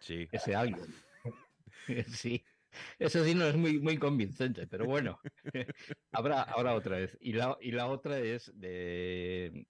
Sí. 0.00 0.28
Ese 0.32 0.54
alguien. 0.54 0.86
Sí. 2.08 2.44
Eso 2.98 3.24
sí 3.24 3.34
no 3.34 3.46
es 3.46 3.56
muy, 3.56 3.78
muy 3.80 3.98
convincente, 3.98 4.66
pero 4.66 4.86
bueno, 4.86 5.18
habrá, 6.12 6.42
habrá 6.42 6.74
otra 6.74 6.98
vez. 6.98 7.16
Y 7.20 7.32
la, 7.32 7.56
y 7.60 7.72
la 7.72 7.88
otra 7.88 8.18
es 8.20 8.52
de... 8.54 9.66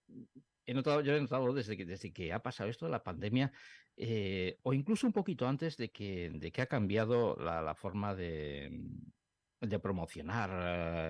He 0.66 0.74
notado, 0.74 1.00
yo 1.00 1.14
he 1.14 1.20
notado 1.20 1.52
desde 1.54 1.76
que, 1.76 1.84
desde 1.84 2.12
que 2.12 2.32
ha 2.32 2.42
pasado 2.42 2.68
esto 2.68 2.86
de 2.86 2.92
la 2.92 3.04
pandemia, 3.04 3.52
eh, 3.96 4.58
o 4.62 4.72
incluso 4.74 5.06
un 5.06 5.12
poquito 5.12 5.46
antes 5.46 5.76
de 5.76 5.90
que, 5.90 6.30
de 6.34 6.50
que 6.50 6.62
ha 6.62 6.66
cambiado 6.66 7.36
la, 7.36 7.74
forma 7.74 8.14
de, 8.14 8.70
de 9.60 9.78
promocionar 9.78 10.50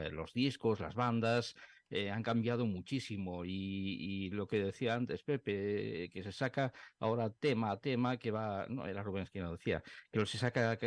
eh, 0.06 0.10
los 0.10 0.34
discos, 0.34 0.80
las 0.80 0.94
bandas, 0.94 1.54
eh, 1.88 2.10
han 2.10 2.22
cambiado 2.22 2.66
muchísimo. 2.66 3.44
Y, 3.44 4.30
lo 4.30 4.46
que 4.46 4.58
decía 4.58 4.94
antes 4.94 5.22
Pepe, 5.22 6.10
que 6.12 6.22
se 6.22 6.32
saca 6.32 6.72
ahora 6.98 7.30
tema 7.30 7.70
a 7.70 7.80
tema 7.80 8.18
que 8.18 8.30
va, 8.30 8.66
no, 8.68 8.86
era 8.86 9.02
Rubén 9.02 9.26
quien 9.26 9.44
lo 9.44 9.52
decía, 9.52 9.82
que 10.12 10.26
se 10.26 10.38
saca 10.38 10.78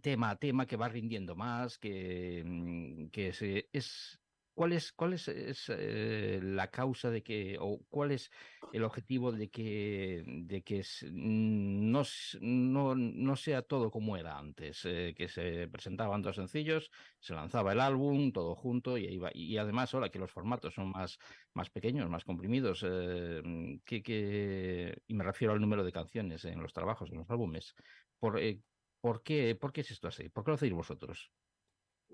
tema 0.00 0.30
a 0.30 0.36
tema 0.36 0.66
que 0.66 0.76
va 0.76 0.88
rindiendo 0.88 1.34
más, 1.36 1.78
que, 1.78 2.42
mm, 2.44 3.08
que 3.10 3.32
se, 3.32 3.68
es... 3.72 4.18
¿Cuál 4.54 4.72
es, 4.74 4.92
cuál 4.92 5.14
es, 5.14 5.28
eh, 5.28 6.40
la 6.42 6.70
causa 6.70 7.10
de 7.10 7.22
que, 7.22 7.56
o 7.58 7.80
cuál 7.88 8.10
es 8.12 8.30
el 8.70 8.84
objetivo 8.84 9.32
de 9.32 9.48
que, 9.50 10.22
de 10.26 10.62
que 10.62 10.82
mm, 11.10 11.90
no, 11.90 12.02
no, 12.40 12.94
no 12.94 13.36
sea 13.36 13.62
todo 13.62 13.90
como 13.90 14.16
era 14.16 14.38
antes? 14.38 14.84
eh, 14.84 15.14
que 15.16 15.28
se 15.28 15.68
presentaban 15.68 16.20
dos 16.22 16.36
sencillos, 16.36 16.90
se 17.18 17.34
lanzaba 17.34 17.72
el 17.72 17.80
álbum, 17.80 18.30
todo 18.32 18.54
junto, 18.54 18.98
y, 18.98 19.16
va. 19.18 19.30
y 19.32 19.56
además 19.56 19.94
ahora 19.94 20.10
que 20.10 20.18
los 20.18 20.30
formatos 20.32 20.74
son 20.74 20.90
más, 20.90 21.18
más 21.54 21.70
pequeños, 21.70 22.10
más 22.10 22.24
comprimidos, 22.24 22.84
eh, 22.86 23.40
mm, 23.42 23.78
que, 23.84 24.02
que, 24.02 25.02
y 25.06 25.14
me 25.14 25.24
refiero 25.24 25.54
al 25.54 25.60
número 25.60 25.82
de 25.84 25.92
canciones 25.92 26.44
en 26.44 26.60
los 26.62 26.72
trabajos, 26.74 27.10
en 27.10 27.18
los 27.18 27.30
álbumes. 27.30 27.74
Por, 28.18 28.38
eh, 28.38 28.60
¿por, 29.00 29.22
qué, 29.22 29.54
¿Por 29.56 29.72
qué 29.72 29.80
es 29.80 29.90
esto 29.92 30.08
así? 30.08 30.28
¿Por 30.28 30.44
qué 30.44 30.50
lo 30.50 30.54
hacéis 30.56 30.72
vosotros? 30.74 31.32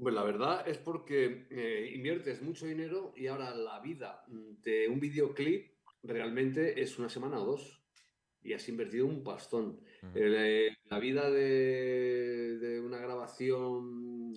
Pues 0.01 0.15
la 0.15 0.23
verdad 0.23 0.69
es 0.69 0.79
porque 0.79 1.47
eh, 1.51 1.91
inviertes 1.95 2.41
mucho 2.41 2.67
dinero 2.67 3.13
y 3.17 3.27
ahora 3.27 3.55
la 3.55 3.81
vida 3.81 4.25
de 4.29 4.89
un 4.89 5.01
videoclip 5.01 5.73
realmente 6.05 6.81
es 6.81 6.99
una 6.99 7.09
semana 7.09 7.41
o 7.41 7.45
dos 7.45 7.83
y 8.41 8.53
has 8.53 8.69
invertido 8.69 9.07
un 9.07 9.25
pastón. 9.25 9.81
Eh, 10.15 10.71
la 10.89 10.99
vida 11.01 11.29
de, 11.31 12.59
de 12.59 12.81
una 12.81 12.99
grabación, 12.99 14.35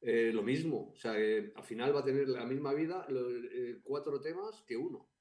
eh, 0.00 0.32
lo 0.32 0.42
mismo. 0.42 0.92
O 0.92 0.96
sea, 0.96 1.12
al 1.12 1.64
final 1.64 1.94
va 1.94 2.00
a 2.00 2.04
tener 2.04 2.28
la 2.28 2.46
misma 2.46 2.72
vida 2.72 3.06
cuatro 3.82 4.20
temas 4.20 4.62
que 4.66 4.78
uno 4.78 5.13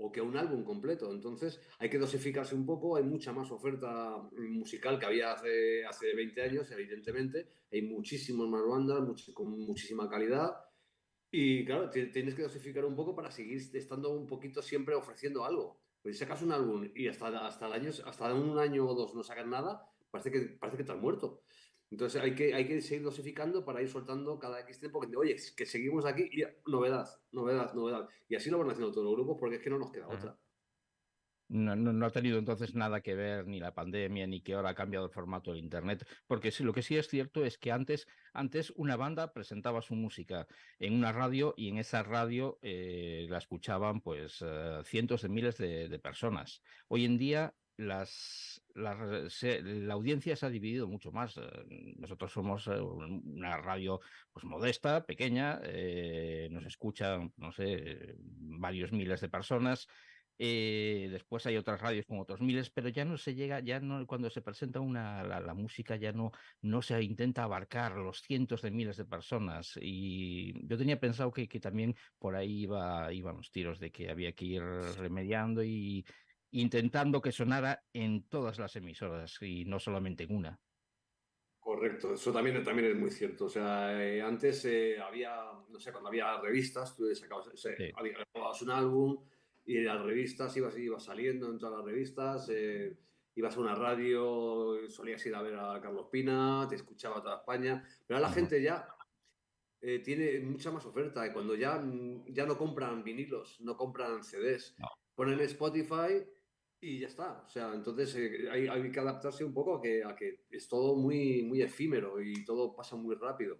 o 0.00 0.10
que 0.12 0.20
un 0.20 0.36
álbum 0.36 0.64
completo. 0.64 1.10
Entonces 1.12 1.60
hay 1.78 1.90
que 1.90 1.98
dosificarse 1.98 2.54
un 2.54 2.64
poco. 2.66 2.96
Hay 2.96 3.04
mucha 3.04 3.32
más 3.32 3.50
oferta 3.50 4.16
musical 4.32 4.98
que 4.98 5.06
había 5.06 5.32
hace, 5.32 5.84
hace 5.84 6.14
20 6.14 6.42
años, 6.42 6.70
evidentemente. 6.70 7.48
Hay 7.72 7.82
muchísimas 7.82 8.48
más 8.48 8.62
bandas 8.66 9.30
con 9.34 9.50
muchísima 9.60 10.08
calidad. 10.08 10.52
Y 11.30 11.64
claro, 11.64 11.90
ti- 11.90 12.10
tienes 12.10 12.34
que 12.34 12.42
dosificar 12.42 12.84
un 12.84 12.96
poco 12.96 13.14
para 13.14 13.30
seguir 13.30 13.60
estando 13.74 14.10
un 14.10 14.26
poquito 14.26 14.62
siempre 14.62 14.94
ofreciendo 14.94 15.44
algo. 15.44 15.80
Pues 16.02 16.16
si 16.16 16.20
sacas 16.20 16.42
un 16.42 16.52
álbum 16.52 16.88
y 16.94 17.08
hasta, 17.08 17.46
hasta, 17.46 17.66
el 17.66 17.72
año, 17.72 17.90
hasta 18.06 18.34
un 18.34 18.58
año 18.58 18.86
o 18.86 18.94
dos 18.94 19.14
no 19.14 19.22
sacas 19.22 19.46
nada, 19.46 19.84
parece 20.10 20.30
que, 20.30 20.40
parece 20.58 20.76
que 20.78 20.82
estás 20.84 20.98
muerto. 20.98 21.42
Entonces 21.90 22.20
hay 22.22 22.34
que, 22.34 22.54
hay 22.54 22.66
que 22.66 22.80
seguir 22.82 23.02
dosificando 23.02 23.64
para 23.64 23.80
ir 23.80 23.88
soltando 23.88 24.38
cada 24.38 24.60
X 24.60 24.78
tiempo. 24.80 25.00
Que, 25.00 25.16
Oye, 25.16 25.36
que 25.56 25.66
seguimos 25.66 26.04
aquí 26.04 26.28
y 26.30 26.44
novedad, 26.70 27.08
novedad, 27.32 27.72
novedad. 27.74 28.08
Y 28.28 28.36
así 28.36 28.50
lo 28.50 28.58
van 28.58 28.70
haciendo 28.70 28.92
todos 28.92 29.04
los 29.04 29.14
grupos 29.14 29.38
porque 29.40 29.56
es 29.56 29.62
que 29.62 29.70
no 29.70 29.78
nos 29.78 29.90
queda 29.90 30.08
otra. 30.08 30.38
No, 31.50 31.74
no, 31.74 31.94
no 31.94 32.04
ha 32.04 32.10
tenido 32.10 32.38
entonces 32.38 32.74
nada 32.74 33.00
que 33.00 33.14
ver 33.14 33.46
ni 33.46 33.58
la 33.58 33.72
pandemia 33.72 34.26
ni 34.26 34.42
que 34.42 34.52
ahora 34.52 34.70
ha 34.70 34.74
cambiado 34.74 35.06
el 35.06 35.12
formato 35.12 35.50
del 35.50 35.64
Internet, 35.64 36.06
porque 36.26 36.50
sí, 36.50 36.62
lo 36.62 36.74
que 36.74 36.82
sí 36.82 36.98
es 36.98 37.08
cierto 37.08 37.42
es 37.42 37.56
que 37.56 37.72
antes, 37.72 38.06
antes 38.34 38.70
una 38.76 38.96
banda 38.96 39.32
presentaba 39.32 39.80
su 39.80 39.94
música 39.94 40.46
en 40.78 40.92
una 40.92 41.10
radio 41.10 41.54
y 41.56 41.70
en 41.70 41.78
esa 41.78 42.02
radio 42.02 42.58
eh, 42.60 43.26
la 43.30 43.38
escuchaban 43.38 44.02
pues 44.02 44.44
eh, 44.46 44.82
cientos 44.84 45.22
de 45.22 45.30
miles 45.30 45.56
de, 45.56 45.88
de 45.88 45.98
personas. 45.98 46.62
Hoy 46.86 47.06
en 47.06 47.16
día 47.16 47.54
las, 47.78 48.62
las- 48.74 49.32
se- 49.32 49.62
la 49.62 49.94
audiencia 49.94 50.36
se 50.36 50.46
ha 50.46 50.50
dividido 50.50 50.88
mucho 50.88 51.12
más. 51.12 51.36
Eh, 51.38 51.42
Nosotros 51.96 52.32
somos 52.32 52.66
eh, 52.66 52.80
un- 52.80 53.22
una 53.36 53.56
radio 53.58 54.00
pues 54.32 54.44
modesta, 54.44 55.06
pequeña, 55.06 55.60
eh, 55.64 56.48
nos 56.50 56.66
escuchan, 56.66 57.32
no 57.36 57.52
sé, 57.52 58.16
varios 58.18 58.92
miles 58.92 59.20
de 59.20 59.28
personas. 59.30 59.86
Eh, 60.40 61.08
después 61.10 61.46
hay 61.46 61.56
otras 61.56 61.80
radios 61.80 62.06
con 62.06 62.20
otros 62.20 62.40
miles, 62.40 62.70
pero 62.70 62.88
ya 62.88 63.04
no 63.04 63.16
se 63.18 63.34
llega, 63.34 63.58
ya 63.60 63.80
no, 63.80 64.06
cuando 64.06 64.30
se 64.30 64.40
presenta 64.42 64.78
una, 64.80 65.24
la, 65.24 65.40
la 65.40 65.54
música 65.54 65.96
ya 65.96 66.12
no, 66.12 66.30
no 66.62 66.80
se 66.82 67.02
intenta 67.02 67.42
abarcar 67.44 67.96
los 67.96 68.22
cientos 68.22 68.62
de 68.62 68.70
miles 68.70 68.96
de 68.96 69.04
personas. 69.04 69.76
Y 69.80 70.66
yo 70.68 70.78
tenía 70.78 71.00
pensado 71.00 71.32
que, 71.32 71.48
que 71.48 71.58
también 71.60 71.96
por 72.18 72.36
ahí 72.36 72.62
iba, 72.62 73.12
iban 73.12 73.36
los 73.36 73.50
tiros 73.50 73.80
de 73.80 73.90
que 73.90 74.10
había 74.10 74.32
que 74.32 74.44
ir 74.44 74.62
remediando 74.98 75.64
y 75.64 76.04
intentando 76.50 77.20
que 77.20 77.32
sonara 77.32 77.84
en 77.92 78.28
todas 78.28 78.58
las 78.58 78.74
emisoras 78.76 79.36
y 79.42 79.64
no 79.64 79.78
solamente 79.78 80.24
en 80.24 80.36
una. 80.36 80.60
Correcto, 81.60 82.14
eso 82.14 82.32
también, 82.32 82.62
también 82.64 82.92
es 82.92 82.96
muy 82.96 83.10
cierto. 83.10 83.44
O 83.44 83.48
sea, 83.48 84.02
eh, 84.02 84.22
antes 84.22 84.64
eh, 84.64 84.98
había, 84.98 85.52
no 85.68 85.78
sé, 85.78 85.92
cuando 85.92 86.08
había 86.08 86.40
revistas, 86.40 86.96
tú 86.96 87.14
sacabas, 87.14 87.50
se- 87.54 87.76
Sí. 87.76 87.92
un 88.62 88.70
álbum 88.70 89.24
y 89.66 89.76
en 89.76 89.84
las 89.84 90.00
revistas 90.02 90.56
ibas, 90.56 90.78
ibas 90.78 91.04
saliendo 91.04 91.50
en 91.50 91.58
todas 91.58 91.76
las 91.76 91.84
revistas, 91.84 92.48
eh, 92.50 92.96
ibas 93.34 93.54
a 93.56 93.60
una 93.60 93.74
radio, 93.74 94.88
solías 94.88 95.24
ir 95.26 95.34
a 95.34 95.42
ver 95.42 95.56
a 95.56 95.78
Carlos 95.80 96.06
Pina, 96.10 96.66
te 96.70 96.76
escuchaba 96.76 97.22
toda 97.22 97.36
España, 97.36 97.84
pero 98.06 98.16
ahora 98.16 98.28
la 98.30 98.34
gente 98.34 98.62
ya 98.62 98.88
tiene 100.02 100.40
mucha 100.40 100.70
más 100.70 100.86
oferta. 100.86 101.26
Y 101.26 101.32
cuando 101.32 101.54
ya, 101.54 101.84
ya 102.28 102.46
no 102.46 102.56
compran 102.56 103.04
vinilos, 103.04 103.60
no 103.60 103.76
compran 103.76 104.24
CDs, 104.24 104.74
No. 104.78 104.88
ponen 105.14 105.38
Spotify 105.40 106.24
y 106.80 107.00
ya 107.00 107.08
está. 107.08 107.42
O 107.46 107.48
sea, 107.48 107.72
entonces 107.74 108.14
eh, 108.16 108.48
hay, 108.50 108.68
hay 108.68 108.90
que 108.90 109.00
adaptarse 109.00 109.44
un 109.44 109.52
poco 109.52 109.76
a 109.76 109.82
que, 109.82 110.04
a 110.04 110.14
que 110.14 110.44
es 110.50 110.68
todo 110.68 110.96
muy, 110.96 111.42
muy 111.42 111.62
efímero 111.62 112.20
y 112.20 112.44
todo 112.44 112.74
pasa 112.74 112.96
muy 112.96 113.14
rápido. 113.16 113.58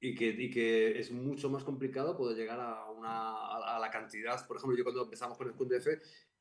Y 0.00 0.14
que, 0.16 0.28
y 0.28 0.50
que 0.50 0.98
es 0.98 1.12
mucho 1.12 1.48
más 1.48 1.62
complicado 1.62 2.16
poder 2.16 2.36
llegar 2.36 2.58
a, 2.58 2.90
una, 2.90 3.76
a, 3.76 3.78
la 3.78 3.90
cantidad. 3.90 4.44
Por 4.46 4.56
ejemplo, 4.56 4.76
yo 4.76 4.82
cuando 4.82 5.04
empezamos 5.04 5.38
con 5.38 5.46
el 5.46 5.54
QDF, 5.54 5.86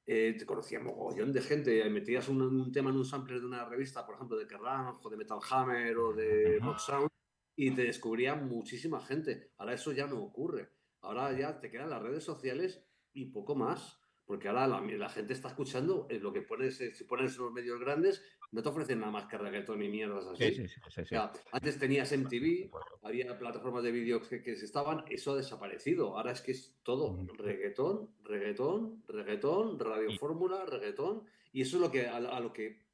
eh, 0.07 0.35
te 0.37 0.45
conocía 0.47 0.79
mogollón 0.79 1.31
de 1.31 1.41
gente. 1.41 1.87
Metías 1.89 2.27
un, 2.27 2.41
un 2.41 2.71
tema 2.71 2.89
en 2.89 2.97
un 2.97 3.05
sampler 3.05 3.39
de 3.39 3.45
una 3.45 3.63
revista, 3.65 4.03
por 4.03 4.15
ejemplo, 4.15 4.35
de 4.35 4.47
Kerrang 4.47 4.97
o 5.03 5.09
de 5.09 5.17
Metal 5.17 5.39
Hammer 5.51 5.95
o 5.97 6.13
de. 6.13 6.57
Rock 6.59 6.79
Sound, 6.79 7.09
y 7.55 7.69
te 7.71 7.83
descubría 7.83 8.33
muchísima 8.33 8.99
gente. 8.99 9.51
Ahora 9.57 9.75
eso 9.75 9.91
ya 9.91 10.07
no 10.07 10.19
ocurre. 10.23 10.71
Ahora 11.01 11.31
ya 11.37 11.59
te 11.59 11.69
quedan 11.69 11.91
las 11.91 12.01
redes 12.01 12.23
sociales 12.23 12.83
y 13.13 13.25
poco 13.25 13.55
más. 13.55 14.00
Porque 14.31 14.47
ahora 14.47 14.65
la, 14.65 14.79
la 14.79 15.09
gente 15.09 15.33
está 15.33 15.49
escuchando 15.49 16.07
eh, 16.09 16.17
lo 16.17 16.31
que 16.31 16.41
pones, 16.41 16.79
eh, 16.79 16.93
si 16.93 17.03
pones 17.03 17.35
en 17.35 17.43
los 17.43 17.51
medios 17.51 17.77
grandes, 17.81 18.23
no 18.53 18.63
te 18.63 18.69
ofrecen 18.69 19.01
nada 19.01 19.11
más 19.11 19.25
que 19.25 19.37
reggaetón 19.37 19.83
y 19.83 19.89
mierdas 19.89 20.25
así. 20.25 20.53
Sí, 20.55 20.67
sí, 20.69 20.79
sí, 20.89 21.01
O 21.01 21.05
sea, 21.05 21.33
antes 21.51 21.77
tenías 21.77 22.09
MTV, 22.13 22.71
había 23.01 23.37
plataformas 23.37 23.83
de 23.83 23.91
vídeo 23.91 24.21
que, 24.21 24.41
que 24.41 24.55
se 24.55 24.63
estaban, 24.63 25.03
eso 25.09 25.33
ha 25.33 25.35
desaparecido. 25.35 26.17
Ahora 26.17 26.31
es 26.31 26.39
que 26.39 26.53
es 26.53 26.79
todo 26.81 27.27
reggaetón, 27.39 28.09
reggaetón, 28.23 29.03
reggaetón, 29.09 29.77
radio 29.77 30.09
Y- 30.09 30.17
fórmula, 30.17 30.65
reggaetón, 30.65 31.25
y 31.51 31.63
eso 31.63 31.75
es 31.75 31.81
lo 31.81 31.91
que 31.91 32.07
a, 32.07 32.15
a 32.15 32.39
lo 32.39 32.53
que 32.53 32.85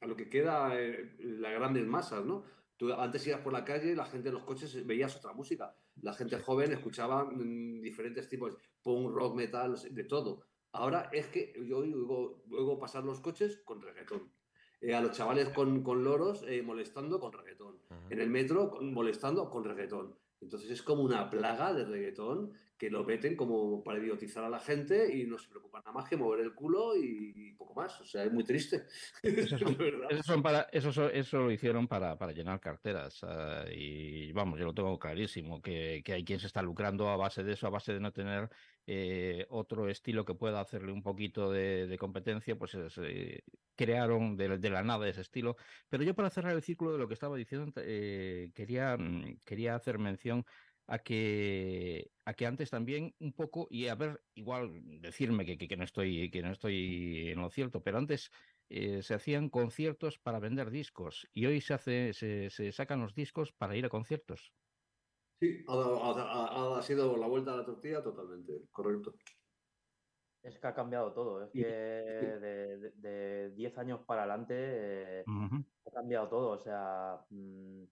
a 0.00 0.06
lo 0.06 0.16
que 0.16 0.28
queda 0.28 0.78
eh, 0.78 1.16
las 1.18 1.54
grandes 1.54 1.86
masas, 1.86 2.26
¿no? 2.26 2.44
Tú 2.76 2.92
antes 2.92 3.26
ibas 3.26 3.40
por 3.40 3.54
la 3.54 3.64
calle, 3.64 3.96
la 3.96 4.04
gente 4.04 4.28
en 4.28 4.34
los 4.34 4.44
coches 4.44 4.84
veías 4.86 5.16
otra 5.16 5.32
música. 5.32 5.74
La 6.02 6.12
gente 6.12 6.38
joven 6.40 6.72
escuchaba 6.72 7.24
mm, 7.24 7.80
diferentes 7.80 8.28
tipos, 8.28 8.58
punk, 8.82 9.14
rock, 9.14 9.34
metal, 9.34 9.74
de 9.90 10.04
todo. 10.04 10.44
Ahora 10.74 11.08
es 11.12 11.28
que 11.28 11.54
yo 11.66 11.78
oigo, 11.78 12.44
oigo 12.50 12.78
pasar 12.78 13.04
los 13.04 13.20
coches 13.20 13.62
con 13.64 13.80
reggaetón. 13.80 14.32
Eh, 14.80 14.92
a 14.94 15.00
los 15.00 15.12
chavales 15.16 15.48
con, 15.50 15.82
con 15.82 16.04
loros 16.04 16.44
eh, 16.46 16.62
molestando 16.62 17.18
con 17.20 17.32
reggaetón. 17.32 17.78
En 18.10 18.20
el 18.20 18.28
metro 18.28 18.70
con- 18.70 18.92
molestando 18.92 19.48
con 19.48 19.64
reggaetón. 19.64 20.18
Entonces 20.40 20.70
es 20.70 20.82
como 20.82 21.02
una 21.02 21.30
plaga 21.30 21.72
de 21.72 21.84
reggaetón 21.86 22.52
que 22.76 22.90
lo 22.90 23.04
meten 23.04 23.36
como 23.36 23.82
para 23.84 23.98
idiotizar 24.00 24.44
a 24.44 24.50
la 24.50 24.58
gente 24.58 25.16
y 25.16 25.24
no 25.26 25.38
se 25.38 25.48
preocupan 25.48 25.80
nada 25.86 25.94
más 25.94 26.08
que 26.08 26.16
mover 26.16 26.40
el 26.40 26.54
culo 26.54 26.96
y 26.96 27.54
poco 27.56 27.72
más. 27.74 27.98
O 28.00 28.04
sea, 28.04 28.24
es 28.24 28.32
muy 28.32 28.42
triste. 28.44 28.84
Esos 29.22 30.26
son, 30.26 30.42
para, 30.42 30.62
eso, 30.72 30.92
so- 30.92 31.08
eso 31.08 31.38
lo 31.38 31.50
hicieron 31.52 31.86
para, 31.86 32.18
para 32.18 32.32
llenar 32.32 32.60
carteras. 32.60 33.20
ah, 33.22 33.64
y 33.72 34.32
vamos, 34.32 34.58
yo 34.58 34.66
lo 34.66 34.74
tengo 34.74 34.98
clarísimo, 34.98 35.62
que, 35.62 36.02
que 36.04 36.12
hay 36.12 36.24
quien 36.24 36.40
se 36.40 36.48
está 36.48 36.60
lucrando 36.62 37.08
a 37.08 37.16
base 37.16 37.42
de 37.44 37.52
eso, 37.52 37.66
a 37.68 37.70
base 37.70 37.94
de 37.94 38.00
no 38.00 38.12
tener 38.12 38.50
eh, 38.86 39.46
otro 39.48 39.88
estilo 39.88 40.24
que 40.24 40.34
pueda 40.34 40.60
hacerle 40.60 40.92
un 40.92 41.02
poquito 41.02 41.50
de, 41.50 41.96
competencia, 41.98 42.56
pues 42.56 42.74
es, 42.74 42.98
eh, 42.98 43.42
crearon 43.76 44.36
de, 44.36 44.58
la 44.70 44.82
nada 44.82 45.08
ese 45.08 45.22
estilo. 45.22 45.56
Pero 45.88 46.04
yo 46.04 46.14
para 46.14 46.30
cerrar 46.30 46.54
el 46.54 46.62
círculo 46.62 46.92
de 46.92 46.98
lo 46.98 47.08
que 47.08 47.14
estaba 47.14 47.36
diciendo, 47.36 47.72
eh, 47.76 48.50
quería, 48.54 48.96
mm, 48.96 49.38
quería 49.44 49.74
hacer 49.74 49.98
mención 49.98 50.44
a 50.86 50.98
que, 50.98 52.10
a 52.26 52.34
que 52.34 52.46
antes 52.46 52.70
también 52.70 53.14
un 53.18 53.32
poco, 53.32 53.66
y 53.70 53.88
a 53.88 53.94
ver, 53.94 54.22
igual 54.34 54.70
decirme 55.00 55.46
que, 55.46 55.56
que, 55.56 55.76
no, 55.76 55.84
estoy, 55.84 56.30
que 56.30 56.42
no 56.42 56.52
estoy 56.52 57.30
en 57.30 57.40
lo 57.40 57.50
cierto, 57.50 57.82
pero 57.82 57.98
antes 57.98 58.30
eh, 58.68 59.02
se 59.02 59.14
hacían 59.14 59.48
conciertos 59.48 60.18
para 60.18 60.40
vender 60.40 60.70
discos 60.70 61.26
y 61.32 61.46
hoy 61.46 61.60
se, 61.60 61.74
hace, 61.74 62.12
se 62.12 62.72
sacan 62.72 63.00
los 63.00 63.14
discos 63.14 63.52
para 63.52 63.76
ir 63.76 63.86
a 63.86 63.88
conciertos. 63.88 64.52
Sí, 65.40 65.64
ha, 65.68 65.76
dado- 65.76 66.02
ha- 66.02 66.46
ha- 66.74 66.78
ha 66.78 66.82
sido 66.82 67.16
la 67.16 67.26
vuelta 67.26 67.52
a 67.52 67.56
la 67.58 67.64
tortilla 67.64 68.02
totalmente, 68.02 68.52
correcto. 68.70 69.12
Es 70.42 70.58
que 70.58 70.66
ha 70.66 70.74
cambiado 70.74 71.12
todo. 71.14 71.42
Es 71.44 71.52
que 71.52 71.60
de, 72.40 72.78
de- 72.78 72.90
de 72.96 73.50
10 73.54 73.76
años 73.78 74.04
para 74.06 74.22
adelante 74.22 74.54
eh, 75.20 75.24
ha 75.86 75.90
cambiado 75.90 76.28
todo. 76.28 76.50
O 76.50 76.58
sea, 76.58 77.24
mm, 77.30 77.84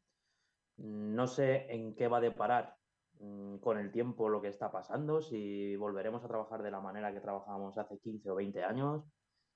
no 0.77 1.27
sé 1.27 1.73
en 1.73 1.95
qué 1.97 2.09
va 2.09 2.19
a 2.19 2.21
deparar 2.21 2.77
mm, 3.21 3.59
con 3.59 3.79
el 3.79 3.91
tiempo 3.91 4.29
lo 4.29 4.41
que 4.43 4.49
está 4.49 4.71
pasando, 4.73 5.21
si 5.23 5.77
volveremos 5.77 6.25
a 6.25 6.29
trabajar 6.29 6.63
de 6.63 6.71
la 6.71 6.81
manera 6.81 7.13
que 7.13 7.21
trabajábamos 7.21 7.77
hace 7.79 7.99
15 7.99 8.31
o 8.31 8.35
20 8.35 8.63
años, 8.65 9.05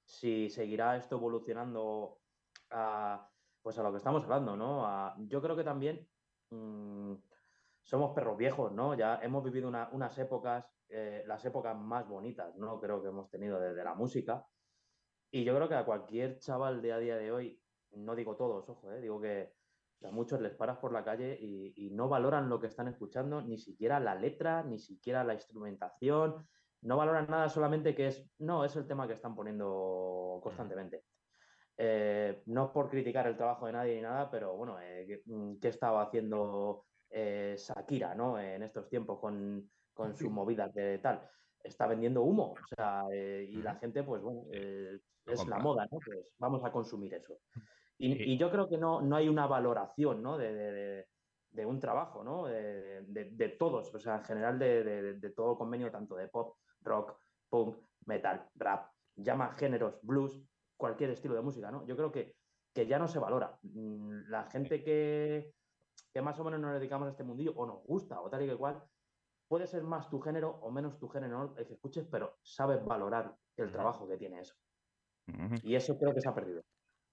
si 0.04 0.48
seguirá 0.50 0.96
esto 0.96 1.16
evolucionando 1.16 2.20
a, 2.70 3.30
pues 3.62 3.78
a 3.78 3.82
lo 3.82 3.90
que 3.92 3.98
estamos 3.98 4.24
hablando, 4.24 4.56
¿no? 4.56 4.86
A- 4.86 5.16
yo 5.20 5.42
creo 5.42 5.56
que 5.56 5.64
también 5.64 6.08
mm, 6.50 7.14
somos 7.86 8.14
perros 8.14 8.36
viejos, 8.36 8.72
¿no? 8.72 8.94
Ya 8.94 9.20
hemos 9.22 9.44
vivido 9.44 9.68
una- 9.68 9.88
unas 9.92 10.18
épocas, 10.18 10.66
eh, 10.88 11.22
las 11.26 11.44
épocas 11.44 11.76
más 11.78 12.06
bonitas, 12.08 12.56
¿no? 12.56 12.80
Creo 12.80 13.00
que 13.02 13.08
hemos 13.08 13.30
tenido 13.30 13.60
desde 13.60 13.84
la 13.84 13.94
música. 13.94 14.44
Y 15.30 15.44
yo 15.44 15.54
creo 15.54 15.68
que 15.68 15.74
a 15.76 15.84
cualquier 15.84 16.38
chaval 16.38 16.82
de 16.82 16.92
a 16.92 16.98
día 16.98 17.16
de 17.16 17.30
hoy, 17.32 17.62
no 17.92 18.16
digo 18.16 18.36
todos, 18.36 18.68
ojo, 18.68 18.92
eh, 18.92 19.00
digo 19.00 19.20
que 19.20 19.54
a 20.02 20.10
muchos 20.10 20.40
les 20.40 20.54
paras 20.54 20.78
por 20.78 20.92
la 20.92 21.04
calle 21.04 21.36
y, 21.40 21.74
y 21.86 21.90
no 21.92 22.08
valoran 22.08 22.48
lo 22.48 22.60
que 22.60 22.66
están 22.68 22.88
escuchando, 22.88 23.42
ni 23.42 23.58
siquiera 23.58 24.00
la 24.00 24.14
letra, 24.16 24.62
ni 24.64 24.78
siquiera 24.78 25.24
la 25.24 25.34
instrumentación, 25.34 26.48
no 26.82 26.96
valoran 26.96 27.26
nada, 27.28 27.48
solamente 27.48 27.94
que 27.94 28.08
es, 28.08 28.32
no, 28.38 28.64
es 28.64 28.74
el 28.76 28.86
tema 28.88 29.06
que 29.06 29.14
están 29.14 29.34
poniendo 29.36 30.40
constantemente. 30.42 31.04
Eh, 31.76 32.42
no 32.46 32.66
es 32.66 32.70
por 32.72 32.88
criticar 32.90 33.26
el 33.26 33.36
trabajo 33.36 33.66
de 33.66 33.72
nadie 33.72 33.96
ni 33.96 34.02
nada, 34.02 34.30
pero 34.30 34.56
bueno, 34.56 34.80
eh, 34.80 35.04
¿qué, 35.06 35.22
mm, 35.26 35.58
qué 35.60 35.68
estaba 35.68 36.02
haciendo 36.02 36.86
eh, 37.10 37.54
Shakira, 37.58 38.14
¿no? 38.14 38.38
En 38.38 38.62
estos 38.62 38.88
tiempos 38.88 39.18
con, 39.20 39.70
con 39.92 40.14
sus 40.14 40.30
movidas 40.30 40.72
de 40.74 40.98
tal. 40.98 41.28
Está 41.62 41.86
vendiendo 41.86 42.22
humo, 42.22 42.52
o 42.52 42.66
sea, 42.66 43.04
eh, 43.12 43.46
y 43.50 43.56
la 43.56 43.74
gente, 43.76 44.02
pues 44.04 44.22
bueno, 44.22 44.44
eh, 44.52 45.00
es 45.26 45.48
la 45.48 45.58
moda, 45.58 45.88
¿no? 45.90 45.98
Pues 45.98 46.34
vamos 46.38 46.64
a 46.64 46.70
consumir 46.70 47.14
eso. 47.14 47.38
Y, 47.98 48.36
yo 48.36 48.50
creo 48.50 48.68
que 48.68 48.78
no, 48.78 49.00
no 49.00 49.16
hay 49.16 49.28
una 49.28 49.46
valoración, 49.46 50.22
¿no? 50.22 50.36
De, 50.36 50.54
de- 51.50 51.66
un 51.66 51.80
trabajo, 51.80 52.22
¿no? 52.22 52.46
De, 52.46 53.02
de- 53.06 53.48
todos, 53.58 53.94
o 53.94 53.98
sea, 53.98 54.16
en 54.16 54.24
general 54.24 54.58
de, 54.58 55.32
todo 55.34 55.52
el 55.52 55.58
convenio, 55.58 55.90
tanto 55.90 56.14
de 56.14 56.28
pop, 56.28 56.58
rock, 56.80 57.18
punk, 57.48 57.78
metal, 58.04 58.50
rap, 58.54 58.92
llama 59.16 59.54
géneros, 59.56 59.98
blues, 60.02 60.46
cualquier 60.76 61.10
estilo 61.10 61.34
de 61.34 61.40
música, 61.40 61.70
¿no? 61.70 61.86
Yo 61.86 61.96
creo 61.96 62.12
que, 62.12 62.36
que 62.74 62.86
ya 62.86 62.98
no 62.98 63.08
se 63.08 63.18
valora. 63.18 63.58
Mm, 63.62 64.28
La 64.28 64.44
gente 64.50 64.84
que, 64.84 65.55
que 66.12 66.22
más 66.22 66.38
o 66.38 66.44
menos 66.44 66.60
nos 66.60 66.74
dedicamos 66.74 67.08
a 67.08 67.10
este 67.10 67.24
mundillo, 67.24 67.52
o 67.56 67.66
nos 67.66 67.82
gusta, 67.84 68.20
o 68.20 68.30
tal 68.30 68.42
y 68.42 68.48
que 68.48 68.56
cual, 68.56 68.82
puede 69.48 69.66
ser 69.66 69.82
más 69.82 70.08
tu 70.10 70.20
género 70.20 70.50
o 70.62 70.70
menos 70.70 70.98
tu 70.98 71.08
género 71.08 71.54
el 71.56 71.66
que 71.66 71.74
escuches, 71.74 72.06
pero 72.10 72.38
sabes 72.42 72.84
valorar 72.84 73.36
el 73.56 73.70
trabajo 73.70 74.08
que 74.08 74.16
tiene 74.16 74.40
eso. 74.40 74.54
Y 75.62 75.74
eso 75.74 75.98
creo 75.98 76.14
que 76.14 76.20
se 76.20 76.28
ha 76.28 76.34
perdido. 76.34 76.62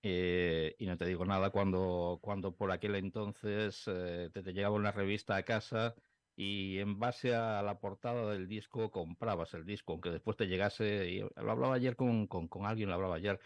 Eh, 0.06 0.76
y 0.80 0.86
no 0.86 0.98
te 0.98 1.06
digo 1.06 1.24
nada 1.26 1.50
cuando, 1.50 2.20
cuando 2.22 2.56
por 2.56 2.72
aquel 2.72 2.96
entonces 2.96 3.84
eh, 3.88 4.30
te, 4.34 4.44
te 4.44 4.52
llegaba 4.52 4.76
una 4.76 4.92
revista 4.92 5.38
a 5.38 5.44
casa 5.44 5.96
y 6.36 6.80
en 6.80 7.00
base 7.00 7.34
a 7.36 7.62
la 7.62 7.80
portada 7.80 8.32
del 8.32 8.48
disco 8.48 8.92
comprabas 8.92 9.54
el 9.54 9.66
disco, 9.66 9.94
aunque 9.94 10.10
después 10.10 10.36
te 10.36 10.48
llegase, 10.48 11.10
y 11.10 11.20
lo 11.20 11.52
hablaba 11.52 11.76
ayer 11.76 11.96
con, 11.96 12.28
con, 12.28 12.48
con 12.48 12.66
alguien, 12.66 12.90
lo 12.90 12.96
hablaba 12.96 13.16
ayer, 13.16 13.40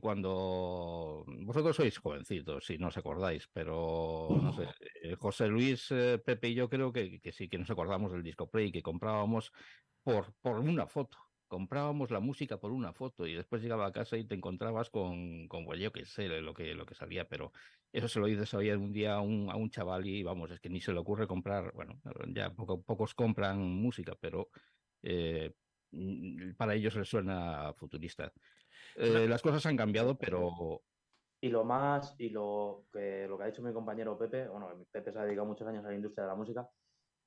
cuando 0.00 1.24
vosotros 1.26 1.76
sois 1.76 1.98
jovencitos, 1.98 2.66
si 2.66 2.78
no 2.78 2.88
os 2.88 2.96
acordáis, 2.96 3.48
pero 3.52 4.28
no 4.42 4.52
sé, 4.52 4.68
eh, 5.02 5.16
José 5.16 5.48
Luis, 5.48 5.90
eh, 5.90 6.18
Pepe 6.18 6.48
y 6.50 6.54
yo 6.54 6.68
creo 6.68 6.92
que, 6.92 7.20
sí 7.32 7.48
que 7.48 7.58
nos 7.58 7.70
acordamos 7.70 8.12
del 8.12 8.22
disco 8.22 8.50
Play, 8.50 8.72
que 8.72 8.82
comprábamos 8.82 9.52
por, 10.02 10.34
por 10.40 10.58
una 10.60 10.86
foto 10.86 11.18
comprábamos 11.48 12.10
la 12.10 12.20
música 12.20 12.60
por 12.60 12.70
una 12.72 12.92
foto 12.92 13.26
y 13.26 13.34
después 13.34 13.62
llegaba 13.62 13.86
a 13.86 13.92
casa 13.92 14.16
y 14.16 14.24
te 14.24 14.34
encontrabas 14.34 14.90
con, 14.90 15.48
con 15.48 15.64
pues 15.64 15.80
yo 15.80 15.90
qué 15.92 16.04
sé, 16.04 16.28
lo 16.28 16.54
que, 16.54 16.74
lo 16.74 16.86
que 16.86 16.94
salía, 16.94 17.26
pero 17.26 17.52
eso 17.90 18.06
se 18.06 18.20
lo 18.20 18.26
dices 18.26 18.52
hoy 18.54 18.70
un 18.70 18.92
día 18.92 19.14
a 19.14 19.20
un, 19.20 19.50
a 19.50 19.56
un 19.56 19.70
chaval 19.70 20.06
y 20.06 20.22
vamos, 20.22 20.50
es 20.50 20.60
que 20.60 20.68
ni 20.68 20.80
se 20.80 20.92
le 20.92 21.00
ocurre 21.00 21.26
comprar, 21.26 21.72
bueno, 21.74 22.00
ya 22.28 22.50
poco, 22.54 22.82
pocos 22.82 23.14
compran 23.14 23.58
música, 23.60 24.14
pero 24.20 24.50
eh, 25.02 25.52
para 26.56 26.74
ellos 26.74 26.94
les 26.96 27.08
suena 27.08 27.72
futurista. 27.74 28.32
Eh, 28.96 29.26
las 29.28 29.42
cosas 29.42 29.64
han 29.66 29.76
cambiado, 29.76 30.16
pero 30.18 30.50
Y 31.40 31.48
lo 31.50 31.64
más, 31.64 32.14
y 32.18 32.30
lo 32.30 32.86
que, 32.92 33.26
lo 33.28 33.36
que 33.38 33.44
ha 33.44 33.46
dicho 33.46 33.62
mi 33.62 33.72
compañero 33.72 34.18
Pepe, 34.18 34.48
bueno, 34.48 34.70
Pepe 34.90 35.12
se 35.12 35.18
ha 35.18 35.24
dedicado 35.24 35.46
muchos 35.46 35.68
años 35.68 35.84
a 35.84 35.88
la 35.88 35.94
industria 35.94 36.24
de 36.24 36.30
la 36.30 36.36
música. 36.36 36.68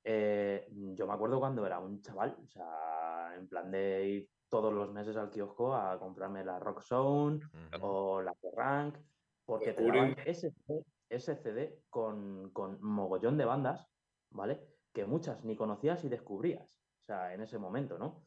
eh, 0.04 0.66
yo 0.94 1.06
me 1.06 1.12
acuerdo 1.14 1.38
cuando 1.38 1.64
era 1.66 1.78
un 1.78 2.02
chaval, 2.02 2.36
o 2.42 2.46
sea, 2.48 3.34
en 3.36 3.48
plan 3.48 3.70
de 3.70 4.06
ir 4.08 4.30
todos 4.48 4.72
los 4.72 4.92
meses 4.92 5.16
al 5.16 5.30
kiosco 5.30 5.74
a 5.74 5.98
comprarme 5.98 6.44
la 6.44 6.58
Rock 6.58 6.82
Zone 6.82 7.40
o 7.80 8.20
la 8.20 8.34
Rank, 8.54 8.98
porque 9.44 9.72
te 9.72 9.86
daban 9.86 10.14
ese 10.26 10.50
CD, 10.50 10.84
ese 11.08 11.36
CD 11.36 11.82
con, 11.88 12.50
con 12.52 12.82
mogollón 12.82 13.38
de 13.38 13.44
bandas, 13.46 13.86
¿vale? 14.30 14.60
Que 14.92 15.06
muchas 15.06 15.42
ni 15.44 15.56
conocías 15.56 16.04
y 16.04 16.08
descubrías, 16.10 16.78
o 17.00 17.04
sea, 17.04 17.32
en 17.34 17.40
ese 17.42 17.58
momento, 17.58 17.98
¿no? 17.98 18.24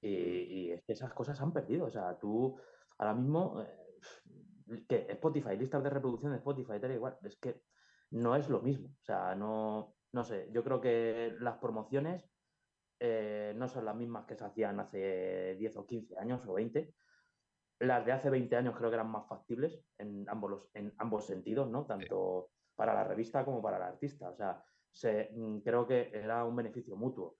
Y, 0.00 0.08
y 0.68 0.72
es 0.72 0.82
que 0.84 0.92
esas 0.92 1.12
cosas 1.12 1.40
han 1.40 1.52
perdido, 1.52 1.86
o 1.86 1.90
sea, 1.90 2.18
tú 2.18 2.58
ahora 2.98 3.14
mismo, 3.14 3.62
eh, 3.62 4.84
que 4.88 5.06
Spotify, 5.12 5.56
listas 5.56 5.82
de 5.82 5.90
reproducción 5.90 6.32
de 6.32 6.38
Spotify, 6.38 6.80
tal 6.80 6.92
igual, 6.92 7.18
es 7.22 7.38
que 7.38 7.62
no 8.10 8.36
es 8.36 8.48
lo 8.48 8.60
mismo, 8.62 8.88
o 8.90 9.04
sea, 9.04 9.34
no, 9.34 9.96
no 10.12 10.24
sé, 10.24 10.48
yo 10.52 10.62
creo 10.64 10.80
que 10.80 11.36
las 11.40 11.58
promociones 11.58 12.32
eh, 13.00 13.54
no 13.56 13.68
son 13.68 13.84
las 13.84 13.96
mismas 13.96 14.26
que 14.26 14.36
se 14.36 14.44
hacían 14.44 14.80
hace 14.80 15.56
10 15.58 15.76
o 15.76 15.86
15 15.86 16.18
años 16.18 16.46
o 16.46 16.54
20. 16.54 16.94
Las 17.80 18.06
de 18.06 18.12
hace 18.12 18.30
20 18.30 18.56
años 18.56 18.76
creo 18.76 18.90
que 18.90 18.96
eran 18.96 19.10
más 19.10 19.28
factibles 19.28 19.86
en 19.98 20.28
ambos, 20.28 20.50
los- 20.50 20.70
en 20.74 20.94
ambos 20.98 21.26
sentidos, 21.26 21.70
¿no? 21.70 21.86
Tanto 21.86 22.52
para 22.74 22.94
la 22.94 23.04
revista 23.04 23.44
como 23.44 23.62
para 23.62 23.76
el 23.78 23.82
artista. 23.84 24.30
O 24.30 24.34
sea, 24.36 24.64
se, 24.90 25.30
mm, 25.34 25.60
creo 25.60 25.86
que 25.86 26.10
era 26.12 26.44
un 26.44 26.56
beneficio 26.56 26.96
mutuo. 26.96 27.38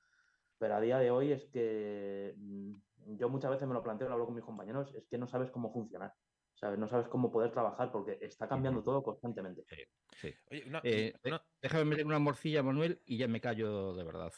Pero 0.58 0.74
a 0.76 0.80
día 0.80 0.98
de 0.98 1.10
hoy 1.10 1.32
es 1.32 1.46
que 1.46 2.34
mm, 2.36 2.74
yo 3.18 3.28
muchas 3.28 3.50
veces 3.50 3.68
me 3.68 3.74
lo 3.74 3.82
planteo, 3.82 4.08
lo 4.08 4.14
hablo 4.14 4.26
con 4.26 4.34
mis 4.34 4.44
compañeros, 4.44 4.94
es 4.94 5.06
que 5.06 5.18
no 5.18 5.26
sabes 5.26 5.50
cómo 5.50 5.72
funcionar. 5.72 6.14
¿sabes? 6.56 6.78
No 6.78 6.88
sabes 6.88 7.08
cómo 7.08 7.30
poder 7.30 7.52
trabajar 7.52 7.92
porque 7.92 8.18
está 8.20 8.48
cambiando 8.48 8.82
todo 8.82 9.02
constantemente. 9.02 9.64
sí. 10.16 10.34
Oye, 10.50 10.64
una- 10.66 10.80
Eh, 10.84 11.12
déjame 11.60 11.84
meter 11.84 12.06
una 12.06 12.18
morcilla, 12.18 12.62
Manuel, 12.62 13.02
y 13.04 13.18
ya 13.18 13.28
me 13.28 13.40
callo 13.40 13.94
de 13.94 14.04
verdad. 14.04 14.32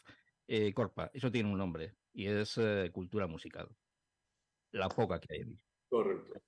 Eh, 0.46 0.72
Corpa, 0.74 1.10
eso 1.12 1.30
tiene 1.30 1.50
un 1.50 1.58
nombre 1.58 1.96
y 2.12 2.26
es 2.26 2.58
eh, 2.58 2.90
cultura 2.92 3.26
musical. 3.26 3.68
La 4.72 4.88
poca 4.88 5.20
que 5.20 5.34
hay 5.34 5.40
ahí. 5.42 5.58
Correcto. 5.88 6.40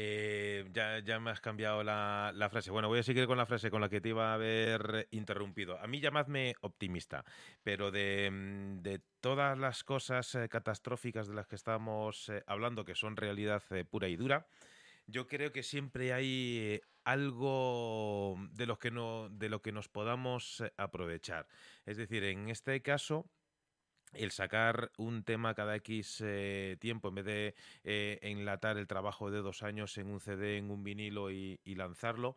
Eh, 0.00 0.64
ya, 0.72 1.00
ya 1.00 1.18
me 1.18 1.32
has 1.32 1.40
cambiado 1.40 1.82
la, 1.82 2.30
la 2.32 2.48
frase. 2.48 2.70
Bueno, 2.70 2.86
voy 2.86 3.00
a 3.00 3.02
seguir 3.02 3.26
con 3.26 3.36
la 3.36 3.46
frase 3.46 3.68
con 3.68 3.80
la 3.80 3.88
que 3.88 4.00
te 4.00 4.10
iba 4.10 4.30
a 4.30 4.34
haber 4.34 5.08
interrumpido. 5.10 5.76
A 5.80 5.88
mí 5.88 5.98
llamadme 5.98 6.54
optimista, 6.60 7.24
pero 7.64 7.90
de, 7.90 8.30
mm, 8.30 8.82
de 8.82 9.00
todas 9.20 9.58
las 9.58 9.82
cosas 9.82 10.36
eh, 10.36 10.48
catastróficas 10.48 11.26
de 11.26 11.34
las 11.34 11.48
que 11.48 11.56
estamos 11.56 12.28
eh, 12.28 12.44
hablando, 12.46 12.84
que 12.84 12.94
son 12.94 13.16
realidad 13.16 13.60
pura 13.90 14.06
y 14.06 14.14
dura, 14.14 14.46
yo 15.08 15.26
creo 15.26 15.50
que 15.50 15.64
siempre 15.64 16.12
hay 16.12 16.80
algo 17.02 18.36
de 18.52 18.66
lo 18.66 18.78
que, 18.78 18.92
no, 18.92 19.28
de 19.30 19.48
lo 19.48 19.62
que 19.62 19.72
nos 19.72 19.88
podamos 19.88 20.62
aprovechar. 20.76 21.48
Es 21.86 21.96
decir, 21.96 22.22
en 22.22 22.50
este 22.50 22.82
caso, 22.82 23.28
el 24.12 24.30
sacar 24.30 24.90
un 24.96 25.22
tema 25.22 25.54
cada 25.54 25.76
X 25.76 26.22
eh, 26.24 26.76
tiempo 26.80 27.08
en 27.08 27.14
vez 27.14 27.24
de 27.24 27.54
eh, 27.84 28.18
enlatar 28.22 28.78
el 28.78 28.86
trabajo 28.86 29.30
de 29.30 29.38
dos 29.38 29.62
años 29.62 29.96
en 29.98 30.08
un 30.08 30.20
CD, 30.20 30.58
en 30.58 30.70
un 30.70 30.84
vinilo 30.84 31.30
y, 31.30 31.58
lanzarlo, 31.64 32.36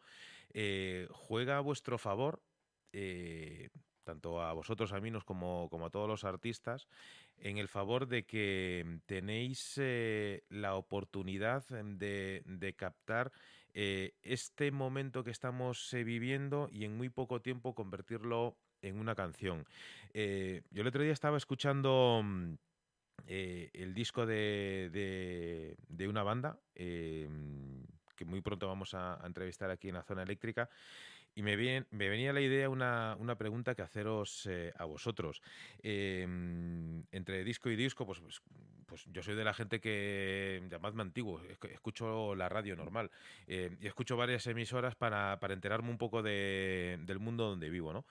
eh, 0.54 1.08
juega 1.12 1.58
a 1.58 1.62
vuestro 1.62 1.98
favor, 1.98 2.42
tanto 4.04 4.42
a 4.42 4.54
vosotros, 4.54 4.92
a 4.92 5.00
Minos, 5.00 5.24
como, 5.24 5.70
como 5.70 5.86
a 5.86 5.90
todos 5.90 6.08
los 6.08 6.24
artistas, 6.24 6.88
en 7.38 7.58
el 7.58 7.68
favor 7.68 8.08
de 8.08 8.26
que 8.26 9.00
tenéis 9.06 9.80
la 10.50 10.76
oportunidad 10.76 11.66
de, 11.68 12.44
de 12.46 12.74
captar 12.74 13.32
este 13.74 14.72
momento 14.72 15.24
que 15.24 15.32
estamos 15.32 15.90
viviendo 15.94 16.68
y 16.70 16.84
en 16.84 16.98
muy 16.98 17.10
poco 17.10 17.42
tiempo 17.42 17.74
convertirlo 17.74 18.58
en 18.82 19.00
una 19.00 19.16
canción. 19.16 19.66
Eh, 20.14 20.62
yo 20.72 20.82
el 20.82 20.88
otro 20.88 21.04
día 21.04 21.14
estaba 21.14 21.38
escuchando 21.38 22.22
mm, 22.24 22.54
eh, 23.28 23.70
el 23.74 23.94
disco 23.94 24.26
de, 24.26 24.90
de- 25.90 26.08
una 26.08 26.24
banda 26.24 26.60
eh, 26.76 27.30
que 28.16 28.26
muy 28.26 28.42
pronto 28.42 28.68
vamos 28.68 28.94
a, 28.96 29.22
entrevistar 29.24 29.70
aquí 29.70 29.88
en 29.90 29.96
la 29.96 30.04
zona 30.04 30.24
eléctrica. 30.24 30.70
Y 31.34 31.44
me, 31.44 31.56
vien- 31.56 31.88
me 31.92 32.10
venía 32.10 32.34
la 32.34 32.42
idea 32.42 32.68
una, 32.70 33.16
una 33.18 33.38
pregunta 33.38 33.74
que 33.76 33.82
haceros 33.82 34.50
a 34.78 34.84
vosotros. 34.84 35.42
Mm, 35.82 37.02
entre 37.12 37.44
disco 37.46 37.70
y 37.70 37.78
disco, 37.78 38.06
pues, 38.06 38.20
pues, 38.20 38.42
pues 38.86 39.06
yo 39.14 39.24
soy 39.24 39.36
de 39.36 39.46
la 39.46 39.54
gente 39.54 39.80
que, 39.80 40.62
llamadme 40.70 41.04
antiguo, 41.04 41.42
esc- 41.44 41.72
escucho 41.72 42.36
la 42.36 42.50
radio 42.50 42.76
normal 42.76 43.10
y 43.48 43.88
escucho 43.88 44.18
varias 44.18 44.46
emisoras 44.48 44.96
para, 44.96 45.40
para 45.40 45.54
enterarme 45.54 45.90
un 45.90 45.98
poco 45.98 46.22
de- 46.22 47.00
del 47.04 47.20
mundo 47.20 47.48
donde 47.48 47.70
vivo, 47.70 47.94
¿no? 47.94 48.06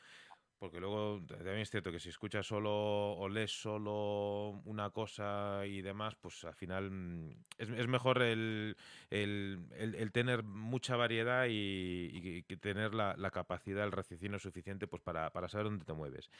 Porque 0.60 0.78
luego 0.78 1.22
también 1.26 1.56
es 1.60 1.70
cierto 1.70 1.90
que 1.90 1.98
si 1.98 2.10
escuchas 2.10 2.46
solo 2.46 2.70
o 3.14 3.28
lees 3.30 3.50
solo 3.62 4.60
una 4.66 4.90
cosa 4.90 5.62
y 5.66 5.80
demás, 5.80 6.16
pues 6.16 6.44
al 6.44 6.54
final 6.54 6.90
mm, 6.90 7.30
es, 7.56 7.70
es 7.70 7.88
mejor 7.88 8.20
el, 8.22 8.76
el- 9.08 10.12
tener 10.12 10.42
mucha 10.44 10.96
variedad 10.96 11.46
y, 11.48 12.42
y 12.46 12.56
tener 12.58 12.94
la, 12.94 13.16
la 13.16 13.30
capacidad, 13.30 13.84
el 13.86 13.92
raciocinio 13.92 14.38
suficiente 14.38 14.86
pues 14.86 15.02
para, 15.02 15.30
para 15.32 15.48
saber 15.48 15.64
dónde 15.64 15.86
te 15.86 15.94
mueves. 15.94 16.30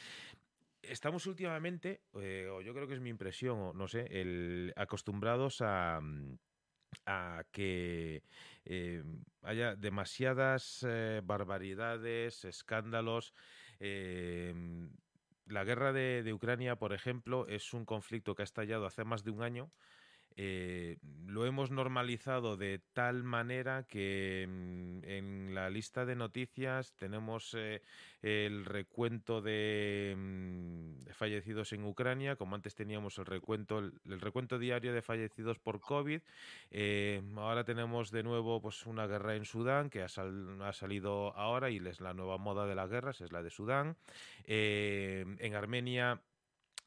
Estamos 0.83 1.27
últimamente, 1.27 2.01
eh, 2.15 2.49
o 2.51 2.63
yo 2.63 2.75
creo 2.75 2.89
que 2.89 2.95
es 2.95 3.01
mi 3.01 3.11
impresión, 3.11 3.59
o 3.59 3.73
no 3.75 3.87
sé, 3.89 4.73
acostumbrados 4.77 5.61
a, 5.63 6.01
mm, 6.03 6.39
a 7.07 7.45
que 7.53 8.25
eh, 8.65 9.05
haya 9.43 9.77
demasiadas 9.77 10.85
eh, 10.89 11.23
barbaridades, 11.25 12.45
escándalos. 12.45 13.35
Eh, 13.81 14.55
la 15.47 15.65
guerra 15.65 15.93
de 15.93 16.33
Ucrania, 16.33 16.77
por 16.77 16.93
ejemplo, 16.93 17.47
es 17.49 17.75
un 17.75 17.85
conflicto 17.85 18.35
que 18.35 18.43
ha 18.43 18.45
estallado 18.45 18.87
hace 18.87 19.05
más 19.05 19.25
de 19.25 19.31
un 19.33 19.43
año. 19.43 19.73
Eh, 20.37 20.97
lo 21.27 21.45
hemos 21.47 21.71
normalizado 21.71 22.57
de 22.57 22.81
tal 22.93 23.23
manera 23.25 23.85
que 23.85 24.47
mm, 24.49 25.05
en 25.05 25.55
la 25.55 25.71
lista 25.71 26.07
de 26.07 26.15
noticias 26.17 26.95
tenemos 26.95 27.55
eh, 27.59 27.83
el 28.23 28.65
recuento 28.65 29.43
de 29.43 30.15
mm, 30.17 31.11
fallecidos 31.13 31.73
en 31.73 31.85
Ucrania, 31.85 32.37
como 32.37 32.55
antes 32.55 32.75
teníamos 32.75 33.19
el 33.19 33.27
recuento, 33.27 33.79
el, 33.79 34.21
recuento 34.21 34.59
diario 34.59 34.93
de 34.93 35.03
fallecidos 35.03 35.59
por 35.59 35.81
COVID. 35.81 36.21
eh, 36.71 37.23
ahora 37.37 37.65
tenemos 37.65 38.11
de 38.11 38.23
nuevo 38.23 38.61
pues, 38.61 38.87
una 38.87 39.07
guerra 39.07 39.37
en 39.37 39.45
Sudán 39.45 39.91
que 39.91 40.03
ha, 40.03 40.09
sal- 40.09 40.61
ha 40.63 40.73
salido 40.73 41.37
ahora 41.37 41.71
y 41.71 41.79
es 41.79 42.01
la 42.01 42.15
nueva 42.15 42.39
moda 42.39 42.67
de 42.67 42.75
las 42.75 42.89
guerras, 42.89 43.21
es 43.21 43.33
la 43.33 43.43
de 43.43 43.51
Sudán. 43.51 43.97
En 44.45 45.55
Armenia 45.55 46.21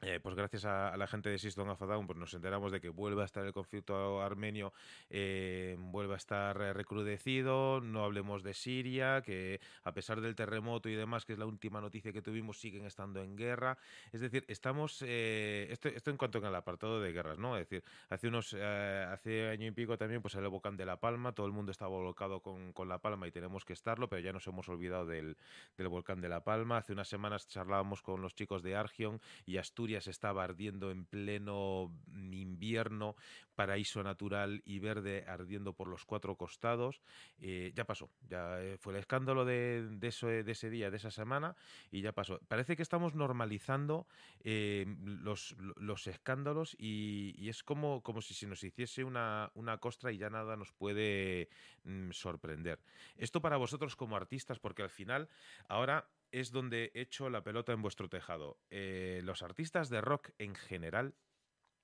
eh, 0.04 0.20
pues 0.20 0.34
gracias 0.34 0.64
a, 0.64 0.88
a 0.88 0.96
la 0.96 1.06
gente 1.06 1.30
de 1.30 1.38
System 1.38 1.68
of 1.68 1.78
pues 2.06 2.18
nos 2.18 2.34
enteramos 2.34 2.72
de 2.72 2.80
que 2.80 2.88
vuelve 2.88 3.22
a 3.22 3.24
estar 3.24 3.44
el 3.44 3.52
conflicto 3.52 4.20
armenio, 4.22 4.72
eh, 5.10 5.76
vuelve 5.78 6.14
a 6.14 6.16
estar 6.16 6.60
eh, 6.60 6.72
recrudecido, 6.72 7.80
no 7.80 8.04
hablemos 8.04 8.42
de 8.42 8.54
Siria, 8.54 9.22
que 9.22 9.60
a 9.82 9.92
pesar 9.92 10.20
del 10.20 10.34
terremoto 10.34 10.88
y 10.88 10.94
demás, 10.94 11.24
que 11.24 11.32
es 11.32 11.38
la 11.38 11.46
última 11.46 11.80
noticia 11.80 12.12
que 12.12 12.22
tuvimos, 12.22 12.58
siguen 12.58 12.84
estando 12.84 13.22
en 13.22 13.36
guerra. 13.36 13.78
Es 14.12 14.20
decir, 14.20 14.44
estamos, 14.48 15.02
eh, 15.06 15.68
esto, 15.70 15.88
esto 15.88 16.10
en 16.10 16.16
cuanto 16.16 16.44
al 16.44 16.54
apartado 16.54 17.00
de 17.00 17.12
guerras, 17.12 17.38
¿no? 17.38 17.56
Es 17.56 17.68
decir, 17.68 17.84
hace 18.10 18.28
unos, 18.28 18.54
eh, 18.58 19.06
hace 19.08 19.48
año 19.48 19.66
y 19.66 19.70
pico 19.70 19.96
también, 19.96 20.20
pues 20.20 20.34
el 20.34 20.46
volcán 20.48 20.76
de 20.76 20.84
La 20.84 20.98
Palma, 20.98 21.32
todo 21.32 21.46
el 21.46 21.52
mundo 21.52 21.70
estaba 21.70 21.90
volcado 21.90 22.40
con, 22.40 22.72
con 22.72 22.88
La 22.88 22.98
Palma 22.98 23.26
y 23.26 23.30
tenemos 23.30 23.64
que 23.64 23.72
estarlo, 23.72 24.08
pero 24.08 24.20
ya 24.20 24.32
nos 24.32 24.46
hemos 24.46 24.68
olvidado 24.68 25.06
del, 25.06 25.36
del 25.76 25.88
volcán 25.88 26.20
de 26.20 26.28
La 26.28 26.42
Palma. 26.42 26.78
Hace 26.78 26.92
unas 26.92 27.08
semanas 27.08 27.46
charlábamos 27.48 28.02
con 28.02 28.20
los 28.20 28.34
chicos 28.34 28.62
de 28.62 28.76
Argion 28.76 29.20
y 29.46 29.56
Asturias 29.56 29.93
estaba 29.98 30.44
ardiendo 30.44 30.90
en 30.90 31.04
pleno 31.04 31.92
invierno, 32.32 33.16
paraíso 33.54 34.02
natural 34.02 34.62
y 34.64 34.78
verde 34.78 35.24
ardiendo 35.26 35.72
por 35.72 35.88
los 35.88 36.04
cuatro 36.04 36.36
costados. 36.36 37.00
Eh, 37.38 37.72
ya 37.74 37.84
pasó, 37.84 38.10
ya 38.28 38.60
eh, 38.60 38.76
fue 38.78 38.92
el 38.92 38.98
escándalo 38.98 39.44
de, 39.44 39.88
de, 39.90 40.08
ese 40.08 40.70
día, 40.70 40.90
de 40.90 40.96
esa 40.96 41.10
semana, 41.10 41.56
y 41.90 42.00
ya 42.00 42.12
pasó. 42.12 42.40
Parece 42.48 42.76
que 42.76 42.82
estamos 42.82 43.14
normalizando 43.14 44.06
eh, 44.42 44.86
los, 45.04 45.56
los, 45.76 46.06
escándalos 46.06 46.74
y, 46.78 47.34
y, 47.38 47.48
es 47.48 47.62
como, 47.62 48.02
como 48.02 48.20
si 48.20 48.34
se 48.34 48.46
nos 48.46 48.62
hiciese 48.62 49.04
una, 49.04 49.50
una 49.54 49.78
costra 49.78 50.12
y 50.12 50.18
ya 50.18 50.30
nada 50.30 50.56
nos 50.56 50.72
puede 50.72 51.48
mm, 51.84 52.10
sorprender. 52.10 52.80
Esto 53.16 53.40
para 53.40 53.56
vosotros 53.56 53.96
como 53.96 54.16
artistas, 54.16 54.58
porque 54.58 54.82
al 54.82 54.90
final 54.90 55.28
ahora 55.68 56.08
es 56.34 56.50
donde 56.50 56.90
echo 56.94 57.30
la 57.30 57.44
pelota 57.44 57.72
en 57.72 57.80
vuestro 57.80 58.08
tejado. 58.08 58.58
Eh, 58.68 59.20
los 59.22 59.44
artistas 59.44 59.88
de 59.88 60.00
rock 60.00 60.30
en 60.38 60.56
general, 60.56 61.14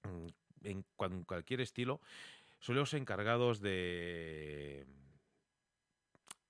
mm, 0.02 0.26
en, 0.64 0.84
cualquier 1.24 1.60
estilo, 1.60 2.00
son 2.58 2.74
los 2.74 2.92
encargados 2.94 3.60
de... 3.60 4.88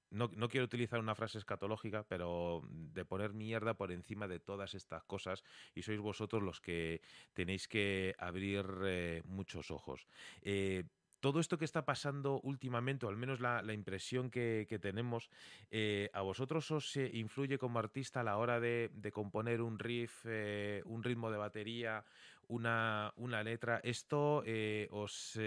No, 0.09 0.31
no, 0.35 0.49
quiero 0.49 0.65
utilizar 0.65 0.99
una 0.99 1.15
frase 1.15 1.37
escatológica, 1.37 2.03
pero 2.09 2.63
de 2.71 3.05
poner 3.05 3.35
mierda 3.35 3.75
por 3.75 3.93
encima 3.93 4.27
de 4.27 4.41
todas 4.41 4.75
estas 4.75 5.05
cosas 5.05 5.45
y 5.75 5.83
sois 5.83 6.01
vosotros 6.01 6.43
los 6.43 6.59
que 6.61 7.03
tenéis 7.35 7.69
que 7.69 8.17
abrir 8.19 8.65
eh, 8.83 9.23
muchos 9.27 9.71
ojos. 9.71 10.09
Eh, 10.41 10.85
todo 11.21 11.41
esto 11.41 11.59
que 11.59 11.65
está 11.65 11.85
pasando 11.85 12.41
últimamente, 12.43 13.07
o 13.07 13.09
al 13.09 13.17
menos 13.17 13.41
la, 13.41 13.63
impresión 13.73 14.31
que, 14.31 14.79
tenemos, 14.81 15.31
eh, 15.71 16.11
¿a 16.13 16.23
vosotros 16.23 16.71
os 16.71 16.97
eh, 16.97 17.11
influye 17.15 17.59
como 17.59 17.79
artista 17.79 18.21
a 18.21 18.25
la 18.25 18.37
hora 18.37 18.61
de, 18.61 18.91
componer 19.13 19.63
un 19.63 19.79
riff, 19.79 20.25
eh, 20.27 20.83
un 20.85 21.03
ritmo 21.03 21.31
de 21.31 21.39
batería, 21.39 22.05
una, 22.49 23.13
letra? 23.45 23.81
¿Esto 23.85 24.43
eh, 24.47 24.89
os, 24.91 25.39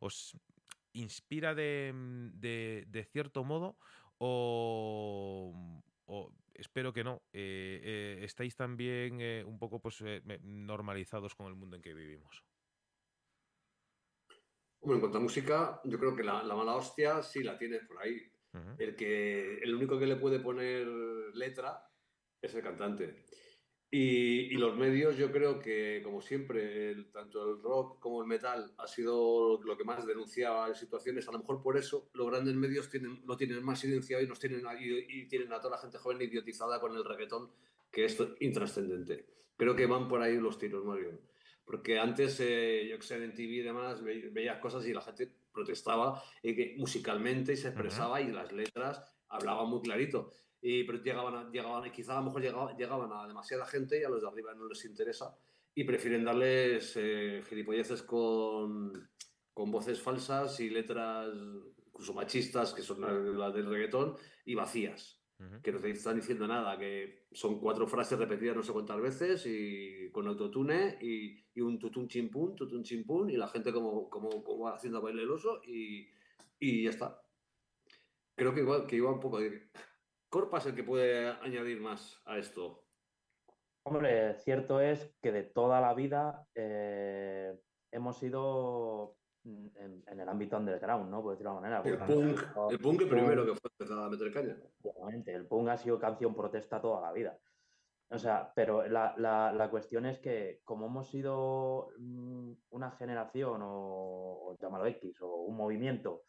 os, 0.00 0.36
inspira 0.92 1.54
de, 1.54 1.92
de, 2.34 2.84
de 2.88 3.04
cierto 3.04 3.44
modo 3.44 3.76
o, 4.18 5.82
o 6.06 6.32
espero 6.58 6.92
que 6.92 7.04
no, 7.04 7.22
eh, 7.32 7.80
eh, 7.82 8.24
estáis 8.24 8.56
también 8.56 9.20
eh, 9.20 9.44
un 9.46 9.58
poco 9.58 9.78
pues, 9.78 10.02
normalizados 10.42 11.34
con 11.34 11.46
el 11.46 11.54
mundo 11.54 11.76
en 11.76 11.82
que 11.82 11.94
vivimos. 11.94 12.42
Bueno, 14.88 14.96
en 14.96 15.00
cuanto 15.00 15.18
a 15.18 15.20
música, 15.20 15.80
yo 15.84 15.98
creo 15.98 16.16
que 16.16 16.24
la, 16.24 16.42
la 16.42 16.54
mala 16.54 16.74
hostia 16.74 17.22
sí 17.22 17.42
la 17.42 17.58
tiene 17.58 17.80
por 17.80 17.98
ahí. 18.00 18.22
Uh 18.54 18.56
-huh. 18.56 18.76
El 18.78 18.96
que 18.96 19.58
el 19.58 19.74
único 19.74 19.98
que 19.98 20.06
le 20.06 20.16
puede 20.16 20.40
poner 20.40 20.86
letra 21.34 21.84
es 22.40 22.54
el 22.54 22.62
cantante. 22.62 23.26
Y, 23.90 24.54
y, 24.54 24.56
los 24.56 24.78
medios, 24.78 25.18
yo 25.18 25.30
creo 25.30 25.58
que, 25.60 26.00
como 26.02 26.22
siempre, 26.22 26.90
el, 26.90 27.10
tanto 27.12 27.36
el 27.50 27.62
rock 27.62 27.98
como 28.00 28.22
el 28.22 28.28
metal 28.28 28.72
ha 28.78 28.86
sido 28.86 29.60
lo 29.62 29.76
que 29.76 29.84
más 29.84 30.06
denunciaba 30.06 30.74
situaciones. 30.74 31.28
A 31.28 31.32
lo 31.32 31.40
mejor 31.40 31.62
por 31.62 31.76
eso 31.76 32.08
los 32.14 32.26
grandes 32.30 32.54
medios 32.54 32.88
tienen, 32.88 33.20
lo 33.26 33.36
tienen 33.36 33.62
más 33.62 33.80
silenciado 33.80 34.22
y, 34.22 34.26
nos 34.26 34.38
tienen, 34.38 34.62
y, 34.80 35.20
y 35.20 35.28
tienen 35.28 35.52
a 35.52 35.60
toda 35.60 35.76
la 35.76 35.82
gente 35.82 35.98
joven 35.98 36.22
idiotizada 36.22 36.80
con 36.80 36.96
el 36.96 37.04
reggaetón, 37.04 37.50
que 37.92 38.06
es 38.06 38.16
intrascendente. 38.40 39.26
Creo 39.58 39.76
que 39.76 39.84
van 39.84 40.08
por 40.08 40.22
ahí 40.22 40.38
los 40.38 40.56
tiros, 40.56 40.82
más 40.86 40.98
bien. 40.98 41.20
Porque 41.68 41.98
antes, 41.98 42.40
eh, 42.40 42.88
yo 42.90 42.98
que 42.98 43.04
sé, 43.04 43.22
en 43.22 43.34
TV 43.34 43.56
y 43.56 43.60
demás, 43.60 44.02
ve, 44.02 44.30
veías 44.32 44.58
cosas 44.58 44.86
y 44.86 44.94
la 44.94 45.02
gente 45.02 45.30
protestaba 45.52 46.22
y 46.42 46.56
que 46.56 46.74
musicalmente 46.78 47.54
se 47.56 47.68
expresaba 47.68 48.18
uh 48.18 48.22
-huh. 48.22 48.28
y 48.28 48.32
las 48.32 48.52
letras 48.52 49.04
hablaban 49.28 49.68
muy 49.68 49.82
clarito. 49.82 50.32
Y, 50.62 50.84
pero 50.84 51.02
llegaban, 51.02 51.34
a, 51.34 51.50
llegaban, 51.50 51.92
quizá 51.92 52.14
a 52.14 52.20
lo 52.20 52.26
mejor 52.26 52.40
llegaban, 52.40 52.76
llegaban 52.78 53.12
a 53.12 53.28
demasiada 53.28 53.66
gente 53.66 54.00
y 54.00 54.04
a 54.04 54.08
los 54.08 54.22
de 54.22 54.28
arriba 54.28 54.54
no 54.54 54.66
les 54.66 54.82
interesa 54.86 55.36
y 55.74 55.84
prefieren 55.84 56.24
darles 56.24 56.94
eh, 56.96 57.42
gilipolleces 57.46 58.02
con, 58.02 59.10
con 59.52 59.70
voces 59.70 60.00
falsas 60.00 60.58
y 60.60 60.70
letras 60.70 61.28
incluso 61.98 62.14
machistas, 62.14 62.72
que 62.72 62.82
son 62.82 63.00
las 63.38 63.52
del 63.52 63.68
reggaetón, 63.68 64.16
y 64.44 64.54
vacías, 64.54 65.17
uh 65.38 65.42
-huh. 65.42 65.62
que 65.62 65.72
no 65.72 65.80
te 65.80 65.90
están 65.90 66.16
diciendo 66.16 66.46
nada, 66.46 66.78
que 66.78 67.26
son 67.32 67.60
cuatro 67.60 67.86
frases 67.86 68.18
repetidas 68.18 68.56
no 68.56 68.62
sé 68.62 68.72
cuántas 68.72 69.00
veces 69.00 69.46
y 69.46 70.10
con 70.10 70.26
autotune 70.26 70.98
y, 71.00 71.44
y 71.54 71.60
un 71.60 71.78
tutun 71.78 72.08
chimpún, 72.08 72.54
tutun 72.54 72.82
chimpún, 72.82 73.30
y 73.30 73.36
la 73.36 73.48
gente 73.48 73.72
como, 73.72 74.08
como, 74.08 74.42
como 74.42 74.68
haciendo 74.68 75.00
baile 75.00 75.22
el 75.22 75.30
oso 75.30 75.60
y, 75.64 76.08
y 76.58 76.84
ya 76.84 76.90
está. 76.90 77.22
Creo 78.36 78.54
que, 78.54 78.60
igual, 78.60 78.86
que 78.86 78.96
iba 78.96 79.10
un 79.10 79.20
poco 79.20 79.40
de 79.40 79.70
Corpa 80.28 80.58
es 80.58 80.66
el 80.66 80.74
que 80.74 80.84
puede 80.84 81.28
añadir 81.28 81.80
más 81.80 82.20
a 82.26 82.38
esto. 82.38 82.84
Hombre, 83.84 84.34
cierto 84.34 84.80
es 84.80 85.14
que 85.22 85.32
de 85.32 85.44
toda 85.44 85.80
la 85.80 85.94
vida 85.94 86.46
eh, 86.54 87.58
hemos 87.90 88.18
sido 88.18 89.16
en, 89.76 90.02
en, 90.06 90.20
el 90.20 90.28
ámbito 90.28 90.56
underground, 90.56 91.10
¿no? 91.10 91.22
Por 91.22 91.32
decirlo 91.32 91.52
de 91.52 91.56
alguna 91.56 91.80
manera. 91.80 92.06
El 92.06 92.06
punk, 92.06 92.70
el 92.70 92.78
punk 92.78 93.00
el 93.02 93.08
primero 93.08 93.44
que 93.44 93.54
fue 93.54 93.70
empezado 93.70 94.04
a 94.04 94.10
meter 94.10 94.32
caña. 94.32 94.56
Obviamente, 94.82 95.34
el 95.34 95.46
punk 95.46 95.68
ha 95.68 95.76
sido 95.76 95.98
canción 95.98 96.34
protesta 96.34 96.80
toda 96.80 97.00
la 97.00 97.12
vida. 97.12 97.38
O 98.10 98.18
sea, 98.18 98.52
pero 98.54 98.86
la, 98.88 99.14
la, 99.18 99.52
la 99.52 99.70
cuestión 99.70 100.06
es 100.06 100.18
que 100.18 100.62
como 100.64 100.86
hemos 100.86 101.08
sido 101.10 101.90
mm, 101.98 102.52
una 102.70 102.90
generación 102.92 103.60
o, 103.62 104.48
o 104.48 104.56
llámalo 104.58 104.86
X 104.86 105.20
o 105.20 105.42
un 105.42 105.56
movimiento 105.56 106.24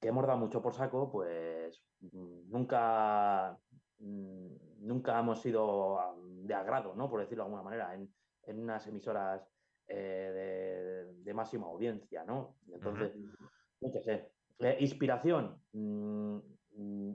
que 0.00 0.08
hemos 0.08 0.26
dado 0.26 0.38
mucho 0.38 0.62
por 0.62 0.74
saco, 0.74 1.10
pues 1.10 1.82
mm, 2.00 2.50
nunca, 2.50 3.58
mm, 3.98 4.56
nunca 4.80 5.18
hemos 5.18 5.40
sido 5.40 5.98
de 6.42 6.54
agrado, 6.54 6.94
¿no? 6.94 7.08
Por 7.10 7.20
decirlo 7.20 7.44
de 7.44 7.46
alguna 7.48 7.62
manera, 7.62 7.94
en, 7.94 8.12
en 8.42 8.60
unas 8.60 8.86
emisoras 8.86 9.53
eh, 9.88 11.04
de, 11.06 11.22
de, 11.22 11.34
máxima 11.34 11.66
audiencia, 11.66 12.24
¿no? 12.24 12.56
Entonces, 12.72 13.14
uh 13.14 13.18
-huh. 13.18 13.50
no 13.80 14.02
sé. 14.02 14.30
Eh, 14.58 14.76
inspiración. 14.80 15.60
Mm, 15.72 16.38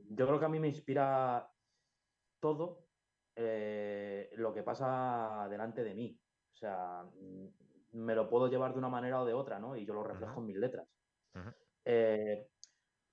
yo 0.10 0.28
creo 0.28 0.40
que 0.40 0.46
a 0.46 0.50
mí 0.50 0.60
me 0.60 0.68
inspira 0.68 1.50
todo 2.40 2.86
eh, 3.36 4.30
lo 4.36 4.54
que 4.54 4.64
pasa 4.64 5.48
delante 5.50 5.84
de 5.84 5.94
mí. 5.94 6.20
O 6.54 6.58
sea, 6.58 7.06
me 7.94 8.16
lo 8.16 8.30
puedo 8.30 8.48
llevar 8.48 8.74
de 8.74 8.80
una 8.80 8.90
manera 8.90 9.22
o 9.22 9.26
de 9.26 9.34
otra, 9.34 9.60
¿no? 9.60 9.76
Y 9.76 9.86
yo 9.86 9.94
lo 9.94 10.04
reflejo 10.04 10.34
uh 10.34 10.38
-huh. 10.38 10.42
en 10.42 10.46
mis 10.46 10.58
letras. 10.58 10.88
Uh 11.36 11.40
-huh. 11.40 12.48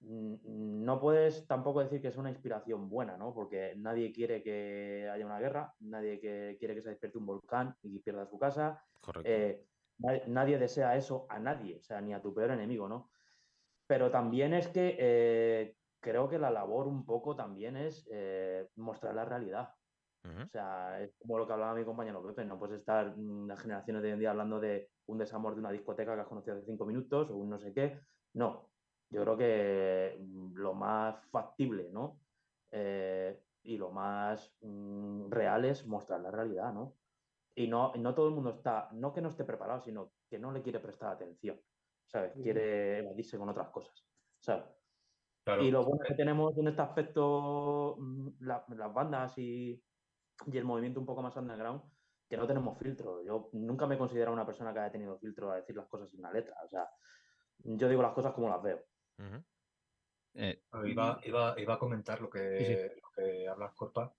No 0.08 1.00
puedes 1.00 1.48
tampoco 1.48 1.80
decir 1.80 2.00
que 2.00 2.08
es 2.08 2.16
una 2.16 2.30
inspiración 2.30 2.88
buena, 2.88 3.16
¿no? 3.16 3.34
Porque 3.34 3.74
nadie 3.76 4.12
quiere 4.12 4.40
que 4.40 5.08
haya 5.12 5.26
una 5.26 5.40
guerra, 5.40 5.74
nadie 5.80 6.20
que 6.20 6.56
quiere 6.60 6.76
que 6.76 6.82
se 6.82 6.90
despierte 6.90 7.18
un 7.18 7.26
volcán 7.26 7.74
y 7.82 7.98
pierda 7.98 8.24
su 8.24 8.38
casa. 8.38 8.84
Eh, 9.24 9.66
nadie 9.98 10.58
desea 10.58 10.96
eso 10.96 11.26
a 11.28 11.40
nadie, 11.40 11.78
o 11.78 11.82
sea, 11.82 12.00
ni 12.00 12.14
a 12.14 12.22
tu 12.22 12.32
peor 12.32 12.52
enemigo, 12.52 12.88
¿no? 12.88 13.10
Pero 13.88 14.08
también 14.10 14.54
es 14.54 14.68
que 14.68 14.96
eh, 14.96 15.76
creo 15.98 16.28
que 16.28 16.38
la 16.38 16.50
labor 16.50 16.86
un 16.86 17.04
poco 17.04 17.34
también 17.34 17.76
es 17.76 18.08
eh, 18.12 18.68
mostrar 18.76 19.12
la 19.14 19.24
realidad. 19.24 19.70
Uh 20.22 20.28
-huh. 20.28 20.46
O 20.46 20.50
sea, 20.50 21.02
es 21.02 21.16
como 21.18 21.38
lo 21.38 21.48
que 21.48 21.52
hablaba 21.52 21.74
mi 21.74 21.84
compañero 21.84 22.24
Pepe, 22.24 22.44
no 22.44 22.60
puedes 22.60 22.78
estar 22.78 23.12
las 23.16 23.60
generaciones 23.60 24.02
de 24.02 24.08
hoy 24.08 24.14
en 24.14 24.20
día 24.20 24.30
hablando 24.30 24.60
de 24.60 24.88
un 25.06 25.18
desamor 25.18 25.54
de 25.54 25.60
una 25.60 25.72
discoteca 25.72 26.14
que 26.14 26.20
has 26.20 26.28
conocido 26.28 26.56
hace 26.56 26.66
cinco 26.66 26.86
minutos 26.86 27.28
o 27.30 27.36
un 27.36 27.50
no 27.50 27.58
sé 27.58 27.72
qué. 27.74 28.00
No, 28.34 28.70
yo 29.10 29.22
creo 29.22 29.36
que 29.36 30.18
mm, 30.20 30.54
lo 30.54 30.74
más 30.74 31.24
factible, 31.30 31.90
¿no? 31.92 32.20
Eh, 32.70 33.40
y 33.62 33.76
lo 33.76 33.90
más 33.90 34.54
mm, 34.60 35.30
real 35.30 35.64
es 35.64 35.86
mostrar 35.86 36.20
la 36.20 36.30
realidad, 36.30 36.72
¿no? 36.72 36.96
Y 37.54 37.68
no, 37.68 37.94
no 37.94 38.14
todo 38.14 38.28
el 38.28 38.34
mundo 38.34 38.50
está, 38.50 38.88
no 38.92 39.12
que 39.12 39.20
no 39.20 39.28
esté 39.28 39.44
preparado, 39.44 39.80
sino 39.80 40.12
que 40.28 40.38
no 40.38 40.52
le 40.52 40.62
quiere 40.62 40.80
prestar 40.80 41.12
atención, 41.12 41.60
¿sabes? 42.06 42.32
Quiere 42.34 42.98
evadirse 42.98 43.38
con 43.38 43.48
otras 43.48 43.70
cosas, 43.70 44.06
¿sabes? 44.38 44.64
Claro. 45.44 45.62
Y 45.62 45.70
lo 45.70 45.84
bueno 45.84 46.04
que 46.06 46.14
tenemos 46.14 46.58
en 46.58 46.68
este 46.68 46.82
aspecto, 46.82 47.96
mm, 47.98 48.28
la, 48.40 48.64
las 48.68 48.92
bandas 48.92 49.38
y, 49.38 49.82
y, 50.46 50.58
el 50.58 50.64
movimiento 50.64 51.00
un 51.00 51.06
poco 51.06 51.22
más 51.22 51.36
underground, 51.36 51.82
que 52.28 52.36
no 52.36 52.46
tenemos 52.46 52.76
filtro. 52.78 53.22
Yo 53.24 53.48
nunca 53.52 53.86
me 53.86 53.94
he 53.94 53.98
considerado 53.98 54.34
una 54.34 54.44
persona 54.46 54.72
que 54.72 54.80
haya 54.80 54.92
tenido 54.92 55.16
filtro 55.18 55.52
a 55.52 55.56
decir 55.56 55.76
las 55.76 55.86
cosas 55.86 56.12
en 56.12 56.20
una 56.20 56.32
letra. 56.32 56.56
O 56.64 56.68
sea, 56.68 56.88
yo 57.58 57.88
digo 57.88 58.02
las 58.02 58.12
cosas 58.12 58.32
como 58.32 58.48
las 58.48 58.62
veo. 58.62 58.84
Uh 59.18 59.22
-huh. 59.22 59.44
eh, 60.34 60.62
iba, 60.84 61.20
iba, 61.24 61.54
iba, 61.58 61.74
a 61.74 61.78
comentar 61.78 62.20
lo 62.20 62.28
que, 62.28 62.58
sí, 62.58 63.00
lo 63.02 63.10
que 63.14 63.48
hablas, 63.48 63.74
Corpa. 63.74 64.14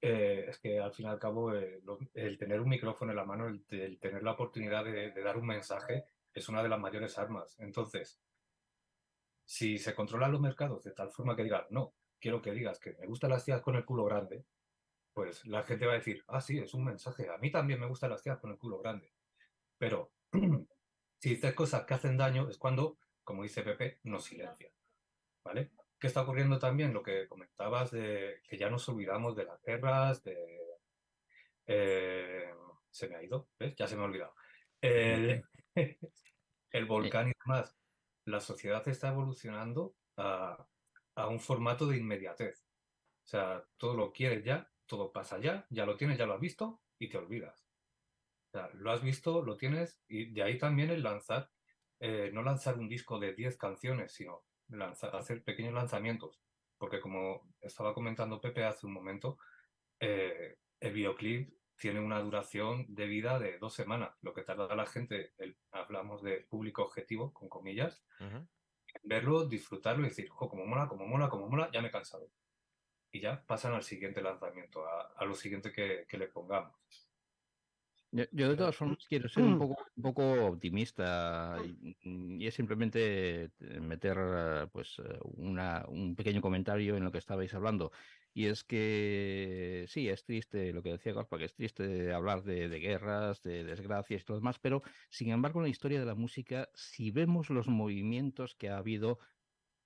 eh, 0.00 0.46
es 0.48 0.58
que 0.58 0.78
al 0.78 0.92
fin 0.92 1.06
y 1.06 1.08
al 1.08 1.18
cabo 1.18 1.54
eh, 1.54 1.80
lo- 1.84 1.98
el 2.14 2.36
tener 2.36 2.60
un 2.60 2.68
micrófono 2.68 3.12
en 3.12 3.16
la 3.16 3.24
mano, 3.24 3.48
el, 3.48 3.64
el 3.70 3.98
tener 3.98 4.22
la 4.22 4.32
oportunidad 4.32 4.84
de, 4.84 5.10
de 5.12 5.22
dar 5.22 5.36
un 5.36 5.46
mensaje 5.46 6.04
es 6.34 6.48
una 6.48 6.62
de 6.62 6.68
las 6.68 6.80
mayores 6.80 7.18
armas. 7.18 7.56
Entonces, 7.60 8.20
si 9.44 9.78
se 9.78 9.94
controlan 9.94 10.32
los 10.32 10.40
mercados 10.40 10.82
de 10.84 10.92
tal 10.92 11.10
forma 11.10 11.36
que 11.36 11.44
digas, 11.44 11.66
no, 11.70 11.94
quiero 12.20 12.40
que 12.40 12.52
digas 12.52 12.78
que 12.78 12.94
me 12.94 13.06
gustan 13.06 13.30
las 13.30 13.44
tías 13.44 13.60
con 13.60 13.76
el 13.76 13.84
culo 13.84 14.04
grande, 14.04 14.44
pues 15.12 15.44
la 15.46 15.62
gente 15.64 15.86
va 15.86 15.92
a 15.92 15.96
decir, 15.96 16.24
ah, 16.28 16.40
sí, 16.40 16.58
es 16.58 16.72
un 16.74 16.84
mensaje, 16.84 17.28
a 17.28 17.36
mí 17.38 17.50
también 17.50 17.80
me 17.80 17.86
gustan 17.86 18.10
las 18.10 18.22
tías 18.22 18.38
con 18.38 18.50
el 18.50 18.58
culo 18.58 18.78
grande. 18.78 19.12
Pero 19.78 20.12
si 21.20 21.30
dices 21.30 21.54
cosas 21.54 21.84
que 21.84 21.94
hacen 21.94 22.16
daño 22.16 22.48
es 22.48 22.56
cuando, 22.56 22.98
como 23.24 23.42
dice 23.42 23.62
Pepe, 23.62 24.00
nos 24.04 24.24
silencian. 24.24 24.72
¿Vale? 25.44 25.72
¿Qué 25.98 26.08
está 26.08 26.22
ocurriendo 26.22 26.58
también? 26.58 26.92
Lo 26.92 27.02
que 27.02 27.28
comentabas 27.28 27.90
de 27.92 28.40
que 28.48 28.58
ya 28.58 28.70
nos 28.70 28.88
olvidamos 28.88 29.36
de 29.36 29.44
las 29.44 29.62
guerras, 29.62 30.22
de... 30.24 30.36
eh, 31.66 32.52
se 32.90 33.08
me 33.08 33.16
ha 33.16 33.22
ido, 33.22 33.50
¿ves? 33.58 33.74
Ya 33.76 33.86
se 33.86 33.96
me 33.96 34.02
ha 34.02 34.06
olvidado. 34.06 34.34
El, 34.80 35.42
el 36.70 36.86
volcán 36.86 37.28
y 37.28 37.32
demás. 37.44 37.76
La 38.24 38.40
sociedad 38.40 38.86
está 38.88 39.08
evolucionando 39.08 39.96
a, 40.16 40.66
a 41.16 41.28
un 41.28 41.40
formato 41.40 41.86
de 41.86 41.98
inmediatez. 41.98 42.66
O 43.24 43.28
sea, 43.28 43.64
todo 43.78 43.94
lo 43.96 44.12
quieres 44.12 44.44
ya, 44.44 44.70
todo 44.86 45.12
pasa 45.12 45.38
ya, 45.38 45.66
ya 45.70 45.86
lo 45.86 45.96
tienes, 45.96 46.18
ya 46.18 46.26
lo 46.26 46.34
has 46.34 46.40
visto 46.40 46.82
y 46.98 47.08
te 47.08 47.18
olvidas. 47.18 47.66
O 48.54 48.58
sea, 48.58 48.70
lo 48.74 48.92
has 48.92 49.02
visto, 49.02 49.42
lo 49.42 49.56
tienes 49.56 50.02
y 50.08 50.32
de 50.32 50.42
ahí 50.42 50.58
también 50.58 50.90
el 50.90 51.02
lanzar, 51.02 51.51
eh, 52.02 52.30
no 52.32 52.42
lanzar 52.42 52.78
un 52.78 52.88
disco 52.88 53.18
de 53.20 53.34
10 53.34 53.56
canciones, 53.56 54.12
sino 54.12 54.44
lanzar, 54.68 55.14
hacer 55.16 55.44
pequeños 55.44 55.74
lanzamientos. 55.74 56.42
Porque 56.78 57.00
como 57.00 57.54
estaba 57.60 57.94
comentando 57.94 58.40
Pepe 58.40 58.64
hace 58.64 58.86
un 58.86 58.92
momento, 58.92 59.38
eh, 60.00 60.58
el 60.80 60.92
videoclip 60.92 61.54
tiene 61.76 62.00
una 62.00 62.20
duración 62.20 62.86
de 62.88 63.06
vida 63.06 63.38
de 63.38 63.58
dos 63.58 63.74
semanas, 63.74 64.16
lo 64.22 64.34
que 64.34 64.42
tarda 64.42 64.74
la 64.74 64.86
gente, 64.86 65.32
el- 65.38 65.56
hablamos 65.70 66.22
de 66.22 66.40
público 66.42 66.82
objetivo, 66.82 67.32
con 67.32 67.48
comillas, 67.48 68.04
verlo, 69.04 69.46
disfrutarlo 69.46 70.04
y 70.04 70.08
decir, 70.10 70.28
jo, 70.28 70.48
como 70.48 70.66
mola, 70.66 70.88
como 70.88 71.06
mola, 71.06 71.28
como 71.28 71.48
mola, 71.48 71.70
ya 71.72 71.80
me 71.82 71.88
he 71.88 71.90
cansado. 71.92 72.32
Y 73.12 73.20
ya 73.20 73.44
pasan 73.46 73.74
al 73.74 73.82
siguiente 73.82 74.22
lanzamiento, 74.22 74.86
a, 74.86 75.12
a 75.16 75.24
lo 75.24 75.34
siguiente 75.34 75.72
que, 75.72 76.06
que 76.08 76.18
le 76.18 76.28
pongamos. 76.28 77.01
Yo, 78.14 78.24
yo 78.30 78.50
de 78.50 78.56
todas 78.56 78.76
formas 78.76 79.06
quiero 79.08 79.26
ser 79.30 79.42
un 79.44 79.56
poco, 79.56 79.82
un 79.96 80.02
poco 80.02 80.22
optimista 80.48 81.56
y, 81.64 81.96
y 82.42 82.46
es 82.46 82.54
simplemente 82.54 83.44
eh, 83.58 83.80
meter 83.80 84.18
eh, 84.20 84.66
pues 84.70 84.98
eh, 84.98 85.18
una, 85.22 85.86
un 85.88 86.14
pequeño 86.14 86.42
comentario 86.42 86.94
en 86.96 87.04
lo 87.04 87.10
que 87.12 87.16
estabais 87.18 87.54
hablando. 87.54 87.90
Y 88.34 88.46
es 88.46 88.64
que 88.64 89.86
sí, 89.88 90.10
es 90.10 90.24
triste 90.24 90.72
lo 90.74 90.82
que 90.82 90.92
decía 90.92 91.14
Gaspa, 91.14 91.38
que 91.38 91.46
es 91.46 91.54
triste 91.54 92.12
hablar 92.12 92.42
de, 92.42 92.68
de 92.68 92.80
guerras, 92.80 93.42
de 93.42 93.64
desgracias 93.64 94.20
y 94.20 94.24
todo 94.24 94.36
lo 94.36 94.40
demás, 94.40 94.58
pero 94.58 94.82
sin 95.08 95.30
embargo 95.30 95.60
en 95.60 95.64
la 95.64 95.70
historia 95.70 95.98
de 96.00 96.06
la 96.06 96.14
música, 96.14 96.68
si 96.74 97.10
vemos 97.10 97.48
los 97.48 97.68
movimientos 97.68 98.54
que 98.54 98.68
ha 98.68 98.76
habido 98.76 99.18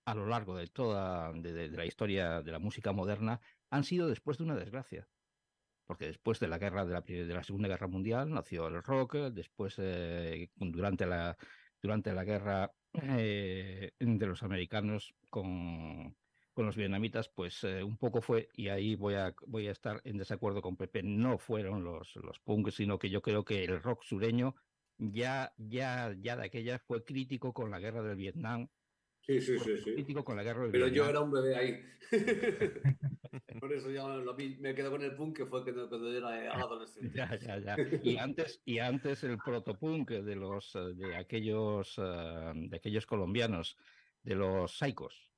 a 0.04 0.14
lo 0.14 0.26
largo 0.26 0.56
de 0.56 0.66
toda 0.68 1.32
de- 1.32 1.52
de- 1.52 1.68
de 1.68 1.76
la 1.76 1.86
historia 1.86 2.42
de 2.42 2.52
la 2.52 2.58
música 2.58 2.92
moderna, 2.92 3.40
han 3.70 3.84
sido 3.84 4.08
después 4.08 4.38
de 4.38 4.44
una 4.44 4.56
desgracia 4.56 5.08
porque 5.86 6.06
después 6.06 6.40
de 6.40 6.48
la 6.48 6.58
guerra 6.58 6.84
de 6.84 6.92
la, 6.92 7.00
de 7.00 7.34
la 7.34 7.42
Segunda 7.42 7.68
Guerra 7.68 7.86
Mundial 7.86 8.30
nació 8.30 8.68
el 8.68 8.82
rock, 8.82 9.14
después 9.32 9.76
eh, 9.78 10.50
durante 10.56 11.06
la 11.06 11.36
durante 11.82 12.12
la 12.12 12.24
guerra 12.24 12.72
eh, 12.92 13.92
de 13.98 14.26
los 14.26 14.42
americanos 14.42 15.14
con, 15.30 16.16
con 16.52 16.66
los 16.66 16.76
vietnamitas, 16.76 17.28
pues 17.28 17.62
eh, 17.64 17.82
un 17.84 17.98
poco 17.98 18.22
fue, 18.22 18.48
y 18.54 18.68
ahí 18.68 18.96
voy 18.96 19.14
a, 19.14 19.34
voy 19.46 19.68
a 19.68 19.72
estar 19.72 20.00
en 20.04 20.18
desacuerdo 20.18 20.62
con 20.62 20.76
Pepe, 20.76 21.02
no 21.02 21.38
fueron 21.38 21.84
los, 21.84 22.16
los 22.16 22.40
punks, 22.40 22.74
sino 22.74 22.98
que 22.98 23.10
yo 23.10 23.22
creo 23.22 23.44
que 23.44 23.64
el 23.64 23.82
rock 23.82 24.02
sureño 24.02 24.54
ya, 24.98 25.52
ya, 25.58 26.14
ya 26.18 26.36
de 26.36 26.46
aquella 26.46 26.78
fue 26.78 27.04
crítico 27.04 27.52
con 27.52 27.70
la 27.70 27.78
guerra 27.78 28.02
del 28.02 28.16
Vietnam, 28.16 28.68
Sí, 29.26 29.40
sí, 29.40 29.58
sí, 29.58 29.76
sí. 29.78 29.94
crítico 29.94 30.24
con 30.24 30.36
la 30.36 30.42
guerra 30.44 30.62
del 30.62 30.72
Pero 30.72 30.88
yo 30.88 31.08
era 31.08 31.20
un 31.20 31.32
bebé 31.32 31.56
ahí. 31.56 31.84
Por 33.60 33.72
eso 33.72 33.90
ya 33.90 34.06
lo 34.06 34.34
vi- 34.36 34.56
me 34.60 34.74
quedo 34.74 34.90
con 34.90 35.02
el 35.02 35.16
punk 35.16 35.36
que 35.38 35.46
fue 35.46 35.62
cuando, 35.64 35.88
yo 36.12 36.28
era 36.30 36.52
adolescente. 36.54 37.16
Ya, 37.16 37.36
ya, 37.38 37.58
ya. 37.58 37.76
Y 38.02 38.16
antes, 38.18 38.62
y 38.64 38.78
antes 38.78 39.24
el 39.24 39.38
protopunk 39.38 40.10
de 40.10 40.36
los 40.36 40.74
eh, 40.76 40.94
de 40.94 41.16
aquellos 41.16 41.96
eh, 41.98 42.52
de 42.54 42.76
aquellos 42.76 43.06
colombianos, 43.06 43.76
de 44.22 44.34
los 44.36 44.76
Saicos, 44.78 45.35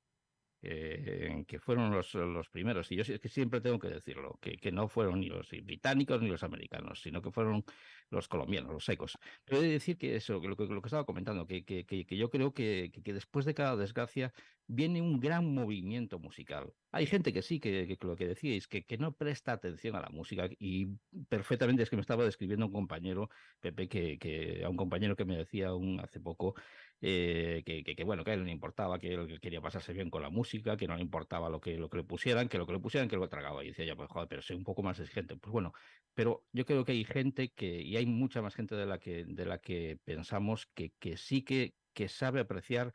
eh, 0.62 1.44
que 1.46 1.60
fueron 1.60 1.90
los, 1.90 2.14
los 2.14 2.48
primeros. 2.48 2.90
Y 2.90 2.96
yo 2.96 3.02
es 3.02 3.20
que 3.20 3.28
siempre 3.28 3.60
tengo 3.60 3.78
que 3.78 3.88
decirlo, 3.88 4.38
que, 4.40 4.56
que 4.56 4.72
no 4.72 4.88
fueron 4.88 5.20
ni 5.20 5.28
los 5.28 5.50
británicos 5.62 6.20
ni 6.20 6.28
los 6.28 6.42
americanos, 6.42 7.00
sino 7.00 7.22
que 7.22 7.30
fueron 7.30 7.64
los 8.10 8.28
colombianos, 8.28 8.72
los 8.72 8.84
Saicos. 8.84 9.18
Pero 9.44 9.60
he 9.60 9.64
de 9.64 9.72
decir 9.72 9.98
que 9.98 10.16
eso, 10.16 10.40
que 10.40 10.48
lo 10.48 10.56
que, 10.56 10.64
lo 10.66 10.82
que 10.82 10.88
estaba 10.88 11.04
comentando, 11.04 11.46
que, 11.46 11.64
que, 11.64 12.16
yo 12.16 12.30
creo 12.30 12.52
que, 12.52 12.90
después 13.04 13.44
de 13.44 13.54
cada 13.54 13.76
desgracia 13.76 14.32
viene 14.66 15.00
un 15.00 15.20
gran 15.20 15.54
movimiento 15.54 16.18
musical. 16.18 16.72
Hay 16.90 17.06
gente 17.06 17.32
que 17.32 17.42
sí, 17.42 17.60
que, 17.60 17.96
lo 18.00 18.16
que 18.16 18.26
decíais, 18.26 18.66
que, 18.68 18.84
que 18.84 18.98
no 18.98 19.12
presta 19.12 19.52
atención 19.52 19.96
a 19.96 20.00
la 20.00 20.10
música 20.10 20.48
y 20.58 20.86
perfectamente 21.28 21.82
es 21.82 21.90
que 21.90 21.96
me 21.96 22.02
estaba 22.02 22.24
describiendo 22.24 22.66
un 22.66 22.72
compañero, 22.72 23.30
Pepe, 23.60 23.88
que, 23.88 24.18
que 24.18 24.64
a 24.64 24.68
un 24.68 24.76
compañero 24.76 25.16
que 25.16 25.24
me 25.24 25.36
decía 25.36 25.74
un, 25.74 26.00
hace 26.00 26.20
poco 26.20 26.54
eh, 27.00 27.62
que, 27.64 27.82
que, 27.84 27.94
que, 27.96 28.04
bueno, 28.04 28.24
que 28.24 28.30
a 28.32 28.34
él 28.34 28.44
no 28.44 28.50
importaba, 28.50 28.98
que 28.98 29.14
él 29.14 29.40
quería 29.40 29.60
pasarse 29.60 29.92
bien 29.92 30.10
con 30.10 30.22
la 30.22 30.30
música, 30.30 30.76
que 30.76 30.86
no 30.88 30.96
le 30.96 31.02
importaba 31.02 31.48
lo 31.48 31.60
que, 31.60 31.76
lo 31.78 31.88
que 31.88 31.98
le 31.98 32.04
pusieran, 32.04 32.48
que 32.48 32.58
lo 32.58 32.66
que 32.66 32.72
le 32.72 32.80
pusieran, 32.80 33.08
que 33.08 33.16
lo 33.16 33.28
tragaba. 33.28 33.64
Y 33.64 33.68
decía 33.68 33.84
yo, 33.84 33.96
pues 33.96 34.08
joder, 34.10 34.28
pero 34.28 34.42
soy 34.42 34.56
un 34.56 34.64
poco 34.64 34.82
más 34.82 34.98
exigente. 35.00 35.36
Pues 35.36 35.52
bueno, 35.52 35.72
pero 36.14 36.46
yo 36.52 36.64
creo 36.64 36.84
que 36.84 36.92
hay 36.92 37.04
gente 37.04 37.50
que, 37.50 37.80
y 37.82 37.96
hay 37.96 38.06
mucha 38.06 38.42
más 38.42 38.54
gente 38.54 38.74
de 38.74 38.86
la 38.86 38.98
que, 38.98 39.24
de 39.26 39.44
la 39.46 39.58
que 39.58 39.98
pensamos 40.04 40.66
que, 40.74 40.90
que 40.98 41.16
sí 41.16 41.42
que, 41.44 41.74
que 41.92 42.08
sabe 42.08 42.40
apreciar 42.40 42.92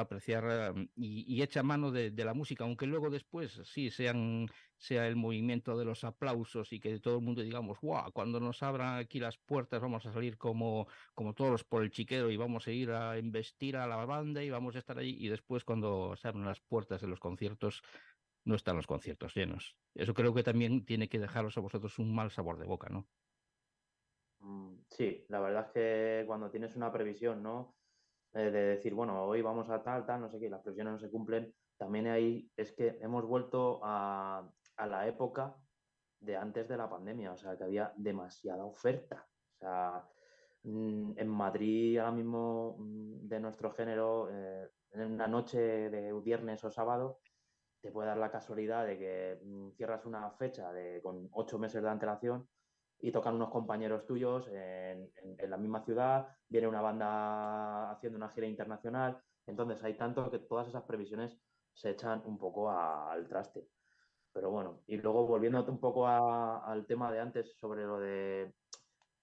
apreciar 0.00 0.74
y, 0.96 1.42
echa 1.42 1.62
mano 1.62 1.90
de, 1.90 2.10
de, 2.10 2.24
la 2.24 2.34
música, 2.34 2.64
aunque 2.64 2.86
luego 2.86 3.10
después 3.10 3.60
sí 3.64 3.90
sean, 3.90 4.46
sea 4.76 5.06
el 5.06 5.16
movimiento 5.16 5.76
de 5.76 5.84
los 5.84 6.04
aplausos 6.04 6.72
y 6.72 6.80
que 6.80 6.98
todo 7.00 7.16
el 7.16 7.24
mundo 7.24 7.42
digamos, 7.42 7.78
guau, 7.80 8.12
cuando 8.12 8.40
nos 8.40 8.62
abran 8.62 8.98
aquí 8.98 9.20
las 9.20 9.38
puertas 9.38 9.80
vamos 9.80 10.06
a 10.06 10.12
salir 10.12 10.38
como, 10.38 10.86
como 11.14 11.34
todos 11.34 11.64
por 11.64 11.82
el 11.82 11.90
chiquero 11.90 12.30
y 12.30 12.36
vamos 12.36 12.66
a 12.66 12.72
ir 12.72 12.90
a 12.90 13.18
investir 13.18 13.76
a 13.76 13.86
la 13.86 14.04
banda 14.04 14.42
y 14.42 14.50
vamos 14.50 14.76
a 14.76 14.78
estar 14.78 14.98
ahí 14.98 15.16
y 15.18 15.28
después 15.28 15.64
cuando 15.64 16.16
se 16.16 16.28
abren 16.28 16.44
las 16.44 16.60
puertas 16.60 17.00
de 17.00 17.08
los 17.08 17.20
conciertos 17.20 17.82
no 18.44 18.56
están 18.56 18.76
los 18.76 18.86
conciertos 18.86 19.34
llenos. 19.34 19.76
Eso 19.94 20.14
creo 20.14 20.34
que 20.34 20.42
también 20.42 20.84
tiene 20.84 21.08
que 21.08 21.18
dejaros 21.18 21.56
a 21.56 21.60
vosotros 21.60 21.98
un 21.98 22.14
mal 22.14 22.30
sabor 22.30 22.58
de 22.58 22.66
boca, 22.66 22.88
¿no? 22.88 23.06
Mm, 24.40 24.72
Sí, 24.88 25.24
la 25.28 25.40
verdad 25.40 25.66
es 25.66 25.72
que 25.72 26.26
cuando 26.26 26.50
tienes 26.50 26.76
una 26.76 26.92
previsión, 26.92 27.42
¿no? 27.42 27.74
Eh, 28.34 28.50
de 28.50 28.62
decir, 28.76 28.94
bueno, 28.94 29.24
hoy 29.24 29.42
vamos 29.42 29.68
a 29.68 29.82
tal, 29.82 30.06
tal, 30.06 30.22
no 30.22 30.30
sé 30.30 30.40
qué, 30.40 30.48
las 30.48 30.62
previsiones 30.62 30.94
no 30.94 30.98
se 30.98 31.10
cumplen, 31.10 31.54
también 31.76 32.06
ahí 32.06 32.50
es 32.56 32.72
que 32.72 32.98
hemos 33.00 33.26
vuelto 33.26 33.80
a, 33.82 34.50
a 34.76 34.86
la 34.86 35.06
época 35.06 35.56
de 36.20 36.36
antes 36.36 36.66
de 36.68 36.76
la 36.76 36.88
pandemia, 36.88 37.32
o 37.32 37.36
sea, 37.36 37.58
que 37.58 37.64
había 37.64 37.92
demasiada 37.96 38.64
oferta. 38.64 39.28
O 39.56 39.58
sea, 39.58 40.08
mm, 40.62 41.12
en 41.16 41.28
Madrid 41.28 41.98
ahora 41.98 42.12
mismo 42.12 42.76
mm, 42.78 43.28
de 43.28 43.40
nuestro 43.40 43.72
género, 43.72 44.28
eh, 44.30 44.70
en 44.92 45.12
una 45.12 45.26
noche 45.26 45.60
de 45.90 46.12
viernes 46.20 46.64
o 46.64 46.70
sábado, 46.70 47.20
te 47.80 47.90
puede 47.90 48.08
dar 48.08 48.18
la 48.18 48.30
casualidad 48.30 48.86
de 48.86 48.98
que 48.98 49.40
mm, 49.44 49.72
cierras 49.72 50.06
una 50.06 50.30
fecha 50.32 50.72
de, 50.72 51.02
con 51.02 51.28
ocho 51.32 51.58
meses 51.58 51.82
de 51.82 51.90
antelación 51.90 52.48
y 53.02 53.10
tocan 53.10 53.34
unos 53.34 53.50
compañeros 53.50 54.06
tuyos 54.06 54.48
en, 54.48 55.10
en, 55.16 55.36
en, 55.36 55.50
la 55.50 55.56
misma 55.58 55.84
ciudad, 55.84 56.28
viene 56.48 56.68
una 56.68 56.80
banda 56.80 57.90
haciendo 57.90 58.16
una 58.16 58.28
gira 58.30 58.46
internacional, 58.46 59.20
entonces 59.46 59.82
hay 59.82 59.94
tanto 59.94 60.30
que 60.30 60.38
todas 60.38 60.68
esas 60.68 60.84
previsiones 60.84 61.36
se 61.74 61.90
echan 61.90 62.22
un 62.24 62.38
poco 62.38 62.70
a, 62.70 63.12
al 63.12 63.28
traste. 63.28 63.68
Pero 64.32 64.50
bueno, 64.50 64.82
y 64.86 64.96
luego 64.96 65.26
volviendo 65.26 65.64
un 65.64 65.80
poco 65.80 66.06
a, 66.06 66.64
al 66.64 66.86
tema 66.86 67.10
de 67.12 67.20
antes 67.20 67.58
sobre 67.58 67.84
lo 67.84 67.98
de 67.98 68.54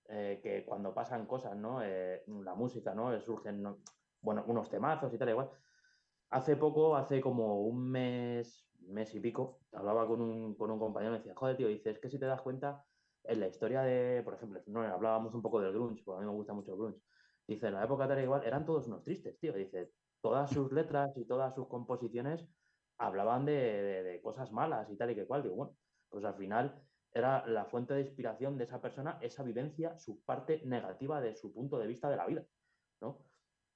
eh, 0.10 0.40
que 0.44 0.66
cuando 0.66 0.94
pasan 0.94 1.26
cosas, 1.26 1.56
¿no? 1.56 1.82
Eh, 1.82 2.24
la 2.28 2.56
música, 2.56 2.94
¿no? 2.94 3.18
Surgen, 3.22 3.64
¿no? 3.64 3.80
bueno, 4.22 4.44
unos 4.48 4.70
temazos 4.70 5.14
y 5.14 5.18
tal, 5.18 5.30
igual. 5.30 5.50
Hace 6.32 6.58
poco, 6.58 6.96
hace 6.96 7.22
como 7.22 7.62
un 7.62 7.90
mes, 7.90 8.68
mes 8.82 9.16
y 9.16 9.20
pico, 9.20 9.62
hablaba 9.72 10.06
con 10.06 10.22
un, 10.22 10.56
con 10.56 10.70
un 10.70 10.80
compañero 10.80 11.12
y 11.12 11.14
me 11.14 11.18
decía, 11.20 11.34
joder, 11.36 11.58
tío, 11.58 11.68
dice, 11.68 11.92
es 11.92 12.00
que 12.00 12.10
si 12.10 12.20
te 12.20 12.26
das 12.26 12.42
cuenta, 12.42 12.86
en 13.30 13.40
la 13.40 13.48
historia 13.48 13.82
de, 13.82 14.22
por 14.24 14.34
ejemplo, 14.34 14.62
no, 14.68 14.82
hablábamos 14.82 15.34
un 15.34 15.42
poco 15.42 15.62
del 15.62 15.74
grunge, 15.74 16.04
porque 16.04 16.20
a 16.20 16.22
mí 16.22 16.30
me 16.30 16.36
gusta 16.36 16.54
mucho 16.54 16.72
el 16.72 16.78
grunge. 16.78 17.00
Dice, 17.48 17.68
en 17.68 17.74
la 17.74 17.84
época 17.84 18.08
tal 18.08 18.22
igual, 18.22 18.44
eran 18.46 18.66
todos 18.66 18.88
unos 18.88 19.04
tristes, 19.04 19.40
tío. 19.40 19.54
Dice, 19.54 19.92
todas 20.22 20.50
sus 20.50 20.72
letras 20.72 21.16
y 21.18 21.26
todas 21.26 21.56
sus 21.56 21.68
composiciones 21.68 22.46
hablaban 22.98 23.46
de, 23.46 23.54
de, 23.54 24.04
de, 24.04 24.22
cosas 24.22 24.52
malas 24.52 24.90
y 24.90 24.98
tal 24.98 25.12
y 25.12 25.16
que 25.16 25.26
cual. 25.26 25.44
Digo, 25.44 25.56
bueno, 25.56 25.76
pues 26.10 26.26
al 26.26 26.36
final 26.36 26.82
era 27.12 27.46
la 27.48 27.66
fuente 27.66 27.94
de 27.94 28.02
inspiración 28.02 28.58
de 28.58 28.66
esa 28.66 28.82
persona, 28.82 29.18
esa 29.22 29.44
vivencia, 29.44 29.98
su 29.98 30.22
parte 30.24 30.62
negativa 30.66 31.22
de 31.22 31.36
su 31.36 31.54
punto 31.54 31.80
de 31.80 31.88
vista 31.88 32.10
de 32.10 32.18
la 32.18 32.26
vida, 32.28 32.44
¿no? 33.02 33.24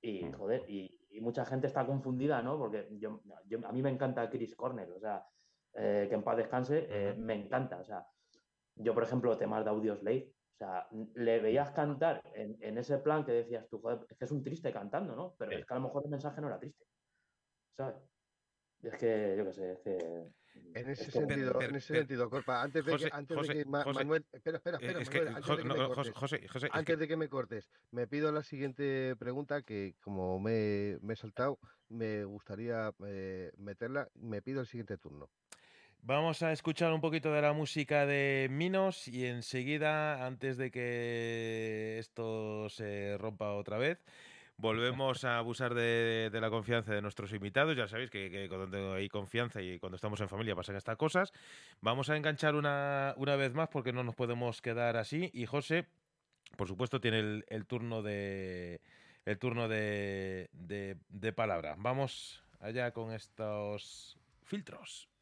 Y, 0.01 0.30
joder, 0.34 0.69
y, 0.69 0.99
y 1.09 1.21
mucha 1.21 1.45
gente 1.45 1.67
está 1.67 1.85
confundida, 1.85 2.41
¿no? 2.41 2.57
Porque 2.57 2.88
yo, 2.99 3.21
yo, 3.45 3.59
a 3.65 3.71
mí 3.71 3.81
me 3.81 3.89
encanta 3.89 4.30
Chris 4.30 4.55
Cornell, 4.55 4.91
o 4.91 4.99
sea, 4.99 5.25
eh, 5.73 6.07
que 6.09 6.15
en 6.15 6.23
paz 6.23 6.38
descanse, 6.38 6.88
eh, 6.89 7.13
me 7.17 7.35
encanta. 7.35 7.77
O 7.80 7.84
sea, 7.84 8.05
yo, 8.76 8.94
por 8.94 9.04
ejemplo, 9.04 9.38
temas 9.38 9.64
de 9.64 9.70
Audioslave, 9.72 10.34
o 10.56 10.58
sea, 10.58 10.88
le 11.16 11.40
veías 11.40 11.72
cantar 11.72 12.22
en, 12.36 12.58
en 12.62 12.78
ese 12.78 12.98
plan 13.00 13.26
que 13.26 13.32
decías 13.32 13.68
tú, 13.70 13.80
joder, 13.82 14.06
es 14.10 14.18
que 14.18 14.26
es 14.26 14.32
un 14.32 14.44
triste 14.44 14.72
cantando, 14.72 15.16
¿no? 15.16 15.36
Pero 15.38 15.52
Sí. 15.52 15.58
es 15.58 15.66
que 15.66 15.74
a 15.74 15.78
lo 15.78 15.84
mejor 15.84 16.04
el 16.06 16.12
mensaje 16.12 16.41
no 16.41 16.48
era 16.48 16.60
triste, 16.60 16.86
¿sabes? 17.78 17.95
Es 18.82 18.95
que, 18.95 19.36
yo 19.38 19.45
qué 19.45 19.54
sé, 19.54 19.72
es 19.74 19.80
que... 19.80 20.28
En 20.76 20.88
ese 20.90 21.04
es 21.06 21.12
sentido, 21.14 21.60
en 21.62 21.76
ese 21.76 21.94
pero- 21.94 22.00
sentido, 22.02 22.30
Corpa, 22.30 22.62
antes 22.62 22.86
de 22.86 22.91
José, 22.91 23.10
que, 23.10 23.16
antes 23.16 23.38
José, 23.38 23.54
de 23.56 23.64
que 23.64 23.70
Ma- 23.70 23.84
José, 23.84 24.00
Manuel, 24.00 24.26
espera, 24.32 24.58
espera, 24.58 24.78
Eh, 24.78 24.86
espera, 24.86 25.00
es 25.02 25.10
que, 25.10 25.18
Manuel, 25.18 25.36
antes 25.36 25.50
de 25.50 25.58
que 25.64 25.68
no, 25.68 25.74
me 25.74 25.80
no, 25.80 25.88
cortes, 25.90 26.14
José, 26.14 26.70
antes 26.72 27.00
de 27.00 27.08
que 27.08 27.18
me 27.18 27.30
cortes, 27.30 27.70
me 27.91 28.08
pido 28.08 28.32
la 28.32 28.44
siguiente 28.44 29.16
pregunta 29.18 29.64
que 29.64 29.95
como 30.04 30.40
me, 30.40 31.00
me 31.02 31.14
he 31.14 31.16
saltado, 31.16 31.60
me 31.90 32.24
gustaría 32.26 32.94
eh, 33.06 33.52
meterla, 33.58 34.10
me 34.14 34.41
pido 34.44 34.62
el 34.62 34.68
siguiente 34.68 34.98
turno. 34.98 35.32
Vamos 36.05 36.43
a 36.43 36.51
escuchar 36.51 36.91
un 36.91 36.99
poquito 36.99 37.31
de 37.31 37.41
la 37.41 37.53
música 37.53 38.05
de 38.05 38.49
Minos 38.51 39.07
y 39.07 39.25
enseguida, 39.25 40.25
antes 40.25 40.57
de 40.57 40.69
que 40.69 41.95
esto 41.97 42.67
se 42.67 43.17
rompa 43.17 43.53
otra 43.53 43.77
vez, 43.77 44.03
volvemos 44.57 45.23
a 45.23 45.38
abusar 45.38 45.73
de, 45.73 46.30
la 46.34 46.49
confianza 46.49 46.93
de 46.93 47.01
nuestros 47.01 47.31
invitados. 47.31 47.77
Ya 47.77 47.88
sabéis 47.88 48.09
que, 48.09 48.47
cuando 48.49 48.95
hay 48.95 49.07
confianza 49.07 49.61
y 49.61 49.80
cuando 49.80 49.95
estamos 49.95 50.19
en 50.19 50.27
familia 50.27 50.57
pasan 50.57 50.75
estas 50.75 50.97
cosas. 50.97 51.31
Vamos 51.80 52.09
a 52.09 52.17
enganchar 52.17 52.55
una, 52.55 53.13
una 53.15 53.38
vez 53.38 53.53
más 53.53 53.69
porque 53.69 53.93
no 53.93 54.03
nos 54.03 54.15
podemos 54.15 54.61
quedar 54.61 54.97
así. 54.97 55.31
Y 55.34 55.45
José, 55.45 55.88
por 56.57 56.67
supuesto, 56.67 56.99
tiene 56.99 57.43
el, 57.47 57.65
turno 57.65 58.01
de 58.01 58.81
el 59.23 59.39
turno 59.39 59.69
de, 59.69 60.49
de 60.51 61.34
palabra. 61.34 61.75
Vamos 61.77 62.43
allá 62.59 62.91
con 62.91 63.13
estos 63.13 64.17
filtros. 64.43 65.12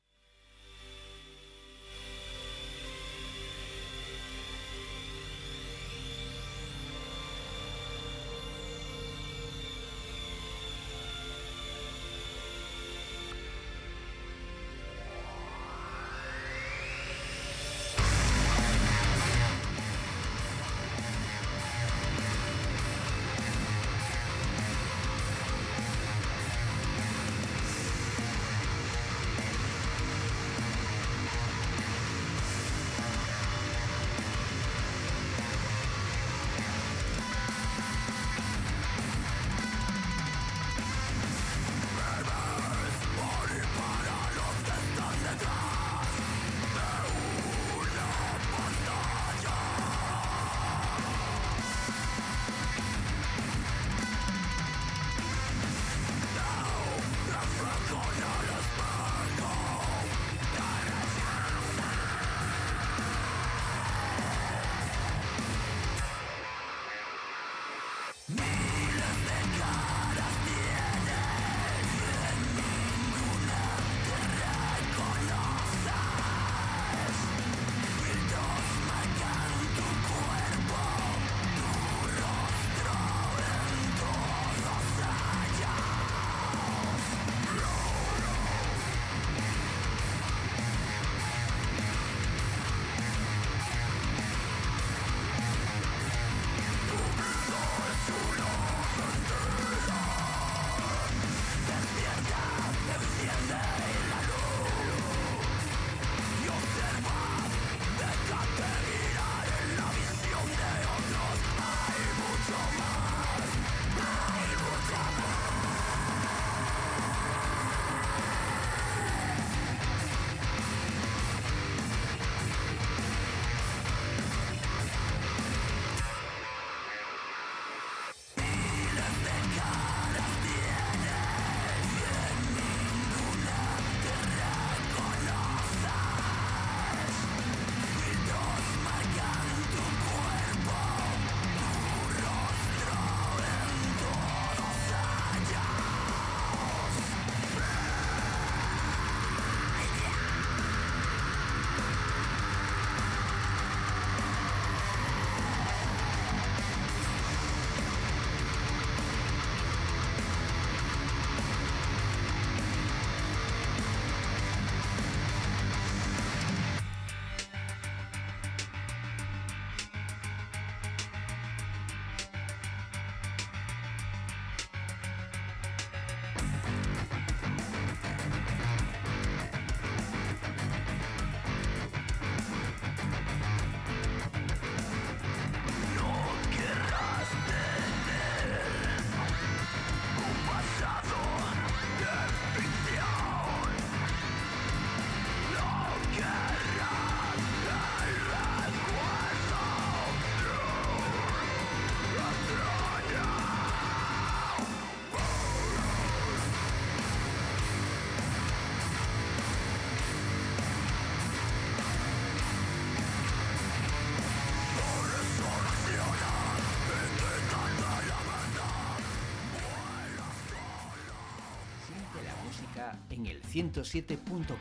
107.4, 223.52 224.56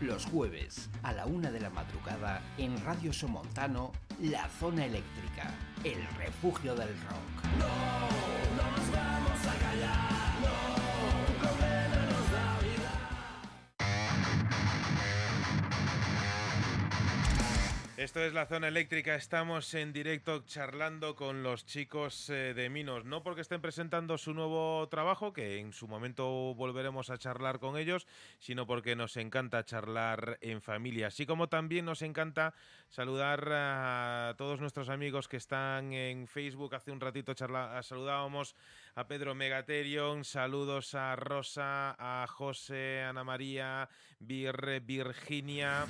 los 0.00 0.24
jueves 0.26 0.90
a 1.04 1.12
la 1.12 1.26
una 1.26 1.52
de 1.52 1.60
la 1.60 1.70
madrugada 1.70 2.42
en 2.56 2.82
Radio 2.84 3.12
Somontano, 3.12 3.92
La 4.20 4.48
Zona 4.48 4.86
Eléctrica, 4.86 5.54
el 5.84 6.04
refugio 6.16 6.74
del 6.74 6.88
rock. 6.88 7.44
No 7.58 8.56
nos 8.56 8.90
vamos 8.90 9.46
a 9.46 9.54
callar, 9.60 10.10
no, 10.42 10.57
Esto 17.98 18.22
es 18.22 18.32
la 18.32 18.46
zona 18.46 18.68
eléctrica, 18.68 19.16
estamos 19.16 19.74
en 19.74 19.92
directo 19.92 20.44
charlando 20.46 21.16
con 21.16 21.42
los 21.42 21.66
chicos 21.66 22.30
eh, 22.30 22.54
de 22.54 22.70
Minos, 22.70 23.04
no 23.04 23.24
porque 23.24 23.40
estén 23.40 23.60
presentando 23.60 24.16
su 24.18 24.34
nuevo 24.34 24.86
trabajo, 24.88 25.32
que 25.32 25.58
en 25.58 25.72
su 25.72 25.88
momento 25.88 26.54
volveremos 26.54 27.10
a 27.10 27.18
charlar 27.18 27.58
con 27.58 27.76
ellos, 27.76 28.06
sino 28.38 28.68
porque 28.68 28.94
nos 28.94 29.16
encanta 29.16 29.64
charlar 29.64 30.38
en 30.42 30.62
familia, 30.62 31.08
así 31.08 31.26
como 31.26 31.48
también 31.48 31.86
nos 31.86 32.02
encanta 32.02 32.54
saludar 32.88 33.48
a 33.50 34.34
todos 34.38 34.60
nuestros 34.60 34.90
amigos 34.90 35.26
que 35.26 35.38
están 35.38 35.92
en 35.92 36.28
Facebook. 36.28 36.76
Hace 36.76 36.92
un 36.92 37.00
ratito 37.00 37.34
charla, 37.34 37.82
saludábamos 37.82 38.54
a 38.94 39.08
Pedro 39.08 39.34
Megaterion, 39.34 40.22
saludos 40.24 40.94
a 40.94 41.16
Rosa, 41.16 41.96
a 41.98 42.28
José, 42.28 43.02
Ana 43.02 43.24
María, 43.24 43.88
Vir, 44.20 44.80
Virginia. 44.84 45.86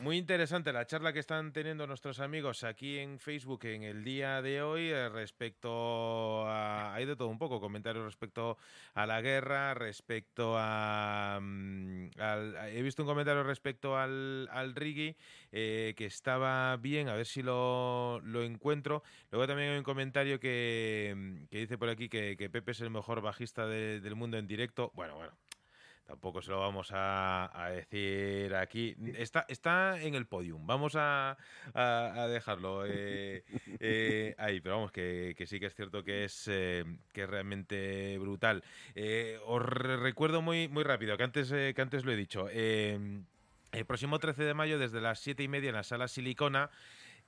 Muy 0.00 0.16
interesante 0.16 0.72
la 0.72 0.84
charla 0.84 1.12
que 1.12 1.20
están 1.20 1.52
teniendo 1.52 1.86
nuestros 1.86 2.18
amigos 2.18 2.64
aquí 2.64 2.98
en 2.98 3.20
Facebook 3.20 3.66
en 3.66 3.84
el 3.84 4.02
día 4.02 4.42
de 4.42 4.60
hoy 4.60 4.88
eh, 4.90 5.08
respecto 5.08 6.44
a... 6.48 6.92
Hay 6.92 7.04
de 7.06 7.14
todo 7.14 7.28
un 7.28 7.38
poco, 7.38 7.60
comentarios 7.60 8.04
respecto 8.04 8.56
a 8.94 9.06
la 9.06 9.20
guerra, 9.20 9.74
respecto 9.74 10.54
a... 10.56 11.38
mm, 11.40 12.10
al- 12.18 12.56
he 12.72 12.82
visto 12.82 13.02
un 13.02 13.08
comentario 13.08 13.44
respecto 13.44 13.96
al, 13.96 14.48
al 14.50 14.74
Rigi 14.74 15.14
eh, 15.52 15.94
que 15.96 16.06
estaba 16.06 16.76
bien, 16.78 17.08
a 17.08 17.14
ver 17.14 17.26
si 17.26 17.42
lo, 17.42 18.18
lo 18.24 18.42
encuentro. 18.42 19.04
Luego 19.30 19.46
también 19.46 19.70
hay 19.70 19.78
un 19.78 19.84
comentario 19.84 20.40
que, 20.40 21.44
que 21.48 21.58
dice 21.58 21.78
por 21.78 21.88
aquí 21.90 22.08
que, 22.08 22.34
Pepe 22.50 22.72
es 22.72 22.80
el 22.80 22.90
mejor 22.90 23.20
bajista 23.20 23.66
de- 23.68 24.00
del 24.00 24.16
mundo 24.16 24.36
en 24.36 24.48
directo. 24.48 24.90
Bueno, 24.94 25.14
bueno. 25.14 25.32
Tampoco 26.12 26.42
se 26.42 26.50
lo 26.50 26.60
vamos 26.60 26.90
a, 26.92 27.50
a 27.54 27.70
decir 27.70 28.54
aquí. 28.54 28.94
Está, 29.16 29.46
está 29.48 29.98
en 29.98 30.14
el 30.14 30.26
podium. 30.26 30.66
Vamos 30.66 30.94
a, 30.94 31.38
a- 31.72 32.12
a 32.14 32.28
dejarlo 32.28 32.84
eh, 32.86 33.42
eh, 33.80 34.34
ahí. 34.36 34.60
Pero 34.60 34.74
vamos, 34.74 34.92
que, 34.92 35.34
que 35.38 35.46
sí 35.46 35.58
que 35.58 35.64
es 35.66 35.74
cierto 35.74 36.04
que 36.04 36.24
es, 36.24 36.48
eh, 36.52 36.84
que 37.14 37.22
es 37.22 37.30
realmente 37.30 38.18
brutal. 38.18 38.62
Os 39.46 39.62
re- 39.62 39.96
recuerdo 39.96 40.42
muy, 40.42 40.68
muy 40.68 40.84
rápido, 40.84 41.16
que 41.16 41.24
antes, 41.24 41.48
que 41.50 41.74
antes 41.80 42.04
lo 42.04 42.12
he 42.12 42.16
dicho. 42.16 42.46
el 42.50 43.24
próximo 43.86 44.18
13 44.18 44.44
de 44.44 44.52
mayo, 44.52 44.78
desde 44.78 45.00
las 45.00 45.18
7 45.18 45.42
y 45.44 45.48
media 45.48 45.70
en 45.70 45.76
la 45.76 45.82
sala 45.82 46.08
Silicona, 46.08 46.68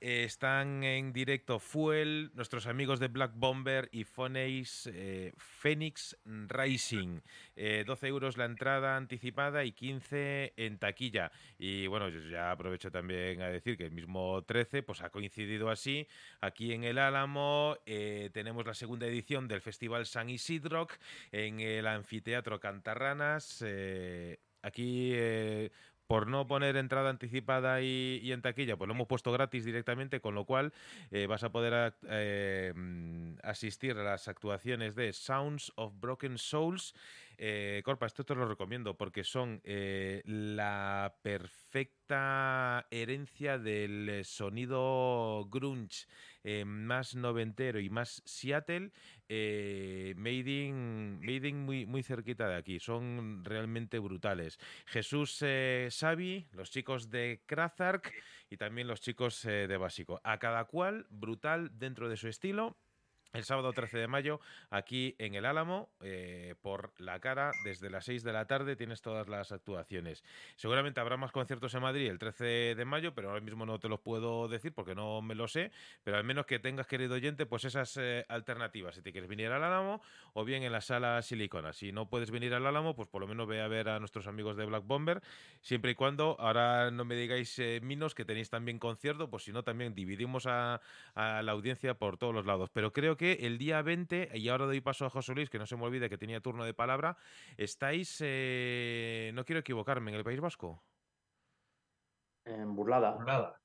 eh, 0.05 0.23
están 0.23 0.83
en 0.83 1.13
directo 1.13 1.57
Fuel, 1.57 2.29
nuestros 2.35 2.67
amigos 2.67 2.99
de 2.99 3.07
Black 3.07 3.31
Bomber 3.33 3.89
y 3.91 4.03
Phoneis 4.03 4.87
eh, 4.93 5.33
Phoenix 5.35 6.15
Rising. 6.25 7.21
Eh, 7.55 7.83
12 7.87 8.07
euros 8.09 8.37
la 8.37 8.45
entrada 8.45 8.97
anticipada 8.97 9.63
y 9.63 9.71
15 9.71 10.53
en 10.57 10.77
taquilla. 10.77 11.31
Y 11.57 11.87
bueno, 11.87 12.09
yo 12.09 12.19
ya 12.29 12.51
aprovecho 12.51 12.91
también 12.91 13.41
a 13.41 13.49
decir 13.49 13.77
que 13.77 13.85
el 13.85 13.93
mismo 13.93 14.43
13 14.43 14.83
pues 14.83 15.01
ha 15.01 15.09
coincidido 15.09 15.71
así. 15.71 16.07
Aquí 16.39 16.71
en 16.73 16.83
el 16.83 16.99
Álamo 16.99 17.75
eh, 17.87 18.29
tenemos 18.31 18.63
la 18.67 18.75
segunda 18.75 19.07
edición 19.07 19.47
del 19.47 19.61
Festival 19.61 20.05
San 20.05 20.29
Isidro 20.29 20.87
en 21.31 21.61
el 21.61 21.87
Anfiteatro 21.87 22.59
Cantarranas. 22.59 23.63
eh, 23.65 24.37
aquí... 24.61 25.13
eh, 25.15 25.71
por 26.07 26.27
no 26.27 26.47
poner 26.47 26.77
entrada 26.77 27.09
anticipada 27.09 27.81
y, 27.81 28.31
en 28.31 28.41
taquilla, 28.41 28.77
pues 28.77 28.87
lo 28.87 28.93
hemos 28.93 29.07
puesto 29.07 29.31
gratis 29.31 29.65
directamente, 29.65 30.19
con 30.19 30.35
lo 30.35 30.45
cual 30.45 30.73
eh, 31.11 31.27
vas 31.27 31.43
a 31.43 31.51
poder 31.51 31.95
eh, 32.09 32.73
mm, 32.75 33.35
asistir 33.43 33.97
a 33.97 34.03
las 34.03 34.27
actuaciones 34.27 34.95
de 34.95 35.13
Sounds 35.13 35.71
of 35.75 35.93
Broken 35.99 36.37
Souls. 36.37 36.93
Eh, 37.37 37.81
Corpa, 37.83 38.05
esto 38.05 38.23
te 38.23 38.35
lo 38.35 38.47
recomiendo 38.47 38.95
porque 38.95 39.23
son 39.23 39.61
eh, 39.65 40.21
la 40.25 41.15
perfecta 41.21 42.87
herencia 42.91 43.57
del 43.57 44.23
sonido 44.23 45.47
grunge 45.51 46.05
eh, 46.47 46.63
más 46.63 47.15
noventero 47.15 47.79
y 47.79 47.89
más 47.89 48.21
Seattle, 48.23 48.91
eh, 49.27 50.13
made 50.15 50.47
in, 50.47 51.19
made 51.19 51.47
in 51.47 51.65
muy, 51.65 51.87
muy 51.87 52.03
cerquita 52.03 52.47
de 52.47 52.55
aquí. 52.55 52.79
Son 52.79 53.43
realmente 53.43 53.97
brutales. 53.97 54.59
Jesús 54.85 55.39
eh, 55.41 55.89
Xavi, 55.91 56.47
los 56.51 56.69
chicos 56.69 57.09
de 57.09 57.41
Krazark 57.47 58.13
y 58.51 58.57
también 58.57 58.87
los 58.87 59.01
chicos 59.01 59.43
eh, 59.45 59.65
de 59.67 59.77
Básico. 59.77 60.21
A 60.23 60.37
cada 60.37 60.65
cual 60.65 61.07
brutal 61.09 61.71
dentro 61.79 62.09
de 62.09 62.17
su 62.17 62.27
estilo. 62.27 62.77
El 63.35 63.43
sábado 63.43 63.73
13 63.73 63.97
de 63.97 64.07
mayo, 64.07 64.39
aquí 64.69 65.13
en 65.19 65.35
el 65.35 65.45
Álamo, 65.45 65.89
eh, 66.01 66.55
por 66.61 66.93
la 66.99 67.19
cara, 67.19 67.51
desde 67.65 67.89
las 67.89 68.05
6 68.05 68.23
de 68.23 68.31
la 68.31 68.45
tarde 68.45 68.77
tienes 68.77 69.01
todas 69.01 69.27
las 69.27 69.51
actuaciones. 69.51 70.23
Seguramente 70.55 71.01
habrá 71.01 71.17
más 71.17 71.33
conciertos 71.33 71.73
en 71.73 71.81
Madrid 71.81 72.09
el 72.09 72.17
13 72.17 72.75
de 72.75 72.85
mayo, 72.85 73.13
pero 73.13 73.29
ahora 73.29 73.41
mismo 73.41 73.65
no 73.65 73.77
te 73.77 73.89
los 73.89 73.99
puedo 73.99 74.47
decir 74.47 74.73
porque 74.73 74.95
no 74.95 75.21
me 75.21 75.35
lo 75.35 75.49
sé, 75.49 75.71
pero 76.05 76.15
al 76.15 76.23
menos 76.23 76.45
que 76.45 76.59
tengas, 76.59 76.87
querido 76.87 77.15
oyente, 77.15 77.45
pues 77.45 77.65
esas 77.65 77.97
eh, 77.97 78.25
alternativas. 78.29 78.95
Si 78.95 79.01
te 79.01 79.11
quieres 79.11 79.29
venir 79.29 79.47
al 79.51 79.63
Álamo 79.63 80.01
o 80.31 80.45
bien 80.45 80.63
en 80.63 80.71
la 80.71 80.79
sala 80.79 81.21
Silicona. 81.21 81.73
Si 81.73 81.91
no 81.91 82.07
puedes 82.07 82.31
venir 82.31 82.53
al 82.53 82.65
Álamo, 82.65 82.95
pues 82.95 83.09
por 83.09 83.19
lo 83.19 83.27
menos 83.27 83.47
ve 83.47 83.61
a 83.61 83.67
ver 83.67 83.89
a 83.89 83.99
nuestros 83.99 84.27
amigos 84.27 84.55
de 84.55 84.65
Black 84.65 84.85
Bomber, 84.85 85.21
siempre 85.59 85.91
y 85.91 85.95
cuando, 85.95 86.37
ahora 86.39 86.89
no 86.89 87.03
me 87.03 87.15
digáis 87.15 87.59
eh, 87.59 87.81
Minos 87.83 88.15
que 88.15 88.23
tenéis 88.23 88.49
también 88.49 88.79
concierto, 88.79 89.29
pues 89.29 89.43
si 89.43 89.51
no 89.51 89.63
también 89.63 89.93
dividimos 89.93 90.45
a, 90.45 90.79
a 91.15 91.41
la 91.41 91.51
audiencia 91.51 91.95
por 91.95 92.17
todos 92.17 92.33
los 92.33 92.45
lados. 92.45 92.69
Pero 92.71 92.93
creo 92.93 93.17
que 93.17 93.24
el 93.33 93.57
día 93.57 93.81
20, 93.81 94.29
y 94.33 94.49
ahora 94.49 94.65
doy 94.65 94.81
paso 94.81 95.05
a 95.05 95.09
José 95.09 95.33
Luis, 95.33 95.49
que 95.49 95.59
no 95.59 95.65
se 95.65 95.75
me 95.75 95.83
olvide 95.83 96.09
que 96.09 96.17
tenía 96.17 96.41
turno 96.41 96.63
de 96.65 96.73
palabra, 96.73 97.17
estáis, 97.57 98.17
eh, 98.21 99.31
no 99.33 99.45
quiero 99.45 99.59
equivocarme, 99.59 100.11
en 100.11 100.17
el 100.17 100.23
País 100.23 100.39
Vasco. 100.39 100.83
En 102.45 102.75
burlada. 102.75 103.11
Burlada. 103.11 103.59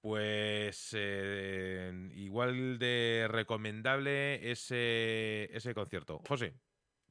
Pues 0.00 0.94
eh, 0.96 1.92
igual 2.14 2.78
de 2.78 3.26
recomendable 3.28 4.50
ese, 4.50 5.54
ese 5.54 5.74
concierto. 5.74 6.20
José, 6.26 6.54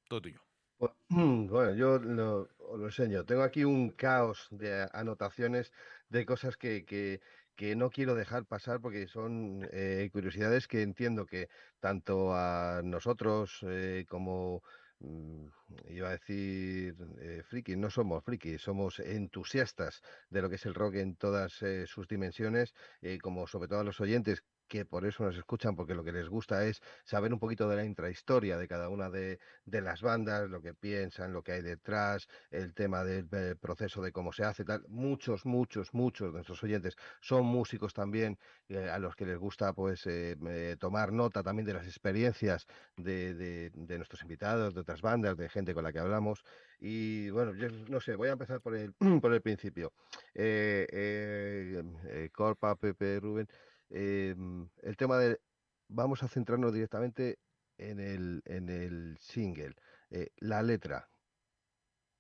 todo 0.08 0.22
tuyo. 0.22 0.42
Bu- 0.80 0.96
Bueno, 1.50 1.76
yo 1.76 2.00
lo, 2.00 2.50
os 2.58 2.80
lo 2.80 2.86
enseño. 2.86 3.26
Tengo 3.26 3.44
aquí 3.44 3.64
un 3.64 3.92
caos 3.92 4.48
de 4.50 4.88
anotaciones 4.92 5.72
de 6.10 6.26
cosas 6.26 6.58
que, 6.58 6.86
que- 6.86 7.22
que 7.60 7.76
no 7.76 7.90
quiero 7.90 8.15
dejar 8.15 8.45
pasar 8.45 8.80
porque 8.80 9.10
son 9.10 9.68
eh, 9.73 10.10
curiosidades 10.14 10.65
que 10.65 10.81
entiendo 10.81 11.26
que 11.26 11.49
tanto 11.81 12.34
a 12.34 12.80
nosotros 12.86 13.60
eh, 13.68 14.06
como, 14.07 14.64
mm, 14.99 15.45
iba 15.90 16.07
a 16.07 16.11
decir, 16.11 16.95
eh, 17.19 17.44
frikis, 17.45 17.76
no 17.77 17.90
somos 17.90 18.23
frikis, 18.23 18.61
somos 18.61 19.02
entusiastas 19.02 20.02
de 20.30 20.41
lo 20.41 20.49
que 20.49 20.56
es 20.56 20.65
el 20.65 20.73
rock 20.73 20.95
en 20.95 21.18
todas 21.18 21.52
sus 21.86 22.07
dimensiones, 22.07 22.73
como 23.22 23.45
sobre 23.45 23.68
todo 23.68 23.81
a 23.81 23.84
los 23.84 23.99
oyentes 23.99 24.45
que 24.70 24.86
por 24.86 25.06
eso 25.06 25.24
nos 25.24 25.36
escuchan, 25.38 25.76
porque 25.76 25.96
lo 25.96 26.04
que 26.04 26.12
les 26.14 26.30
gusta 26.30 26.66
es 26.66 26.82
saber 27.04 27.34
un 27.34 27.40
poquito 27.40 27.68
de 27.68 27.76
la 27.76 27.84
intrahistoria 27.86 28.58
de 28.58 28.68
cada 28.68 28.90
una 28.90 29.10
de, 29.10 29.40
de 29.66 29.82
las 29.82 30.02
bandas, 30.02 30.50
lo 30.50 30.62
que 30.62 30.74
piensan, 30.76 31.34
lo 31.34 31.44
que 31.44 31.54
hay 31.54 31.62
detrás, 31.62 32.28
el 32.52 32.74
tema 32.74 33.04
del 33.04 33.58
proceso 33.58 34.02
de 34.02 34.12
cómo 34.12 34.32
se 34.32 34.44
hace, 34.44 34.64
tal. 34.64 34.86
Muchos, 34.88 35.46
muchos, 35.46 35.94
muchos 35.94 36.28
de 36.30 36.34
nuestros 36.34 36.64
oyentes 36.64 36.96
son 37.22 37.46
músicos 37.46 37.94
también, 37.94 38.38
eh, 38.70 38.90
a 38.90 39.00
los 39.00 39.16
que 39.16 39.26
les 39.26 39.38
gusta 39.38 39.74
pues 39.74 40.06
eh, 40.08 40.78
tomar 40.80 41.12
nota 41.12 41.44
también 41.44 41.66
de 41.66 41.74
las 41.74 41.86
experiencias 41.86 42.66
de, 42.98 43.34
de- 43.34 43.98
nuestros 44.00 44.22
invitados, 44.22 44.74
de 44.74 44.82
otras 44.82 45.02
bandas, 45.02 45.36
de 45.38 45.50
gente 45.50 45.74
con 45.74 45.84
la 45.84 45.91
que 45.91 46.00
hablamos. 46.00 46.44
Y 46.80 47.30
bueno, 47.32 47.54
yo 47.56 47.68
no 47.90 48.00
sé, 48.00 48.16
voy 48.16 48.30
a 48.30 48.34
empezar 48.34 48.62
por 48.62 48.76
el, 48.76 48.94
por 49.22 49.34
el 49.34 49.41
principio. 49.41 49.94
Eh, 50.34 50.88
eh, 50.91 52.30
Corpa, 52.32 52.76
Pepe, 52.76 53.20
Rubén, 53.20 53.48
eh, 53.90 54.36
el 54.82 54.98
tema 54.98 55.18
de... 55.18 55.40
Vamos 55.88 56.22
a 56.24 56.28
centrarnos 56.28 56.74
directamente 56.74 57.40
en 57.80 57.99
el, 57.99 58.41
en 58.45 58.70
el 58.70 59.18
single. 59.20 59.76
Eh, 60.11 60.30
la 60.38 60.61
letra. 60.61 61.10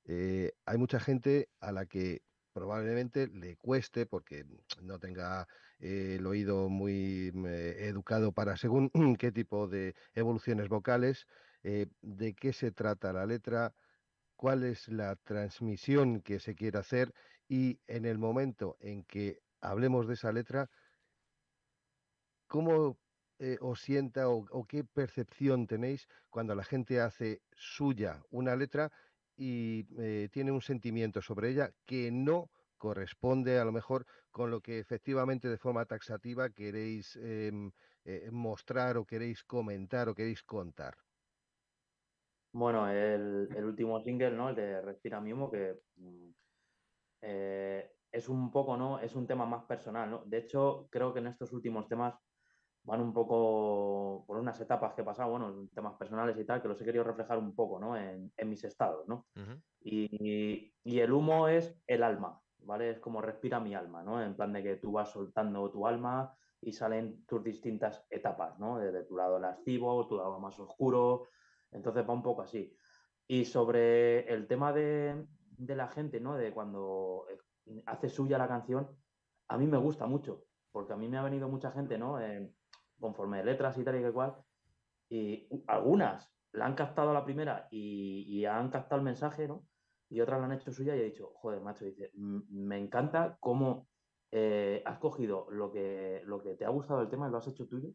Eh, 0.05 0.53
hay 0.65 0.77
mucha 0.77 0.99
gente 0.99 1.49
a 1.59 1.71
la 1.71 1.85
que 1.85 2.23
probablemente 2.53 3.27
le 3.27 3.57
cueste 3.57 4.05
porque 4.05 4.45
no 4.81 4.99
tenga 4.99 5.47
eh, 5.79 6.15
el 6.19 6.25
oído 6.25 6.69
muy 6.69 7.31
mm, 7.33 7.45
educado 7.45 8.31
para 8.31 8.57
según 8.57 8.91
qué 9.19 9.31
tipo 9.31 9.67
de 9.67 9.95
evoluciones 10.13 10.69
vocales, 10.69 11.27
de 11.61 12.33
qué 12.35 12.53
se 12.53 12.71
trata 12.71 13.11
la 13.11 13.25
letra, 13.25 13.73
cuál 14.37 14.63
es 14.63 14.87
la 14.87 15.17
transmisión 15.17 16.21
que 16.21 16.39
se 16.39 16.55
quiere 16.55 16.79
hacer 16.79 17.13
y 17.49 17.81
en 17.87 18.05
el 18.05 18.17
momento 18.17 18.77
en 18.79 19.03
que 19.03 19.41
hablemos 19.59 20.07
de 20.07 20.13
esa 20.13 20.31
letra, 20.31 20.69
¿cómo 22.49 22.99
eh, 23.39 23.57
os 23.61 23.79
sienta 23.81 24.27
o, 24.29 24.45
o 24.51 24.65
qué 24.67 24.83
percepción 24.83 25.67
tenéis 25.67 26.07
cuando 26.29 26.55
la 26.55 26.65
gente 26.65 26.99
hace 26.99 27.41
suya 27.53 28.23
una 28.31 28.57
letra 28.57 28.91
y 29.37 29.85
eh, 29.97 30.27
tiene 30.33 30.51
un 30.51 30.61
sentimiento 30.61 31.21
sobre 31.21 31.51
ella 31.51 31.71
que 31.85 32.11
no 32.11 32.51
corresponde 32.77 33.59
a 33.59 33.65
lo 33.65 33.71
mejor 33.71 34.05
con 34.31 34.51
lo 34.51 34.61
que 34.61 34.79
efectivamente 34.79 35.47
de 35.47 35.57
forma 35.57 35.85
taxativa 35.85 36.49
queréis 36.49 37.15
em, 37.15 37.71
eh, 38.03 38.29
mostrar 38.31 38.97
o 38.97 39.05
queréis 39.05 39.43
comentar 39.45 40.09
o 40.09 40.15
queréis 40.15 40.43
contar? 40.43 40.95
Bueno, 42.51 42.89
el, 42.89 43.49
el 43.55 43.63
último 43.65 44.01
single, 44.01 44.31
¿no? 44.31 44.49
El 44.49 44.55
de 44.55 44.81
Respira 44.81 45.21
mi 45.21 45.31
humo, 45.31 45.51
que 45.51 45.79
mm, 45.95 46.31
es 48.11 48.27
un 48.29 48.51
poco, 48.51 48.75
¿no? 48.77 48.99
Es 48.99 49.15
un 49.15 49.27
tema 49.27 49.45
más 49.45 49.65
personal, 49.65 50.09
¿no? 50.09 50.23
De 50.25 50.39
hecho, 50.39 50.87
creo 50.91 51.13
que 51.13 51.19
en 51.19 51.27
estos 51.27 51.53
últimos 51.53 51.87
temas 51.87 52.15
van 52.83 53.01
un 53.01 53.13
poco 53.13 54.23
por 54.25 54.37
unas 54.37 54.59
etapas 54.61 54.93
que 54.93 55.01
he 55.01 55.05
pasado, 55.05 55.31
bueno, 55.31 55.67
temas 55.73 55.95
personales 55.95 56.37
y 56.37 56.45
tal, 56.45 56.61
que 56.61 56.67
los 56.67 56.81
he 56.81 56.85
querido 56.85 57.03
reflejar 57.03 57.37
un 57.37 57.55
poco, 57.55 57.79
¿no? 57.79 57.95
En, 57.97 58.31
en 58.35 58.49
mis 58.49 58.63
estados, 58.63 59.07
¿no? 59.07 59.27
Ujú. 59.35 59.61
Y, 59.81 60.73
y 60.83 60.99
el 60.99 61.11
humo 61.11 61.47
es 61.47 61.81
el 61.87 62.03
alma, 62.03 62.41
¿vale? 62.57 62.91
Es 62.91 62.99
como 62.99 63.21
respira 63.21 63.59
mi 63.59 63.75
alma, 63.75 64.03
¿no? 64.03 64.21
En 64.21 64.35
plan 64.35 64.53
de 64.53 64.63
que 64.63 64.77
tú 64.77 64.91
vas 64.93 65.11
soltando 65.11 65.71
tu 65.71 65.85
alma 65.87 66.35
y 66.61 66.73
salen 66.73 67.25
tus 67.25 67.43
distintas 67.43 68.05
etapas, 68.09 68.59
¿no? 68.59 68.79
Desde 68.79 69.03
tu 69.03 69.15
lado 69.15 69.39
lascivo, 69.39 70.07
tu 70.07 70.17
lado 70.17 70.39
más 70.39 70.59
oscuro, 70.59 71.27
entonces 71.71 72.07
va 72.07 72.13
un 72.13 72.23
poco 72.23 72.41
así. 72.41 72.75
Y 73.27 73.45
sobre 73.45 74.31
el 74.33 74.47
tema 74.47 74.73
de, 74.73 75.27
de 75.57 75.75
la 75.75 75.87
gente, 75.87 76.19
¿no? 76.19 76.35
De 76.35 76.53
cuando 76.53 77.25
eh, 77.29 77.83
hace 77.85 78.09
suya 78.09 78.37
la 78.37 78.47
canción, 78.47 78.97
a 79.47 79.57
mí 79.57 79.67
me 79.67 79.77
gusta 79.77 80.05
mucho, 80.05 80.45
porque 80.71 80.93
a 80.93 80.97
mí 80.97 81.07
me 81.07 81.17
ha 81.17 81.23
venido 81.23 81.47
mucha 81.47 81.71
gente, 81.71 81.97
¿no? 81.97 82.19
Eh, 82.19 82.53
conforme 82.99 83.37
de 83.39 83.45
letras 83.45 83.77
y 83.77 83.83
tal 83.83 83.97
y 83.99 84.03
que 84.03 84.11
cual, 84.11 84.35
y 85.09 85.47
algunas 85.67 86.31
la 86.51 86.65
han 86.65 86.75
captado 86.75 87.13
la 87.13 87.23
primera 87.25 87.67
y, 87.71 88.45
han 88.45 88.69
captado 88.69 88.99
el 88.99 89.05
mensaje, 89.05 89.47
¿no? 89.47 89.67
Y 90.09 90.21
otras 90.21 90.39
la 90.39 90.45
han 90.47 90.53
hecho 90.53 90.71
suya 90.71 90.95
y 90.95 90.99
he 91.01 91.03
dicho, 91.05 91.31
joder, 91.35 91.61
macho, 91.61 91.85
dice, 91.85 92.11
"M- 92.15 92.43
me 92.49 92.77
encanta 92.77 93.37
cómo 93.39 93.87
eh, 94.31 94.81
has 94.85 94.99
cogido 94.99 95.47
lo 95.51 95.71
que, 95.71 96.21
lo 96.25 96.41
que 96.41 96.55
te 96.55 96.65
ha 96.65 96.69
gustado 96.69 96.99
del 96.99 97.09
tema 97.09 97.27
y 97.27 97.31
lo 97.31 97.37
has 97.37 97.47
hecho 97.47 97.67
tuyo, 97.67 97.89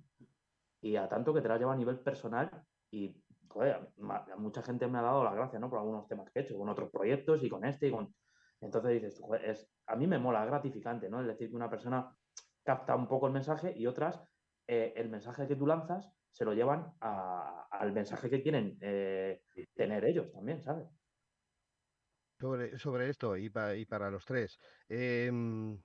y 0.81 0.97
a 0.97 1.09
tanto 1.09 1.33
que 1.33 1.41
te 1.41 1.49
lo 1.49 1.55
has 1.55 1.61
llevado 1.61 1.75
a 1.75 1.79
nivel 1.79 2.01
personal 2.01 2.51
y, 2.91 3.17
joder, 3.49 3.93
mucha 4.37 4.63
gente 4.63 4.87
me 4.87 4.99
ha 4.99 5.03
dado 5.03 5.25
las 5.25 5.35
gracias, 5.35 5.61
¿no? 5.61 5.71
Por 5.71 5.79
algunos 5.79 6.07
temas 6.07 6.31
que 6.31 6.41
he 6.41 6.43
hecho, 6.43 6.59
con 6.59 6.69
otros 6.69 6.91
proyectos 6.91 7.43
y 7.43 7.49
con 7.49 7.65
este 7.65 7.89
y 7.89 7.91
con... 7.91 8.15
Entonces 8.61 8.93
dices, 8.93 9.21
joder, 9.21 9.45
es, 9.47 9.71
a 9.87 9.97
mí 9.97 10.07
me 10.07 10.19
mola, 10.19 10.43
es 10.43 10.51
gratificante, 10.51 11.09
¿no? 11.09 11.21
Es 11.21 11.27
decir, 11.27 11.51
que 11.51 11.57
una 11.57 11.71
persona 11.71 12.17
capta 12.63 12.95
un 12.97 13.09
poco 13.09 13.27
el 13.27 13.33
mensaje 13.33 13.73
y 13.77 13.87
otras, 13.87 14.23
eh, 14.67 14.93
el 14.97 15.09
mensaje 15.11 15.47
que 15.49 15.57
tú 15.57 15.67
lanzas 15.67 16.11
se 16.31 16.45
lo 16.45 16.53
llevan 16.55 16.95
a- 17.01 17.67
al 17.71 17.93
mensaje 17.93 18.31
que 18.31 18.43
quieren 18.43 18.79
eh, 18.81 19.43
tener 19.75 20.05
ellos 20.05 20.31
también, 20.33 20.63
¿sabes? 20.63 20.89
Sobre, 22.41 22.79
sobre 22.79 23.09
esto 23.09 23.37
y, 23.37 23.49
pa- 23.51 23.75
y 23.77 23.87
para 23.87 24.11
los 24.11 24.25
tres. 24.25 24.59
em, 24.89 25.81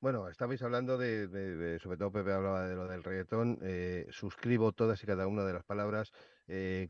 bueno, 0.00 0.28
estabais 0.28 0.62
hablando 0.62 0.98
de, 0.98 1.28
de- 1.28 1.56
de- 1.56 1.78
sobre 1.80 1.98
todo 1.98 2.12
Pepe 2.12 2.32
hablaba 2.32 2.68
de 2.68 2.76
lo 2.76 2.86
del 2.88 3.04
reggaetón. 3.04 3.58
eh, 3.62 4.06
suscribo 4.10 4.72
todas 4.72 5.02
y 5.02 5.06
cada 5.06 5.26
una 5.28 5.44
de 5.44 5.52
las 5.54 5.64
palabras, 5.64 6.10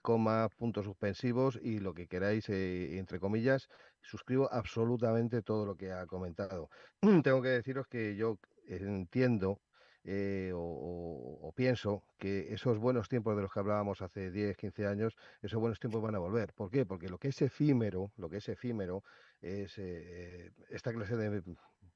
coma, 0.02 0.48
puntos 0.56 0.84
suspensivos 0.86 1.58
y 1.62 1.80
lo 1.80 1.94
que 1.94 2.06
queráis, 2.08 2.48
entre 2.50 3.20
comillas. 3.20 3.68
Suscribo 4.02 4.48
absolutamente 4.52 5.42
todo 5.42 5.66
lo 5.66 5.76
que 5.76 5.92
ha 5.92 6.06
comentado. 6.06 6.68
Tengo 7.24 7.42
que 7.42 7.48
deciros 7.50 7.86
que 7.88 8.16
yo 8.16 8.36
entiendo 8.66 9.60
eh, 10.10 10.52
o, 10.54 11.52
pienso 11.54 12.04
que 12.18 12.54
esos 12.54 12.78
buenos 12.78 13.08
tiempos 13.08 13.34
de 13.36 13.42
los 13.42 13.52
que 13.52 13.60
hablábamos 13.60 14.00
hace 14.00 14.30
10, 14.30 14.56
15 14.56 14.86
años, 14.86 15.16
esos 15.42 15.60
buenos 15.60 15.80
tiempos 15.80 16.00
van 16.00 16.14
a 16.14 16.18
volver. 16.18 16.52
¿Por 16.54 16.70
qué? 16.70 16.86
Porque 16.86 17.08
lo 17.08 17.18
que 17.18 17.28
es 17.28 17.42
efímero, 17.42 18.12
lo 18.16 18.30
que 18.30 18.36
es 18.38 18.48
efímero 18.48 19.02
es 19.40 19.76
eh, 19.78 20.52
esta 20.70 20.92
clase 20.92 21.16
de 21.16 21.42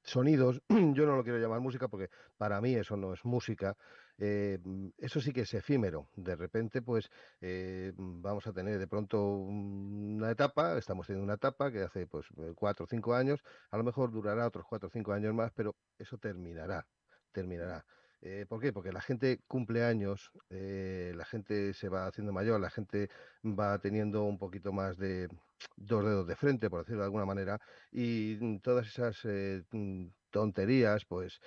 sonidos, 0.03 0.61
yo 0.69 1.05
no 1.05 1.15
lo 1.15 1.23
quiero 1.23 1.39
llamar 1.39 1.61
música 1.61 1.87
porque 1.87 2.09
para 2.37 2.61
mí 2.61 2.75
eso 2.75 2.97
no 2.97 3.13
es 3.13 3.23
música, 3.25 3.75
eh, 4.17 4.59
mm, 4.63 4.89
eso 4.97 5.21
sí 5.21 5.31
que 5.33 5.41
es 5.41 5.53
efímero. 5.53 6.09
De 6.15 6.35
repente, 6.35 6.81
pues 6.81 7.09
eh, 7.41 7.93
mm, 7.95 8.21
vamos 8.21 8.45
a 8.47 8.53
tener 8.53 8.77
de 8.79 8.87
pronto 8.87 9.23
una 9.25 10.31
etapa, 10.31 10.77
estamos 10.77 11.07
teniendo 11.07 11.23
una 11.23 11.35
etapa 11.35 11.71
que 11.71 11.83
hace 11.83 12.05
pues 12.05 12.27
eh, 12.37 12.53
cuatro 12.55 12.85
o 12.85 12.87
cinco 12.87 13.15
años, 13.15 13.43
a 13.71 13.77
lo 13.77 13.83
mejor 13.83 14.11
durará 14.11 14.45
otros 14.47 14.65
cuatro 14.67 14.87
o 14.89 14.91
cinco 14.91 15.13
años 15.13 15.33
más, 15.33 15.51
pero 15.53 15.75
eso 15.97 16.17
terminará, 16.17 16.85
terminará. 17.31 17.85
Eh, 18.25 18.45
¿por 18.47 18.61
qué? 18.61 18.71
Porque 18.71 18.93
la 18.93 19.01
gente 19.01 19.41
cumple 19.49 19.83
años, 19.83 20.31
eh, 20.49 21.11
la 21.13 21.25
gente 21.25 21.73
se 21.73 21.89
va 21.89 22.07
haciendo 22.07 22.31
mayor, 22.31 22.57
la 22.61 22.69
gente 22.69 23.09
va 23.43 23.77
teniendo 23.79 24.23
un 24.23 24.37
poquito 24.37 24.71
más 24.71 24.97
de 24.97 25.27
dos 25.75 26.05
dedos 26.05 26.25
de 26.25 26.37
frente, 26.37 26.69
por 26.69 26.79
decirlo 26.79 27.01
de 27.01 27.07
alguna 27.07 27.25
manera, 27.25 27.59
y 27.91 28.37
mm, 28.39 28.59
todas 28.59 28.87
esas 28.87 29.19
eh, 29.25 29.63
mm, 29.71 30.07
tonterías, 30.31 31.03
pues 31.05 31.41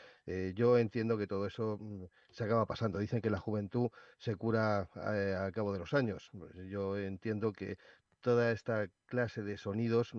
yo 0.54 0.76
entiendo 0.76 1.16
que 1.16 1.26
todo 1.26 1.46
eso 1.46 1.78
mm, 1.80 2.04
se 2.30 2.44
acaba 2.44 2.66
pasando. 2.66 2.98
Dicen 2.98 3.22
que 3.22 3.30
la 3.30 3.38
juventud 3.38 3.88
se 4.18 4.36
cura 4.36 4.88
al 4.94 5.52
cabo 5.52 5.72
de 5.72 5.78
los 5.78 5.94
años. 5.94 6.30
Pues 6.38 6.52
yo 6.68 6.98
entiendo 6.98 7.52
que 7.52 7.78
toda 8.20 8.52
esta 8.52 8.88
clase 9.06 9.42
de 9.42 9.56
sonidos, 9.56 10.12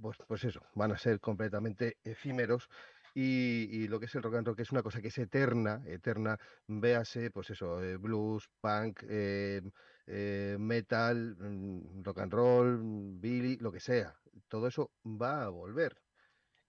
pues, 0.00 0.18
pues 0.26 0.44
eso, 0.44 0.60
van 0.74 0.92
a 0.92 0.98
ser 0.98 1.20
completamente 1.20 1.96
efímeros. 2.04 2.68
Y, 3.14 3.88
lo 3.88 3.98
que 4.00 4.06
es 4.06 4.14
el 4.14 4.22
rock 4.22 4.36
and 4.36 4.46
roll, 4.46 4.56
que 4.56 4.62
es 4.62 4.72
una 4.72 4.82
cosa 4.82 5.00
que 5.00 5.08
es 5.08 5.18
eterna, 5.18 5.82
eterna, 5.86 6.38
véase, 6.66 7.30
pues 7.30 7.50
eso, 7.50 7.82
eh, 7.82 7.96
blues, 7.96 8.48
punk, 8.60 9.02
eh, 9.08 9.62
eh, 10.06 10.56
metal, 10.58 11.36
mm, 11.38 12.02
rock 12.04 12.18
and 12.20 12.32
roll, 12.32 12.78
mm, 12.78 13.20
Billy, 13.20 13.56
lo 13.58 13.72
que 13.72 13.80
sea. 13.80 14.14
Todo 14.48 14.68
eso 14.68 14.92
va 15.04 15.44
a 15.44 15.48
volver. 15.48 15.96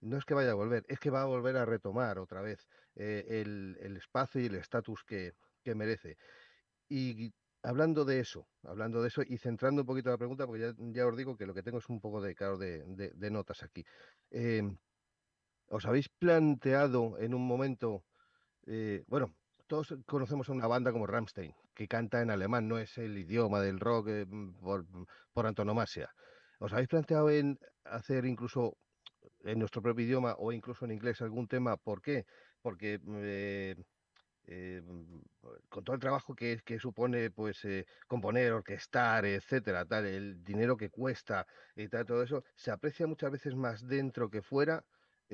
No 0.00 0.16
es 0.18 0.24
que 0.24 0.34
vaya 0.34 0.50
a 0.52 0.54
volver, 0.54 0.84
es 0.88 0.98
que 1.00 1.10
va 1.10 1.22
a 1.22 1.26
volver 1.26 1.56
a 1.56 1.64
retomar 1.64 2.18
otra 2.18 2.42
vez 2.42 2.66
el, 2.94 3.76
el 3.80 3.96
espacio 3.96 4.40
y 4.40 4.46
el 4.46 4.56
estatus 4.56 5.04
que, 5.04 5.34
que 5.62 5.74
merece. 5.74 6.16
Y 6.88 7.34
hablando 7.62 8.04
de 8.04 8.20
eso, 8.20 8.48
hablando 8.62 9.02
de 9.02 9.08
eso 9.08 9.22
y 9.26 9.38
centrando 9.38 9.82
un 9.82 9.86
poquito 9.86 10.10
la 10.10 10.18
pregunta, 10.18 10.46
porque 10.46 10.62
ya, 10.62 10.74
ya 10.78 11.06
os 11.06 11.16
digo 11.16 11.36
que 11.36 11.46
lo 11.46 11.54
que 11.54 11.62
tengo 11.62 11.78
es 11.78 11.88
un 11.88 12.00
poco 12.00 12.20
de, 12.20 12.34
claro, 12.34 12.58
de, 12.58 12.84
de- 12.86 13.12
de 13.14 13.30
notas 13.30 13.62
aquí. 13.62 13.84
Em, 14.30 14.78
¿Os 15.76 15.86
habéis 15.88 16.08
planteado 16.22 17.02
en 17.24 17.32
un 17.38 17.44
momento, 17.52 18.04
eh, 18.66 19.04
bueno, 19.06 19.26
todos 19.66 19.94
conocemos 20.06 20.48
a 20.48 20.52
una 20.52 20.66
banda 20.66 20.92
como 20.92 21.06
Rammstein, 21.06 21.52
que 21.74 21.88
canta 21.88 22.20
en 22.20 22.30
alemán, 22.30 22.68
no 22.68 22.78
es 22.78 22.98
el 22.98 23.16
idioma 23.16 23.58
del 23.60 23.80
rock 23.80 24.08
eh, 24.08 24.26
mm, 24.28 24.60
por, 24.60 24.84
por 25.32 25.46
antonomasia. 25.46 26.10
¿Os 26.58 26.72
habéis 26.74 26.88
planteado 26.88 27.30
en 27.30 27.58
hacer 27.84 28.26
incluso 28.26 28.76
en 29.40 29.58
nuestro 29.60 29.80
propio 29.82 30.04
idioma 30.04 30.34
o 30.38 30.52
incluso 30.52 30.84
en 30.84 30.92
inglés 30.92 31.22
algún 31.22 31.48
tema? 31.48 31.78
¿Por 31.78 32.02
qué? 32.02 32.24
Porque 32.60 33.00
eh, 33.06 33.74
eh, 34.44 34.82
con 35.70 35.84
todo 35.84 35.94
el 35.94 36.00
trabajo 36.00 36.34
que, 36.34 36.58
que 36.64 36.78
supone 36.78 37.30
pues 37.30 37.66
componer, 38.06 38.52
orquestar, 38.52 39.24
etcétera, 39.24 39.86
tal, 39.86 40.04
el 40.06 40.44
dinero 40.44 40.76
que 40.76 40.90
cuesta 40.90 41.46
y 41.76 41.88
tal, 41.88 42.04
todo 42.04 42.22
eso, 42.22 42.44
se 42.56 42.70
aprecia 42.70 43.06
muchas 43.06 43.30
veces 43.30 43.54
más 43.54 43.86
dentro 43.86 44.28
que 44.28 44.42
fuera. 44.42 44.84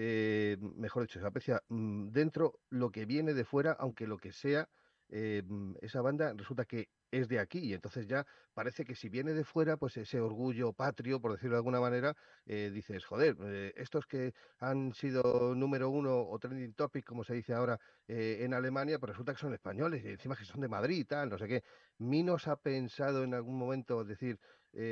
Eh, 0.01 0.57
mejor 0.61 1.03
dicho, 1.03 1.19
se 1.19 1.27
aprecia 1.27 1.61
mm, 1.69 2.11
dentro 2.11 2.61
lo 2.71 2.93
que 2.93 3.05
viene 3.05 3.35
de 3.35 3.45
fuera, 3.45 3.73
aunque 3.73 4.07
lo 4.07 4.17
que 4.17 4.31
sea, 4.31 4.69
eh, 5.09 5.43
mm, 5.45 5.75
esa 5.81 6.03
banda 6.03 6.33
resulta 6.37 6.67
que 6.67 6.89
es 7.11 7.27
de 7.27 7.41
aquí 7.41 7.59
y 7.59 7.75
entonces 7.75 8.07
ya 8.07 8.25
parece 8.55 8.85
que 8.85 8.95
si 8.95 9.09
viene 9.09 9.33
de 9.33 9.43
fuera, 9.43 9.77
pues 9.77 9.97
ese 9.97 10.21
orgullo 10.21 10.73
patrio, 10.73 11.21
por 11.21 11.33
decirlo 11.33 11.57
de 11.57 11.59
alguna 11.59 11.81
manera, 11.81 12.15
eh, 12.47 12.71
dices, 12.73 13.05
joder, 13.05 13.73
estos 13.75 14.07
que 14.07 14.35
han 14.61 14.93
sido 14.95 15.57
número 15.57 15.91
uno 15.91 16.21
o 16.21 16.39
trending 16.39 16.75
topic, 16.75 17.05
como 17.05 17.25
se 17.25 17.35
dice 17.35 17.55
ahora, 17.55 17.81
en 18.07 18.55
Alemania, 18.55 19.01
pues 19.01 19.11
resulta 19.11 19.33
que 19.33 19.41
son 19.41 19.53
españoles 19.55 20.05
y 20.05 20.11
encima 20.11 20.37
que 20.37 20.45
son 20.45 20.61
de 20.61 20.69
Madrid 20.69 20.99
y 20.99 21.05
tal, 21.07 21.29
no 21.29 21.39
sé 21.39 21.49
qué. 21.49 21.65
¿Minos 21.99 22.47
ha 22.47 22.57
pensado 22.57 23.25
en 23.25 23.35
algún 23.35 23.59
momento 23.59 24.05
decir, 24.05 24.39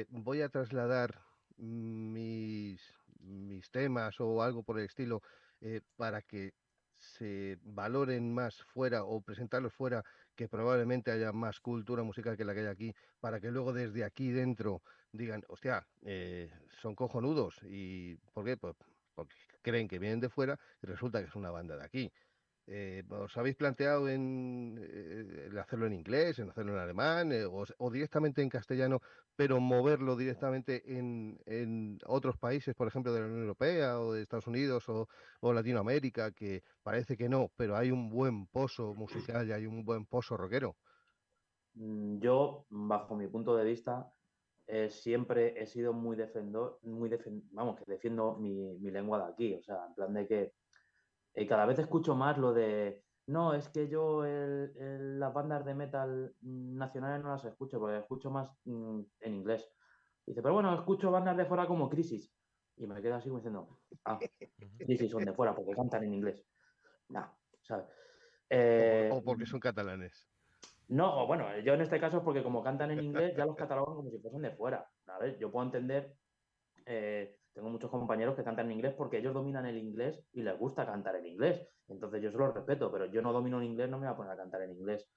voy 0.09 0.41
a 0.43 0.49
trasladar 0.49 1.23
mis, 1.59 2.81
mis 3.21 3.71
temas 3.71 4.21
o 4.21 4.43
algo 4.43 4.63
por 4.63 4.79
el 4.79 4.87
estilo 4.87 5.23
eh, 5.61 5.81
para 5.97 6.23
que 6.23 6.53
se 6.99 7.59
valoren 7.63 8.33
más 8.33 8.63
fuera 8.63 9.05
o 9.05 9.21
presentarlos 9.21 9.73
fuera, 9.75 10.03
que 10.35 10.49
probablemente 10.49 11.11
haya 11.11 11.33
más 11.33 11.61
cultura 11.61 12.03
musical 12.03 12.37
que 12.37 12.45
la 12.45 12.55
que 12.55 12.61
hay 12.61 12.67
aquí, 12.67 12.95
para 13.21 13.41
que 13.41 13.51
luego 13.51 13.73
desde 13.73 14.05
aquí 14.05 14.31
dentro 14.31 14.83
digan, 15.13 15.43
hostia, 15.49 15.87
eh, 16.03 16.51
son 16.81 16.95
cojonudos. 16.95 17.61
¿Y 17.65 18.17
por 18.33 18.45
qué? 18.45 18.57
Pues 18.57 18.75
porque 19.15 19.35
creen 19.63 19.89
que 19.89 19.99
vienen 19.99 20.21
de 20.21 20.29
fuera 20.29 20.59
y 20.83 20.87
resulta 20.87 21.21
que 21.21 21.29
es 21.29 21.35
una 21.35 21.51
banda 21.51 21.77
de 21.77 21.85
aquí. 21.85 22.13
Eh, 22.69 23.05
¿Os 23.11 23.37
habéis 23.37 23.55
planteado 23.57 24.09
en, 24.09 24.77
eh, 24.83 25.51
hacerlo 25.61 25.87
en 25.87 25.93
inglés, 25.95 26.39
en 26.41 26.51
hacerlo 26.51 26.73
en 26.73 26.79
alemán 26.81 27.31
eh, 27.33 27.45
o, 27.47 27.91
directamente 27.91 28.43
en 28.43 28.49
castellano, 28.49 29.01
pero 29.37 29.61
moverlo 29.61 30.17
directamente 30.17 30.99
en, 30.99 31.39
en 31.47 31.99
otros 32.07 32.37
países, 32.39 32.75
por 32.75 32.89
ejemplo, 32.89 33.13
de 33.13 33.21
la 33.21 33.27
Unión 33.27 33.43
Europea 33.43 34.01
o 34.01 34.13
de 34.13 34.23
Estados 34.23 34.49
Unidos 34.49 34.89
o, 34.89 35.09
o 35.41 35.53
Latinoamérica, 35.53 36.33
que 36.33 36.65
parece 36.83 37.17
que 37.17 37.29
no, 37.29 37.53
pero 37.57 37.77
hay 37.77 37.91
un 37.93 38.11
buen 38.11 38.47
pozo 38.49 38.95
musical 38.95 39.47
y 39.49 39.53
hay 39.53 39.67
un 39.67 39.85
buen 39.85 40.07
pozo 40.07 40.37
rockero? 40.37 40.77
Mm, 41.75 42.19
Yo, 42.21 42.67
bajo 42.71 43.15
mi 43.17 43.29
punto 43.29 43.57
de 43.57 43.65
vista, 43.65 44.13
siempre 44.89 45.61
he 45.63 45.67
sido 45.67 45.93
muy 45.93 46.17
defensor, 46.17 46.81
muy 46.83 47.09
defen- 47.11 47.45
vamos, 47.53 47.77
que 47.79 47.85
defiendo 47.87 48.37
mi, 48.37 48.79
mi 48.79 48.91
lengua 48.91 49.19
de 49.27 49.33
aquí, 49.33 49.55
o 49.55 49.63
sea, 49.63 49.87
en 49.89 49.95
plan 49.95 50.15
de 50.15 50.27
que 50.27 50.55
eh, 51.37 51.47
cada 51.47 51.67
vez 51.67 51.79
escucho 51.81 52.17
más 52.17 52.39
lo 52.39 52.55
de, 52.55 53.05
no, 53.29 53.55
es 53.55 53.69
que 53.71 53.89
yo 53.89 54.25
el- 54.27 54.75
el- 54.79 55.21
las 55.21 55.35
bandas 55.35 55.65
de 55.67 55.75
metal 55.77 56.37
nacionales 56.43 57.23
no 57.25 57.31
las 57.33 57.45
escucho, 57.47 57.81
porque 57.81 57.99
escucho 57.99 58.31
más 58.33 58.53
mm, 58.65 59.03
en 59.21 59.35
inglés. 59.35 59.73
Dice, 60.27 60.43
pero 60.43 60.55
bueno, 60.55 60.75
escucho 60.75 61.13
bandas 61.13 61.37
de 61.39 61.47
fuera 61.47 61.67
como 61.69 61.91
Crisis. 61.91 62.37
Y 62.77 62.87
me 62.89 63.03
quedo 63.03 63.17
así 63.17 63.29
como 63.31 63.41
diciendo, 63.41 63.81
ah, 64.07 64.21
sí, 64.89 65.09
son 65.11 65.25
de 65.27 65.35
fuera, 65.35 65.55
porque 65.55 65.75
cantan 65.77 66.05
en 66.05 66.15
inglés. 66.15 66.47
Nah, 67.11 67.33
¿sabes? 67.63 67.87
Eh, 68.51 69.11
O 69.13 69.23
porque 69.25 69.47
son 69.47 69.61
catalanes. 69.61 70.31
no, 70.89 71.27
bueno, 71.27 71.59
yo 71.61 71.75
en 71.75 71.81
este 71.83 72.01
caso 72.01 72.19
es 72.19 72.25
porque 72.25 72.43
como 72.45 72.63
cantan 72.63 72.93
en 72.93 73.03
inglés, 73.03 73.35
ya 73.37 73.47
los 73.47 73.57
catalogan 73.57 73.97
como 73.97 74.11
si 74.11 74.21
fuesen 74.21 74.43
de 74.43 74.57
fuera. 74.57 74.91
A 75.07 75.19
ver, 75.19 75.39
yo 75.39 75.51
puedo 75.53 75.67
entender, 75.67 76.19
eh, 76.87 77.41
tengo 77.57 77.71
muchos 77.71 77.91
compañeros 77.91 78.37
que 78.37 78.45
cantan 78.45 78.67
en 78.67 78.73
inglés 78.73 78.93
porque 78.93 79.17
ellos 79.17 79.33
dominan 79.33 79.65
el 79.65 79.79
inglés 79.79 80.23
y 80.35 80.43
les 80.43 80.59
gusta 80.59 80.85
cantar 80.85 81.17
en 81.17 81.25
inglés. 81.25 81.67
Entonces 81.89 82.21
yo 82.21 82.31
se 82.31 82.37
lo 82.37 82.53
respeto, 82.53 82.93
pero 82.93 83.07
yo 83.07 83.23
no 83.23 83.33
domino 83.33 83.57
el 83.59 83.65
inglés, 83.65 83.89
no 83.89 83.97
me 83.97 84.07
voy 84.07 84.13
a 84.13 84.17
poner 84.17 84.33
a 84.33 84.37
cantar 84.37 84.61
en 84.61 84.73
inglés. 84.73 85.09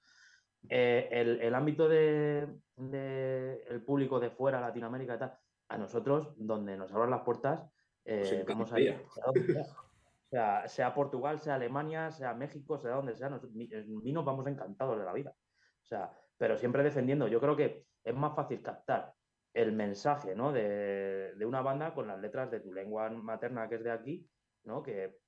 Eh, 0.66 1.06
el, 1.10 1.38
el 1.42 1.54
ámbito 1.54 1.86
de, 1.86 2.48
de 2.76 3.62
el 3.68 3.84
público 3.84 4.18
de 4.18 4.30
fuera, 4.30 4.58
Latinoamérica 4.58 5.16
y 5.16 5.18
tal, 5.18 5.38
a 5.68 5.76
nosotros, 5.76 6.32
donde 6.38 6.78
nos 6.78 6.90
abran 6.94 7.10
las 7.10 7.24
puertas, 7.24 7.62
eh, 8.06 8.42
vamos 8.48 8.72
a 8.72 8.80
ir. 8.80 9.04
O 9.26 10.30
sea, 10.30 10.66
sea 10.66 10.94
Portugal, 10.94 11.40
sea 11.40 11.56
Alemania, 11.56 12.10
sea 12.10 12.32
México, 12.32 12.78
sea 12.78 12.92
donde 12.92 13.16
sea, 13.16 13.28
nos, 13.28 13.42
mí 13.52 14.12
nos 14.12 14.24
vamos 14.24 14.46
encantados 14.46 14.98
de 14.98 15.04
la 15.04 15.12
vida. 15.12 15.34
O 15.82 15.86
sea, 15.86 16.10
pero 16.38 16.56
siempre 16.56 16.82
defendiendo. 16.82 17.28
Yo 17.28 17.38
creo 17.38 17.54
que 17.54 17.84
es 18.02 18.14
más 18.14 18.34
fácil 18.34 18.62
captar 18.62 19.12
el 19.52 19.72
mensaje 19.72 20.34
¿no? 20.34 20.52
de, 20.52 21.34
una 21.44 21.62
banda 21.62 21.94
con 21.94 22.06
las 22.06 22.20
letras 22.20 22.50
de 22.50 22.60
tu 22.60 22.72
lengua 22.72 23.10
materna, 23.10 23.68
que 23.68 23.76
es 23.76 23.84
de 23.84 23.90
aquí, 23.90 24.28
¿no? 24.64 24.82
que, 24.82 25.18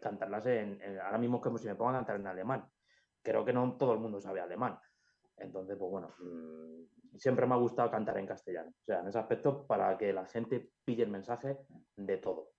cantarlas 0.00 0.46
en, 0.46 0.80
Ahora 1.00 1.18
mismo 1.18 1.36
es 1.36 1.42
como 1.42 1.58
si 1.58 1.66
me 1.66 1.74
pongan 1.74 1.96
a 1.96 1.98
cantar 1.98 2.16
en 2.16 2.26
alemán. 2.26 2.64
Creo 3.22 3.44
que 3.44 3.52
no 3.52 3.76
todo 3.76 3.92
el 3.92 4.00
mundo 4.00 4.20
sabe 4.20 4.40
alemán. 4.40 4.78
Entonces, 5.36 5.76
pues 5.76 5.90
bueno, 5.90 6.14
mm, 6.18 7.16
siempre 7.18 7.46
me 7.46 7.54
ha 7.54 7.58
gustado 7.58 7.90
cantar 7.90 8.18
en 8.18 8.26
castellano. 8.26 8.70
O 8.70 8.84
sea, 8.84 9.00
en 9.00 9.08
ese 9.08 9.18
aspecto, 9.18 9.66
para 9.66 9.96
que 9.98 10.12
la 10.12 10.26
gente 10.26 10.70
pille 10.84 11.02
el 11.04 11.10
mensaje 11.10 11.58
de 11.96 12.16
todo. 12.18 12.50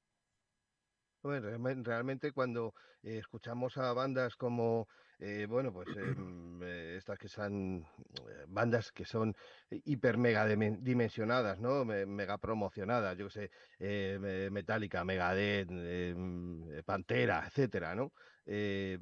Bueno, 1.22 1.48
realme- 1.50 1.82
realmente 1.84 2.32
cuando 2.34 2.74
eh, 3.02 3.18
escuchamos 3.18 3.78
a 3.78 3.94
bandas 3.94 4.36
como, 4.36 4.88
eh, 5.20 5.46
bueno, 5.50 5.72
pues 5.74 5.94
em, 5.96 6.62
eh, 6.64 6.96
estas 6.98 7.18
que 7.20 7.28
son 7.28 7.86
eh, 8.30 8.46
bandas 8.48 8.92
que 8.92 9.06
son 9.06 9.36
hiper 9.70 10.18
mega 10.18 10.48
dimen- 10.48 10.80
dimensionadas, 10.82 11.60
¿no? 11.60 11.86
Me- 11.86 12.06
Mega 12.06 12.38
promocionadas, 12.38 13.18
yo 13.18 13.28
qué 13.28 13.32
sé, 13.32 13.52
eh, 13.80 14.18
me- 14.20 14.50
Metallica, 14.50 15.04
Megadeth, 15.04 15.70
eh, 15.72 16.84
Pantera, 16.86 17.46
etcétera, 17.48 17.96
¿no? 17.96 18.12
Eh, 18.46 19.00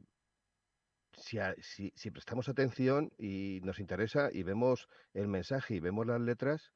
si, 1.14 2.12
prestamos 2.12 2.50
atención 2.50 3.12
y 3.18 3.60
nos 3.64 3.80
interesa 3.80 4.30
y 4.32 4.44
vemos 4.44 4.88
el 5.14 5.28
mensaje 5.28 5.76
y 5.76 5.80
vemos 5.80 6.08
las 6.08 6.22
letras, 6.22 6.74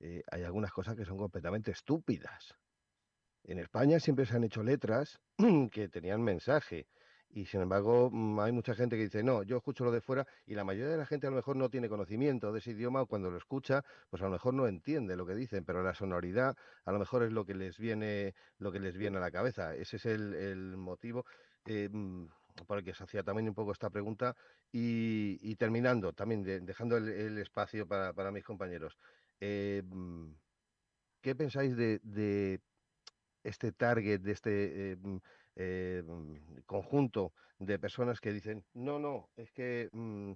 eh, 0.00 0.22
hay 0.30 0.42
algunas 0.42 0.72
cosas 0.72 0.96
que 0.96 1.04
son 1.04 1.16
completamente 1.16 1.70
estúpidas. 1.70 2.54
En 3.44 3.58
España 3.58 4.00
siempre 4.00 4.26
se 4.26 4.36
han 4.36 4.44
hecho 4.44 4.62
letras 4.62 5.20
que 5.70 5.88
tenían 5.88 6.22
mensaje 6.22 6.88
y 7.34 7.46
sin 7.46 7.60
embargo 7.62 8.10
mm, 8.12 8.38
hay 8.40 8.52
mucha 8.52 8.74
gente 8.74 8.96
que 8.96 9.02
dice, 9.04 9.22
no, 9.24 9.42
yo 9.42 9.56
escucho 9.56 9.84
lo 9.84 9.90
de 9.90 10.00
fuera 10.00 10.24
y 10.46 10.54
la 10.54 10.62
mayoría 10.64 10.92
de 10.92 10.98
la 10.98 11.04
gente 11.06 11.26
a 11.26 11.30
lo 11.30 11.36
mejor 11.36 11.56
no 11.56 11.68
tiene 11.68 11.88
conocimiento 11.88 12.52
de 12.52 12.60
ese 12.60 12.70
idioma 12.70 13.02
o 13.02 13.06
cuando 13.06 13.28
lo 13.30 13.36
escucha, 13.38 13.82
pues 14.08 14.22
a 14.22 14.26
lo 14.26 14.30
mejor 14.30 14.54
no 14.54 14.68
entiende 14.68 15.16
lo 15.16 15.26
que 15.26 15.34
dicen, 15.34 15.64
pero 15.64 15.82
la 15.82 15.94
sonoridad 15.94 16.56
a 16.84 16.92
lo 16.92 16.98
mejor 17.00 17.24
es 17.24 17.32
lo 17.32 17.44
que 17.44 17.54
les 17.54 17.76
viene, 17.78 18.34
lo 18.58 18.70
que 18.70 18.78
les 18.78 18.96
viene 18.96 19.16
a 19.18 19.20
la 19.20 19.32
cabeza. 19.32 19.74
Ese 19.74 19.96
es 19.96 20.06
el, 20.06 20.32
el 20.34 20.76
motivo 20.76 21.24
eh, 21.66 21.88
mm, 21.90 22.26
por 22.68 22.78
el 22.78 22.84
que 22.84 22.94
se 22.94 23.02
hacía 23.02 23.24
también 23.24 23.48
un 23.48 23.54
poco 23.54 23.72
esta 23.72 23.90
pregunta 23.90 24.36
y, 24.70 25.56
terminando 25.56 26.12
también, 26.12 26.42
de- 26.44 26.60
dejando 26.60 26.96
el, 26.96 27.38
espacio 27.38 27.86
para, 27.86 28.12
para 28.12 28.30
mis 28.30 28.44
compañeros. 28.44 28.96
eh, 29.40 29.82
mm, 29.84 30.30
¿Qué 31.22 31.34
pensáis 31.34 31.76
de, 31.76 32.00
de 32.02 32.60
este 33.42 33.72
target, 33.72 34.20
de 34.20 34.32
este 34.32 34.92
eh, 34.92 34.96
eh, 35.56 36.02
mm, 36.04 36.60
conjunto 36.66 37.32
de 37.58 37.78
personas 37.78 38.20
que 38.20 38.32
dicen, 38.32 38.64
no, 38.74 38.98
no, 38.98 39.30
es 39.36 39.50
que 39.52 39.88
mm, 39.92 40.32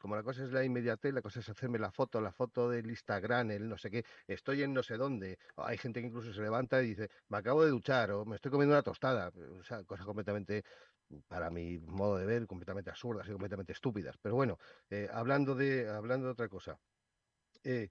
como 0.00 0.16
la 0.16 0.22
cosa 0.24 0.44
es 0.44 0.50
la 0.52 0.64
inmediatez, 0.64 1.14
la 1.14 1.22
cosa 1.22 1.40
es 1.40 1.48
hacerme 1.48 1.78
la 1.78 1.92
foto, 1.92 2.20
la 2.20 2.32
foto 2.32 2.68
del 2.68 2.90
Instagram, 2.90 3.52
el 3.52 3.68
no 3.68 3.78
sé 3.78 3.90
qué, 3.90 4.04
estoy 4.26 4.62
en 4.62 4.72
no 4.74 4.82
sé 4.82 4.96
dónde. 4.96 5.38
Hay 5.56 5.78
gente 5.78 6.00
que 6.00 6.08
incluso 6.08 6.32
se 6.32 6.40
levanta 6.42 6.82
y 6.82 6.88
dice, 6.88 7.08
me 7.28 7.38
acabo 7.38 7.64
de 7.64 7.70
duchar 7.70 8.10
o 8.10 8.24
me 8.24 8.34
estoy 8.36 8.50
comiendo 8.50 8.74
una 8.74 8.82
tostada. 8.82 9.30
O 9.60 9.62
sea, 9.62 9.84
cosas 9.84 10.04
completamente, 10.04 10.64
para 11.28 11.50
mi 11.50 11.78
modo 11.78 12.16
de 12.18 12.26
ver, 12.26 12.46
completamente 12.48 12.90
absurdas 12.90 13.28
y 13.28 13.30
completamente 13.30 13.72
estúpidas. 13.72 14.16
Pero 14.20 14.34
bueno, 14.34 14.58
eh, 14.90 15.08
hablando 15.12 15.54
de, 15.54 15.88
hablando 15.88 16.30
otra 16.30 16.48
cosa. 16.48 16.78
eh, 17.64 17.90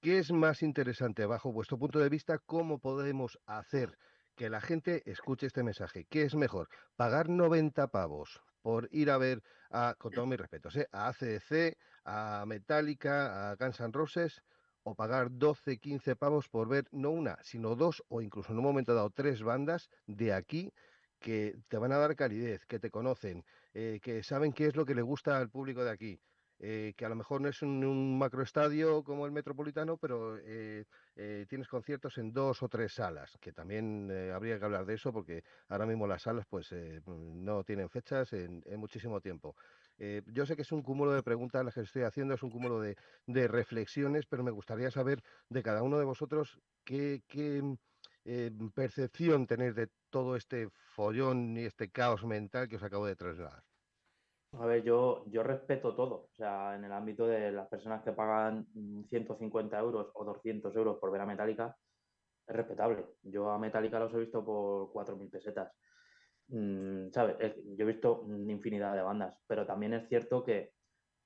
¿Qué 0.00 0.18
es 0.18 0.30
más 0.32 0.62
interesante 0.62 1.26
bajo 1.26 1.52
vuestro 1.52 1.78
punto 1.78 1.98
de 1.98 2.08
vista? 2.08 2.38
¿Cómo 2.38 2.78
podemos 2.78 3.38
hacer 3.44 3.98
que 4.36 4.50
la 4.50 4.60
gente 4.60 5.02
escuche 5.10 5.46
este 5.46 5.62
mensaje? 5.62 6.06
¿Qué 6.08 6.22
es 6.22 6.34
mejor? 6.34 6.68
¿Pagar 6.94 7.28
90 7.28 7.88
pavos 7.88 8.42
por 8.62 8.88
ir 8.92 9.10
a 9.10 9.18
ver, 9.18 9.42
a, 9.70 9.94
con 9.98 10.12
todos 10.12 10.28
mis 10.28 10.38
respetos, 10.38 10.76
¿eh? 10.76 10.86
a 10.92 11.08
ACDC, 11.08 11.76
a 12.04 12.44
Metallica, 12.46 13.50
a 13.50 13.56
Guns 13.56 13.80
N' 13.80 13.92
Roses? 13.92 14.42
¿O 14.84 14.94
pagar 14.94 15.28
12, 15.32 15.78
15 15.78 16.14
pavos 16.14 16.48
por 16.48 16.68
ver 16.68 16.84
no 16.92 17.10
una, 17.10 17.38
sino 17.42 17.74
dos 17.74 18.04
o 18.08 18.22
incluso 18.22 18.52
en 18.52 18.58
un 18.58 18.64
momento 18.64 18.94
dado 18.94 19.10
tres 19.10 19.42
bandas 19.42 19.88
de 20.06 20.32
aquí 20.32 20.72
que 21.18 21.56
te 21.68 21.78
van 21.78 21.90
a 21.90 21.98
dar 21.98 22.14
calidez, 22.14 22.64
que 22.66 22.78
te 22.78 22.90
conocen, 22.90 23.44
eh, 23.74 23.98
que 24.00 24.22
saben 24.22 24.52
qué 24.52 24.66
es 24.66 24.76
lo 24.76 24.84
que 24.86 24.94
le 24.94 25.02
gusta 25.02 25.38
al 25.38 25.50
público 25.50 25.82
de 25.82 25.90
aquí? 25.90 26.20
Eh, 26.58 26.94
que 26.96 27.04
a 27.04 27.08
lo 27.08 27.16
mejor 27.16 27.40
no 27.40 27.48
es 27.48 27.62
un, 27.62 28.18
macroestadio 28.18 29.02
como 29.04 29.26
el 29.26 29.32
Metropolitano, 29.32 29.96
pero 29.96 30.38
eh, 30.38 30.84
eh, 31.16 31.46
tienes 31.48 31.68
conciertos 31.68 32.18
en 32.18 32.32
dos 32.32 32.62
o 32.62 32.68
tres 32.68 32.94
salas, 32.94 33.36
que 33.40 33.52
también 33.52 34.08
eh, 34.10 34.32
habría 34.32 34.58
que 34.58 34.64
hablar 34.64 34.86
de 34.86 34.94
eso 34.94 35.12
porque 35.12 35.44
ahora 35.68 35.86
mismo 35.86 36.06
las 36.06 36.22
salas 36.22 36.46
pues 36.48 36.72
eh, 36.72 37.00
no 37.06 37.64
tienen 37.64 37.88
fechas 37.88 38.32
en, 38.32 38.62
muchísimo 38.76 39.20
tiempo. 39.20 39.56
Yo 40.26 40.44
sé 40.44 40.56
que 40.56 40.62
es 40.62 40.72
un 40.72 40.82
cúmulo 40.82 41.12
de 41.12 41.22
preguntas 41.22 41.64
las 41.64 41.72
que 41.72 41.80
estoy 41.80 42.02
haciendo, 42.02 42.34
es 42.34 42.42
un 42.42 42.50
cúmulo 42.50 42.80
de, 42.80 42.96
de 43.26 43.48
reflexiones, 43.48 44.26
pero 44.26 44.44
me 44.44 44.50
gustaría 44.50 44.90
saber 44.90 45.22
de 45.48 45.62
cada 45.62 45.82
uno 45.82 45.98
de 45.98 46.04
vosotros 46.04 46.60
qué, 46.84 47.22
qué, 47.26 47.62
eh, 48.28 48.50
percepción 48.74 49.46
tenéis 49.46 49.76
de 49.76 49.88
todo 50.10 50.34
este 50.34 50.68
follón 50.96 51.56
y 51.56 51.64
este 51.64 51.90
caos 51.90 52.24
mental 52.24 52.68
que 52.68 52.74
os 52.74 52.82
acabo 52.82 53.06
de 53.06 53.14
trasladar. 53.14 53.62
A 54.58 54.64
ver, 54.64 54.82
yo, 54.84 55.24
yo 55.26 55.42
respeto 55.42 55.94
todo. 55.94 56.24
O 56.30 56.34
sea, 56.34 56.76
en 56.76 56.84
el 56.84 56.92
ámbito 56.92 57.26
de 57.26 57.52
las 57.52 57.68
personas 57.68 58.02
que 58.02 58.12
pagan 58.12 58.66
mm, 58.72 59.04
150 59.04 59.78
euros 59.78 60.10
o 60.14 60.24
200 60.24 60.74
euros 60.76 60.96
por 60.98 61.10
ver 61.10 61.20
a 61.20 61.26
Metallica, 61.26 61.76
es 62.46 62.56
respetable. 62.56 63.06
Yo 63.22 63.50
a 63.50 63.58
Metallica 63.58 63.98
los 64.00 64.14
he 64.14 64.18
visto 64.20 64.44
por 64.44 64.92
4.000 64.92 65.30
pesetas. 65.30 65.72
Mm, 66.48 67.10
¿sabes? 67.12 67.36
Es- 67.40 67.56
Yo 67.76 67.84
he 67.84 67.88
visto 67.92 68.26
infinidad 68.28 68.94
de 68.96 69.02
bandas, 69.02 69.38
pero 69.46 69.66
también 69.66 69.94
es 69.94 70.08
cierto 70.08 70.44
que 70.44 70.72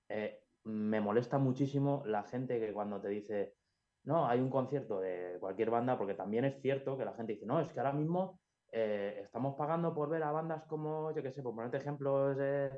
eh, 0.09 0.41
me 0.65 1.01
molesta 1.01 1.39
muchísimo 1.39 2.03
la 2.07 2.25
gente 2.25 2.61
que 2.61 2.73
cuando 2.73 3.01
te 3.01 3.09
dice, 3.09 3.57
no, 4.05 4.27
hay 4.29 4.41
un 4.41 4.51
concierto 4.51 5.01
de 5.01 5.39
cualquier 5.41 5.71
banda, 5.71 5.99
porque 5.99 6.15
también 6.15 6.45
es 6.45 6.61
cierto 6.63 6.97
que 6.99 7.05
la 7.05 7.15
gente 7.15 7.35
dice, 7.35 7.47
no, 7.47 7.61
es 7.61 7.73
que 7.73 7.81
ahora 7.81 7.93
mismo 7.93 8.41
eh, 8.73 9.21
estamos 9.25 9.57
pagando 9.57 9.95
por 9.95 10.09
ver 10.11 10.23
a 10.23 10.33
bandas 10.33 10.65
como, 10.67 11.15
yo 11.15 11.23
qué 11.23 11.33
sé, 11.33 11.43
por 11.43 11.55
ponerte 11.55 11.79
ejemplos, 11.79 12.37
eh, 12.41 12.71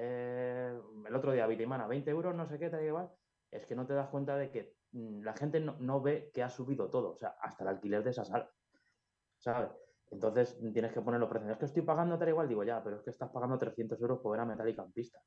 eh, 0.00 0.80
el 1.06 1.14
otro 1.14 1.32
día, 1.32 1.46
Vitimana, 1.48 1.88
20 1.88 2.08
euros, 2.10 2.34
no 2.34 2.46
sé 2.46 2.56
qué, 2.58 2.70
te 2.70 2.86
igual. 2.86 3.10
Es 3.50 3.66
que 3.66 3.74
no 3.74 3.84
te 3.84 3.94
das 3.94 4.08
cuenta 4.08 4.36
de 4.36 4.50
que 4.50 4.76
mm, 4.92 5.22
la 5.22 5.32
gente 5.34 5.58
no, 5.58 5.76
no 5.80 6.00
ve 6.00 6.30
que 6.32 6.42
ha 6.42 6.48
subido 6.48 6.88
todo, 6.88 7.14
o 7.14 7.16
sea, 7.16 7.36
hasta 7.40 7.64
el 7.64 7.70
alquiler 7.70 8.04
de 8.04 8.10
esa 8.10 8.24
sala, 8.24 8.48
¿sabes? 9.38 9.70
Entonces 10.10 10.56
tienes 10.72 10.92
que 10.92 11.00
poner 11.00 11.18
los 11.18 11.28
precios. 11.28 11.50
Es 11.50 11.58
que 11.58 11.64
estoy 11.64 11.82
pagando 11.82 12.16
tal 12.16 12.28
igual, 12.28 12.48
digo, 12.48 12.62
ya, 12.62 12.82
pero 12.82 12.96
es 12.96 13.02
que 13.02 13.10
estás 13.10 13.30
pagando 13.30 13.58
300 13.58 14.00
euros 14.00 14.20
por 14.20 14.32
ver 14.32 14.40
a 14.40 14.46
Metallica 14.46 14.82
en 14.82 14.92
pista, 14.92 15.20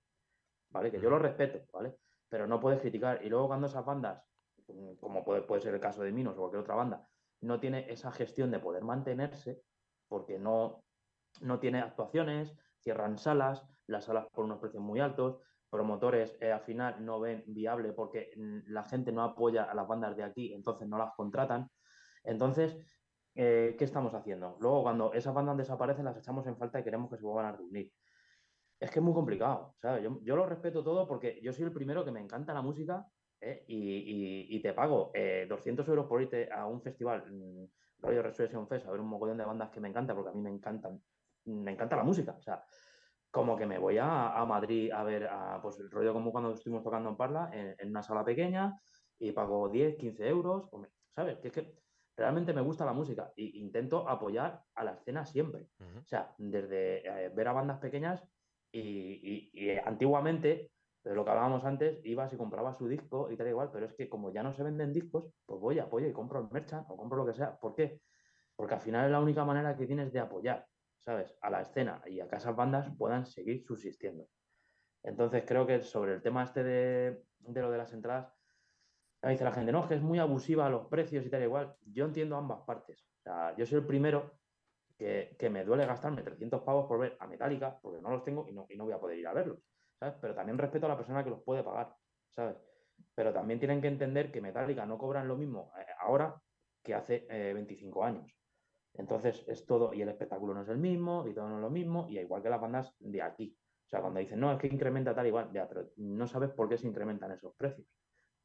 ¿vale? 0.69 0.89
Que 0.89 1.02
yo 1.02 1.10
lo 1.10 1.19
respeto, 1.19 1.60
¿vale? 1.73 1.98
Pero 2.30 2.48
no 2.48 2.60
puedes 2.60 2.80
criticar. 2.80 3.23
Y 3.26 3.30
luego 3.30 3.48
cuando 3.48 3.68
esas 3.68 3.85
bandas, 3.85 4.23
como 5.02 5.26
puede, 5.26 5.41
puede 5.41 5.61
ser 5.61 5.73
el 5.73 5.81
caso 5.81 6.02
de 6.02 6.14
Minos 6.14 6.35
o 6.35 6.39
cualquier 6.39 6.61
otra 6.61 6.76
banda, 6.76 7.06
no 7.41 7.60
tiene 7.60 7.91
esa 7.91 8.11
gestión 8.11 8.52
de 8.52 8.60
poder 8.60 8.84
mantenerse, 8.84 9.61
porque 10.07 10.39
no, 10.39 10.85
no 11.41 11.60
tiene 11.60 11.81
actuaciones, 11.81 12.56
cierran 12.80 13.18
salas, 13.18 13.68
las 13.91 14.05
salas 14.05 14.27
por 14.34 14.45
unos 14.45 14.59
precios 14.59 14.84
muy 14.84 14.99
altos, 14.99 15.41
promotores 15.69 16.38
eh, 16.41 16.51
al 16.51 16.61
final 16.61 17.03
no 17.05 17.19
ven 17.19 17.43
viable 17.47 17.93
porque 17.93 18.31
mm, 18.35 18.59
la 18.72 18.84
gente 18.84 19.11
no 19.11 19.23
apoya 19.23 19.63
a 19.65 19.73
las 19.76 19.88
bandas 19.88 20.15
de 20.18 20.23
aquí, 20.23 20.53
entonces 20.53 20.88
no 20.88 20.97
las 20.97 21.13
contratan. 21.15 21.69
Entonces, 22.23 22.77
eh, 23.35 23.76
¿qué 23.77 23.84
estamos 23.85 24.13
haciendo? 24.13 24.57
Luego, 24.59 24.84
cuando 24.84 25.13
esas 25.13 25.34
bandas 25.34 25.57
desaparecen, 25.57 26.05
las 26.05 26.18
echamos 26.18 26.45
en 26.47 26.57
falta 26.57 26.80
y 26.80 26.84
queremos 26.84 27.09
que 27.09 27.18
se 27.18 27.23
vuelvan 27.23 27.45
a 27.53 27.57
reunir. 27.57 27.91
Es 28.80 28.89
que 28.91 28.99
es 28.99 29.03
muy 29.05 29.13
complicado, 29.13 29.76
¿sabes? 29.80 30.03
Yo, 30.03 30.19
yo 30.23 30.35
lo 30.35 30.45
respeto 30.47 30.84
todo 30.84 31.07
porque 31.07 31.39
yo 31.43 31.53
soy 31.53 31.65
el 31.65 31.73
primero 31.73 32.03
que 32.03 32.11
me 32.11 32.19
encanta 32.19 32.53
la 32.53 32.61
música 32.63 33.05
¿eh? 33.39 33.63
y, 33.68 34.55
y- 34.57 34.61
te 34.61 34.73
pago 34.73 35.11
eh, 35.13 35.45
200 35.47 35.88
euros 35.88 36.07
por 36.07 36.22
irte 36.22 36.51
a 36.51 36.65
un 36.65 36.81
festival, 36.81 37.31
mm, 37.31 37.65
rollo 37.99 38.23
Resurrection 38.23 38.68
Fest, 38.68 38.88
a 38.88 38.91
ver 38.91 38.99
un 38.99 39.07
mogollón 39.07 39.38
de 39.38 39.45
bandas 39.45 39.69
que 39.69 39.80
me 39.80 39.88
encantan, 39.89 40.15
porque 40.15 40.31
a 40.31 40.34
mí 40.34 40.41
me 40.41 40.49
encantan, 40.49 40.99
me 41.45 41.72
encanta 41.72 41.95
la 41.95 42.03
música, 42.03 42.39
como 43.31 43.57
que 43.57 43.65
me 43.65 43.79
voy 43.79 43.97
a, 43.97 44.33
a 44.39 44.45
Madrid 44.45 44.91
a 44.91 45.03
ver, 45.03 45.27
a, 45.29 45.61
pues 45.61 45.79
el 45.79 45.89
rollo 45.91 46.13
como 46.13 46.31
cuando 46.31 46.53
estuvimos 46.53 46.83
tocando 46.83 47.09
en 47.09 47.17
Parla, 47.17 47.49
en, 47.53 47.75
en 47.79 47.89
una 47.89 48.03
sala 48.03 48.25
pequeña, 48.25 48.75
y 49.17 49.31
pago 49.31 49.69
10, 49.69 49.95
15 49.97 50.27
euros, 50.27 50.67
hombre, 50.71 50.91
¿sabes? 51.15 51.39
Que 51.39 51.47
es 51.49 51.53
que 51.53 51.75
realmente 52.15 52.53
me 52.53 52.61
gusta 52.61 52.85
la 52.85 52.93
música 52.93 53.31
e 53.37 53.43
intento 53.57 54.07
apoyar 54.09 54.63
a 54.75 54.83
la 54.83 54.93
escena 54.93 55.25
siempre. 55.25 55.63
O 56.03 56.07
sea, 56.07 56.35
desde 56.37 57.25
eh, 57.25 57.29
ver 57.29 57.47
a 57.47 57.53
bandas 57.53 57.79
pequeñas 57.79 58.27
y, 58.71 58.79
y- 58.81 59.49
y, 59.53 59.77
antiguamente, 59.77 60.71
de 61.03 61.15
lo 61.15 61.23
que 61.25 61.31
hablábamos 61.31 61.63
antes, 61.65 61.99
ibas 62.03 62.33
y 62.33 62.37
comprabas 62.37 62.77
su 62.77 62.87
disco 62.87 63.31
y 63.31 63.37
tal 63.37 63.47
igual, 63.47 63.71
pero 63.71 63.85
es 63.87 63.93
que 63.95 64.09
como 64.09 64.31
ya 64.33 64.43
no 64.43 64.53
se 64.53 64.63
venden 64.63 64.93
discos, 64.93 65.33
pues 65.45 65.59
voy, 65.59 65.79
apoyo 65.79 66.07
y 66.07 66.13
compro 66.13 66.39
el 66.41 66.49
merchant 66.51 66.85
o 66.89 66.97
compro 66.97 67.17
lo 67.17 67.25
que 67.25 67.33
sea. 67.33 67.57
¿Por 67.59 67.75
qué? 67.75 68.01
Porque 68.55 68.75
al 68.75 68.81
final 68.81 69.05
es 69.05 69.11
la 69.11 69.21
única 69.21 69.45
manera 69.45 69.75
que 69.75 69.87
tienes 69.87 70.11
de 70.13 70.19
apoyar, 70.19 70.67
¿sabes? 71.01 71.35
A 71.41 71.49
la 71.49 71.61
escena 71.61 72.01
y 72.05 72.19
a 72.19 72.27
que 72.27 72.35
esas 72.35 72.55
bandas 72.55 72.89
puedan 72.97 73.25
seguir 73.25 73.63
subsistiendo. 73.63 74.27
Entonces 75.03 75.43
creo 75.45 75.65
que 75.65 75.81
sobre 75.81 76.13
el 76.13 76.21
tema 76.21 76.43
este 76.43 76.63
de, 76.63 77.23
lo 77.39 77.71
de 77.71 77.77
las 77.77 77.93
entradas, 77.93 78.31
dice 79.23 79.43
la 79.43 79.51
gente, 79.51 79.71
no, 79.71 79.81
es 79.81 79.87
que 79.87 79.95
es 79.95 80.01
muy 80.01 80.19
abusiva 80.19 80.69
los 80.69 80.87
precios 80.87 81.25
y 81.25 81.29
tal 81.29 81.43
igual. 81.43 81.75
Yo 81.85 82.05
entiendo 82.05 82.35
ambas 82.35 82.61
partes. 82.61 83.07
O 83.19 83.21
sea, 83.23 83.55
yo 83.55 83.65
soy 83.65 83.79
el 83.79 83.85
primero 83.85 84.39
que, 84.97 85.49
me 85.49 85.63
duele 85.63 85.85
gastarme 85.85 86.21
300 86.21 86.61
pavos 86.61 86.87
por 86.87 86.99
ver 86.99 87.17
a 87.19 87.27
Metallica, 87.27 87.79
porque 87.81 88.01
no 88.01 88.11
los 88.11 88.23
tengo 88.23 88.47
y 88.47 88.53
no, 88.53 88.67
y 88.69 88.77
no 88.77 88.83
voy 88.83 88.93
a 88.93 88.99
poder 88.99 89.17
ir 89.17 89.27
a 89.27 89.33
verlos, 89.33 89.57
¿sabes? 89.99 90.15
Pero 90.21 90.35
también 90.35 90.59
respeto 90.59 90.85
a 90.85 90.89
la 90.89 90.97
persona 90.97 91.23
que 91.23 91.31
los 91.31 91.41
puede 91.41 91.63
pagar, 91.63 91.95
¿sabes? 92.29 92.57
Pero 93.15 93.33
también 93.33 93.59
tienen 93.59 93.81
que 93.81 93.87
entender 93.87 94.31
que 94.31 94.41
Metallica 94.41 94.85
no 94.85 94.99
cobran 94.99 95.27
lo 95.27 95.35
mismo 95.35 95.73
eh, 95.79 95.85
ahora 95.99 96.39
que 96.83 96.93
hace 96.93 97.25
eh, 97.29 97.51
25 97.53 98.03
años. 98.03 98.40
Entonces 98.93 99.43
es 99.47 99.65
todo, 99.65 99.93
y 99.93 100.01
el 100.01 100.09
espectáculo 100.09 100.53
no 100.53 100.61
es 100.61 100.69
el 100.69 100.77
mismo, 100.77 101.26
y 101.27 101.34
todo 101.34 101.47
no 101.47 101.55
es 101.55 101.61
lo 101.61 101.69
mismo, 101.69 102.07
y 102.09 102.19
igual 102.19 102.43
que 102.43 102.49
las 102.49 102.61
bandas 102.61 102.93
de 102.99 103.22
aquí. 103.22 103.55
O 103.85 103.89
sea, 103.89 104.01
cuando 104.01 104.19
dicen, 104.19 104.39
no, 104.39 104.51
es 104.51 104.59
que 104.59 104.68
incrementa 104.68 105.15
tal 105.15 105.27
igual, 105.27 105.49
ya, 105.53 105.68
pero 105.68 105.89
no 105.97 106.27
sabes 106.27 106.49
por 106.51 106.69
qué 106.69 106.77
se 106.77 106.88
incrementan 106.88 107.31
esos 107.31 107.53
precios. 107.55 107.88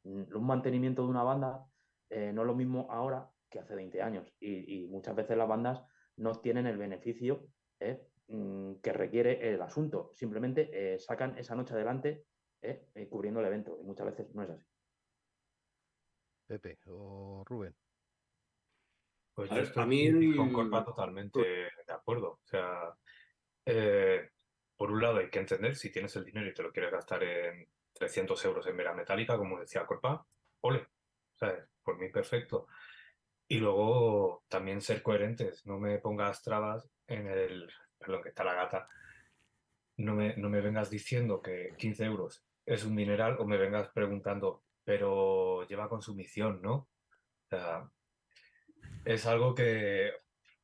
Mm, 0.03 0.35
Un 0.35 0.45
mantenimiento 0.45 1.03
de 1.03 1.09
una 1.09 1.23
banda 1.23 1.65
eh, 2.09 2.31
no 2.33 2.41
es 2.41 2.47
lo 2.47 2.55
mismo 2.55 2.87
ahora 2.89 3.29
que 3.49 3.59
hace 3.59 3.75
20 3.75 4.01
años, 4.01 4.33
y, 4.39 4.87
muchas 4.89 5.15
veces 5.15 5.37
las 5.37 5.47
bandas 5.47 5.83
no 6.17 6.33
tienen 6.39 6.65
el 6.67 6.77
beneficio 6.77 7.47
eh, 7.79 8.07
mm, 8.27 8.75
que 8.75 8.93
requiere 8.93 9.53
el 9.53 9.61
asunto. 9.61 10.11
Simplemente 10.15 10.69
eh, 10.73 10.99
sacan 10.99 11.37
esa 11.37 11.55
noche 11.55 11.73
adelante 11.73 12.25
cubriendo 13.09 13.39
el 13.39 13.45
evento, 13.45 13.77
y 13.79 13.83
muchas 13.83 14.07
veces 14.07 14.33
no 14.33 14.43
es 14.43 14.49
así. 14.49 14.65
Pepe 16.47 16.79
o 16.87 17.43
Rubén. 17.45 17.73
Pues 19.37 19.51
A 19.51 19.59
estoy 19.59 19.83
a 19.83 19.85
mí 19.85 20.35
con 20.35 20.51
Corpa 20.51 20.83
totalmente 20.83 21.39
de 21.39 21.93
acuerdo. 21.93 22.39
O 22.43 22.47
sea, 22.47 22.91
eh, 23.63 24.31
por 24.75 24.89
un 24.89 24.99
lado 24.99 25.17
hay 25.17 25.29
que 25.29 25.37
entender 25.37 25.75
si 25.75 25.91
tienes 25.91 26.15
el 26.15 26.25
dinero 26.25 26.49
y 26.49 26.55
te 26.55 26.63
lo 26.63 26.71
quieres 26.71 26.91
gastar 26.91 27.21
en 27.21 27.67
300 27.93 28.45
euros 28.45 28.65
en 28.65 28.75
vera 28.75 28.95
metálica, 28.95 29.37
como 29.37 29.59
decía 29.59 29.85
Corpa, 29.85 30.25
ole, 30.61 30.87
¿sabes? 31.35 31.69
Por 31.83 31.99
mí 31.99 32.09
perfecto. 32.09 32.65
Y 33.47 33.59
luego 33.59 34.43
también 34.47 34.81
ser 34.81 35.03
coherentes, 35.03 35.67
no 35.67 35.77
me 35.77 35.99
pongas 35.99 36.41
trabas 36.41 36.89
en 37.05 37.27
el, 37.27 37.71
perdón, 37.99 38.23
que 38.23 38.29
está 38.29 38.43
la 38.43 38.55
gata, 38.55 38.89
no 39.97 40.15
me, 40.15 40.35
no 40.37 40.49
me 40.49 40.61
vengas 40.61 40.89
diciendo 40.89 41.43
que 41.43 41.75
15 41.77 42.05
euros 42.05 42.43
es 42.65 42.83
un 42.83 42.95
dineral 42.95 43.37
o 43.37 43.45
me 43.45 43.57
vengas 43.57 43.89
preguntando, 43.89 44.63
pero 44.83 45.67
lleva 45.67 45.89
consumición, 45.89 46.59
¿no? 46.63 46.73
O 46.73 47.49
sea, 47.51 47.87
es 49.07 49.25
algo 49.25 49.55
que 49.55 50.11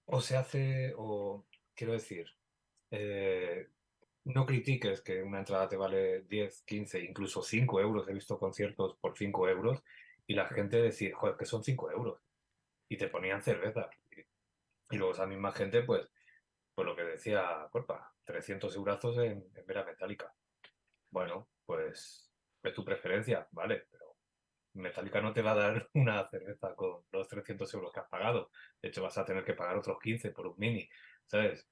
o 0.05 0.19
se 0.19 0.35
hace 0.35 0.93
o, 0.97 1.45
quiero 1.73 1.93
decir, 1.93 2.27
eh, 2.91 3.69
no 4.25 4.45
critiques 4.45 5.01
que 5.01 5.23
una 5.23 5.39
entrada 5.39 5.69
te 5.69 5.77
vale 5.77 6.23
10, 6.23 6.63
15, 6.63 6.99
incluso 6.99 7.41
5 7.41 7.79
euros. 7.79 8.07
He 8.09 8.13
visto 8.13 8.37
conciertos 8.37 8.97
por 8.97 9.17
5 9.17 9.47
euros 9.47 9.81
y 10.27 10.33
la 10.35 10.47
gente 10.47 10.81
decía, 10.81 11.15
joder, 11.15 11.37
que 11.37 11.45
son 11.45 11.63
5 11.63 11.91
euros. 11.91 12.21
Y 12.89 12.97
te 12.97 13.07
ponían 13.07 13.41
cerveza. 13.41 13.89
Y, 14.89 14.97
luego 14.97 15.13
esa 15.13 15.25
misma 15.25 15.53
gente, 15.53 15.83
pues, 15.83 16.09
pues 16.75 16.85
lo 16.85 16.95
que 16.97 17.03
decía 17.03 17.67
Corpa, 17.71 18.13
300 18.25 18.75
eurazos 18.75 19.17
en, 19.19 19.45
en 19.55 19.65
vera 19.65 19.85
metálica. 19.85 20.33
Bueno, 21.11 21.47
pues 21.65 22.29
es 22.61 22.73
tu 22.73 22.83
preferencia, 22.83 23.47
¿vale? 23.51 23.87
Metallica 24.73 25.21
no 25.21 25.33
te 25.33 25.41
va 25.41 25.51
a 25.51 25.55
dar 25.55 25.89
una 25.95 26.27
cerveza 26.29 26.75
con 26.75 27.05
los 27.11 27.27
300 27.27 27.73
euros 27.73 27.91
que 27.93 27.99
has 28.01 28.07
pagado. 28.09 28.51
De 28.81 28.89
hecho, 28.89 29.03
vas 29.03 29.17
a 29.17 29.25
tener 29.25 29.43
que 29.45 29.53
pagar 29.53 29.77
otros 29.77 29.99
15 30.01 30.31
por 30.31 30.47
un 30.47 30.55
mini, 30.57 30.89
¿sabes? 31.25 31.69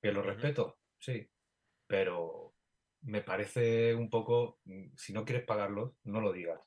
Que 0.00 0.12
lo 0.12 0.22
respeto, 0.22 0.80
sí, 0.98 1.30
pero 1.86 2.56
me 3.02 3.22
parece 3.22 3.94
un 3.94 4.10
poco, 4.10 4.60
mm, 4.64 4.96
si 4.96 5.12
no 5.12 5.24
quieres 5.24 5.44
pagarlos, 5.46 5.94
no 6.04 6.20
lo 6.20 6.32
digas. 6.32 6.60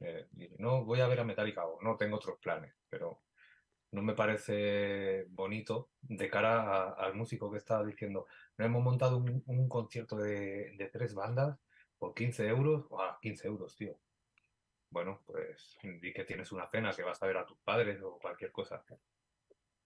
Eh, 0.00 0.28
no 0.58 0.84
voy 0.84 1.00
a 1.00 1.08
ver 1.08 1.20
a 1.20 1.24
Metallica 1.24 1.66
o 1.66 1.80
no 1.82 1.96
tengo 1.96 2.16
otros 2.16 2.38
planes, 2.40 2.74
pero 2.88 3.24
no 3.92 4.02
me 4.02 4.14
parece 4.14 5.26
bonito 5.30 5.92
de 6.02 6.30
cara 6.30 6.62
a- 6.62 6.92
al 6.94 7.14
músico 7.16 7.50
que 7.52 7.58
está 7.58 7.84
diciendo, 7.84 8.26
no 8.58 8.64
hemos 8.66 8.82
montado 8.84 9.18
un, 9.18 9.42
un 9.46 9.68
concierto 9.68 10.16
de, 10.18 10.72
de 10.78 10.88
tres 10.90 11.14
bandas 11.14 11.58
por 11.98 12.14
15 12.14 12.46
euros, 12.48 12.88
¡Guau! 12.88 13.18
15 13.22 13.48
euros, 13.48 13.76
tío. 13.76 14.00
Bueno, 14.92 15.22
pues 15.26 15.78
di 15.82 16.12
que 16.12 16.24
tienes 16.24 16.52
una 16.52 16.68
cena, 16.68 16.92
que 16.92 17.02
vas 17.02 17.22
a 17.22 17.26
ver 17.26 17.38
a 17.38 17.46
tus 17.46 17.56
padres 17.60 18.02
o 18.02 18.18
cualquier 18.18 18.52
cosa. 18.52 18.84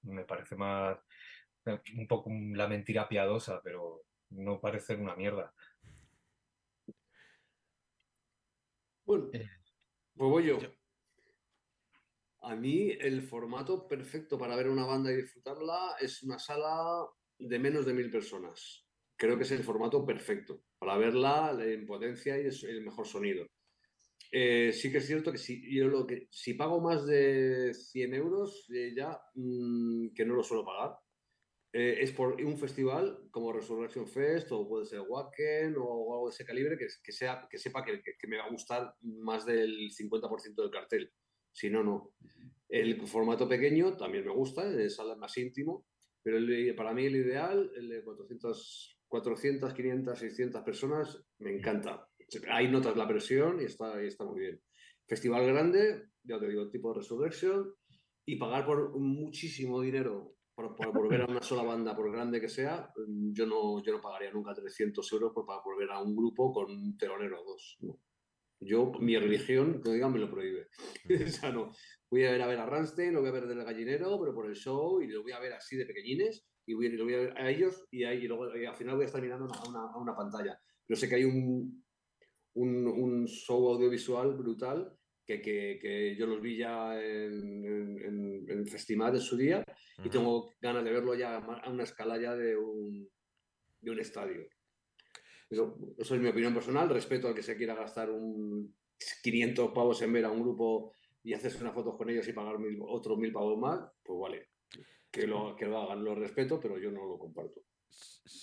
Me 0.03 0.25
parece 0.25 0.57
más 0.57 0.99
eh, 1.65 1.81
un 1.97 2.09
poco 2.09 2.29
la 2.33 2.67
mentira 2.67 3.09
piadosa, 3.09 3.61
pero 3.63 4.03
no 4.31 4.61
parece 4.61 4.97
una 4.97 5.15
mierda. 5.15 5.55
Bueno, 9.05 9.31
Eh, 9.33 9.49
pues 10.17 10.31
voy 10.31 10.47
yo. 10.47 10.59
yo- 10.59 10.73
A 12.41 12.57
mí 12.57 12.91
el 12.91 13.23
formato 13.23 13.87
perfecto 13.87 14.37
para 14.37 14.57
ver 14.57 14.69
una 14.69 14.87
banda 14.87 15.13
y 15.13 15.17
disfrutarla 15.17 15.97
es 16.01 16.23
una 16.25 16.39
sala 16.41 17.07
de 17.39 17.59
menos 17.61 17.87
de 17.87 17.95
mil 17.95 18.11
personas. 18.11 18.89
Creo 19.17 19.37
que 19.37 19.45
es 19.45 19.53
el 19.53 19.63
formato 19.63 20.05
perfecto 20.05 20.65
para 20.79 20.97
verla 20.99 21.57
en 21.61 21.87
potencia 21.87 22.41
y 22.41 22.47
es 22.47 22.65
el 22.65 22.83
mejor 22.83 23.07
sonido. 23.07 23.47
Eh, 24.33 24.73
sí 24.73 24.91
que 24.91 24.99
es 24.99 25.07
cierto 25.07 25.33
que 25.33 25.39
si, 25.39 25.63
yo 25.75 25.89
lo 25.89 26.07
pago 26.59 26.81
más 26.81 27.07
de 27.07 27.73
100 27.75 28.15
euros, 28.15 28.67
eh, 28.75 28.93
ya 28.97 29.19
mm, 29.35 30.09
que 30.15 30.25
no 30.25 30.35
lo 30.35 30.43
suelo 30.43 30.65
pagar, 30.65 30.97
eh, 31.73 31.99
es 32.01 32.13
por 32.13 32.41
un 32.41 32.57
festival 32.57 33.29
como 33.31 33.53
Resurrection 33.53 34.09
Fest 34.09 34.51
o 34.53 34.67
puede 34.67 34.87
ser 34.87 35.01
Wacken 35.07 35.75
o 35.77 36.15
algo 36.15 36.29
de 36.29 36.33
ese 36.33 36.45
calibre 36.45 36.79
que, 36.79 36.87
que, 37.03 37.13
sea, 37.13 37.47
que 37.51 37.59
sepa 37.59 37.85
que, 37.85 38.01
me 38.29 38.39
va 38.39 38.45
a 38.45 38.51
gustar 38.51 38.95
más 39.03 39.45
del 39.45 39.91
50% 39.91 40.63
del 40.63 40.71
cartel. 40.71 41.13
Si 41.53 41.69
no, 41.69 41.83
no. 41.83 42.13
El 42.69 43.07
formato 43.07 43.49
pequeño 43.49 43.97
también 43.97 44.25
me 44.25 44.33
gusta, 44.33 44.69
es 44.81 44.99
más 45.19 45.37
íntimo, 45.39 45.87
pero 46.23 46.39
el- 46.39 46.75
para 46.75 46.93
mí 46.93 47.05
el 47.07 47.17
ideal, 47.17 47.71
el 47.77 47.89
de 47.89 48.03
400, 48.03 48.99
400, 49.07 49.75
500, 49.75 50.19
600 50.19 50.63
personas, 50.63 51.23
me 51.39 51.55
encanta. 51.55 52.09
Ahí 52.51 52.69
notas 52.69 52.97
la 52.97 53.07
presión 53.07 53.61
y 53.61 53.65
está, 53.65 54.03
y 54.03 54.07
está 54.07 54.25
muy 54.25 54.41
bien. 54.41 54.61
Festival 55.07 55.47
grande, 55.47 56.11
ya 56.25 56.39
te 56.39 56.49
digo, 56.49 56.69
tipo 56.69 56.93
Resurrection, 56.93 57.73
y 58.25 58.37
pagar 58.37 58.67
por 58.67 58.99
muchísimo 58.99 59.81
dinero 59.81 60.37
por, 60.57 60.75
por, 60.75 60.93
por 60.93 61.09
ver 61.09 61.21
a 61.21 61.27
una 61.27 61.43
sola 61.43 61.63
banda, 61.63 61.95
por 61.95 62.11
grande 62.11 62.41
que 62.41 62.49
sea, 62.49 62.91
yo 62.97 63.47
no, 63.47 63.83
yo 63.85 63.93
no 63.93 64.01
pagaría 64.01 64.33
nunca 64.33 64.55
300 64.55 65.13
euros 65.13 65.33
por, 65.35 65.45
para 65.45 65.63
por 65.63 65.79
ver 65.79 65.91
a 65.91 66.01
un 66.01 66.17
grupo 66.17 66.51
con 66.51 66.71
un 66.71 66.97
telonero 66.97 67.43
o 67.43 67.45
dos. 67.45 67.77
no. 67.81 68.01
Yo, 68.59 68.91
mi 69.01 69.19
religión, 69.19 69.83
que 69.83 69.93
digan, 69.93 70.15
me 70.15 70.19
lo 70.19 70.31
prohíbe. 70.31 70.69
o 71.27 71.29
sea, 71.29 71.53
no. 71.53 71.73
Voy 72.11 72.25
a 72.25 72.31
ver 72.31 72.41
a 72.41 72.47
ver 72.47 72.59
a 72.59 72.65
Rammstein, 72.65 73.13
lo 73.13 73.21
voy 73.21 73.29
a 73.29 73.33
ver 73.33 73.47
del 73.47 73.63
gallinero, 73.63 74.19
pero 74.19 74.35
por 74.35 74.47
el 74.47 74.57
show, 74.57 75.03
y 75.03 75.09
lo 75.09 75.23
voy 75.23 75.33
a 75.33 75.41
ver 75.41 75.53
así 75.53 75.77
de 75.77 75.85
pequeñines, 75.85 76.47
y, 76.65 76.73
voy, 76.73 76.87
y 76.87 76.97
lo 76.97 77.05
voy 77.05 77.15
a 77.15 77.19
ver 77.19 77.39
a 77.39 77.51
ellos, 77.51 77.85
y, 77.91 78.05
ahí, 78.05 78.25
y 78.25 78.27
luego 78.27 78.57
y 78.57 78.65
al 78.65 78.75
final 78.75 78.95
voy 78.95 79.05
a 79.05 79.07
estar 79.07 79.21
mirando 79.21 79.45
a 79.45 79.69
una, 79.69 79.81
a 79.81 79.99
una 79.99 80.17
pantalla. 80.17 80.59
Pero 80.87 80.99
sé 80.99 81.07
que 81.07 81.17
hay 81.17 81.25
un, 81.25 81.85
un, 82.57 82.87
un 82.87 83.27
show 83.27 83.73
audiovisual 83.73 84.35
brutal 84.35 84.93
que, 85.27 85.41
que, 85.41 85.79
que 85.81 86.17
yo 86.17 86.27
los 86.27 86.41
vi 86.41 86.57
ya 86.57 87.01
en, 87.03 87.65
en, 87.65 88.47
en, 88.49 88.67
Festival 88.67 89.15
en 89.15 89.21
su 89.21 89.37
día 89.37 89.65
y 90.03 90.09
tengo 90.09 90.53
ganas 90.61 90.85
de 90.85 90.93
verlo 90.93 91.15
ya 91.15 91.37
a 91.37 91.71
una 91.71 91.83
escala 91.83 92.21
ya 92.21 92.35
de 92.35 92.57
un, 92.57 93.09
de 93.81 93.91
un 93.91 93.99
estadio. 93.99 94.47
Eso 95.51 95.77
es 95.99 96.21
mi 96.21 96.29
opinión 96.29 96.55
personal, 96.55 96.89
respeto 96.89 97.29
al 97.29 97.35
que 97.35 97.43
se 97.43 97.57
quiera 97.57 97.75
gastar 97.75 98.11
un 98.11 98.75
500 99.23 99.73
pavos 99.73 100.01
en 100.03 100.13
ver 100.13 100.25
a 100.25 100.31
un 100.31 100.43
grupo 100.43 100.93
y 101.23 101.35
hacerse 101.35 101.61
unas 101.61 101.75
fotos 101.75 101.97
con 101.97 102.09
ellos 102.09 102.27
y 102.29 102.33
pagar 102.33 102.59
mil, 102.59 102.79
otros 102.81 103.19
mil 103.19 103.33
pavos 103.33 103.59
más, 103.59 103.81
pues 104.03 104.19
vale, 104.19 104.49
que 105.11 105.27
lo, 105.27 105.55
que 105.57 105.67
lo 105.67 105.79
hagan, 105.79 106.05
lo 106.05 106.15
respeto, 106.15 106.59
pero 106.61 106.79
yo 106.79 106.91
no 106.91 107.05
lo 107.05 107.19
comparto. 107.19 107.66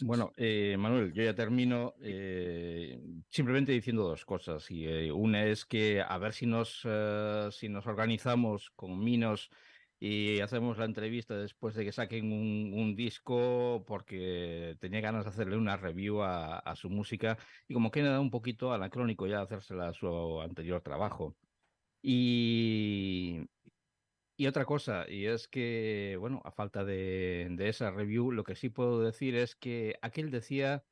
Bueno, 0.01 0.31
eh, 0.37 0.75
Manuel, 0.77 1.13
yo 1.13 1.23
ya 1.23 1.35
termino 1.35 1.93
eh, 2.01 2.99
simplemente 3.29 3.71
diciendo 3.71 4.03
dos 4.03 4.25
cosas. 4.25 4.69
Y, 4.71 4.85
eh, 4.85 5.11
una 5.11 5.45
es 5.45 5.65
que 5.65 6.01
a 6.01 6.17
ver 6.17 6.33
si 6.33 6.45
nos, 6.45 6.81
eh, 6.85 7.49
si 7.51 7.69
nos 7.69 7.85
organizamos 7.87 8.71
con 8.75 8.99
Minos 9.03 9.49
y 9.99 10.39
hacemos 10.41 10.77
la 10.77 10.85
entrevista 10.85 11.35
después 11.37 11.75
de 11.75 11.85
que 11.85 11.91
saquen 11.91 12.31
un, 12.31 12.73
un 12.73 12.95
disco, 12.95 13.83
porque 13.87 14.75
tenía 14.79 15.01
ganas 15.01 15.25
de 15.25 15.29
hacerle 15.31 15.57
una 15.57 15.77
review 15.77 16.21
a, 16.21 16.59
a 16.59 16.75
su 16.75 16.89
música 16.89 17.37
y 17.67 17.73
como 17.73 17.91
queda 17.91 18.19
un 18.19 18.29
poquito 18.29 18.73
anacrónico 18.73 19.27
ya 19.27 19.41
hacérsela 19.41 19.89
a 19.89 19.93
su 19.93 20.41
anterior 20.41 20.81
trabajo. 20.81 21.37
Y, 22.01 23.41
Y 24.35 24.47
otra 24.47 24.65
cosa, 24.65 25.05
y 25.09 25.27
es 25.27 25.47
que, 25.47 26.17
bueno, 26.19 26.41
a 26.43 26.51
falta 26.51 26.83
de, 26.83 27.47
de 27.51 27.69
esa 27.69 27.91
review, 27.91 28.31
lo 28.31 28.43
que 28.43 28.55
sí 28.55 28.69
puedo 28.69 28.99
decir 29.01 29.35
es 29.35 29.55
que 29.55 29.95
aquel 30.01 30.31
decía 30.31 30.85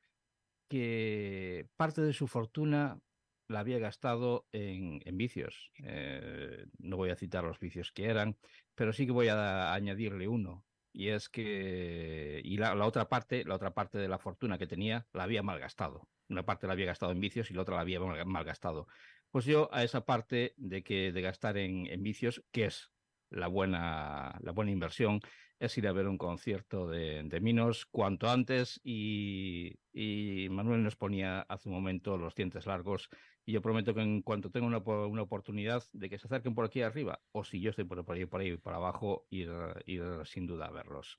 que 0.70 1.70
parte 1.78 2.02
de 2.02 2.14
su 2.14 2.28
fortuna 2.28 3.02
la 3.48 3.62
había 3.62 3.80
gastado 3.80 4.48
en, 4.54 5.02
en 5.06 5.18
vicios. 5.18 5.72
Eh, 5.84 6.66
no 6.80 6.98
voy 6.98 7.12
a 7.12 7.16
citar 7.18 7.44
los 7.46 7.60
vicios 7.60 7.92
que 7.94 8.06
eran, 8.08 8.38
pero 8.76 8.94
sí 8.94 9.06
que 9.08 9.12
voy 9.14 9.30
a 9.30 9.74
añadirle 9.74 10.28
uno. 10.28 10.68
Y 10.94 11.10
es 11.10 11.30
que 11.30 12.42
y 12.44 12.58
la, 12.58 12.76
la 12.76 12.86
otra 12.86 13.10
parte, 13.10 13.46
la 13.46 13.56
otra 13.56 13.74
parte 13.74 13.98
de 14.00 14.08
la 14.10 14.20
fortuna 14.20 14.58
que 14.58 14.68
tenía, 14.68 15.08
la 15.14 15.24
había 15.24 15.44
malgastado. 15.44 16.10
Una 16.30 16.46
parte 16.46 16.68
la 16.68 16.74
había 16.74 16.88
gastado 16.88 17.12
en 17.14 17.20
vicios 17.22 17.52
y 17.52 17.54
la 17.56 17.62
otra 17.64 17.76
la 17.76 17.82
había 17.82 18.00
mal- 18.00 18.26
malgastado. 18.26 18.88
Pues 19.32 19.46
yo 19.46 19.70
a 19.74 19.84
esa 19.84 20.06
parte 20.06 20.54
de 20.58 20.84
que 20.84 21.12
de 21.12 21.22
gastar 21.22 21.58
en, 21.58 21.88
en 21.88 22.04
vicios, 22.04 22.44
que 22.52 22.66
es 22.66 22.91
la 23.32 23.48
buena, 23.48 24.38
la 24.42 24.52
buena 24.52 24.72
inversión, 24.72 25.20
es 25.60 25.78
ir 25.78 25.88
a 25.88 25.94
ver 25.94 26.08
un 26.08 26.18
concierto 26.18 26.88
de, 26.88 27.24
de 27.24 27.42
Minos 27.42 27.86
cuanto 27.86 28.30
antes 28.30 28.80
y, 28.84 29.76
y 29.94 30.48
Manuel 30.50 30.84
nos 30.84 30.96
ponía 30.96 31.42
hace 31.42 31.70
un 31.70 31.76
momento 31.76 32.18
los 32.18 32.36
dientes 32.36 32.66
largos 32.66 33.10
y 33.46 33.54
yo 33.54 33.62
prometo 33.62 33.94
que 33.94 34.02
en 34.02 34.22
cuanto 34.22 34.52
tenga 34.52 34.68
una, 34.68 34.80
una 34.80 35.22
oportunidad 35.24 35.84
de 35.94 36.10
que 36.10 36.18
se 36.20 36.28
acerquen 36.28 36.56
por 36.56 36.66
aquí 36.66 36.82
arriba 36.82 37.24
o 37.32 37.44
si 37.44 37.60
yo 37.62 37.70
estoy 37.72 37.86
por, 37.86 38.04
por 38.06 38.16
ahí 38.16 38.26
por 38.26 38.42
ahí 38.42 38.58
por 38.58 38.74
abajo 38.74 39.28
ir, 39.30 39.52
ir 39.86 40.04
sin 40.26 40.48
duda 40.48 40.68
a 40.68 40.72
verlos. 40.72 41.18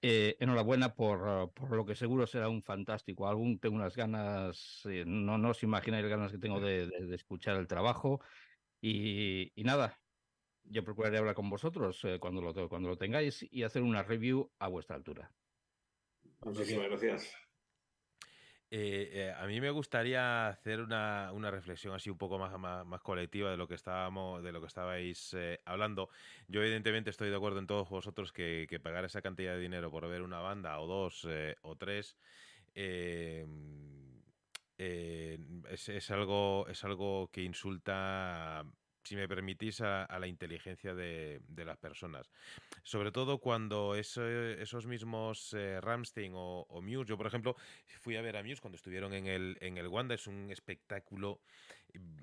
Eh, 0.00 0.36
enhorabuena 0.38 0.94
por, 0.94 1.52
por 1.54 1.74
lo 1.76 1.84
que 1.84 1.96
seguro 1.96 2.26
será 2.28 2.48
un 2.48 2.62
fantástico 2.62 3.26
álbum. 3.28 3.58
Tengo 3.58 3.74
unas 3.76 3.96
ganas, 3.96 4.82
eh, 4.86 5.04
no, 5.06 5.38
no 5.38 5.50
os 5.50 5.62
imagináis 5.64 6.04
las 6.04 6.10
ganas 6.10 6.32
que 6.32 6.38
tengo 6.38 6.60
de, 6.60 6.86
de- 6.86 7.06
de 7.06 7.14
escuchar 7.16 7.56
el 7.56 7.66
trabajo. 7.66 8.20
Y, 8.80 9.52
y 9.60 9.64
nada, 9.64 10.00
yo 10.70 10.84
procuraré 10.84 11.18
hablar 11.18 11.34
con 11.34 11.50
vosotros 11.50 12.04
eh, 12.04 12.18
cuando, 12.18 12.40
lo, 12.40 12.68
cuando 12.68 12.88
lo 12.88 12.96
tengáis 12.96 13.46
y 13.50 13.62
hacer 13.62 13.82
una 13.82 14.02
review 14.02 14.50
a 14.58 14.68
vuestra 14.68 14.96
altura. 14.96 15.30
Muchísimas 16.44 16.88
gracias. 16.88 17.34
Eh, 18.70 19.08
eh, 19.12 19.32
a 19.34 19.46
mí 19.46 19.62
me 19.62 19.70
gustaría 19.70 20.48
hacer 20.48 20.80
una, 20.80 21.32
una 21.32 21.50
reflexión 21.50 21.94
así 21.94 22.10
un 22.10 22.18
poco 22.18 22.38
más, 22.38 22.58
más, 22.58 22.84
más 22.84 23.00
colectiva 23.00 23.50
de 23.50 23.56
lo 23.56 23.66
que 23.66 23.74
estábamos, 23.74 24.42
de 24.42 24.52
lo 24.52 24.60
que 24.60 24.66
estabais 24.66 25.34
eh, 25.34 25.58
hablando. 25.64 26.10
Yo 26.48 26.60
evidentemente 26.60 27.08
estoy 27.08 27.30
de 27.30 27.36
acuerdo 27.36 27.60
en 27.60 27.66
todos 27.66 27.88
vosotros 27.88 28.30
que, 28.30 28.66
que 28.68 28.78
pagar 28.78 29.06
esa 29.06 29.22
cantidad 29.22 29.54
de 29.54 29.60
dinero 29.60 29.90
por 29.90 30.06
ver 30.06 30.20
una 30.20 30.40
banda 30.40 30.78
o 30.80 30.86
dos 30.86 31.26
eh, 31.30 31.56
o 31.62 31.76
tres 31.76 32.18
eh, 32.74 33.46
eh, 34.76 35.38
es, 35.70 35.88
es 35.88 36.10
algo 36.10 36.68
es 36.68 36.84
algo 36.84 37.30
que 37.32 37.42
insulta 37.42 38.64
si 39.08 39.16
me 39.16 39.26
permitís, 39.26 39.80
a, 39.80 40.06
la 40.18 40.26
inteligencia 40.26 40.94
de, 40.94 41.40
de, 41.48 41.64
las 41.64 41.78
personas. 41.78 42.30
Sobre 42.82 43.10
todo 43.10 43.38
cuando 43.38 43.94
eso, 43.94 44.26
esos 44.28 44.86
mismos 44.86 45.54
eh, 45.54 45.80
Ramstein 45.80 46.32
o, 46.34 46.66
Muse, 46.82 47.08
yo 47.08 47.16
por 47.16 47.26
ejemplo 47.26 47.56
fui 48.00 48.16
a 48.16 48.22
ver 48.22 48.36
a 48.36 48.42
Muse 48.42 48.60
cuando 48.60 48.76
estuvieron 48.76 49.14
en 49.14 49.26
el, 49.26 49.56
en 49.60 49.78
el 49.78 49.88
Wanda, 49.88 50.14
es 50.14 50.26
un 50.26 50.50
espectáculo 50.50 51.40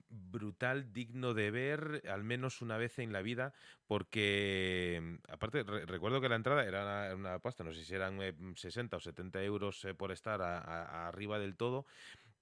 brutal, 0.10 0.94
digno 0.94 1.34
de 1.34 1.50
ver 1.50 2.04
al 2.08 2.24
menos 2.24 2.62
una 2.62 2.78
vez 2.78 3.00
en 3.00 3.12
la 3.12 3.24
vida, 3.24 3.54
porque 3.88 5.18
aparte 5.28 5.64
re, 5.64 5.88
recuerdo 5.88 6.22
que 6.22 6.30
la 6.30 6.36
entrada 6.36 6.66
era 6.66 6.84
una, 6.84 7.16
una, 7.16 7.40
pasta, 7.40 7.64
no 7.64 7.74
sé 7.74 7.84
si 7.84 7.96
eran 7.96 8.22
eh, 8.22 8.36
60 8.56 8.98
o 8.98 9.00
70 9.00 9.44
euros 9.44 9.84
eh, 9.86 9.96
por 9.96 10.12
estar 10.12 10.40
arriba 10.42 11.40
del 11.40 11.58
todo, 11.58 11.88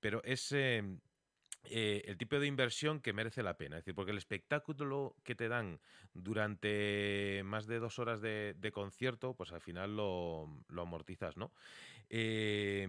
pero 0.02 0.22
es... 0.26 0.54
Eh, 1.66 2.04
el 2.08 2.18
tipo 2.18 2.40
de 2.40 2.48
inversión 2.48 3.00
que 3.00 3.14
merece 3.14 3.42
la 3.42 3.56
pena. 3.56 3.78
Es 3.78 3.84
decir, 3.84 3.96
porque 3.96 4.12
el 4.12 4.18
espectáculo 4.18 5.16
que 5.24 5.36
te 5.36 5.48
dan 5.48 5.80
durante 6.14 7.42
más 7.46 7.68
de 7.68 7.80
dos 7.80 8.00
horas 8.00 8.22
de, 8.22 8.72
concierto, 8.74 9.34
pues 9.34 9.52
al 9.54 9.62
final 9.62 9.96
lo, 9.96 10.50
amortizas, 10.78 11.38
¿no? 11.38 11.54
Eh, 12.10 12.88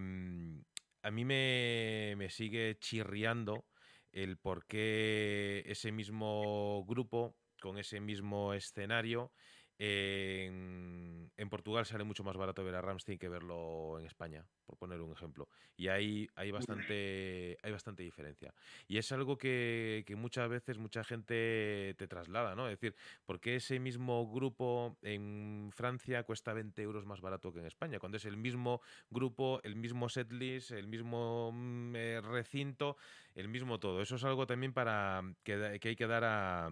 a 1.03 1.11
mí 1.11 1.23
me, 1.23 2.15
me, 2.17 2.29
sigue 2.29 2.77
chirriando 2.79 3.65
el 4.11 4.37
por 4.37 4.65
qué 4.65 5.63
ese 5.67 5.91
mismo 5.91 6.83
grupo, 6.85 7.35
con 7.61 7.77
ese 7.77 7.99
mismo 7.99 8.53
escenario, 8.53 9.31
en, 9.77 11.31
en, 11.35 11.49
Portugal 11.49 11.85
sale 11.85 12.05
mucho 12.05 12.23
más 12.23 12.37
barato 12.37 12.63
ver 12.63 12.75
a 12.75 12.81
Ramstein 12.81 13.19
que 13.19 13.27
verlo 13.27 13.99
en 13.99 14.05
España, 14.05 14.45
por 14.65 14.77
poner 14.77 15.01
un 15.01 15.11
ejemplo. 15.11 15.49
Y 15.75 15.89
hay, 15.89 16.29
hay, 16.35 16.51
bastante, 16.51 17.57
hay 17.61 17.71
bastante 17.71 18.03
diferencia. 18.03 18.53
Y 18.87 18.97
es 18.97 19.11
algo 19.11 19.37
que, 19.37 20.03
que, 20.07 20.15
muchas 20.15 20.47
veces 20.49 20.77
mucha 20.77 21.03
gente 21.03 21.93
te 21.97 22.07
traslada, 22.07 22.55
¿no? 22.55 22.69
Es 22.69 22.79
decir, 22.79 22.95
¿por 23.25 23.41
qué 23.41 23.57
ese 23.57 23.79
mismo 23.79 24.31
grupo 24.31 24.97
en 25.01 25.71
Francia 25.73 26.23
cuesta 26.23 26.53
20 26.53 26.81
euros 26.81 27.05
más 27.05 27.19
barato 27.19 27.51
que 27.51 27.59
en 27.59 27.65
España? 27.65 27.99
Cuando 27.99 28.17
es 28.17 28.25
el 28.25 28.37
mismo 28.37 28.81
grupo, 29.09 29.59
el 29.63 29.75
mismo 29.75 30.07
setlist, 30.07 30.71
el 30.71 30.87
mismo 30.87 31.51
eh, 31.95 32.21
recinto, 32.23 32.95
el 33.33 33.49
mismo 33.49 33.79
todo. 33.79 34.01
Eso 34.01 34.15
es 34.15 34.23
algo 34.23 34.47
también 34.47 34.71
para 34.71 35.21
que, 35.43 35.79
que 35.81 35.89
hay 35.89 35.95
que 35.97 36.07
dar 36.07 36.23
a 36.23 36.69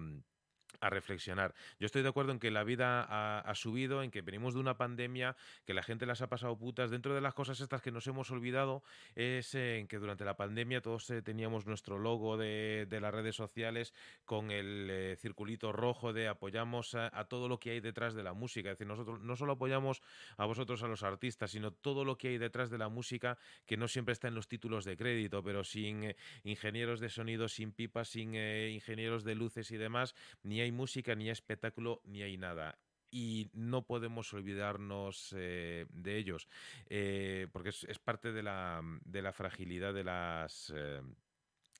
a 0.79 0.89
reflexionar. 0.89 1.53
Yo 1.79 1.85
estoy 1.85 2.01
de 2.01 2.09
acuerdo 2.09 2.31
en 2.31 2.39
que 2.39 2.51
la 2.51 2.63
vida 2.63 3.05
ha, 3.39 3.55
subido, 3.55 4.03
en 4.03 4.11
que 4.11 4.21
venimos 4.21 4.53
de 4.53 4.59
una 4.59 4.77
pandemia, 4.77 5.35
que 5.65 5.73
la 5.73 5.83
gente 5.83 6.05
las 6.05 6.21
ha 6.21 6.27
pasado 6.27 6.57
putas. 6.57 6.91
Dentro 6.91 7.13
de 7.13 7.21
las 7.21 7.33
cosas 7.33 7.59
estas 7.59 7.81
que 7.81 7.91
nos 7.91 8.07
hemos 8.07 8.31
olvidado 8.31 8.83
es 9.15 9.53
en 9.55 9.87
que 9.87 9.99
durante 9.99 10.25
la 10.25 10.35
pandemia 10.35 10.81
todos 10.81 11.09
eh, 11.09 11.21
teníamos 11.21 11.65
nuestro 11.65 11.99
logo 11.99 12.37
de, 12.37 12.87
las 12.89 13.13
redes 13.13 13.35
sociales 13.35 13.93
con 14.25 14.51
el 14.51 14.89
eh, 14.89 15.15
circulito 15.17 15.71
rojo 15.71 16.13
de 16.13 16.27
apoyamos 16.27 16.95
a, 16.95 17.11
a, 17.17 17.25
todo 17.25 17.47
lo 17.47 17.59
que 17.59 17.71
hay 17.71 17.79
detrás 17.79 18.13
de 18.13 18.23
la 18.23 18.33
música. 18.33 18.69
Es 18.71 18.77
decir, 18.77 18.87
nosotros 18.87 19.21
no 19.21 19.35
solo 19.35 19.53
apoyamos 19.53 20.01
a 20.37 20.45
vosotros, 20.45 20.83
a 20.83 20.87
los 20.87 21.03
artistas, 21.03 21.51
sino 21.51 21.71
todo 21.71 22.05
lo 22.05 22.17
que 22.17 22.29
hay 22.29 22.37
detrás 22.37 22.69
de 22.69 22.77
la 22.77 22.89
música 22.89 23.37
que 23.65 23.77
no 23.77 23.87
siempre 23.87 24.13
está 24.13 24.27
en 24.27 24.35
los 24.35 24.47
títulos 24.47 24.85
de 24.85 24.97
crédito, 24.97 25.43
pero 25.43 25.63
sin 25.63 26.03
eh, 26.03 26.15
ingenieros 26.43 26.99
de 26.99 27.09
sonido, 27.09 27.47
sin 27.47 27.71
pipas, 27.71 28.09
sin 28.09 28.35
ingenieros 28.35 29.23
de 29.23 29.35
luces 29.35 29.71
y 29.71 29.77
demás, 29.77 30.15
ni 30.43 30.61
hay 30.63 30.71
música, 30.71 31.15
ni 31.15 31.29
espectáculo, 31.29 32.01
ni 32.05 32.21
hay 32.21 32.37
nada. 32.37 32.77
Y 33.11 33.49
no 33.53 33.85
podemos 33.85 34.33
olvidarnos 34.33 35.35
eh, 35.37 35.85
de 35.89 36.17
ellos, 36.17 36.47
eh, 36.89 37.47
porque 37.51 37.69
es, 37.69 37.99
parte 37.99 38.31
de 38.31 38.41
la, 38.41 38.81
de 39.05 39.21
la 39.21 39.33
fragilidad 39.33 39.93
de 39.93 40.03
las... 40.03 40.73
Eh, 40.75 41.01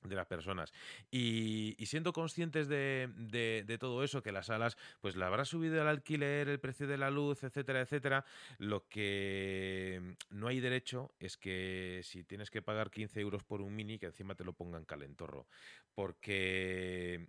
de 0.08 0.16
las 0.16 0.26
personas 0.26 0.72
y, 1.10 1.74
y 1.78 1.86
siendo 1.86 2.12
conscientes 2.12 2.68
de, 2.68 3.08
de, 3.16 3.78
todo 3.78 4.04
eso 4.04 4.22
que 4.22 4.32
las 4.32 4.46
salas 4.46 4.76
pues 5.00 5.16
la 5.16 5.26
habrá 5.26 5.44
subido 5.44 5.80
el 5.80 5.88
alquiler 5.88 6.48
el 6.48 6.60
precio 6.60 6.86
de 6.86 6.98
la 6.98 7.10
luz 7.10 7.42
etcétera 7.42 7.80
etcétera 7.80 8.24
lo 8.58 8.86
que 8.88 10.16
no 10.30 10.48
hay 10.48 10.60
derecho 10.60 11.14
es 11.18 11.36
que 11.36 12.00
si 12.04 12.22
tienes 12.24 12.50
que 12.50 12.62
pagar 12.62 12.90
15 12.90 13.20
euros 13.20 13.44
por 13.44 13.60
un 13.62 13.74
mini 13.74 13.98
que 13.98 14.06
encima 14.06 14.34
te 14.34 14.44
lo 14.44 14.52
pongan 14.52 14.84
calentorro 14.84 15.46
porque 15.94 17.28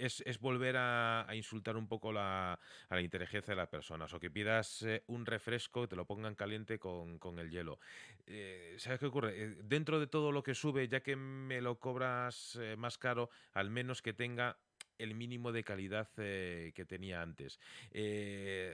es, 0.00 0.22
es, 0.26 0.38
volver 0.40 0.76
a, 0.78 1.26
insultar 1.34 1.76
un 1.76 1.86
poco 1.86 2.12
la, 2.12 2.58
a 2.88 2.94
la 2.94 3.02
inteligencia 3.02 3.52
de 3.52 3.56
las 3.56 3.68
personas 3.68 4.12
o 4.12 4.18
que 4.18 4.30
pidas 4.30 4.82
eh, 4.82 5.04
un 5.08 5.26
refresco 5.26 5.84
y 5.84 5.88
te 5.88 5.96
lo 5.96 6.06
pongan 6.06 6.34
caliente 6.34 6.78
con, 6.78 7.18
con 7.18 7.38
el 7.38 7.50
hielo. 7.50 7.78
Eh, 8.26 8.74
¿Sabes 8.78 8.98
qué 8.98 9.06
ocurre? 9.06 9.32
Eh, 9.36 9.56
dentro 9.62 10.00
de 10.00 10.06
todo 10.06 10.32
lo 10.32 10.42
que 10.42 10.54
sube, 10.54 10.88
ya 10.88 11.00
que 11.00 11.16
me 11.16 11.60
lo 11.60 11.78
cobras 11.78 12.58
más 12.78 12.98
caro, 12.98 13.30
al 13.52 13.70
menos 13.70 14.02
que 14.02 14.12
tenga 14.12 14.56
el 14.98 15.14
mínimo 15.14 15.50
de 15.50 15.64
calidad 15.64 16.08
que 16.14 16.86
tenía 16.86 17.22
antes. 17.22 17.58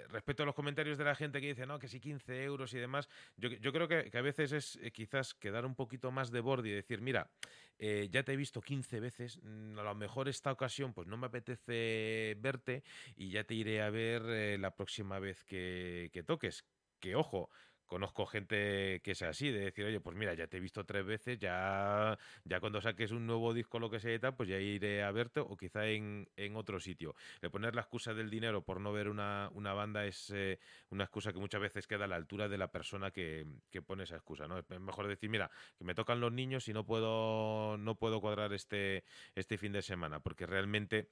Respecto 0.09 0.43
a 0.43 0.47
los 0.47 0.57
comentarios 0.57 0.99
de 0.99 1.05
la 1.05 1.15
gente 1.15 1.41
que 1.41 1.49
dice, 1.49 1.67
no, 1.67 1.79
que 1.79 1.87
sí 1.87 2.01
15 2.01 2.43
euros 2.43 2.75
y 2.75 2.79
demás, 2.79 3.09
yo, 3.37 3.49
yo 3.49 3.73
creo 3.73 3.87
que, 3.87 4.11
que, 4.11 4.19
a 4.19 4.23
veces 4.23 4.51
es 4.51 4.79
quizás 4.93 5.35
quedar 5.35 5.65
un 5.65 5.77
poquito 5.77 6.11
más 6.11 6.33
de 6.33 6.41
borde 6.41 6.71
y 6.71 6.73
decir, 6.73 7.01
mira, 7.01 7.31
eh, 7.79 8.09
ya 8.11 8.23
te 8.23 8.33
he 8.33 8.37
visto 8.37 8.61
15 8.61 9.01
veces, 9.01 9.41
mm, 9.43 9.79
a 9.79 9.83
lo 9.83 9.95
mejor 9.95 10.29
esta 10.29 10.53
ocasión 10.53 10.95
pues 10.95 11.07
no 11.07 11.17
me 11.17 11.27
apetece 11.27 12.37
verte 12.39 12.83
y 13.17 13.31
ya 13.31 13.45
te 13.45 13.55
iré 13.55 13.83
a 13.83 13.91
ver 13.91 14.23
eh, 14.29 14.59
la 14.59 14.75
próxima 14.75 15.19
vez 15.19 15.45
que, 15.45 16.11
que 16.13 16.23
toques. 16.23 16.65
Que 16.99 17.15
ojo, 17.15 17.51
conozco 17.87 18.27
gente 18.27 19.01
que 19.03 19.13
es 19.13 19.23
así, 19.23 19.51
de 19.51 19.61
decir, 19.61 19.85
oye, 19.85 20.01
pues 20.01 20.17
mira, 20.17 20.35
ya 20.35 20.47
te 20.47 20.59
he 20.59 20.61
visto 20.61 20.85
tres 20.85 21.05
veces, 21.05 21.39
ya, 21.39 22.19
ya 22.45 22.61
cuando 22.61 22.81
saques 22.81 23.11
un 23.13 23.27
nuevo 23.27 23.55
disco, 23.55 23.79
lo 23.79 23.91
que 23.91 24.01
sea 24.01 24.15
y 24.15 24.19
tal, 24.19 24.35
pues 24.35 24.49
ya 24.49 24.59
iré 24.59 25.03
a 25.03 25.11
verte 25.11 25.41
o 25.41 25.57
quizá 25.57 25.87
en, 25.87 26.29
en 26.37 26.57
otro 26.57 26.81
sitio. 26.81 27.15
El 27.41 27.51
poner 27.51 27.75
la 27.75 27.83
excusa 27.83 28.15
del 28.15 28.31
dinero 28.31 28.63
por 28.63 28.81
no 28.81 28.93
ver 28.93 29.09
una, 29.09 29.51
una 29.53 29.73
banda 29.73 30.05
es 30.05 30.31
eh, 30.35 30.59
una 30.91 31.05
excusa 31.05 31.33
que 31.33 31.39
muchas 31.39 31.61
veces 31.61 31.87
queda 31.87 32.05
a 32.05 32.09
la 32.09 32.17
altura 32.17 32.49
de 32.49 32.59
la 32.59 32.69
persona 32.71 33.11
que, 33.11 33.47
que, 33.71 33.83
pone 33.83 34.05
esa 34.05 34.17
excusa, 34.17 34.49
¿no? 34.49 34.59
Es 34.59 34.81
mejor 34.81 35.07
decir, 35.07 35.31
mira, 35.31 35.51
que 35.79 35.85
me 35.85 35.95
tocan 35.95 36.21
los 36.21 36.33
niños 36.33 36.69
y 36.69 36.73
no 36.73 36.85
puedo, 36.85 37.77
no 37.79 37.95
puedo 37.97 38.21
cuadrar 38.21 38.53
este, 38.53 39.05
este 39.35 39.59
fin 39.59 39.73
de 39.73 39.83
semana, 39.83 40.21
porque 40.21 40.47
realmente 40.47 41.09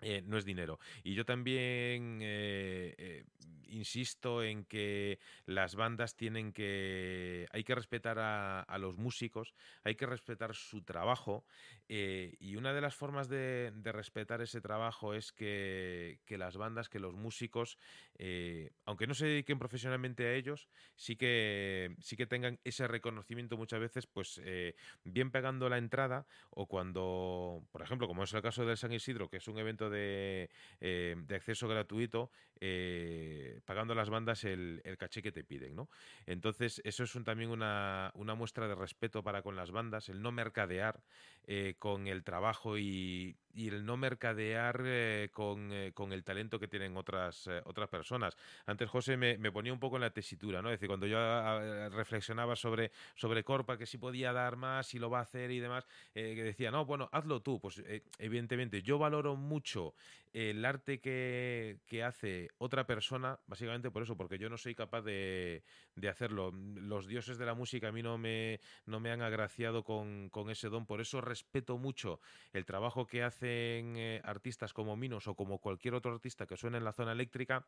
eh, 0.00 0.22
no 0.24 0.36
es 0.38 0.44
dinero. 0.44 0.78
Y 1.02 1.14
yo 1.14 1.24
también 1.24 2.18
eh, 2.22 2.94
eh, 2.98 3.24
insisto 3.68 4.42
en 4.42 4.64
que 4.64 5.18
las 5.46 5.74
bandas 5.74 6.16
tienen 6.16 6.52
que... 6.52 7.46
Hay 7.52 7.64
que 7.64 7.74
respetar 7.74 8.18
a, 8.18 8.60
a 8.60 8.78
los 8.78 8.98
músicos, 8.98 9.54
hay 9.84 9.94
que 9.94 10.06
respetar 10.06 10.54
su 10.54 10.82
trabajo 10.82 11.44
eh, 11.88 12.36
y 12.40 12.56
una 12.56 12.72
de 12.72 12.80
las 12.80 12.94
formas 12.94 13.28
de, 13.28 13.72
de 13.74 13.92
respetar 13.92 14.40
ese 14.40 14.60
trabajo 14.60 15.14
es 15.14 15.32
que, 15.32 16.18
las 16.28 16.56
bandas, 16.56 16.88
que 16.88 16.98
los 16.98 17.14
músicos, 17.14 17.78
eh, 18.18 18.72
aunque 18.84 19.06
no 19.06 19.14
se 19.14 19.26
dediquen 19.26 19.58
profesionalmente 19.58 20.26
a 20.26 20.34
ellos, 20.34 20.68
sí 20.96 21.16
que, 21.16 21.94
sí 22.00 22.16
que 22.16 22.26
tengan 22.26 22.58
ese 22.64 22.88
reconocimiento 22.88 23.56
muchas 23.56 23.80
veces, 23.80 24.06
pues 24.06 24.40
eh, 24.44 24.74
bien 25.04 25.30
pegando 25.30 25.68
la 25.68 25.78
entrada 25.78 26.26
o 26.50 26.66
cuando, 26.66 27.62
por 27.70 27.82
ejemplo, 27.82 28.08
como 28.08 28.24
es 28.24 28.34
el 28.34 28.42
caso 28.42 28.66
del 28.66 28.76
San 28.76 28.92
Isidro, 28.92 29.28
que 29.28 29.36
es 29.36 29.48
un 29.48 29.58
evento 29.58 29.88
de, 29.88 30.50
eh, 30.80 31.14
de 31.16 31.34
acceso 31.36 31.68
gratuito, 31.68 32.30
eh, 32.60 33.60
pagando 33.64 33.92
a 33.92 33.96
las 33.96 34.10
bandas 34.10 34.44
el, 34.44 34.82
caché 34.98 35.22
que 35.22 35.32
te 35.32 35.44
piden, 35.44 35.74
¿no? 35.74 35.88
Entonces, 36.26 36.80
eso 36.84 37.04
es 37.04 37.12
también 37.24 37.50
una, 37.50 38.12
una 38.14 38.34
muestra 38.34 38.68
de 38.68 38.74
respeto 38.74 39.22
para 39.22 39.42
con 39.42 39.56
las 39.56 39.70
bandas, 39.70 40.08
el 40.08 40.22
no 40.22 40.32
mercadear 40.32 41.02
eh, 41.46 41.74
con 41.78 42.06
el 42.06 42.24
trabajo 42.24 42.78
y, 42.78 43.36
y 43.56 43.68
el 43.68 43.86
no 43.86 43.96
mercadear 43.96 44.82
eh, 44.84 45.30
con, 45.32 45.72
eh, 45.72 45.92
con 45.94 46.12
el 46.12 46.22
talento 46.22 46.60
que 46.60 46.68
tienen 46.68 46.96
otras, 46.96 47.46
eh, 47.46 47.62
otras 47.64 47.88
personas. 47.88 48.36
Antes 48.66 48.90
José 48.90 49.16
me, 49.16 49.38
me 49.38 49.50
ponía 49.50 49.72
un 49.72 49.80
poco 49.80 49.96
en 49.96 50.02
la 50.02 50.10
tesitura, 50.10 50.60
¿no? 50.60 50.68
Es 50.68 50.74
decir, 50.74 50.88
cuando 50.88 51.06
yo 51.06 51.18
ah, 51.18 51.88
reflexionaba 51.90 52.54
sobre, 52.54 52.92
sobre 53.14 53.42
Corpa, 53.44 53.78
que 53.78 53.86
si 53.86 53.96
podía 53.96 54.32
dar 54.32 54.56
más, 54.56 54.86
si 54.86 54.98
lo 54.98 55.08
va 55.08 55.20
a 55.20 55.22
hacer 55.22 55.50
y 55.50 55.58
demás, 55.58 55.86
eh, 56.14 56.34
que 56.34 56.42
decía, 56.42 56.70
no, 56.70 56.84
bueno, 56.84 57.08
hazlo 57.12 57.40
tú. 57.40 57.58
Pues 57.58 57.78
eh, 57.78 58.02
evidentemente 58.18 58.82
yo 58.82 58.98
valoro 58.98 59.36
mucho 59.36 59.94
el 60.34 60.62
arte 60.66 61.00
que, 61.00 61.78
que 61.86 62.04
hace 62.04 62.50
otra 62.58 62.86
persona, 62.86 63.38
básicamente 63.46 63.90
por 63.90 64.02
eso, 64.02 64.18
porque 64.18 64.36
yo 64.36 64.50
no 64.50 64.58
soy 64.58 64.74
capaz 64.74 65.00
de, 65.00 65.62
de 65.94 66.08
hacerlo. 66.10 66.52
Los 66.52 67.06
dioses 67.06 67.38
de 67.38 67.46
la 67.46 67.54
música 67.54 67.88
a 67.88 67.92
mí 67.92 68.02
no 68.02 68.18
me, 68.18 68.60
no 68.84 69.00
me 69.00 69.10
han 69.10 69.22
agraciado 69.22 69.82
con, 69.82 70.28
con 70.28 70.50
ese 70.50 70.68
don, 70.68 70.84
por 70.84 71.00
eso 71.00 71.22
respeto 71.22 71.78
mucho 71.78 72.20
el 72.52 72.66
trabajo 72.66 73.06
que 73.06 73.22
eh, 73.48 74.20
artistas 74.24 74.72
como 74.72 74.96
Minos 74.96 75.28
o 75.28 75.34
como 75.34 75.58
cualquier 75.58 75.94
otro 75.94 76.12
artista 76.12 76.46
que 76.46 76.56
suene 76.56 76.78
en 76.78 76.84
la 76.84 76.92
zona 76.92 77.12
eléctrica 77.12 77.66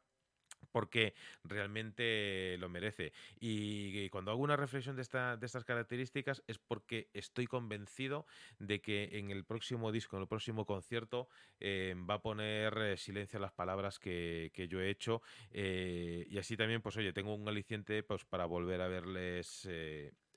porque 0.71 1.15
realmente 1.45 2.57
lo 2.59 2.69
merece. 2.69 3.13
Y 3.41 4.09
cuando 4.11 4.31
hago 4.31 4.43
una 4.43 4.57
reflexión 4.57 4.97
de, 4.97 5.03
esta, 5.03 5.37
de 5.37 5.47
estas 5.47 5.65
características 5.65 6.43
es 6.47 6.59
porque 6.59 7.09
estoy 7.13 7.47
convencido 7.47 8.27
de 8.59 8.81
que 8.81 9.19
en 9.19 9.31
el 9.31 9.45
próximo 9.45 9.93
disco, 9.93 10.17
en 10.17 10.23
el 10.23 10.29
próximo 10.29 10.67
concierto, 10.67 11.29
eh, 11.61 11.95
va 12.09 12.15
a 12.15 12.23
poner 12.23 12.77
eh, 12.79 12.97
silencio 12.97 13.39
a 13.39 13.43
las 13.43 13.53
palabras 13.53 13.99
que, 13.99 14.51
yo 14.69 14.81
he 14.81 14.91
hecho. 14.91 15.23
eh, 15.51 16.27
y 16.29 16.39
así 16.39 16.57
también, 16.57 16.83
pues 16.83 16.97
oye, 16.97 17.13
tengo 17.13 17.35
un 17.35 17.49
aliciente 17.49 18.03
pues, 18.03 18.25
para 18.25 18.47
volver 18.47 18.81
a 18.81 18.89
verles. 18.89 19.69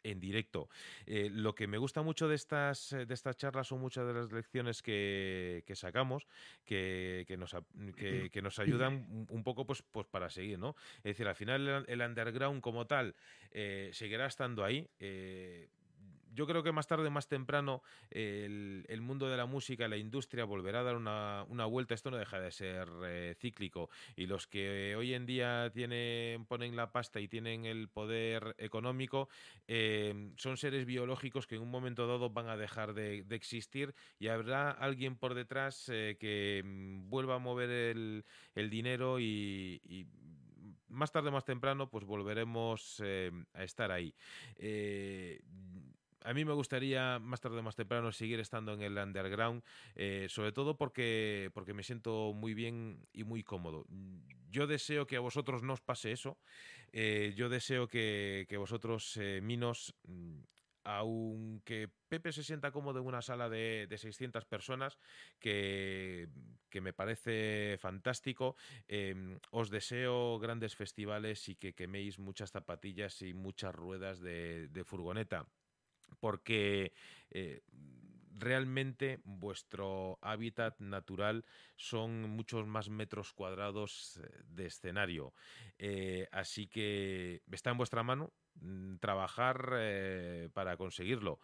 En 0.04 0.20
directo. 0.20 0.70
Eh, 1.06 1.30
lo 1.32 1.54
que 1.56 1.68
me 1.68 1.78
gusta 1.78 2.02
mucho 2.02 2.28
de 2.28 2.36
estas, 2.36 2.94
eh, 2.94 3.06
de 3.06 3.14
estas 3.14 3.38
charlas 3.38 3.68
son 3.68 3.80
muchas 3.82 4.06
de 4.08 4.14
las 4.14 4.32
lecciones 4.32 4.82
que, 4.82 5.64
que 5.66 5.76
sacamos 5.76 6.28
que, 6.66 7.26
que 7.28 7.38
nos, 7.38 7.56
que, 7.96 8.30
que 8.32 8.42
nos 8.42 8.60
ayudan 8.60 8.94
un- 9.10 9.28
un 9.30 9.44
poco 9.44 9.66
pues, 9.66 9.82
pues 9.84 10.08
para 10.08 10.30
seguir, 10.30 10.60
¿no? 10.60 10.76
Es 10.98 11.04
decir, 11.04 11.28
al 11.28 11.36
final 11.36 11.68
el, 11.68 11.86
el 11.88 12.02
underground 12.02 12.62
como 12.62 12.88
tal 12.88 13.16
eh, 13.52 13.90
seguirá 13.94 14.26
estando 14.26 14.64
ahí. 14.64 14.88
eh, 15.00 15.70
yo 16.34 16.48
creo 16.48 16.64
que 16.64 16.72
más 16.72 16.88
tarde 16.88 17.10
más 17.10 17.28
temprano 17.28 17.82
el, 18.10 19.02
mundo 19.02 19.28
de 19.28 19.38
la 19.38 19.46
música, 19.46 19.88
la 19.88 19.98
industria 19.98 20.46
volverá 20.46 20.82
a 20.82 20.84
dar 20.84 20.96
una, 20.96 21.66
vuelta. 21.66 21.94
Esto 21.94 22.12
no 22.12 22.18
deja 22.18 22.40
de 22.40 22.52
ser 22.52 22.90
eh, 23.04 23.36
cíclico. 23.40 23.90
Y 24.16 24.28
los 24.28 24.48
que 24.48 24.96
hoy 24.96 25.14
en 25.14 25.26
día 25.26 25.72
tienen, 25.74 26.46
ponen 26.46 26.76
la 26.76 26.92
pasta 26.92 27.20
y 27.20 27.28
tienen 27.28 27.66
el 27.66 27.90
poder 27.90 28.56
económico 28.58 29.30
eh, 29.68 30.32
son 30.38 30.58
seres 30.58 30.86
biológicos 30.86 31.48
que 31.48 31.56
en 31.56 31.62
un 31.62 31.72
momento 31.72 32.08
dado 32.08 32.30
van 32.30 32.50
a 32.50 32.58
dejar 32.58 32.94
de, 32.94 33.26
existir 33.32 33.94
y 34.20 34.28
habrá 34.28 34.72
alguien 34.72 35.16
por 35.16 35.34
detrás 35.34 35.90
eh, 35.90 36.18
que 36.20 36.62
mm, 36.64 37.10
vuelva 37.10 37.36
a 37.36 37.40
mover 37.40 37.70
el, 37.70 38.26
el 38.56 38.70
dinero 38.70 39.20
y, 39.20 40.08
más 40.88 41.12
tarde 41.12 41.32
más 41.32 41.46
temprano 41.46 41.90
pues 41.90 42.04
volveremos 42.06 43.02
a 43.54 43.64
estar 43.64 43.92
ahí. 43.92 44.14
A 46.24 46.34
mí 46.34 46.46
me 46.46 46.54
gustaría 46.54 47.20
más 47.20 47.42
tarde 47.42 47.60
o 47.60 47.64
más 47.64 47.76
temprano 47.76 48.12
seguir 48.12 48.40
estando 48.40 48.74
en 48.74 48.82
el 48.82 48.98
underground, 48.98 49.64
eh, 49.96 50.28
sobre 50.30 50.52
todo 50.52 50.78
porque, 50.78 51.50
porque 51.54 51.74
me 51.74 51.84
siento 51.84 52.34
muy 52.34 52.54
bien 52.54 53.08
y 53.14 53.24
muy 53.24 53.44
cómodo. 53.44 53.86
Yo 54.50 54.68
deseo 54.68 55.08
que 55.08 55.18
a 55.18 55.22
vosotros 55.22 55.64
no 55.64 55.74
os 55.74 55.82
pase 55.82 56.12
eso. 56.12 56.38
Eh, 56.92 57.34
yo 57.36 57.50
deseo 57.50 57.88
que, 57.88 58.46
que 58.50 58.58
vosotros, 58.58 59.18
eh, 59.18 59.40
Minos, 59.42 59.96
mm, 60.04 60.40
aunque 60.84 61.90
Pepe 62.10 62.32
se 62.32 62.44
sienta 62.44 62.72
cómodo 62.72 63.00
en 63.00 63.06
una 63.06 63.22
sala 63.22 63.50
de, 63.50 63.88
de 63.88 63.98
600 63.98 64.46
personas, 64.46 64.98
que, 65.40 66.28
que 66.70 66.82
me 66.82 66.94
parece 66.94 67.78
fantástico, 67.80 68.56
eh, 68.88 69.38
os 69.52 69.70
deseo 69.70 70.40
grandes 70.40 70.76
festivales 70.76 71.48
y 71.50 71.56
que 71.56 71.74
queméis 71.74 72.20
muchas 72.20 72.52
zapatillas 72.52 73.22
y 73.22 73.34
muchas 73.34 73.74
ruedas 73.74 74.20
de, 74.20 74.68
de 74.68 74.84
furgoneta 74.84 75.48
porque 76.20 76.94
eh, 77.30 77.62
realmente 78.34 79.20
vuestro 79.24 80.18
hábitat 80.22 80.80
natural 80.80 81.46
son 81.76 82.30
muchos 82.30 82.66
más 82.66 82.90
metros 82.90 83.34
cuadrados 83.34 84.20
eh, 84.24 84.44
de 84.48 84.66
escenario. 84.66 85.34
Eh, 85.78 86.28
así 86.32 86.68
que 86.68 87.42
está 87.52 87.72
en 87.72 87.78
vuestra 87.78 88.04
mano 88.04 88.34
mm, 88.56 88.96
trabajar 88.98 90.50
para 90.54 90.78
conseguirlo. 90.78 91.40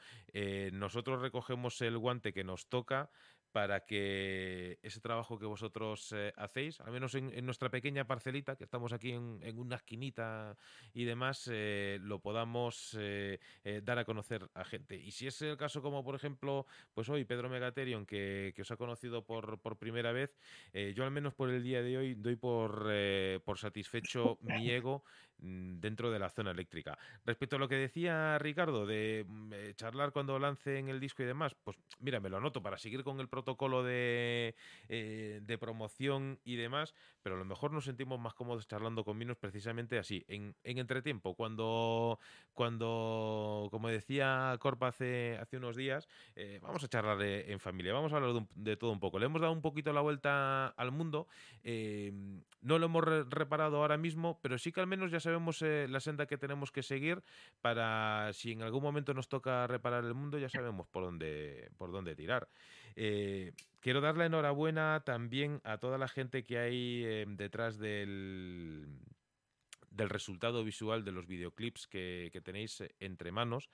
Nosotros 0.74 1.22
recogemos 1.22 1.82
el 1.82 1.98
guante 1.98 2.34
que 2.34 2.44
nos 2.44 2.68
toca 2.68 3.10
para 3.52 3.86
que 3.86 4.80
ese 4.82 5.00
trabajo 5.00 5.40
que 5.40 5.46
vosotros 5.46 6.14
eh, 6.16 6.34
hacéis, 6.36 6.80
al 6.82 6.92
menos 6.92 7.16
en, 7.16 7.32
en 7.34 7.46
nuestra 7.46 7.70
pequeña 7.70 8.06
parcelita, 8.06 8.56
que 8.56 8.64
estamos 8.64 8.94
aquí 8.94 9.12
en, 9.12 9.40
en 9.42 9.60
una 9.60 9.78
esquinita 9.78 10.58
y 10.94 11.06
demás, 11.06 11.50
eh, 11.52 12.00
lo 12.02 12.20
podamos 12.20 12.96
eh, 13.00 13.40
eh, 13.64 13.82
dar 13.84 14.00
a 14.00 14.06
conocer 14.06 14.50
a 14.54 14.64
gente. 14.64 14.96
Y 14.96 15.12
si 15.12 15.28
es 15.28 15.42
el 15.42 15.58
caso 15.58 15.82
como, 15.82 16.04
por 16.04 16.16
ejemplo, 16.16 16.66
pues 16.94 17.10
hoy 17.10 17.26
Pedro 17.26 17.50
Megaterion, 17.50 18.06
que, 18.06 18.54
que 18.56 18.62
os 18.62 18.72
ha 18.72 18.78
conocido 18.78 19.26
por, 19.26 19.60
por 19.60 19.78
primera 19.78 20.12
vez, 20.12 20.38
yo 20.74 21.04
al 21.04 21.12
menos 21.12 21.34
por 21.34 21.50
el 21.50 21.64
día 21.64 21.82
de 21.82 21.98
hoy 21.98 22.16
doy 22.16 22.36
por, 22.36 22.88
eh, 22.90 23.40
por 23.44 23.58
satisfecho 23.58 24.38
mi 24.42 24.70
ego 24.70 25.04
dentro 25.40 26.12
de 26.12 26.20
la 26.20 26.30
zona 26.30 26.52
eléctrica. 26.52 26.98
Respecto 27.26 27.56
a 27.56 27.60
lo 27.60 27.68
que 27.68 27.76
decía 27.76 28.38
Ricardo 28.40 28.86
de 28.86 29.26
mm, 29.28 29.54
eh, 29.54 29.74
charlar 29.76 30.12
cuando 30.12 30.40
lancen 30.40 30.90
el 30.90 31.00
disco 31.00 31.24
y 31.24 31.26
demás, 31.26 31.56
pues 31.64 31.78
mira, 32.00 32.20
me 32.20 32.30
lo 32.30 32.38
anoto 32.38 32.62
para 32.62 32.78
seguir 32.78 33.04
con 33.04 33.20
el 33.20 33.30
protocolo 33.30 33.84
de, 33.84 34.56
eh, 34.90 35.42
promoción 35.60 36.40
y 36.44 36.56
demás, 36.56 36.94
pero 37.22 37.36
a 37.36 37.40
lo 37.40 37.46
mejor 37.46 37.72
nos 37.72 37.86
sentimos 37.86 38.20
más 38.20 38.34
cómodos 38.34 38.68
charlando 38.68 39.04
con 39.04 39.18
Minos 39.18 39.38
precisamente 39.38 39.98
así, 39.98 40.24
en, 40.28 40.56
en 40.64 40.78
entretiempo, 40.78 41.36
cuando, 41.36 42.20
cuando, 42.54 43.68
como 43.72 43.90
decía 43.90 44.56
Corpa 44.60 44.88
hace, 44.90 45.38
hace 45.42 45.58
unos 45.58 45.76
días, 45.76 46.08
eh, 46.36 46.60
vamos 46.62 46.84
a 46.84 46.88
charlar 46.88 47.22
en 47.22 47.60
familia, 47.60 47.94
vamos 47.94 48.14
a 48.14 48.18
hablar 48.18 48.34
de, 48.34 48.38
un- 48.40 48.50
de 48.56 48.78
todo 48.78 48.92
un 48.92 49.00
poco. 49.00 49.20
Le 49.20 49.26
hemos 49.26 49.42
dado 49.42 49.54
un 49.54 49.62
poquito 49.62 49.92
la 49.94 50.02
vuelta 50.02 50.68
al 50.68 50.92
mundo, 50.92 51.28
no 52.62 52.80
lo 52.80 52.86
hemos 52.86 53.04
re- 53.04 53.24
reparado 53.30 53.78
ahora 53.78 53.98
mismo, 53.98 54.40
pero 54.42 54.58
sí 54.58 54.72
que 54.72 54.80
al 54.82 54.88
menos 54.88 55.12
ya 55.12 55.20
sabemos 55.28 55.62
eh, 55.62 55.88
la 55.90 56.00
senda 56.00 56.26
que 56.26 56.38
tenemos 56.38 56.72
que 56.72 56.82
seguir 56.82 57.22
para 57.60 58.32
si 58.32 58.54
en 58.54 58.62
algún 58.62 58.82
momento 58.82 59.14
nos 59.14 59.28
toca 59.28 59.68
reparar 59.68 60.06
el 60.06 60.14
mundo, 60.14 60.40
ya 60.40 60.48
sabemos 60.48 60.88
por 60.88 61.04
dónde, 61.04 61.70
por 61.78 61.92
dónde 61.92 62.16
tirar. 62.16 62.48
Eh, 62.96 63.52
quiero 63.82 64.00
dar 64.00 64.16
la 64.16 64.28
enhorabuena 64.28 65.04
también 65.06 65.60
a 65.66 65.80
toda 65.80 65.98
la 65.98 66.08
gente 66.08 66.46
que 66.46 66.60
hay 66.60 67.04
eh, 67.04 67.26
detrás 67.28 67.78
del, 67.78 68.88
del 69.90 70.10
resultado 70.10 70.64
visual 70.64 71.04
de 71.04 71.12
los 71.12 71.28
videoclips 71.28 71.88
que, 71.88 72.30
que 72.32 72.40
tenéis 72.40 72.82
entre 73.02 73.34
manos, 73.34 73.70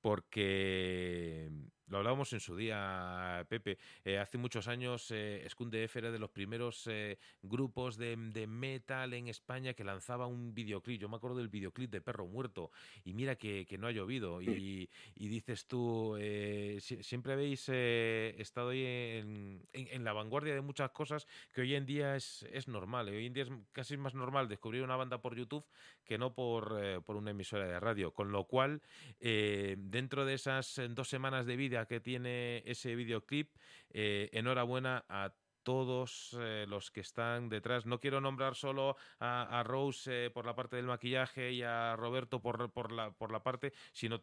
porque 0.00 1.50
lo 1.92 1.98
hablábamos 1.98 2.32
en 2.32 2.40
su 2.40 2.56
día, 2.56 3.44
Pepe. 3.50 3.76
eh, 4.02 4.18
hace 4.18 4.38
muchos 4.38 4.66
años, 4.66 5.10
eh, 5.10 5.46
Skundef 5.50 5.94
era 5.94 6.10
de 6.10 6.18
los 6.18 6.30
primeros 6.30 6.86
eh, 6.86 7.18
grupos 7.42 7.98
de, 7.98 8.16
de 8.16 8.46
metal 8.46 9.12
en 9.12 9.28
España 9.28 9.74
que 9.74 9.84
lanzaba 9.84 10.26
un 10.26 10.54
videoclip. 10.54 10.98
Yo 11.02 11.10
me 11.10 11.16
acuerdo 11.16 11.36
del 11.36 11.48
videoclip 11.48 11.90
de 11.90 12.00
Perro 12.00 12.26
Muerto, 12.26 12.70
y 13.04 13.12
mira 13.12 13.36
que, 13.36 13.66
que 13.66 13.76
no 13.76 13.88
ha 13.88 13.92
llovido. 13.92 14.40
Y, 14.40 14.88
y 15.16 15.28
dices 15.28 15.66
tú, 15.66 16.16
eh, 16.18 16.78
si- 16.80 17.02
siempre 17.02 17.34
habéis 17.34 17.68
estado 17.68 18.70
ahí 18.70 18.84
en, 18.86 19.60
en- 19.74 19.88
en 19.88 20.02
la 20.04 20.14
vanguardia 20.14 20.54
de 20.54 20.62
muchas 20.62 20.90
cosas 20.92 21.26
que 21.52 21.60
hoy 21.60 21.74
en 21.74 21.84
día 21.84 22.16
es, 22.16 22.46
es 22.50 22.68
normal. 22.68 23.08
Hoy 23.08 23.26
en 23.26 23.34
día 23.34 23.42
es 23.42 23.50
casi 23.72 23.98
más 23.98 24.14
normal 24.14 24.48
descubrir 24.48 24.82
una 24.82 24.96
banda 24.96 25.20
por 25.20 25.36
YouTube 25.36 25.66
que 26.06 26.16
no 26.16 26.34
por, 26.34 27.02
por 27.04 27.16
una 27.16 27.32
emisora 27.32 27.66
de 27.66 27.78
radio. 27.78 28.14
Con 28.14 28.32
lo 28.32 28.44
cual, 28.44 28.80
dentro 29.20 30.24
de 30.24 30.34
esas 30.34 30.80
dos 30.90 31.08
semanas 31.08 31.44
de 31.44 31.56
vida 31.56 31.81
que 31.86 32.00
tiene 32.00 32.62
ese 32.66 32.94
videoclip, 32.94 33.54
eh, 33.90 34.30
enhorabuena 34.32 35.04
a 35.08 35.32
todos 35.62 36.36
eh, 36.40 36.66
los 36.68 36.90
que 36.90 37.00
están 37.00 37.48
detrás. 37.48 37.86
No 37.86 38.00
quiero 38.00 38.20
nombrar 38.20 38.54
solo 38.54 38.96
a, 39.20 39.62
Rose 39.64 40.26
eh, 40.26 40.30
por 40.30 40.46
la 40.46 40.54
parte 40.54 40.76
del 40.76 40.86
maquillaje 40.86 41.52
y 41.52 41.62
a 41.62 41.96
Roberto 41.96 42.40
por, 42.40 42.72
por, 42.72 42.92
la, 42.92 43.12
por 43.12 43.30
la 43.30 43.42
parte, 43.42 43.72
sino 43.92 44.22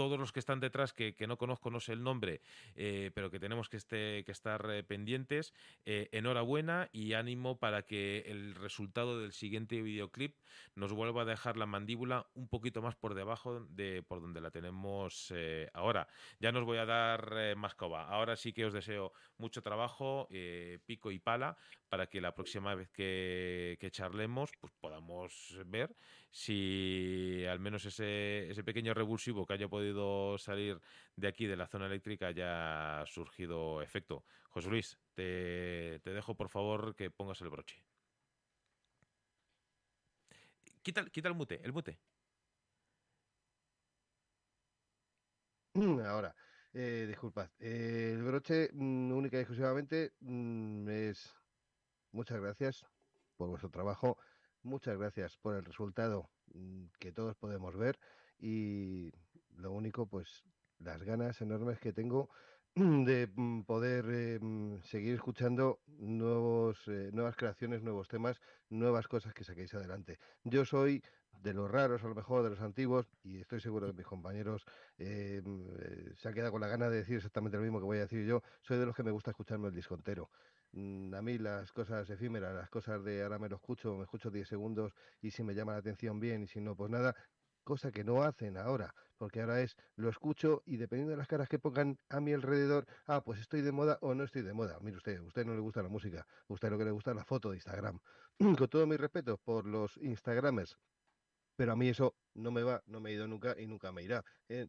todos 0.00 0.18
los 0.18 0.32
que 0.32 0.40
están 0.40 0.60
detrás, 0.60 0.94
que, 0.94 1.14
que 1.14 1.26
no 1.26 1.36
conozco, 1.36 1.70
no 1.70 1.78
sé 1.78 1.92
el 1.92 2.02
nombre, 2.02 2.40
eh, 2.74 3.10
pero 3.14 3.30
que 3.30 3.38
tenemos 3.38 3.68
que, 3.68 3.76
este, 3.76 4.24
que 4.24 4.32
estar 4.32 4.66
eh, 4.70 4.82
pendientes. 4.82 5.52
Eh, 5.84 6.08
enhorabuena 6.12 6.88
y 6.90 7.12
ánimo 7.12 7.58
para 7.58 7.82
que 7.82 8.24
el 8.26 8.54
resultado 8.54 9.20
del 9.20 9.34
siguiente 9.34 9.82
videoclip 9.82 10.38
nos 10.74 10.94
vuelva 10.94 11.20
a 11.20 11.24
dejar 11.26 11.58
la 11.58 11.66
mandíbula 11.66 12.26
un 12.32 12.48
poquito 12.48 12.80
más 12.80 12.96
por 12.96 13.12
debajo 13.12 13.60
de 13.60 14.02
por 14.02 14.22
donde 14.22 14.40
la 14.40 14.50
tenemos 14.50 15.34
ahora. 15.74 16.08
Ya 16.38 16.50
nos 16.50 16.64
voy 16.64 16.78
a 16.78 16.86
dar 16.86 17.54
más 17.56 17.74
coba. 17.74 18.08
Ahora 18.08 18.36
sí 18.36 18.54
que 18.54 18.64
os 18.64 18.72
deseo 18.72 19.12
mucho 19.36 19.60
trabajo, 19.60 20.28
pico 20.86 21.10
y 21.10 21.18
pala, 21.18 21.58
para 21.90 22.06
que 22.06 22.22
la 22.22 22.34
próxima 22.34 22.74
vez 22.74 22.88
que, 22.90 23.76
que 23.80 23.90
charlemos 23.90 24.50
pues 24.60 24.72
podamos 24.80 25.58
ver 25.66 25.94
si 26.30 27.44
al 27.50 27.58
menos 27.58 27.84
ese, 27.84 28.48
ese 28.48 28.62
pequeño 28.62 28.94
revulsivo 28.94 29.44
que 29.44 29.54
haya 29.54 29.68
podido 29.68 29.89
salir 30.38 30.80
de 31.16 31.28
aquí, 31.28 31.46
de 31.46 31.56
la 31.56 31.66
zona 31.66 31.86
eléctrica, 31.86 32.28
haya 32.28 33.04
surgido 33.06 33.82
efecto. 33.82 34.24
José 34.50 34.68
Luis, 34.70 34.98
te, 35.14 36.00
te 36.00 36.10
dejo 36.12 36.36
por 36.36 36.48
favor 36.48 36.94
que 36.96 37.10
pongas 37.10 37.40
el 37.42 37.50
broche. 37.50 37.84
Quita, 40.82 41.04
quita 41.06 41.28
el 41.28 41.34
mute, 41.34 41.60
el 41.64 41.72
mute. 41.72 42.00
Ahora, 46.06 46.34
eh, 46.72 47.06
disculpad. 47.08 47.50
eh, 47.58 48.12
el 48.14 48.22
broche, 48.22 48.70
mm, 48.72 49.12
única 49.12 49.36
y 49.36 49.40
exclusivamente, 49.40 50.12
mm, 50.20 50.88
es 50.88 51.34
muchas 52.12 52.40
gracias 52.40 52.86
por 53.36 53.48
vuestro 53.48 53.70
trabajo, 53.70 54.18
muchas 54.62 54.98
gracias 54.98 55.36
por 55.38 55.56
el 55.56 55.64
resultado 55.64 56.30
mm, 56.54 56.86
que 56.98 57.12
todos 57.12 57.36
podemos 57.36 57.76
ver 57.76 57.98
y 58.38 59.12
lo 59.60 59.72
único, 59.72 60.06
pues, 60.08 60.44
las 60.78 61.02
ganas 61.02 61.40
enormes 61.40 61.78
que 61.80 61.92
tengo 61.92 62.30
de 62.74 63.30
mm, 63.34 63.62
poder 63.62 64.04
eh, 64.10 64.38
mm, 64.40 64.82
seguir 64.82 65.14
escuchando 65.14 65.82
nuevos, 65.86 66.86
eh, 66.88 67.10
nuevas 67.12 67.36
creaciones, 67.36 67.82
nuevos 67.82 68.08
temas, 68.08 68.40
nuevas 68.68 69.08
cosas 69.08 69.34
que 69.34 69.44
saquéis 69.44 69.74
adelante. 69.74 70.18
Yo 70.44 70.64
soy 70.64 71.02
de 71.32 71.54
los 71.54 71.70
raros, 71.70 72.04
a 72.04 72.08
lo 72.08 72.14
mejor 72.14 72.42
de 72.42 72.50
los 72.50 72.60
antiguos, 72.60 73.08
y 73.22 73.40
estoy 73.40 73.60
seguro 73.60 73.86
que 73.88 73.92
mis 73.94 74.06
compañeros 74.06 74.64
eh, 74.98 75.40
mm, 75.44 76.14
se 76.16 76.28
han 76.28 76.34
quedado 76.34 76.52
con 76.52 76.60
la 76.60 76.68
gana 76.68 76.88
de 76.90 76.98
decir 76.98 77.16
exactamente 77.16 77.56
lo 77.56 77.62
mismo 77.62 77.78
que 77.80 77.84
voy 77.86 77.98
a 77.98 78.02
decir 78.02 78.26
yo. 78.26 78.42
Soy 78.62 78.78
de 78.78 78.86
los 78.86 78.94
que 78.96 79.02
me 79.02 79.10
gusta 79.10 79.30
escucharme 79.30 79.68
el 79.68 79.74
disco 79.74 79.94
entero. 79.94 80.30
Mm, 80.72 81.14
A 81.14 81.22
mí 81.22 81.38
las 81.38 81.72
cosas 81.72 82.08
efímeras, 82.10 82.54
las 82.54 82.70
cosas 82.70 83.02
de 83.04 83.22
ahora 83.22 83.38
me 83.38 83.48
lo 83.48 83.56
escucho, 83.56 83.96
me 83.96 84.04
escucho 84.04 84.30
10 84.30 84.48
segundos 84.48 84.92
y 85.20 85.30
si 85.32 85.42
me 85.44 85.54
llama 85.54 85.72
la 85.72 85.78
atención 85.78 86.20
bien 86.20 86.42
y 86.42 86.46
si 86.46 86.60
no, 86.60 86.76
pues 86.76 86.90
nada, 86.90 87.14
cosa 87.64 87.90
que 87.92 88.04
no 88.04 88.22
hacen 88.22 88.56
ahora, 88.56 88.94
porque 89.20 89.42
ahora 89.42 89.60
es 89.60 89.76
lo 89.96 90.08
escucho 90.08 90.62
y 90.64 90.78
dependiendo 90.78 91.10
de 91.10 91.18
las 91.18 91.28
caras 91.28 91.46
que 91.50 91.58
pongan 91.58 91.98
a 92.08 92.20
mi 92.22 92.32
alrededor, 92.32 92.86
ah, 93.06 93.22
pues 93.22 93.38
estoy 93.38 93.60
de 93.60 93.70
moda 93.70 93.98
o 94.00 94.14
no 94.14 94.24
estoy 94.24 94.40
de 94.40 94.54
moda. 94.54 94.78
Mire 94.80 94.96
usted, 94.96 95.18
a 95.18 95.22
usted 95.22 95.44
no 95.44 95.52
le 95.54 95.60
gusta 95.60 95.82
la 95.82 95.90
música, 95.90 96.26
a 96.48 96.52
usted 96.54 96.70
lo 96.70 96.78
que 96.78 96.86
le 96.86 96.90
gusta 96.90 97.10
es 97.10 97.16
la 97.18 97.24
foto 97.26 97.50
de 97.50 97.56
Instagram. 97.56 98.00
Con 98.38 98.68
todo 98.68 98.86
mi 98.86 98.96
respeto 98.96 99.36
por 99.36 99.66
los 99.66 99.98
Instagramers, 99.98 100.78
pero 101.56 101.72
a 101.72 101.76
mí 101.76 101.88
eso 101.90 102.16
no 102.34 102.50
me 102.50 102.62
va, 102.62 102.82
no 102.86 103.00
me 103.00 103.10
ha 103.10 103.12
ido 103.12 103.28
nunca 103.28 103.54
y 103.60 103.66
nunca 103.66 103.92
me 103.92 104.02
irá. 104.02 104.24
eh, 104.48 104.68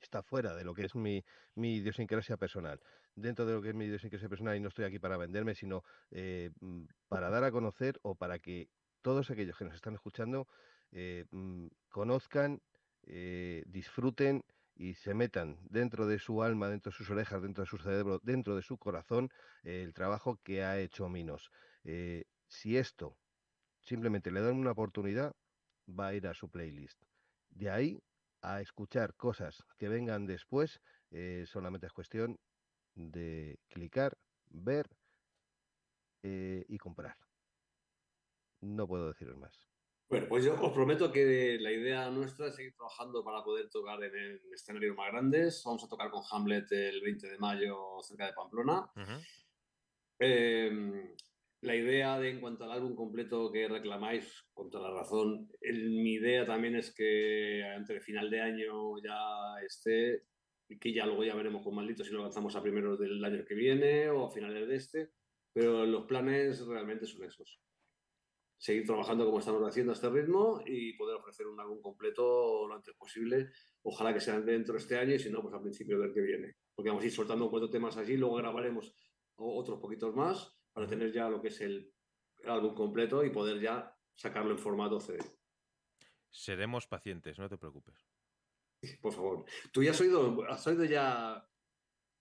Está 0.00 0.22
fuera 0.22 0.54
de 0.54 0.64
lo 0.64 0.74
que 0.74 0.84
es 0.84 0.94
mi, 0.94 1.24
mi 1.54 1.76
idiosincrasia 1.76 2.36
personal. 2.36 2.80
Dentro 3.14 3.46
de 3.46 3.54
lo 3.54 3.62
que 3.62 3.70
es 3.70 3.74
mi 3.74 3.86
idiosincrasia 3.86 4.28
personal, 4.28 4.56
y 4.56 4.60
no 4.60 4.68
estoy 4.68 4.84
aquí 4.86 4.98
para 4.98 5.16
venderme, 5.16 5.54
sino 5.54 5.82
eh, 6.10 6.50
mm, 6.60 6.84
para 7.08 7.30
dar 7.30 7.44
a 7.44 7.50
conocer 7.52 7.98
o 8.02 8.14
para 8.14 8.38
que 8.38 8.70
todos 9.02 9.30
aquellos 9.30 9.56
que 9.58 9.64
nos 9.64 9.74
están 9.74 9.94
escuchando 9.94 10.48
eh, 10.92 11.24
mm, 11.30 11.68
conozcan, 11.88 12.62
eh, 13.06 13.62
disfruten 13.66 14.44
y 14.74 14.94
se 14.94 15.14
metan 15.14 15.58
dentro 15.70 16.06
de 16.06 16.18
su 16.18 16.42
alma, 16.42 16.68
dentro 16.68 16.90
de 16.90 16.96
sus 16.96 17.08
orejas, 17.10 17.40
dentro 17.42 17.64
de 17.64 17.70
su 17.70 17.78
cerebro, 17.78 18.20
dentro 18.22 18.56
de 18.56 18.62
su 18.62 18.76
corazón, 18.78 19.30
eh, 19.62 19.82
el 19.82 19.94
trabajo 19.94 20.38
que 20.42 20.62
ha 20.62 20.78
hecho 20.78 21.08
Minos. 21.08 21.50
Eh, 21.84 22.24
si 22.48 22.76
esto 22.76 23.16
simplemente 23.80 24.30
le 24.30 24.40
dan 24.42 24.56
una 24.56 24.72
oportunidad, 24.72 25.32
va 25.88 26.08
a 26.08 26.14
ir 26.14 26.26
a 26.26 26.34
su 26.34 26.48
playlist. 26.50 27.00
De 27.50 27.70
ahí 27.70 28.02
a 28.42 28.60
escuchar 28.60 29.14
cosas 29.14 29.64
que 29.78 29.88
vengan 29.88 30.26
después, 30.26 30.80
solamente 31.46 31.86
es 31.86 31.92
cuestión 31.92 32.38
de 32.94 33.58
clicar, 33.68 34.18
ver 34.50 34.88
y 36.22 36.78
comprar. 36.78 37.16
No 38.60 38.86
puedo 38.86 39.08
deciros 39.08 39.38
más. 39.38 39.75
Bueno, 40.08 40.26
pues 40.28 40.44
yo 40.44 40.54
os 40.62 40.72
prometo 40.72 41.10
que 41.10 41.58
la 41.60 41.72
idea 41.72 42.08
nuestra 42.10 42.46
es 42.48 42.54
seguir 42.54 42.74
trabajando 42.76 43.24
para 43.24 43.42
poder 43.42 43.68
tocar 43.68 44.02
en, 44.04 44.14
en 44.14 44.40
escenarios 44.54 44.96
más 44.96 45.10
grandes. 45.10 45.62
Vamos 45.64 45.82
a 45.84 45.88
tocar 45.88 46.10
con 46.10 46.22
Hamlet 46.30 46.70
el 46.70 47.00
20 47.02 47.28
de 47.28 47.38
mayo 47.38 47.76
cerca 48.02 48.26
de 48.26 48.32
Pamplona. 48.32 48.88
Eh, 50.20 50.70
la 51.62 51.74
idea 51.74 52.20
de 52.20 52.30
en 52.30 52.40
cuanto 52.40 52.64
al 52.64 52.72
álbum 52.72 52.94
completo 52.94 53.50
que 53.50 53.66
reclamáis, 53.68 54.44
con 54.54 54.70
toda 54.70 54.90
la 54.90 55.00
razón, 55.00 55.48
el- 55.60 55.90
mi 55.90 56.14
idea 56.14 56.46
también 56.46 56.76
es 56.76 56.94
que 56.94 57.60
entre 57.74 58.00
final 58.00 58.30
de 58.30 58.40
año 58.40 58.98
ya 59.02 59.60
esté, 59.64 60.22
y 60.68 60.78
que 60.78 60.92
ya 60.92 61.06
luego 61.06 61.24
ya 61.24 61.34
veremos 61.34 61.62
con 61.64 61.74
maldito 61.74 62.04
si 62.04 62.12
lo 62.12 62.22
lanzamos 62.22 62.54
a 62.56 62.62
primeros 62.62 62.98
del 62.98 63.24
año 63.24 63.44
que 63.44 63.54
viene 63.54 64.08
o 64.10 64.26
a 64.26 64.30
finales 64.30 64.68
de 64.68 64.76
este, 64.76 65.10
pero 65.52 65.84
los 65.86 66.04
planes 66.06 66.64
realmente 66.66 67.06
son 67.06 67.24
esos. 67.24 67.60
Seguir 68.58 68.86
trabajando 68.86 69.26
como 69.26 69.38
estamos 69.38 69.62
haciendo 69.68 69.92
a 69.92 69.94
este 69.94 70.08
ritmo 70.08 70.62
y 70.64 70.94
poder 70.94 71.16
ofrecer 71.16 71.46
un 71.46 71.60
álbum 71.60 71.80
completo 71.80 72.66
lo 72.66 72.74
antes 72.74 72.94
posible. 72.94 73.50
Ojalá 73.82 74.14
que 74.14 74.20
sea 74.20 74.40
dentro 74.40 74.74
de 74.74 74.80
este 74.80 74.98
año 74.98 75.14
y 75.14 75.18
si 75.18 75.30
no, 75.30 75.42
pues 75.42 75.54
a 75.54 75.60
principio 75.60 75.98
del 75.98 76.12
que 76.12 76.22
viene. 76.22 76.56
Porque 76.74 76.88
vamos 76.88 77.04
a 77.04 77.06
ir 77.06 77.12
soltando 77.12 77.50
cuatro 77.50 77.68
temas 77.68 77.96
así, 77.96 78.16
luego 78.16 78.36
grabaremos 78.36 78.94
otros 79.36 79.78
poquitos 79.78 80.14
más 80.14 80.56
para 80.72 80.86
tener 80.86 81.12
ya 81.12 81.28
lo 81.28 81.40
que 81.40 81.48
es 81.48 81.60
el, 81.60 81.92
el 82.38 82.50
álbum 82.50 82.74
completo 82.74 83.24
y 83.24 83.30
poder 83.30 83.60
ya 83.60 83.94
sacarlo 84.14 84.52
en 84.52 84.58
formato 84.58 85.00
CD. 85.00 85.18
Seremos 86.30 86.86
pacientes, 86.86 87.38
no 87.38 87.48
te 87.48 87.58
preocupes. 87.58 88.08
Por 89.00 89.12
favor. 89.12 89.44
¿Tú 89.72 89.82
ya 89.82 89.90
has 89.90 90.00
oído, 90.00 90.44
has 90.48 90.66
oído 90.66 90.84
ya 90.84 91.46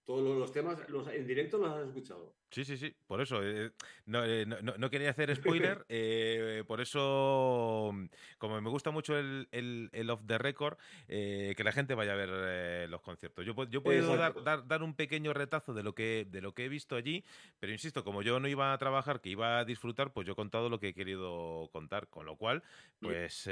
todos 0.06 0.38
los, 0.38 0.52
temas? 0.52 0.88
Los, 0.90 1.08
¿En 1.08 1.26
directo 1.28 1.58
los 1.58 1.70
has 1.72 1.88
escuchado? 1.88 2.34
Sí, 2.52 2.64
sí, 2.64 2.78
sí, 2.78 2.96
por 3.08 3.20
eso. 3.22 3.42
eh, 3.44 3.72
no, 4.06 4.24
eh, 4.24 4.46
no- 4.46 4.62
no- 4.62 4.90
quería 4.90 5.10
hacer 5.10 5.36
spoiler, 5.36 5.86
eh, 5.90 6.64
por 6.68 6.80
eso, 6.80 7.90
mm, 7.92 8.06
como 8.38 8.62
me 8.62 8.70
gusta 8.70 8.92
mucho 8.92 9.18
el, 9.18 9.50
el, 9.52 9.90
el 9.92 10.10
off 10.10 10.22
the 10.26 10.38
record, 10.38 10.78
eh, 11.08 11.54
que 11.58 11.64
la 11.64 11.72
gente 11.74 11.96
vaya 11.96 12.14
a 12.14 12.16
ver 12.16 12.90
los 12.90 13.02
conciertos. 13.02 13.46
Yo, 13.46 13.54
yo 13.66 13.82
podido 13.84 14.16
dar, 14.16 14.42
dar, 14.44 14.66
dar 14.68 14.84
un 14.84 14.94
pequeño 14.96 15.34
retazo 15.34 15.74
de 15.74 15.84
lo, 15.84 15.96
que, 15.96 16.26
de 16.30 16.42
lo 16.42 16.54
que 16.54 16.66
he 16.66 16.70
visto 16.70 16.96
allí, 16.96 17.26
pero 17.60 17.74
insisto, 17.74 18.04
como 18.04 18.22
yo 18.22 18.40
no 18.40 18.48
iba 18.48 18.72
a 18.72 18.78
trabajar, 18.78 19.20
que 19.22 19.30
iba 19.30 19.60
a 19.60 19.66
disfrutar, 19.66 20.14
pues 20.14 20.26
yo 20.28 20.34
he 20.34 20.36
contado 20.38 20.70
lo 20.70 20.80
que 20.80 20.90
he 20.90 20.94
querido 20.94 21.70
contar, 21.74 22.08
con 22.10 22.26
lo 22.26 22.38
cual, 22.38 22.64
pues, 23.02 23.50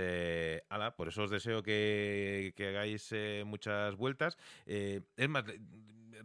ala, 0.69 0.95
por 0.95 1.07
eso 1.09 1.23
os 1.23 1.31
deseo 1.31 1.61
que, 1.63 2.53
que 2.55 2.67
hagáis 2.67 3.13
muchas 3.43 3.95
vueltas. 3.97 4.38
Es 4.65 5.30
más, 5.30 5.43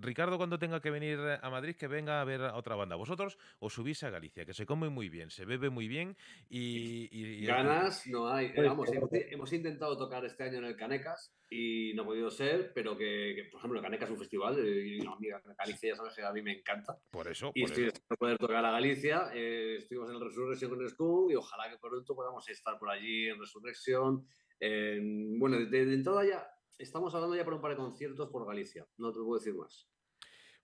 Ricardo 0.00 0.36
cuando 0.38 0.58
tenga 0.58 0.80
que 0.80 0.90
venir 0.90 1.18
a 1.42 1.50
Madrid, 1.50 1.74
que 1.76 1.88
venga 1.88 2.20
a 2.20 2.24
ver 2.24 2.40
a 2.42 2.54
otra 2.56 2.76
banda. 2.76 2.96
Vosotros 2.96 3.36
os 3.58 3.72
subís 3.72 4.02
a 4.04 4.10
Galicia, 4.10 4.44
que 4.44 4.54
se 4.54 4.64
come 4.66 4.88
muy 4.88 5.08
bien, 5.08 5.30
se 5.30 5.44
bebe 5.44 5.70
muy 5.70 5.88
bien 5.88 6.16
y... 6.48 7.08
y- 7.10 7.42
y- 7.42 7.46
Ganas 7.46 8.06
no 8.06 8.28
hay. 8.28 8.50
Pues, 8.52 8.68
Vamos, 8.68 8.92
hemos, 8.92 9.12
eh, 9.12 9.28
hemos 9.30 9.52
intentado 9.52 9.96
tocar 9.96 10.24
este 10.24 10.44
año 10.44 10.58
en 10.58 10.64
el 10.64 10.76
Canecas 10.76 11.34
y 11.50 11.92
no 11.94 12.02
ha 12.02 12.06
podido 12.06 12.30
ser, 12.30 12.72
pero 12.74 12.96
que, 12.96 13.32
que, 13.34 13.44
por 13.50 13.58
ejemplo, 13.58 13.78
el 13.78 13.84
Canecas 13.84 14.08
es 14.08 14.12
un 14.12 14.18
festival 14.18 14.58
eh, 14.58 14.86
y 14.86 15.00
a 15.06 15.16
mí 15.16 15.28
Galicia 15.58 15.90
ya 15.90 15.96
sabes 15.96 16.14
que 16.14 16.22
a 16.22 16.32
mí 16.32 16.42
me 16.42 16.58
encanta. 16.58 16.96
Por 17.10 17.26
eso, 17.28 17.50
Y 17.54 17.62
por 17.62 17.70
estoy 17.70 17.84
eso. 17.84 17.92
deseando 17.94 18.16
poder 18.18 18.38
tocar 18.38 18.64
a 18.64 18.70
Galicia. 18.70 19.30
eh, 19.34 19.76
estuvimos 19.78 20.10
en 20.10 20.16
el 20.16 20.22
Resurrection 20.22 20.70
con 20.70 20.88
Skunk 20.88 21.30
y 21.32 21.34
ojalá 21.34 21.70
que 21.70 21.78
pronto 21.78 22.14
podamos 22.14 22.48
estar 22.48 22.78
por 22.78 22.90
allí 22.90 23.28
en 23.28 23.38
Resurrection. 23.40 24.24
En- 24.60 25.38
bueno, 25.38 25.56
de, 25.58 25.66
de 25.86 25.94
entrada 25.94 26.24
ya 26.26 26.46
estamos 26.78 27.14
hablando 27.14 27.36
ya 27.36 27.44
por 27.44 27.54
un 27.54 27.60
par 27.60 27.72
de 27.72 27.76
conciertos 27.76 28.28
por 28.30 28.46
Galicia. 28.46 28.86
No 28.96 29.12
te 29.12 29.18
puedo 29.20 29.38
decir 29.38 29.54
más. 29.54 29.88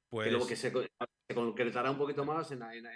Pues, 0.08 0.26
Que 0.26 0.30
luego 0.30 0.46
que 0.46 0.54
se, 0.56 0.72
co- 0.72 0.82
se 0.82 1.34
concretará 1.34 1.90
un 1.90 1.98
poquito 1.98 2.24
más 2.24 2.50
en, 2.52 2.62
en- 2.62 2.86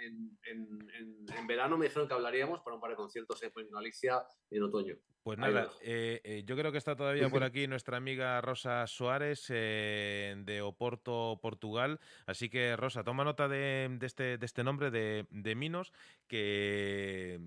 en- 0.43 0.89
en- 1.35 1.47
verano. 1.47 1.77
Me 1.77 1.85
dijeron 1.87 2.07
que 2.07 2.13
hablaríamos 2.13 2.61
para 2.61 2.75
un 2.75 2.81
par 2.81 2.91
de 2.91 2.95
conciertos 2.95 3.41
en 3.43 3.51
Galicia 3.71 4.23
en 4.49 4.63
otoño. 4.63 4.95
pues 5.23 5.37
nada, 5.37 5.69
eh, 5.81 6.21
eh, 6.23 6.43
yo 6.45 6.55
creo 6.55 6.71
que 6.71 6.77
está 6.77 6.95
todavía 6.95 7.27
por 7.29 7.43
aquí 7.43 7.67
nuestra 7.67 7.97
amiga 7.97 8.39
Rosa 8.39 8.87
Suárez 8.87 9.47
eh, 9.49 10.35
de 10.45 10.61
Oporto, 10.61 11.39
Portugal. 11.41 11.99
Así 12.25 12.49
que, 12.49 12.77
Rosa, 12.77 13.03
toma 13.03 13.25
nota 13.25 13.49
de, 13.49 13.89
de 13.99 14.05
este, 14.05 14.37
de 14.37 14.45
este 14.45 14.63
nombre 14.63 14.89
de, 14.89 15.27
de 15.29 15.55
Minos, 15.55 15.91
que 16.27 17.41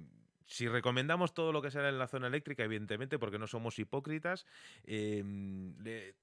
si 0.47 0.69
recomendamos 0.69 1.35
todo 1.35 1.53
lo 1.53 1.63
que 1.63 1.71
será 1.71 1.89
en 1.89 1.99
la 1.99 2.07
zona 2.09 2.27
eléctrica, 2.27 2.65
evidentemente, 2.65 3.19
porque 3.19 3.39
no 3.39 3.47
somos 3.47 3.79
hipócritas, 3.79 4.47
eh, 4.85 5.23
le- 5.83 6.15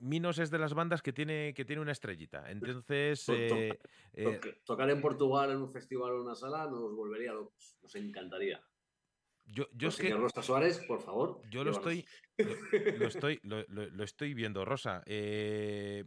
Minos 0.00 0.40
es 0.40 0.50
de 0.50 0.58
las 0.58 0.74
bandas 0.74 1.00
que 1.00 1.12
tiene, 1.12 1.54
que 1.54 1.64
tiene 1.64 1.80
una 1.80 1.92
estrellita. 1.92 2.50
Entonces, 2.50 3.24
To- 3.24 3.32
to- 3.34 3.38
eh, 3.38 3.78
eh, 4.14 4.24
Toc- 4.40 4.56
Tocar 4.64 4.90
en 4.90 5.00
Portugal 5.00 5.52
en 5.52 5.58
un 5.58 5.70
festival 5.72 6.10
o 6.10 6.16
en 6.16 6.22
una 6.22 6.34
sala 6.34 6.64
nos 6.66 6.92
volvería 6.96 7.32
locos. 7.32 7.76
Nos 7.80 7.94
encantaría. 7.94 8.60
yo, 9.44 9.68
yo 9.72 9.88
es 9.88 9.96
que 9.96 10.04
señor 10.08 10.20
Rosa 10.20 10.42
Suárez, 10.42 10.78
por 10.88 11.02
favor. 11.02 11.40
yo 11.50 11.62
lo 11.62 11.70
estoy, 11.70 12.04
lo, 12.36 12.98
lo 12.98 13.06
estoy, 13.06 13.40
lo 13.44 14.02
estoy 14.04 14.34
viendo, 14.34 14.64
Rosa. 14.64 15.04
Eh, 15.06 16.04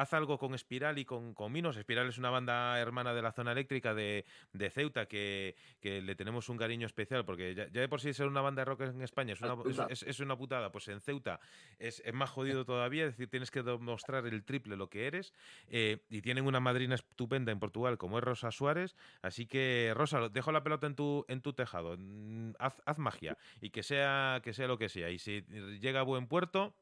haz 0.00 0.14
algo 0.14 0.38
con 0.38 0.54
Espiral 0.54 0.98
y 0.98 1.04
con, 1.04 1.34
con 1.34 1.52
Minos. 1.52 1.76
Espiral 1.76 2.08
es 2.08 2.18
una 2.18 2.30
banda 2.30 2.78
hermana 2.78 3.12
de 3.14 3.22
la 3.22 3.32
zona 3.32 3.52
eléctrica 3.52 3.94
de, 3.94 4.24
de 4.52 4.70
Ceuta 4.70 5.06
que, 5.06 5.56
que 5.80 6.00
le 6.00 6.14
tenemos 6.14 6.48
un 6.48 6.56
cariño 6.56 6.86
especial 6.86 7.24
porque 7.24 7.54
ya, 7.54 7.68
ya 7.68 7.80
de 7.80 7.88
por 7.88 8.00
sí 8.00 8.12
ser 8.14 8.26
una 8.28 8.40
banda 8.40 8.60
de 8.60 8.64
rock 8.66 8.82
en 8.82 9.02
España 9.02 9.32
es 9.34 9.40
una, 9.40 9.52
Ah, 9.52 9.56
Ceuta. 9.62 9.86
es, 9.90 10.02
es 10.02 10.20
una 10.20 10.36
putada. 10.36 10.70
Pues 10.72 10.88
en 10.88 11.00
Ceuta 11.00 11.40
es, 11.78 12.02
más 12.12 12.30
jodido 12.30 12.64
todavía, 12.64 13.04
es 13.04 13.12
decir, 13.12 13.28
tienes 13.28 13.50
que 13.50 13.62
demostrar 13.62 14.26
el 14.26 14.44
triple 14.44 14.76
lo 14.76 14.88
que 14.88 15.06
eres. 15.06 15.32
eh, 15.68 15.98
y 16.10 16.22
tienen 16.22 16.46
una 16.46 16.60
madrina 16.60 16.94
estupenda 16.94 17.52
en 17.52 17.58
Portugal 17.58 17.98
como 17.98 18.18
es 18.18 18.24
Rosa 18.24 18.50
Suárez. 18.50 18.94
Así 19.22 19.46
que, 19.46 19.92
Rosa, 19.96 20.28
dejo 20.28 20.52
la 20.52 20.62
pelota 20.62 20.86
en 20.86 20.94
tu, 20.94 21.24
en 21.28 21.40
tu 21.42 21.52
tejado. 21.52 21.96
Mm, 21.98 22.52
Haz, 22.58 22.80
haz 22.86 22.98
magia 22.98 23.36
y 23.60 23.70
que 23.70 23.82
sea, 23.82 24.40
que 24.42 24.52
sea 24.52 24.66
lo 24.68 24.78
que 24.78 24.88
sea. 24.88 25.10
Y 25.10 25.18
si 25.18 25.42
llega 25.80 26.00
a 26.00 26.02
buen 26.02 26.26
puerto, 26.26 26.74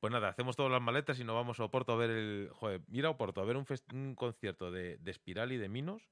pues 0.00 0.12
nada, 0.12 0.28
hacemos 0.28 0.56
todas 0.56 0.72
las 0.72 0.82
maletas 0.82 1.20
y 1.20 1.24
nos 1.24 1.34
vamos 1.36 1.60
a 1.60 1.64
Oporto 1.64 1.92
a 1.92 1.96
ver 1.96 2.10
el. 2.10 2.48
Joder, 2.52 2.80
mira 2.88 3.08
a 3.08 3.12
Oporto 3.12 3.40
a 3.40 3.44
ver 3.44 3.56
un, 3.56 3.66
un 3.92 4.14
concierto 4.14 4.70
de, 4.70 4.96
de 4.98 5.10
Espiral 5.10 5.52
y 5.52 5.56
de 5.58 5.68
Minos. 5.68 6.10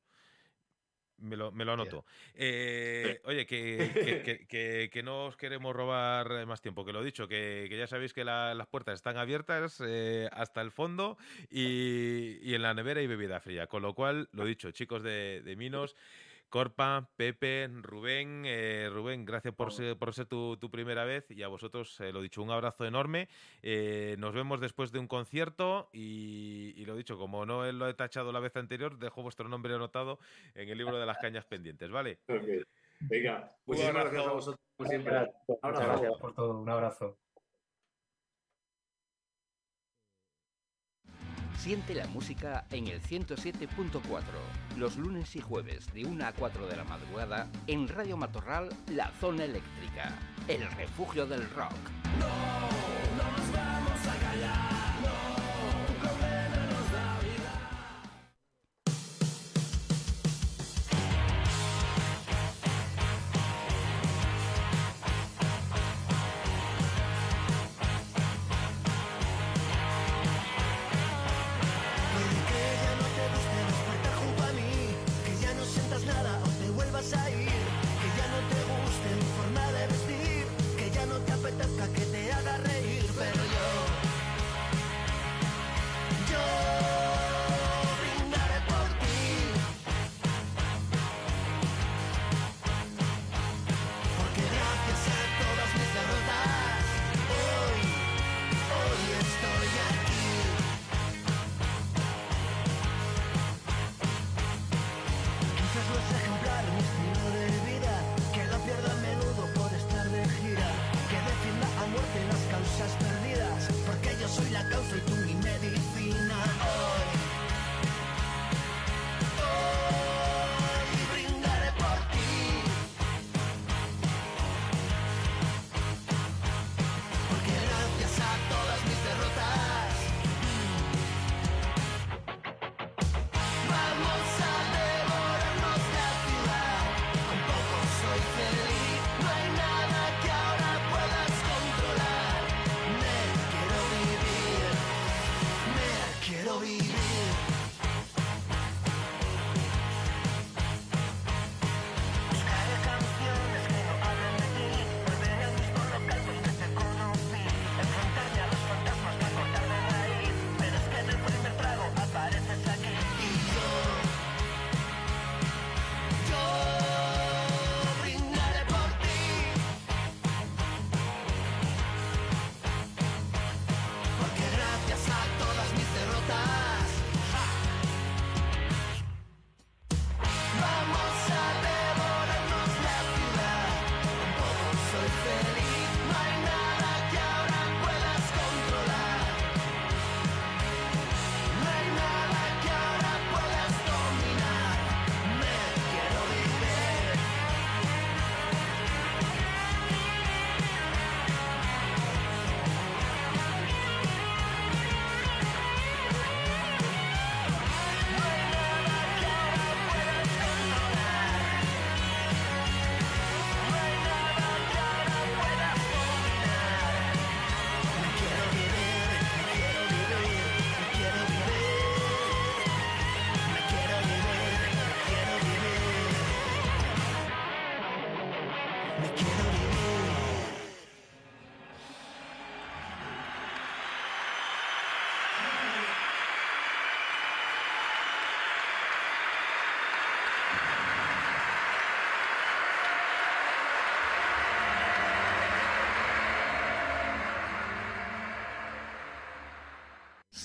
Me 1.21 1.37
lo, 1.37 1.51
me 1.51 1.65
lo 1.65 1.73
anoto. 1.73 2.05
Eh, 2.35 3.21
oye, 3.25 3.45
que, 3.45 3.91
que- 3.93 4.23
que- 4.23 4.47
que- 4.47 4.91
que 4.93 5.03
no 5.03 5.25
os 5.27 5.37
queremos 5.37 5.75
robar 5.75 6.47
más 6.47 6.61
tiempo, 6.61 6.85
que 6.85 6.93
lo 6.93 7.03
dicho, 7.03 7.27
que, 7.27 7.67
que 7.69 7.77
ya 7.77 7.89
sabéis 7.89 8.13
que 8.13 8.23
la- 8.25 8.55
las 8.55 8.69
puertas 8.69 8.95
están 8.95 9.17
abiertas 9.17 9.83
eh, 9.85 10.29
hasta 10.33 10.61
el 10.61 10.71
fondo 10.71 11.19
y, 11.51 12.39
y 12.43 12.55
en 12.55 12.63
la 12.63 12.73
nevera 12.73 13.01
hay 13.01 13.09
bebida 13.09 13.41
fría. 13.41 13.67
Con 13.67 13.83
lo 13.83 13.95
cual, 13.95 14.29
lo 14.31 14.45
dicho, 14.45 14.71
chicos 14.71 15.03
de, 15.03 15.43
de 15.45 15.57
Minos, 15.57 15.97
Corpa, 16.49 17.11
Pepe, 17.17 17.69
Rubén, 17.83 18.45
eh, 18.47 18.89
Rubén, 18.93 19.25
gracias 19.25 19.55
por 19.55 19.73
ser, 19.73 19.97
por 19.97 20.15
ser 20.15 20.27
tu, 20.27 20.57
tu 20.57 20.71
primera 20.71 21.05
vez 21.05 21.31
y 21.31 21.43
a 21.43 21.49
vosotros, 21.49 22.01
eh, 22.01 22.13
lo 22.13 22.23
dicho, 22.23 22.43
un 22.43 22.51
abrazo 22.51 22.87
enorme. 22.87 23.29
Eh, 23.63 24.17
nos 24.19 24.35
vemos 24.35 24.61
después 24.61 24.91
de 24.93 24.99
un 24.99 25.09
concierto 25.09 25.91
y, 25.93 26.73
y 26.77 26.85
lo 26.87 26.97
dicho, 26.97 27.19
como 27.19 27.45
no 27.45 27.71
lo 27.71 27.89
he 27.89 27.95
tachado 27.95 28.33
la 28.33 28.41
vez 28.41 28.57
anterior, 28.57 28.99
dejo 28.99 29.23
vuestro 29.23 29.49
nombre 29.49 29.75
anotado 29.75 30.19
en 30.55 30.69
el 30.69 30.79
libro 30.79 30.99
de 30.99 31.07
las 31.07 31.19
cañas 31.19 31.45
pendientes, 31.45 31.91
¿vale? 31.91 32.19
Venga, 33.01 33.53
muchísimas 33.65 34.05
gracias 34.05 34.27
a 34.27 34.33
vosotros, 34.33 34.67
como 34.77 34.89
siempre. 34.89 35.17
Abrazo. 35.63 35.87
gracias. 35.87 36.13
por 36.19 36.35
todo. 36.35 36.59
Un 36.59 36.69
abrazo. 36.69 37.19
Siente 41.69 41.95
la 41.95 42.07
música 42.07 42.65
en 42.71 42.87
el 42.89 43.03
107.4, 43.03 44.01
los 44.79 44.97
lunes 44.97 45.37
y 45.37 45.43
jueves 45.43 45.93
de 45.93 46.07
1 46.07 46.27
a 46.27 46.33
4 46.33 46.67
de 46.67 46.75
la 46.75 46.85
madrugada 46.85 47.47
en 47.67 47.89
Radio 47.89 48.17
Matorral, 48.17 48.71
La 48.91 49.13
Zona 49.21 49.45
Eléctrica, 49.45 50.19
el 50.49 50.63
refugio 50.79 51.27
del 51.27 51.47
rock. 51.51 51.75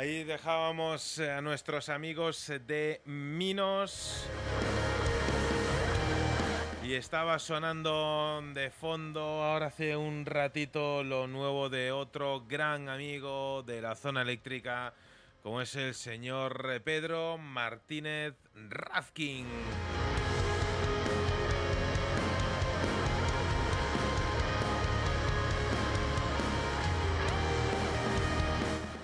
Ahí 0.00 0.24
dejábamos 0.24 1.18
eh, 1.18 1.30
a 1.30 1.42
nuestros 1.42 1.90
amigos 1.90 2.50
de 2.66 3.02
Minos. 3.04 4.26
Y 6.82 6.94
estaba 6.94 7.38
sonando 7.38 8.42
de 8.54 8.70
fondo 8.70 9.20
ahora 9.20 9.66
hace 9.66 9.98
un 9.98 10.24
ratito 10.24 11.04
lo 11.04 11.26
nuevo 11.26 11.68
de 11.68 11.92
otro 11.92 12.46
gran 12.48 12.88
amigo 12.88 13.62
de 13.62 13.82
la 13.82 13.94
zona 13.94 14.22
eléctrica, 14.22 14.94
como 15.42 15.60
es 15.60 15.76
el 15.76 15.92
señor 15.92 16.80
Pedro 16.82 17.36
Martínez 17.36 18.32
Rafkin. 18.54 19.44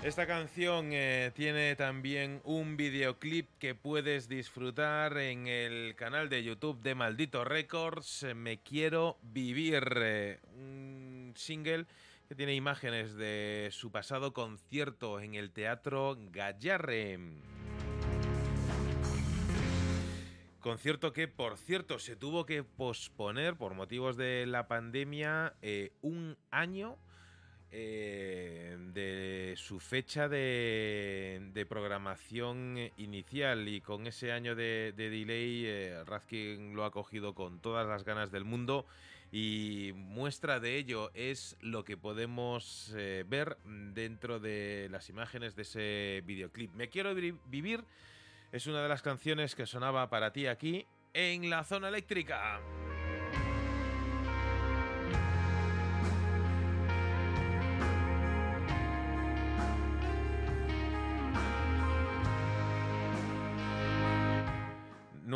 Esta 0.06 0.24
canción 0.24 0.90
eh, 0.92 1.32
tiene 1.34 1.74
también 1.74 2.40
un 2.44 2.76
videoclip 2.76 3.48
que 3.58 3.74
puedes 3.74 4.28
disfrutar 4.28 5.18
en 5.18 5.48
el 5.48 5.96
canal 5.96 6.28
de 6.28 6.44
YouTube 6.44 6.80
de 6.80 6.94
Maldito 6.94 7.44
Records. 7.44 8.24
Me 8.36 8.62
quiero 8.62 9.18
vivir. 9.22 9.82
eh, 9.96 10.38
un 10.54 11.32
single 11.34 11.86
que 12.28 12.36
tiene 12.36 12.54
imágenes 12.54 13.16
de 13.16 13.70
su 13.72 13.90
pasado 13.90 14.32
concierto 14.32 15.18
en 15.18 15.34
el 15.34 15.50
Teatro 15.50 16.16
Gallarre. 16.30 17.18
Concierto 20.60 21.12
que, 21.12 21.26
por 21.26 21.58
cierto, 21.58 21.98
se 21.98 22.14
tuvo 22.14 22.46
que 22.46 22.62
posponer 22.62 23.56
por 23.56 23.74
motivos 23.74 24.16
de 24.16 24.46
la 24.46 24.68
pandemia 24.68 25.54
eh, 25.62 25.90
un 26.00 26.38
año 26.52 26.96
eh, 27.72 28.76
de 28.94 29.54
su 29.56 29.80
fecha 29.80 30.28
de, 30.28 31.66
programación 31.68 32.78
eh, 32.78 32.92
inicial 32.96 33.68
y 33.68 33.80
con 33.80 34.06
ese 34.06 34.32
año 34.32 34.54
de, 34.54 34.92
de 34.96 35.10
delay 35.10 35.64
eh, 35.66 36.04
Razkin 36.04 36.74
lo 36.74 36.84
ha 36.84 36.90
cogido 36.90 37.34
con 37.34 37.60
todas 37.60 37.86
las 37.86 38.04
ganas 38.04 38.30
del 38.30 38.44
mundo 38.44 38.86
y 39.32 39.90
muestra 39.94 40.60
de 40.60 40.76
ello 40.76 41.10
es 41.14 41.56
lo 41.60 41.84
que 41.84 41.96
podemos 41.96 42.94
eh, 42.96 43.24
ver 43.26 43.56
dentro 43.64 44.38
de 44.38 44.88
las 44.90 45.08
imágenes 45.08 45.56
de 45.56 45.62
ese 45.62 46.22
videoclip. 46.24 46.72
Me 46.74 46.88
quiero 46.88 47.14
vi- 47.14 47.34
vivir 47.46 47.82
es 48.52 48.66
una 48.68 48.82
de 48.82 48.88
las 48.88 49.02
canciones 49.02 49.54
que 49.56 49.66
sonaba 49.66 50.08
para 50.08 50.32
ti 50.32 50.46
aquí 50.46 50.86
en 51.12 51.50
la 51.50 51.64
zona 51.64 51.88
eléctrica. 51.88 52.60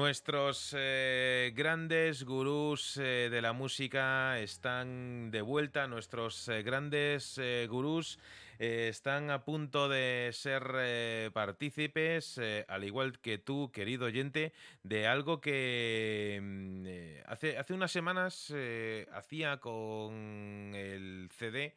Nuestros 0.01 0.75
eh, 0.79 1.53
grandes 1.55 2.25
gurús 2.25 2.97
eh, 2.97 3.29
de 3.31 3.43
la 3.43 3.53
música 3.53 4.39
están 4.39 5.31
de 5.31 5.43
vuelta, 5.43 5.89
nuestros 5.89 6.49
eh, 6.49 6.63
grandes 6.63 7.39
gurús 7.69 8.19
están 8.59 9.31
a 9.31 9.45
punto 9.45 9.91
de 9.91 10.31
ser 10.33 11.31
partícipes, 11.33 12.41
al 12.69 12.85
igual 12.85 13.19
que 13.19 13.37
tú, 13.37 13.71
querido 13.73 14.07
oyente, 14.07 14.55
de 14.83 15.07
algo 15.07 15.41
que 15.41 16.41
mm, 16.43 17.31
hace, 17.31 17.59
hace 17.59 17.75
unas 17.75 17.93
semanas 17.93 18.55
hacía 19.13 19.59
con 19.59 20.73
el 20.75 21.29
CD 21.31 21.75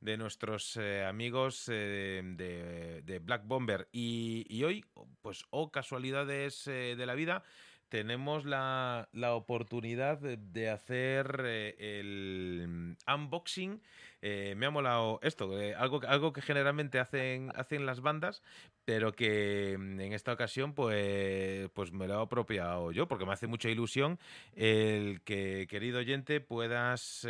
de 0.00 0.16
nuestros 0.16 0.78
amigos 1.06 1.66
de, 1.66 3.20
Black 3.22 3.46
Bomber. 3.46 3.88
Y, 3.92 4.62
hoy, 4.62 4.84
pues, 5.22 5.44
o 5.50 5.70
casualidades 5.70 6.64
de 6.66 7.06
la 7.06 7.14
vida, 7.14 7.44
tenemos 7.88 8.44
la, 8.44 9.08
la 9.12 9.34
oportunidad 9.34 10.18
de, 10.18 10.36
de 10.36 10.70
hacer 10.70 11.42
eh, 11.44 12.00
el 12.00 12.96
unboxing. 13.06 13.80
Eh, 14.22 14.54
me 14.56 14.66
ha 14.66 14.70
molado 14.70 15.20
esto, 15.22 15.58
eh, 15.60 15.74
algo, 15.74 16.00
algo 16.06 16.32
que 16.32 16.42
generalmente 16.42 16.98
hacen, 16.98 17.52
hacen 17.54 17.86
las 17.86 18.00
bandas, 18.00 18.42
pero 18.84 19.12
que 19.12 19.76
mm, 19.78 20.00
en 20.00 20.12
esta 20.12 20.32
ocasión 20.32 20.74
pues, 20.74 21.68
pues 21.74 21.92
me 21.92 22.08
lo 22.08 22.20
he 22.20 22.22
apropiado 22.22 22.90
yo, 22.92 23.06
porque 23.06 23.26
me 23.26 23.32
hace 23.32 23.46
mucha 23.46 23.68
ilusión 23.68 24.18
el 24.54 25.22
que, 25.22 25.66
querido 25.68 26.00
oyente, 26.00 26.40
puedas 26.40 27.26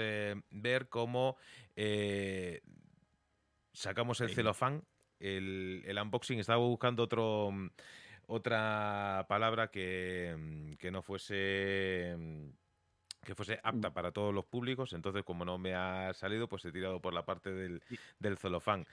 ver 0.51 0.89
cómo 0.89 1.37
sacamos 3.73 4.21
el 4.23 4.31
celofán, 4.31 4.85
el, 5.21 5.83
el 5.87 5.99
unboxing. 5.99 6.39
Estaba 6.39 6.59
buscando 6.59 7.03
otro, 7.03 7.51
mm, 7.53 7.69
otra 8.27 9.27
palabra 9.29 9.71
que, 9.71 10.35
mm, 10.37 10.73
que 10.75 10.91
no 10.91 11.03
fuese 11.03 12.15
mm, 12.19 12.49
que 13.27 13.35
fuese 13.35 13.61
apta 13.63 13.93
para 13.93 14.13
todos 14.13 14.33
los 14.33 14.47
públicos, 14.47 14.93
entonces 14.93 15.25
como 15.25 15.45
no 15.45 15.59
me 15.59 15.75
ha 15.75 16.15
salido, 16.15 16.49
pues 16.49 16.65
he 16.65 16.73
tirado 16.73 17.01
por 17.01 17.13
la 17.13 17.27
parte 17.27 17.51
del, 17.51 17.83
del 18.19 18.39
celofán. 18.39 18.87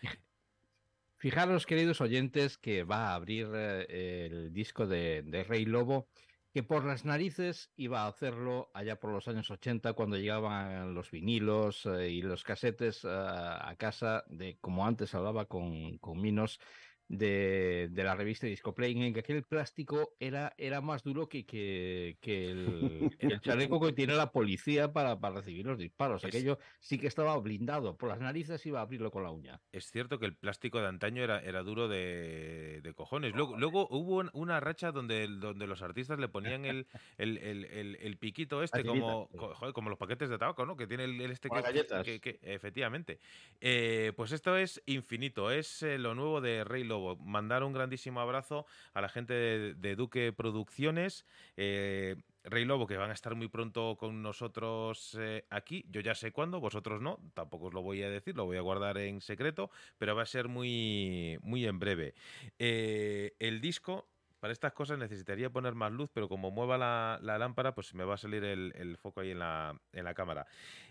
Fijaros, 1.18 1.65
queridos 1.65 2.01
oyentes, 2.01 2.57
que 2.57 2.84
va 2.84 3.10
a 3.10 3.15
abrir 3.15 3.47
eh, 3.53 4.26
el 4.30 4.51
disco 4.51 4.88
de, 4.88 5.22
de 5.22 5.43
Rey 5.45 5.65
Lobo, 5.65 6.10
que 6.53 6.64
por 6.64 6.84
las 6.84 7.05
narices 7.05 7.72
iba 7.77 8.01
a 8.01 8.07
hacerlo 8.07 8.69
allá 8.73 8.99
por 8.99 9.11
los 9.11 9.27
años 9.27 9.49
80, 9.49 9.93
cuando 9.93 10.18
llegaban 10.18 10.93
los 10.93 11.11
vinilos 11.11 11.85
eh, 11.85 12.10
y 12.10 12.22
los 12.22 12.43
casetes 12.43 13.05
eh, 13.05 13.07
a 13.10 13.73
casa, 13.77 14.23
de 14.27 14.57
como 14.60 14.85
antes 14.85 15.15
hablaba 15.15 15.45
con, 15.45 15.97
con 15.99 16.22
Minos, 16.22 16.60
de, 17.08 17.90
de 17.92 18.04
la 18.04 18.16
revista 18.16 18.48
Discoplay, 18.48 19.00
en 19.02 19.14
que 19.14 19.20
aquel 19.20 19.44
plástico 19.44 20.16
era, 20.20 20.54
era 20.58 20.82
más 20.82 21.04
duro 21.04 21.28
que, 21.30 21.46
que, 21.46 22.18
que 22.22 22.50
el, 22.52 23.16
el 23.20 23.42
chaleco 23.42 23.80
que 23.80 23.94
tiene 23.94 24.14
la 24.16 24.32
policía 24.32 24.92
para, 24.94 25.20
para 25.20 25.36
recibir 25.36 25.66
los 25.66 25.78
disparos. 25.78 26.24
Aquello 26.26 26.58
sí 26.80 26.98
que 26.98 27.08
estaba 27.08 27.38
blindado. 27.38 27.98
Por 27.98 28.10
las 28.10 28.20
narices 28.20 28.66
iba 28.66 28.80
a 28.80 28.84
abrirlo 28.84 29.12
con 29.12 29.24
la 29.24 29.32
uña. 29.32 29.62
Es 29.72 29.92
cierto 29.92 30.18
que 30.20 30.26
el 30.26 30.36
plástico 30.36 30.80
de 30.80 30.88
antaño 30.88 31.24
era, 31.24 31.40
era 31.42 31.62
duro 31.64 31.88
de, 31.88 32.82
de 32.82 32.94
cojones. 32.94 33.34
Luego, 33.36 33.58
luego 33.58 33.88
hubo 33.90 34.18
un- 34.18 34.30
una 34.34 34.60
racha 34.60 34.92
donde, 34.92 35.28
donde 35.28 35.68
los 35.68 35.82
artistas 35.82 36.20
le 36.20 36.30
ponían 36.30 36.66
el, 36.66 36.88
el, 37.18 37.38
el- 37.38 37.66
el- 37.66 37.96
el 37.98 38.18
piquito 38.18 38.64
este, 38.64 38.84
como, 38.84 39.28
joder, 39.36 39.74
como 39.74 39.90
los 39.90 40.00
paquetes 40.00 40.30
de 40.30 40.38
tabaco, 40.38 40.66
¿no? 40.66 40.76
Que 40.76 40.88
tiene 40.88 41.04
el, 41.04 41.20
este 41.22 41.50
que, 41.50 41.62
galletas. 41.62 42.04
que- 42.04 42.20
que- 42.20 42.40
efectivamente. 42.42 43.20
Eh, 43.62 44.14
pues 44.16 44.32
esto 44.32 44.58
es 44.58 44.82
infinito, 44.86 45.52
es 45.52 45.84
eh, 45.84 45.98
lo 45.98 46.16
nuevo 46.16 46.42
de 46.42 46.64
Rey 46.64 46.84
Mandar 47.24 47.64
un 47.64 47.74
grandísimo 47.74 48.20
abrazo 48.22 48.65
a 48.94 49.02
la 49.02 49.10
gente 49.10 49.34
de, 49.34 49.74
de 49.76 49.95
Duque 49.95 50.34
Producciones. 50.34 51.26
eh, 51.57 52.15
Rey 52.44 52.65
Lobo, 52.65 52.88
que 52.88 52.98
van 52.98 53.10
a 53.10 53.14
estar 53.14 53.36
muy 53.36 53.48
pronto 53.48 53.95
con 53.98 54.22
nosotros 54.22 55.18
eh, 55.20 55.45
aquí. 55.49 55.86
Yo 55.90 56.02
ya 56.02 56.14
sé 56.14 56.32
cuándo, 56.34 56.60
vosotros 56.60 57.02
no, 57.02 57.20
tampoco 57.34 57.68
os 57.68 57.74
lo 57.74 57.82
voy 57.82 58.03
a 58.03 58.10
decir, 58.10 58.36
lo 58.36 58.45
voy 58.45 58.57
a 58.57 58.61
guardar 58.61 58.98
en 58.98 59.22
secreto, 59.22 59.70
pero 59.98 60.15
va 60.15 60.24
a 60.24 60.26
ser 60.26 60.49
muy, 60.49 61.38
muy 61.41 61.65
en 61.65 61.80
breve. 61.80 62.15
Eh, 62.60 63.34
el 63.40 63.61
disco, 63.61 64.10
para 64.44 64.52
estas 64.52 64.74
cosas 64.74 64.99
necesitaría 64.99 65.49
poner 65.49 65.74
más 65.74 65.90
luz, 65.94 66.10
pero 66.14 66.28
como 66.28 66.52
mueva 66.52 66.78
la, 66.78 67.38
lámpara, 67.38 67.74
pues 67.74 67.94
me 67.94 68.03
va 68.03 68.15
a 68.15 68.18
salir 68.18 68.44
el, 68.44 68.98
foco 68.98 69.22
ahí 69.22 69.32
en 69.32 69.40
la, 69.40 70.14
cámara. 70.14 70.45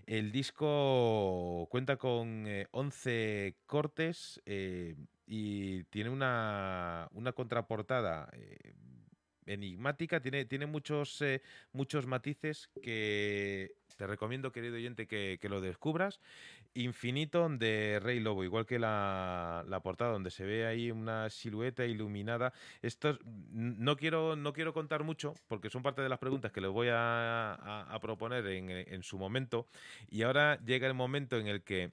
El 0.06 0.32
disco 0.32 1.68
cuenta 1.70 1.98
con 1.98 2.46
eh, 2.46 2.66
11 2.70 3.56
cortes 3.66 4.40
eh, 4.46 4.96
y 5.26 5.84
tiene 5.84 6.08
una, 6.08 7.10
contraportada. 7.34 8.30
eh, 8.32 8.72
enigmática, 9.44 10.20
tiene, 10.20 10.46
eh, 10.48 11.42
muchos 11.72 12.06
matices 12.06 12.70
que 12.80 13.74
te 13.98 14.06
recomiendo, 14.06 14.50
querido 14.50 14.76
oyente, 14.76 15.06
que 15.06 15.48
lo 15.50 15.60
descubras. 15.60 16.20
Infinito 16.74 17.48
de 17.48 18.00
Rey 18.02 18.18
Lobo, 18.20 18.44
igual 18.44 18.64
que 18.66 18.78
la, 18.78 19.64
la 19.68 19.80
portada, 19.80 20.12
donde 20.12 20.30
se 20.30 20.44
ve 20.44 20.66
ahí 20.66 20.90
una 20.90 21.28
silueta 21.28 21.84
iluminada. 21.84 22.52
Esto 22.80 23.10
es- 23.10 23.18
n- 23.20 23.74
no 23.78 23.96
quiero, 23.96 24.36
no 24.36 24.52
quiero 24.52 24.72
contar 24.72 25.04
mucho, 25.04 25.34
porque 25.48 25.68
son 25.70 25.82
parte 25.82 26.00
de 26.02 26.08
las 26.08 26.18
preguntas 26.18 26.50
que 26.52 26.60
les 26.62 26.70
voy 26.70 26.88
a, 26.88 27.52
a- 27.54 27.94
a 27.94 28.00
proponer 28.00 28.46
en, 28.46 28.70
en 28.70 29.02
su 29.02 29.18
momento. 29.18 29.66
Y 30.08 30.22
ahora 30.22 30.58
llega 30.64 30.86
el 30.86 30.94
momento 30.94 31.36
en 31.38 31.46
el 31.46 31.62
que 31.62 31.92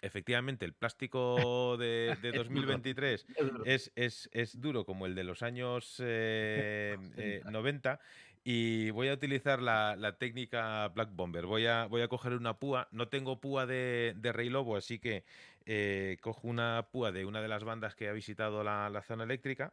efectivamente 0.00 0.64
el 0.64 0.72
plástico 0.72 1.76
de, 1.76 2.16
de 2.20 2.28
Es 2.30 2.34
duro. 2.34 2.38
2023 2.44 3.26
Es 3.28 3.36
duro. 3.52 3.64
es, 3.64 3.92
es- 3.94 4.28
es 4.32 4.60
duro 4.60 4.84
como 4.84 5.06
el 5.06 5.14
de 5.14 5.24
los 5.24 5.42
años 5.42 5.96
eh, 6.04 6.96
eh, 7.16 7.42
90 7.50 8.00
y 8.44 8.90
voy 8.90 9.08
a 9.08 9.14
utilizar 9.14 9.62
la, 9.62 10.16
técnica 10.18 10.88
Black 10.88 11.10
Bomber. 11.12 11.46
Voy 11.46 11.66
a, 11.66 11.88
coger 12.08 12.32
una 12.34 12.58
púa. 12.58 12.88
No 12.90 13.08
tengo 13.08 13.40
púa 13.40 13.66
de, 13.66 14.14
Rey 14.20 14.48
Lobo, 14.48 14.76
así 14.76 14.98
que 14.98 15.24
eh, 15.64 16.18
cojo 16.20 16.48
una 16.48 16.88
púa 16.90 17.12
de 17.12 17.24
una 17.24 17.40
de 17.40 17.48
las 17.48 17.62
bandas 17.64 17.94
que 17.94 18.08
ha 18.08 18.12
visitado 18.12 18.64
la, 18.64 19.02
zona 19.06 19.24
eléctrica. 19.24 19.72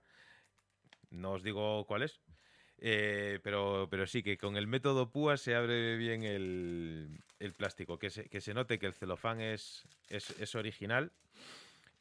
No 1.09 1.33
os 1.33 1.43
digo 1.43 1.85
cuál 1.87 2.03
es. 2.03 2.21
eh, 2.77 3.39
pero, 3.43 3.89
sí 4.07 4.23
que 4.23 4.37
con 4.37 4.55
el 4.55 4.67
método 4.67 5.11
púa 5.11 5.37
se 5.37 5.55
abre 5.55 5.97
bien 5.97 6.23
el, 6.23 7.19
plástico. 7.57 7.97
Que 7.97 8.11
se, 8.11 8.53
note 8.53 8.77
que 8.79 8.85
el 8.85 8.93
celofán 8.93 9.41
es, 9.41 9.85
original. 10.55 11.11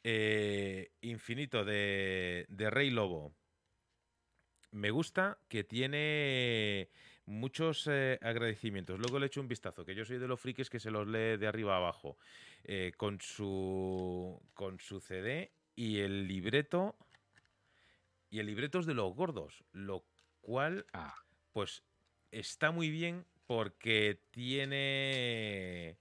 Eh, 0.03 0.91
infinito 1.01 1.65
de 1.65 2.45
Rey 2.71 2.91
Lobo. 2.91 3.33
Me 4.71 4.91
gusta 4.91 5.39
que 5.47 5.63
tiene 5.63 6.89
muchos 7.25 7.87
eh, 7.87 8.19
agradecimientos. 8.21 8.99
Luego 8.99 9.19
le 9.19 9.27
echo 9.27 9.41
un 9.41 9.47
vistazo, 9.47 9.85
que 9.85 9.95
yo 9.95 10.05
soy 10.05 10.17
de 10.19 10.27
los 10.27 10.39
frikis 10.39 10.69
que 10.69 10.79
se 10.79 10.91
los 10.91 11.07
lee 11.07 11.37
de 11.37 11.47
arriba 11.47 11.73
a 11.73 11.77
abajo. 11.77 12.17
eh, 12.65 12.91
con, 12.97 13.19
su, 13.21 14.39
con 14.53 14.79
su 14.79 14.99
CD 14.99 15.51
y 15.75 15.99
el 15.99 16.27
libreto. 16.27 16.95
Y 18.29 18.39
el 18.39 18.45
libreto 18.45 18.79
es 18.79 18.85
de 18.85 18.93
los 18.93 19.15
gordos, 19.15 19.63
lo 19.71 20.05
cual, 20.41 20.85
Ah. 20.93 21.15
pues, 21.51 21.83
está 22.31 22.71
muy 22.71 22.89
bien 22.91 23.25
porque 23.47 24.21
tiene... 24.29 25.97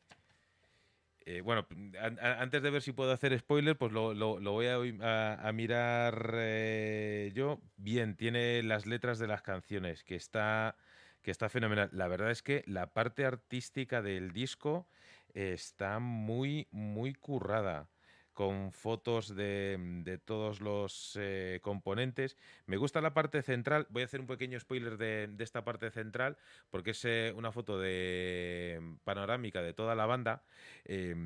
eh, 1.30 1.42
bueno, 1.42 1.66
a- 2.00 2.40
antes 2.40 2.62
de 2.62 2.70
ver 2.70 2.80
si 2.80 2.92
puedo 2.92 3.12
hacer 3.12 3.38
spoiler, 3.38 3.76
pues 3.76 3.92
lo, 3.92 4.14
lo- 4.14 4.40
voy 4.52 4.66
a, 4.66 5.52
mirar 5.52 6.30
eh, 6.36 7.30
yo. 7.34 7.60
Bien, 7.76 8.16
tiene 8.16 8.62
las 8.62 8.86
letras 8.86 9.18
de 9.18 9.26
las 9.26 9.42
canciones, 9.42 10.05
que 10.05 10.16
está, 10.16 10.76
que 11.20 11.30
está 11.30 11.50
fenomenal. 11.50 11.90
La 11.92 12.09
verdad 12.09 12.30
es 12.30 12.42
que 12.42 12.64
la 12.66 12.94
parte 12.94 13.26
artística 13.26 14.00
del 14.00 14.32
disco 14.32 14.88
está 15.34 15.98
muy, 15.98 16.66
muy 16.70 17.12
currada 17.12 17.90
con 18.39 18.70
fotos 18.70 19.35
de, 19.35 19.77
de 20.05 20.16
todos 20.16 20.60
los 20.60 21.19
eh, 21.20 21.59
componentes. 21.60 22.36
Me 22.66 22.77
gusta 22.77 23.01
la 23.01 23.12
parte 23.12 23.43
central. 23.43 23.89
Voy 23.90 24.02
a 24.02 24.05
hacer 24.05 24.20
un 24.20 24.28
pequeño 24.28 24.60
spoiler 24.60 24.97
de, 24.97 25.28
esta 25.40 25.65
parte 25.65 25.90
central, 25.90 26.36
porque 26.70 26.93
es 26.93 27.05
eh, 27.05 27.32
una 27.35 27.51
foto 27.51 27.81
de 27.81 28.78
mm, 28.81 28.94
panorámica 29.02 29.60
de 29.60 29.74
toda 29.74 29.97
la 29.97 30.06
banda. 30.06 30.44
eh, 30.85 31.16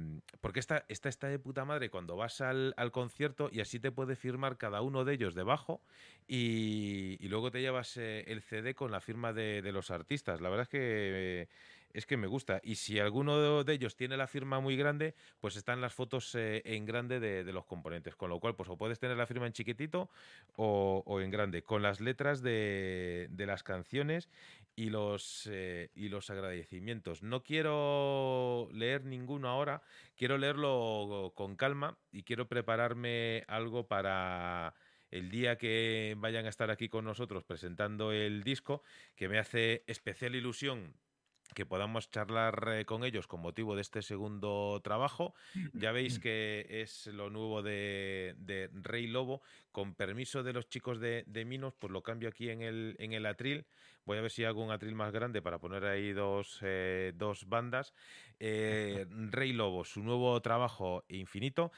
porque 0.40 0.60
esta, 0.60 0.86
está 0.88 1.28
de 1.28 1.38
puta 1.38 1.66
madre 1.66 1.90
cuando 1.90 2.16
vas 2.16 2.40
al, 2.40 2.74
concierto 2.92 3.50
y 3.52 3.60
así 3.60 3.78
te 3.78 3.92
puede 3.92 4.16
firmar 4.16 4.56
cada 4.56 4.80
uno 4.80 5.04
de 5.04 5.12
ellos 5.12 5.34
debajo 5.34 5.82
y, 6.26 7.18
luego 7.28 7.50
te 7.50 7.60
llevas 7.60 7.98
el 7.98 8.40
CD 8.40 8.74
con 8.74 8.90
la 8.90 9.02
firma 9.02 9.34
de 9.34 9.70
los 9.70 9.90
artistas. 9.90 10.40
La 10.40 10.48
verdad 10.48 10.62
es 10.62 10.68
que... 10.70 11.48
es 11.92 12.06
que 12.06 12.16
me 12.16 12.26
gusta. 12.26 12.60
Y 12.62 12.76
si 12.76 12.98
alguno 12.98 13.64
de 13.64 13.72
ellos 13.72 13.96
tiene 13.96 14.16
la 14.16 14.26
firma 14.26 14.60
muy 14.60 14.76
grande, 14.76 15.14
pues 15.40 15.56
están 15.56 15.80
las 15.80 15.92
fotos 15.92 16.34
eh, 16.34 16.62
en 16.64 16.84
grande 16.84 17.20
de, 17.20 17.52
los 17.52 17.66
componentes. 17.66 18.16
Con 18.16 18.30
lo 18.30 18.40
cual, 18.40 18.54
pues 18.56 18.68
o 18.68 18.76
puedes 18.76 18.98
tener 18.98 19.16
la 19.16 19.26
firma 19.26 19.46
en 19.46 19.52
chiquitito 19.52 20.10
o, 20.56 21.20
en 21.20 21.30
grande. 21.30 21.62
Con 21.62 21.82
las 21.82 22.00
letras 22.00 22.42
de, 22.42 23.28
de 23.30 23.46
las 23.46 23.62
canciones 23.62 24.28
y 24.74 24.90
los, 24.90 25.48
eh, 25.50 25.90
y 25.94 26.08
los 26.08 26.30
agradecimientos. 26.30 27.22
No 27.22 27.42
quiero 27.42 28.68
leer 28.72 29.04
ninguno 29.04 29.48
ahora. 29.48 29.82
Quiero 30.16 30.38
leerlo 30.38 31.32
con 31.34 31.56
calma 31.56 31.98
y 32.10 32.22
quiero 32.22 32.48
prepararme 32.48 33.44
algo 33.48 33.86
para 33.86 34.74
el 35.10 35.30
día 35.30 35.58
que 35.58 36.14
vayan 36.16 36.46
a 36.46 36.48
estar 36.48 36.70
aquí 36.70 36.88
con 36.88 37.04
nosotros 37.04 37.44
presentando 37.44 38.12
el 38.12 38.42
disco, 38.42 38.82
que 39.14 39.28
me 39.28 39.38
hace 39.38 39.84
especial 39.86 40.34
ilusión 40.34 40.94
que 41.54 41.66
podamos 41.66 42.10
charlar 42.10 42.68
eh, 42.72 42.84
con 42.84 43.04
ellos 43.04 43.26
con 43.26 43.40
motivo 43.40 43.74
de 43.74 43.82
este 43.82 44.02
segundo 44.02 44.80
trabajo. 44.82 45.34
Ya 45.72 45.92
veis 45.92 46.18
que 46.18 46.66
es 46.68 47.06
lo 47.08 47.30
nuevo 47.30 47.62
de, 47.62 48.34
de 48.38 48.70
Rey 48.72 49.06
Lobo. 49.06 49.42
Con 49.70 49.94
permiso 49.94 50.42
de 50.42 50.52
los 50.52 50.68
chicos 50.68 51.00
de, 51.00 51.24
de 51.26 51.44
Minos, 51.44 51.74
pues 51.78 51.92
lo 51.92 52.02
cambio 52.02 52.28
aquí 52.28 52.50
en 52.50 52.62
el, 52.62 52.96
en 52.98 53.12
el 53.12 53.24
atril. 53.26 53.64
Voy 54.04 54.18
a 54.18 54.20
ver 54.20 54.30
si 54.30 54.44
hago 54.44 54.64
un 54.64 54.72
atril 54.72 54.94
más 54.94 55.12
grande 55.12 55.42
para 55.42 55.58
poner 55.58 55.84
ahí 55.84 56.12
dos, 56.12 56.58
eh, 56.62 57.12
dos 57.16 57.48
bandas. 57.48 57.94
Eh, 58.44 59.06
Rey 59.30 59.52
Lobo, 59.52 59.84
su 59.84 60.02
nuevo 60.02 60.42
trabajo 60.42 61.04
infinito. 61.06 61.70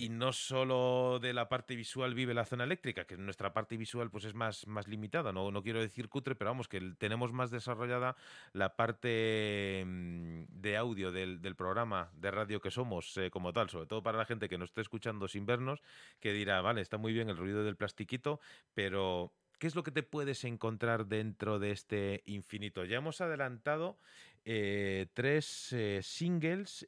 Y 0.00 0.08
no 0.08 0.32
solo 0.32 1.18
de 1.20 1.34
la 1.34 1.50
parte 1.50 1.76
visual 1.76 2.14
vive 2.14 2.32
la 2.32 2.46
zona 2.46 2.64
eléctrica, 2.64 3.04
que 3.04 3.18
nuestra 3.18 3.52
parte 3.52 3.76
visual 3.76 4.10
pues 4.10 4.24
es 4.24 4.32
más, 4.32 4.66
más 4.66 4.88
limitada, 4.88 5.30
no, 5.30 5.50
no 5.50 5.62
quiero 5.62 5.78
decir 5.78 6.08
cutre, 6.08 6.34
pero 6.34 6.52
vamos, 6.52 6.68
que 6.68 6.80
tenemos 6.96 7.32
más 7.32 7.50
desarrollada 7.50 8.16
la 8.54 8.76
parte 8.76 9.84
mm, 9.86 10.44
de 10.48 10.76
audio 10.78 11.12
del, 11.12 11.42
del 11.42 11.54
programa 11.54 12.10
de 12.14 12.30
radio 12.30 12.62
que 12.62 12.70
somos 12.70 13.14
eh, 13.18 13.30
como 13.30 13.52
tal, 13.52 13.68
sobre 13.68 13.84
todo 13.88 14.02
para 14.02 14.16
la 14.16 14.24
gente 14.24 14.48
que 14.48 14.56
nos 14.56 14.70
esté 14.70 14.80
escuchando 14.80 15.28
sin 15.28 15.44
vernos, 15.44 15.82
que 16.18 16.32
dirá, 16.32 16.62
vale, 16.62 16.80
está 16.80 16.96
muy 16.96 17.12
bien 17.12 17.28
el 17.28 17.36
ruido 17.36 17.62
del 17.62 17.76
plastiquito, 17.76 18.40
pero 18.72 19.34
¿qué 19.58 19.66
es 19.66 19.74
lo 19.74 19.82
que 19.82 19.90
te 19.90 20.02
puedes 20.02 20.44
encontrar 20.44 21.08
dentro 21.08 21.58
de 21.58 21.72
este 21.72 22.22
infinito? 22.24 22.86
Ya 22.86 22.96
hemos 22.96 23.20
adelantado 23.20 23.98
eh, 24.46 25.08
tres 25.12 25.74
eh, 25.74 26.00
singles, 26.02 26.86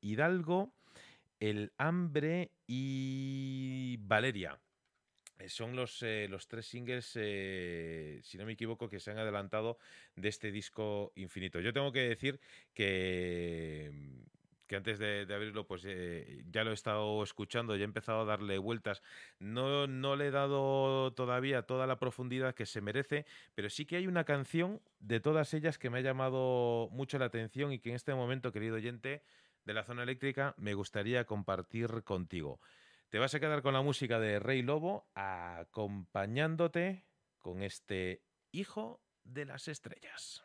Hidalgo, 0.00 0.72
El 1.42 1.72
Hambre 1.76 2.52
y 2.68 3.96
Valeria. 3.98 4.60
Eh, 5.40 5.48
Son 5.48 5.74
los, 5.74 6.00
eh, 6.04 6.28
los 6.30 6.46
tres 6.46 6.66
singles, 6.66 7.14
eh, 7.16 8.20
si 8.22 8.38
no 8.38 8.46
me 8.46 8.52
equivoco, 8.52 8.88
que 8.88 9.00
se 9.00 9.10
han 9.10 9.18
adelantado 9.18 9.76
de 10.14 10.28
este 10.28 10.52
disco 10.52 11.12
infinito. 11.16 11.58
Yo 11.58 11.72
tengo 11.72 11.90
que 11.90 12.02
decir 12.02 12.38
que, 12.72 13.90
que 14.68 14.76
antes 14.76 15.00
de, 15.00 15.26
abrirlo, 15.34 15.66
pues 15.66 15.82
ya 15.82 16.62
lo 16.62 16.70
he 16.70 16.74
estado 16.74 17.20
escuchando, 17.24 17.74
ya 17.74 17.82
he 17.82 17.86
empezado 17.86 18.20
a 18.20 18.24
darle 18.24 18.58
vueltas. 18.58 19.02
No, 19.40 19.88
no 19.88 20.14
le 20.14 20.28
he 20.28 20.30
dado 20.30 21.12
todavía 21.14 21.62
toda 21.62 21.88
la 21.88 21.98
profundidad 21.98 22.54
que 22.54 22.66
se 22.66 22.80
merece, 22.80 23.26
pero 23.56 23.68
sí 23.68 23.84
que 23.84 23.96
hay 23.96 24.06
una 24.06 24.22
canción 24.22 24.80
de 25.00 25.18
todas 25.18 25.54
ellas 25.54 25.76
que 25.76 25.90
me 25.90 25.98
ha 25.98 26.02
llamado 26.02 26.88
mucho 26.92 27.18
la 27.18 27.24
atención 27.24 27.72
y 27.72 27.80
que 27.80 27.88
en 27.88 27.96
este 27.96 28.14
momento, 28.14 28.52
querido 28.52 28.76
oyente 28.76 29.24
de 29.64 29.74
la 29.74 29.84
zona 29.84 30.02
eléctrica, 30.02 30.54
me 30.58 30.74
gustaría 30.74 31.24
compartir 31.24 32.02
contigo. 32.04 32.60
Te 33.08 33.18
vas 33.18 33.34
a 33.34 33.40
quedar 33.40 33.62
con 33.62 33.74
la 33.74 33.82
música 33.82 34.18
de 34.18 34.38
Rey 34.38 34.62
Lobo 34.62 35.08
acompañándote 35.14 37.06
con 37.38 37.62
este 37.62 38.24
Hijo 38.50 39.02
de 39.24 39.44
las 39.44 39.68
Estrellas. 39.68 40.44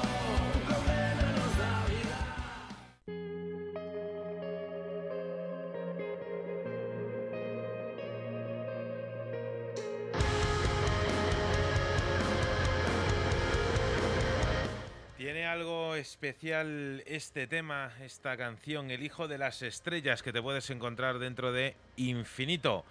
especial 16.01 17.03
este 17.05 17.45
tema, 17.45 17.93
esta 18.01 18.35
canción, 18.35 18.89
El 18.89 19.03
Hijo 19.03 19.27
de 19.27 19.37
las 19.37 19.61
Estrellas, 19.61 20.23
que 20.23 20.33
te 20.33 20.41
puedes 20.41 20.71
encontrar 20.71 21.19
dentro 21.19 21.51
de 21.51 21.75
Infinito, 21.95 22.83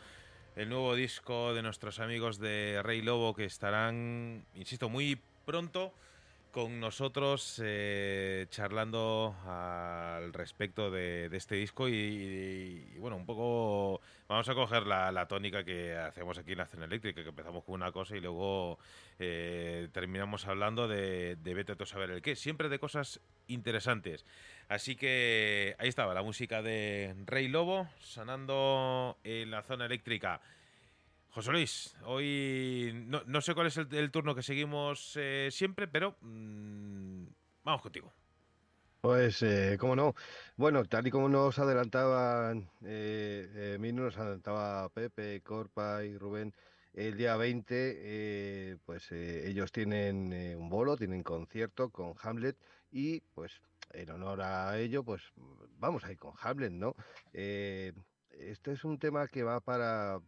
el 0.54 0.68
nuevo 0.68 0.94
disco 0.94 1.52
de 1.52 1.60
nuestros 1.62 1.98
amigos 1.98 2.38
de 2.38 2.80
Rey 2.84 3.02
Lobo 3.02 3.34
que 3.34 3.44
estarán, 3.44 4.44
insisto, 4.54 4.88
muy 4.88 5.20
pronto 5.44 5.92
con 6.50 6.80
nosotros 6.80 7.60
eh, 7.64 8.46
charlando 8.50 9.36
al 9.46 10.32
respecto 10.32 10.90
de, 10.90 11.28
este 11.32 11.54
disco 11.54 11.88
y, 11.88 12.96
bueno, 12.98 13.16
un 13.16 13.26
poco 13.26 14.00
vamos 14.28 14.48
a 14.48 14.54
coger 14.54 14.86
la, 14.86 15.26
tónica 15.28 15.64
que 15.64 15.96
hacemos 15.96 16.38
aquí 16.38 16.52
en 16.52 16.58
la 16.58 16.66
Cena 16.66 16.84
Eléctrica, 16.86 17.22
que 17.22 17.28
empezamos 17.28 17.64
con 17.64 17.76
una 17.76 17.92
cosa 17.92 18.16
y 18.16 18.20
luego 18.20 18.78
eh, 19.18 19.88
terminamos 19.92 20.46
hablando 20.46 20.88
de, 20.88 21.36
de 21.36 21.54
vete 21.54 21.72
a 21.72 21.86
saber 21.86 22.10
el 22.10 22.22
qué, 22.22 22.36
siempre 22.36 22.68
de 22.68 22.78
cosas 22.78 23.20
interesantes. 23.46 24.24
Así 24.68 24.96
que 24.96 25.74
ahí 25.78 25.88
estaba 25.88 26.14
la 26.14 26.22
música 26.22 26.62
de 26.62 27.14
Rey 27.26 27.48
Lobo 27.48 27.88
sonando 28.00 29.18
en 29.24 29.50
la 29.50 29.62
zona 29.62 29.86
eléctrica. 29.86 30.40
José 31.32 31.52
Luis, 31.52 31.96
hoy 32.06 32.92
no, 33.06 33.40
sé 33.40 33.54
cuál 33.54 33.68
es 33.68 33.76
el, 33.76 34.10
turno 34.10 34.34
que 34.34 34.42
seguimos 34.42 35.16
eh, 35.16 35.48
siempre, 35.52 35.86
pero 35.86 36.16
mmm, 36.22 37.24
vamos 37.62 37.82
contigo. 37.82 38.12
Pues, 39.00 39.40
eh, 39.42 39.76
cómo 39.78 39.94
no. 39.94 40.14
Bueno, 40.56 40.84
tal 40.84 41.06
y 41.06 41.10
como 41.10 41.28
nos 41.28 41.58
adelantaban, 41.60 42.68
eh, 42.84 43.76
Minu, 43.78 44.02
nos 44.02 44.18
adelantaba 44.18 44.88
Pepe, 44.88 45.40
Corpa 45.40 46.04
y 46.04 46.18
Rubén, 46.18 46.52
el 46.94 47.16
día 47.16 47.36
20, 47.36 47.74
eh, 47.76 48.76
pues 48.84 49.12
ellos 49.12 49.70
tienen 49.70 50.34
un 50.58 50.68
bolo, 50.68 50.96
tienen 50.96 51.22
concierto 51.22 51.90
con 51.90 52.14
Hamlet 52.22 52.56
y, 52.90 53.20
pues, 53.20 53.62
en 53.92 54.10
honor 54.10 54.42
a 54.42 54.76
ello, 54.78 55.04
pues 55.04 55.22
vamos 55.78 56.04
a 56.04 56.10
ir 56.10 56.18
con 56.18 56.34
Hamlet, 56.42 56.72
¿no? 56.72 56.94
Este 57.32 58.72
es 58.72 58.84
un 58.84 58.98
tema 58.98 59.28
que 59.28 59.44
va 59.44 59.60
para 59.60 60.20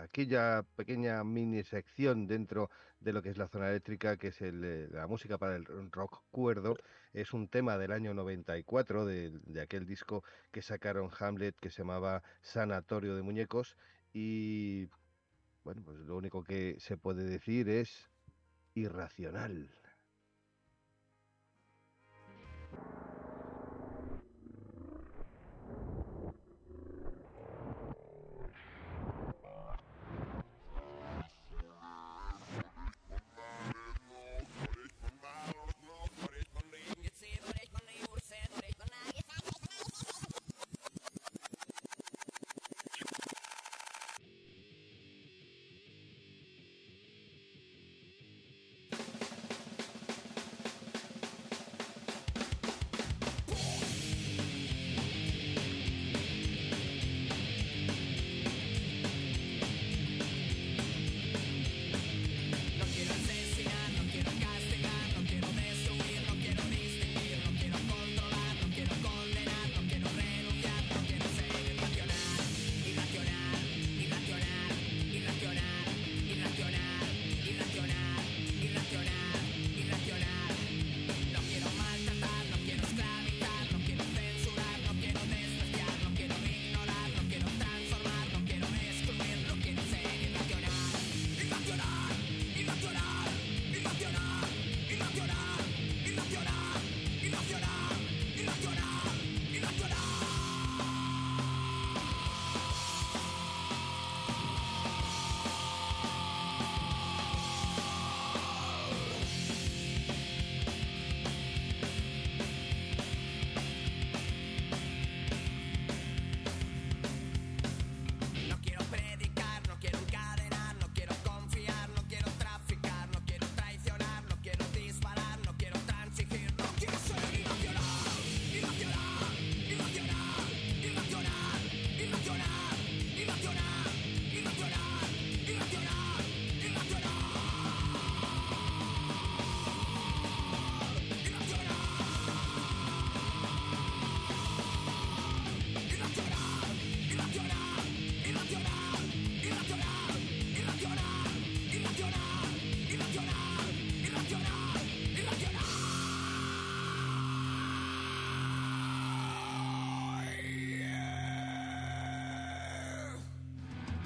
aquella 0.00 0.62
pequeña 0.76 1.22
mini 1.24 1.62
sección 1.64 2.26
dentro 2.26 2.70
de 3.00 3.12
lo 3.12 3.22
que 3.22 3.30
es 3.30 3.38
la 3.38 3.48
zona 3.48 3.68
eléctrica, 3.70 4.16
que 4.16 4.28
es 4.28 4.40
eh, 4.40 4.88
la 4.90 5.06
música 5.06 5.38
para 5.38 5.56
el 5.56 5.66
rock 5.90 6.22
cuerdo. 6.30 6.76
Es 7.12 7.32
un 7.32 7.48
tema 7.48 7.76
del 7.78 7.92
año 7.92 8.14
94, 8.14 9.04
de, 9.04 9.30
de 9.44 9.60
aquel 9.60 9.86
disco 9.86 10.24
que 10.50 10.62
sacaron 10.62 11.10
Hamlet, 11.18 11.56
que 11.60 11.70
se 11.70 11.82
llamaba 11.82 12.22
Sanatorio 12.42 13.14
de 13.16 13.22
Muñecos. 13.22 13.76
Y 14.12 14.88
bueno, 15.64 15.82
pues 15.84 15.98
lo 15.98 16.16
único 16.16 16.44
que 16.44 16.76
se 16.78 16.96
puede 16.96 17.24
decir 17.24 17.68
es 17.68 18.10
irracional. 18.74 19.70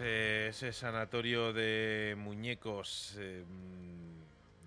Eh, 0.00 0.48
ese 0.50 0.72
sanatorio 0.72 1.52
de 1.52 2.14
muñecos. 2.18 3.14
eh, 3.18 3.44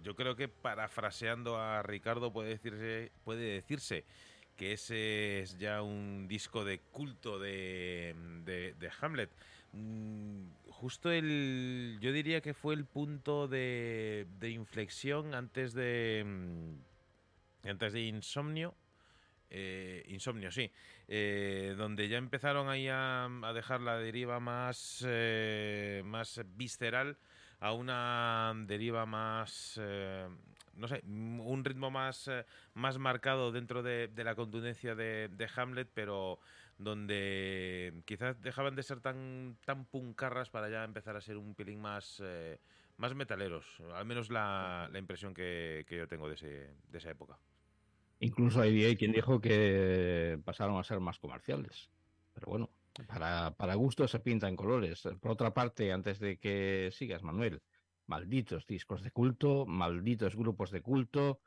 yo 0.04 0.16
creo 0.16 0.36
que 0.36 0.48
parafraseando 0.50 1.58
a 1.58 1.82
Ricardo 1.84 2.32
puede 2.34 2.50
decirse, 2.50 3.12
puede 3.24 3.46
decirse 3.54 4.04
que 4.58 4.74
ese 4.74 5.42
es 5.42 5.58
ya 5.58 5.82
un 5.82 6.28
disco 6.28 6.66
de 6.66 6.80
culto 6.92 7.40
de 7.40 8.14
Hamlet. 9.02 9.30
Mm, 9.72 10.44
Justo 10.70 11.12
el, 11.12 11.98
yo 12.02 12.12
diría 12.12 12.42
que 12.42 12.54
fue 12.54 12.74
el 12.74 12.86
punto 12.86 13.48
de, 13.48 14.28
de 14.40 14.50
inflexión 14.50 15.34
antes 15.34 15.74
de, 15.74 16.24
mm, 16.26 17.70
antes 17.70 17.94
de 17.94 18.02
Insomnio. 18.02 18.76
Eh, 19.56 20.04
Insomnio, 20.08 20.52
sí. 20.52 20.72
Eh, 21.08 21.76
donde 21.78 22.08
ya 22.08 22.18
empezaron 22.18 22.70
ahí 22.70 22.88
a, 22.88 23.26
a 23.26 23.54
dejar 23.54 23.82
la 23.82 24.00
deriva 24.00 24.40
más, 24.40 25.06
eh, 25.08 26.02
más 26.06 26.42
visceral 26.56 27.18
a 27.60 27.72
una 27.72 28.52
deriva 28.66 29.06
más, 29.06 29.80
eh, 29.80 30.28
no 30.74 30.88
sé, 30.88 31.04
un 31.06 31.64
ritmo 31.64 31.92
más, 31.92 32.32
más 32.74 32.98
marcado 32.98 33.52
dentro 33.52 33.84
de, 33.84 34.08
de 34.08 34.24
la 34.24 34.34
contundencia 34.34 34.96
de, 34.96 35.30
de 35.30 35.50
Hamlet, 35.56 35.88
pero 35.94 36.40
donde 36.80 37.94
quizás 38.06 38.42
dejaban 38.42 38.76
de 38.76 38.82
ser 38.82 39.02
tan, 39.02 39.56
tan 39.66 39.86
puncarras 39.86 40.50
para 40.50 40.68
ya 40.68 40.84
empezar 40.84 41.16
a 41.16 41.22
ser 41.22 41.38
un 41.38 41.54
pelín 41.54 41.80
más, 41.80 42.24
más 42.98 43.14
metaleros, 43.14 43.66
al 43.94 44.06
menos 44.06 44.32
la, 44.32 44.90
la 44.92 44.98
impresión 44.98 45.36
que, 45.36 45.86
que 45.88 45.98
yo 45.98 46.08
tengo 46.08 46.28
de, 46.28 46.34
ese, 46.34 46.74
de 46.90 46.98
esa 46.98 47.12
época. 47.12 47.38
Incluso 48.24 48.62
hay 48.62 48.96
quien 48.96 49.12
dijo 49.12 49.42
que 49.42 50.40
pasaron 50.46 50.78
a 50.78 50.84
ser 50.86 51.02
más 51.02 51.20
comerciales. 51.20 51.90
Pero 52.34 52.48
bueno, 52.48 52.70
para, 53.06 53.52
para 53.52 53.76
gusto 53.76 54.08
se 54.08 54.22
pintan 54.22 54.56
colores. 54.56 55.04
Por 55.20 55.32
otra 55.32 55.54
parte, 55.54 55.92
antes 55.92 56.20
de 56.20 56.40
que 56.40 56.90
sigas, 56.94 57.22
Manuel, 57.22 57.62
malditos 58.08 58.66
discos 58.66 59.04
de 59.04 59.12
culto, 59.12 59.66
malditos 59.66 60.38
grupos 60.38 60.72
de 60.72 60.82
culto 60.82 61.42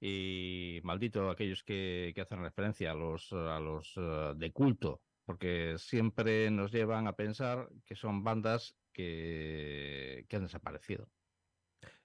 y 0.00 0.80
maldito 0.84 1.28
aquellos 1.28 1.62
que, 1.64 2.12
que 2.14 2.22
hacen 2.22 2.40
referencia 2.40 2.92
a 2.92 2.94
los, 2.94 3.30
a 3.34 3.60
los 3.60 3.92
eh, 3.98 4.32
de 4.34 4.52
culto, 4.52 5.02
porque 5.26 5.74
siempre 5.76 6.50
nos 6.50 6.72
llevan 6.72 7.08
a 7.08 7.14
pensar 7.14 7.68
que 7.84 7.94
son 7.94 8.24
bandas 8.24 8.74
que, 8.90 10.24
que 10.30 10.36
han 10.36 10.44
desaparecido. 10.44 11.10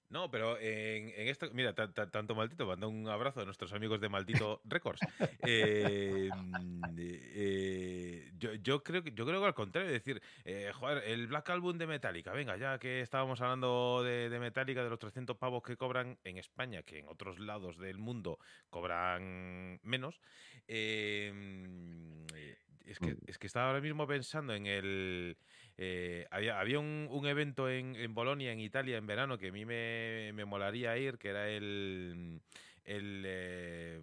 No, 0.09 0.31
pero 0.31 0.57
en, 0.57 1.09
en 1.09 1.27
esto, 1.27 1.49
mira, 1.53 1.73
ta- 1.75 1.91
ta- 1.91 2.09
tanto 2.09 2.33
maldito, 2.33 2.65
manda 2.65 2.87
un 2.87 3.09
abrazo 3.09 3.41
a 3.41 3.45
nuestros 3.45 3.73
amigos 3.73 3.99
de 3.99 4.07
Maldito 4.07 4.61
Records. 4.65 5.01
Eh, 5.45 6.29
mm, 6.33 6.81
eh, 6.97 8.31
yo, 8.37 8.53
yo 8.55 8.83
creo 8.83 9.03
que 9.03 9.11
yo 9.11 9.25
creo 9.25 9.41
que 9.41 9.47
al 9.47 9.53
contrario, 9.53 9.89
es 9.89 9.93
decir, 10.03 10.21
eh, 10.45 10.71
joder, 10.73 11.03
el 11.05 11.27
Black 11.27 11.49
Album 11.49 11.77
de 11.77 11.87
Metallica, 11.87 12.31
venga, 12.31 12.55
ya 12.55 12.79
que 12.79 13.01
estábamos 13.01 13.41
hablando 13.41 14.01
de, 14.03 14.29
de 14.29 14.39
Metallica, 14.39 14.81
de 14.83 14.89
los 14.89 14.99
300 14.99 15.35
pavos 15.37 15.61
que 15.61 15.75
cobran 15.75 16.17
en 16.23 16.37
España, 16.37 16.83
que 16.83 16.99
en 16.99 17.07
otros 17.09 17.39
lados 17.39 17.77
del 17.77 17.97
mundo 17.97 18.39
cobran 18.69 19.79
menos, 19.83 20.21
eh, 20.67 21.31
mm, 21.33 22.25
es 22.85 22.99
que, 22.99 23.17
es 23.27 23.37
que 23.37 23.47
estaba 23.47 23.67
ahora 23.67 23.81
mismo 23.81 24.07
pensando 24.07 24.53
en 24.53 24.65
el... 24.67 25.37
eh, 25.77 26.27
había, 26.31 26.59
había 26.59 26.79
un, 26.79 27.07
un 27.09 27.27
evento 27.27 27.69
en, 27.69 27.95
en 27.95 28.13
Bolonia, 28.13 28.51
en 28.51 28.59
Italia, 28.59 28.97
en 28.97 29.07
verano, 29.07 29.37
que 29.37 29.49
a 29.49 29.51
mí 29.51 29.65
me, 29.65 30.31
me 30.33 30.45
molaría 30.45 30.97
ir, 30.97 31.17
que 31.17 31.29
era 31.29 31.49
el... 31.49 32.41
el 32.83 33.23
eh, 33.25 34.01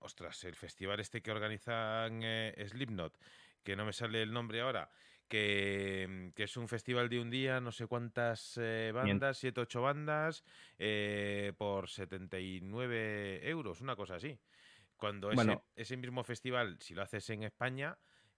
ostras, 0.00 0.44
el 0.44 0.54
festival 0.54 1.00
este 1.00 1.22
que 1.22 1.30
organizan 1.30 2.20
eh, 2.22 2.66
Slipknot, 2.68 3.18
que 3.62 3.74
no 3.74 3.86
me 3.86 3.92
sale 3.92 4.22
el 4.22 4.32
nombre 4.32 4.60
ahora, 4.60 4.90
que, 5.28 6.32
que 6.34 6.42
es 6.42 6.56
un 6.58 6.68
festival 6.68 7.08
de 7.08 7.20
un 7.20 7.30
día, 7.30 7.60
no 7.60 7.72
sé 7.72 7.86
cuántas 7.86 8.58
eh, 8.60 8.92
bandas, 8.92 9.38
siete, 9.38 9.62
ocho 9.62 9.80
bandas, 9.80 10.44
eh, 10.78 11.54
por 11.56 11.88
79 11.88 13.48
euros, 13.48 13.80
una 13.80 13.96
cosa 13.96 14.16
así. 14.16 14.38
Cuando 14.96 15.28
ese, 15.28 15.36
Bueno. 15.36 15.64
ese 15.74 15.96
mismo 15.96 16.22
festival, 16.22 16.76
si 16.80 16.94
lo 16.94 17.02
haces 17.02 17.28
en 17.30 17.42
España, 17.42 17.96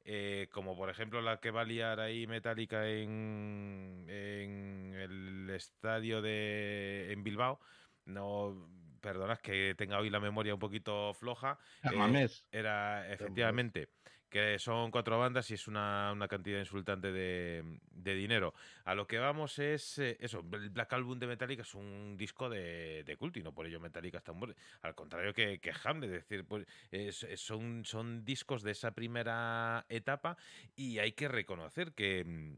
eh, 0.09 0.47
como 0.52 0.76
por 0.76 0.89
ejemplo 0.89 1.20
la 1.20 1.41
que 1.41 1.51
va 1.51 1.62
a 1.62 1.65
liar 1.65 1.99
ahí 1.99 2.28
Metallica 2.28 2.89
en, 2.89 4.07
en 4.09 4.94
el 4.94 5.51
estadio 5.51 6.23
de 6.23 7.09
en 7.10 7.25
Bilbao, 7.25 7.59
no, 8.05 8.70
perdonad 9.01 9.39
que 9.39 9.75
tenga 9.76 9.99
hoy 9.99 10.09
la 10.09 10.20
memoria 10.20 10.55
un 10.55 10.60
poquito 10.60 11.12
floja, 11.12 11.59
eh, 11.83 12.28
era 12.52 13.12
efectivamente 13.12 13.89
que 14.29 14.59
son 14.59 14.91
cuatro 14.91 15.19
bandas 15.19 15.51
y 15.51 15.55
es 15.55 15.69
una, 15.69 16.11
una 16.13 16.29
cantidad 16.29 16.59
insultante 16.59 17.13
de, 17.13 17.79
de 17.91 18.15
dinero. 18.15 18.55
A 18.85 18.95
lo 18.95 19.07
que 19.07 19.19
vamos 19.19 19.59
es 19.59 19.99
eh, 19.99 20.17
eso, 20.21 20.41
el 20.53 20.71
Black 20.71 20.93
Album 20.93 21.19
de 21.19 21.27
Metallica 21.27 21.63
es 21.63 21.75
un 21.75 22.17
disco 22.17 22.49
de, 22.49 23.05
de 23.05 23.17
culto 23.17 23.39
y 23.39 23.43
no 23.43 23.53
por 23.55 23.67
ello 23.67 23.81
Metallica 23.81 24.19
está 24.19 24.33
muerto. 24.33 24.57
Al 24.83 24.95
contrario 24.95 25.33
que, 25.33 25.59
que 25.61 25.73
Hamlet, 25.85 26.11
es 26.11 26.29
decir, 26.29 26.45
pues, 26.47 26.67
es- 26.91 27.23
es- 27.25 27.41
son, 27.41 27.85
son 27.85 28.25
discos 28.25 28.63
de 28.63 28.73
esa 28.73 28.93
primera 28.95 29.85
etapa 29.89 30.37
y 30.75 30.99
hay 30.99 31.13
que 31.13 31.29
reconocer 31.29 31.93
que... 31.95 32.25
mm, 32.25 32.55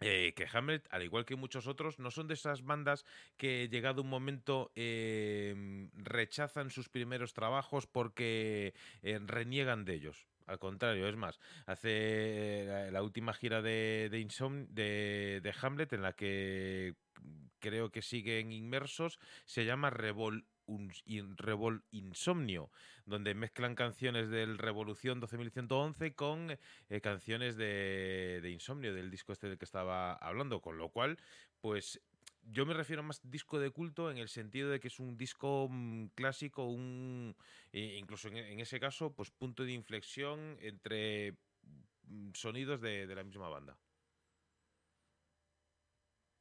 eh, 0.00 0.34
que 0.34 0.46
Hamlet, 0.52 0.88
al 0.90 1.04
igual 1.04 1.24
que 1.24 1.36
muchos 1.36 1.68
otros, 1.68 2.00
no 2.00 2.10
son 2.10 2.26
de 2.26 2.34
esas 2.34 2.62
bandas 2.64 3.04
que 3.36 3.68
llegado 3.68 4.02
un 4.02 4.08
momento 4.10 4.72
eh, 4.74 5.88
rechazan 5.94 6.70
sus 6.70 6.88
primeros 6.88 7.32
trabajos 7.32 7.86
porque 7.86 8.74
reniegan 9.02 9.84
de 9.84 9.94
ellos. 9.94 10.26
Al 10.46 10.58
contrario, 10.58 11.08
es 11.08 11.16
más, 11.16 11.40
hace 11.66 11.88
eh, 11.90 12.90
la, 12.92 13.02
última 13.02 13.32
gira 13.32 13.62
de, 13.62 14.08
de, 14.10 14.66
de- 14.70 15.40
de 15.42 15.54
Hamlet 15.62 15.92
en 15.94 16.02
la 16.02 16.12
que 16.12 16.94
creo 17.60 17.90
que 17.90 18.02
siguen 18.02 18.52
inmersos, 18.52 19.18
se 19.46 19.64
llama 19.64 19.88
Revol, 19.88 20.46
Revol 21.36 21.84
Insomnio, 21.90 22.70
donde 23.06 23.34
mezclan 23.34 23.74
canciones 23.74 24.28
del 24.28 24.58
Revolución 24.58 25.18
12111 25.20 26.14
con 26.14 26.50
eh, 26.50 27.00
canciones 27.00 27.56
de, 27.56 28.40
de 28.42 28.50
Insomnio, 28.50 28.92
del 28.92 29.10
disco 29.10 29.32
este 29.32 29.48
del 29.48 29.58
que 29.58 29.64
estaba 29.64 30.12
hablando, 30.14 30.60
con 30.60 30.76
lo 30.76 30.90
cual, 30.90 31.18
pues 31.62 32.02
yo 32.50 32.66
me 32.66 32.74
refiero 32.74 33.02
más 33.02 33.20
disco 33.22 33.58
de 33.58 33.70
culto 33.70 34.10
en 34.10 34.18
el 34.18 34.28
sentido 34.28 34.70
de 34.70 34.80
que 34.80 34.88
es 34.88 35.00
un 35.00 35.16
disco 35.16 35.68
mm, 35.70 36.06
clásico, 36.14 36.64
un 36.64 37.34
e 37.72 37.96
incluso 37.96 38.28
en, 38.28 38.60
ese 38.60 38.78
caso, 38.80 39.14
pues 39.14 39.30
punto 39.30 39.64
de 39.64 39.72
inflexión 39.72 40.56
entre 40.60 41.32
mm, 42.02 42.30
sonidos 42.34 42.80
de, 42.80 43.06
la 43.06 43.24
misma 43.24 43.48
banda. 43.48 43.78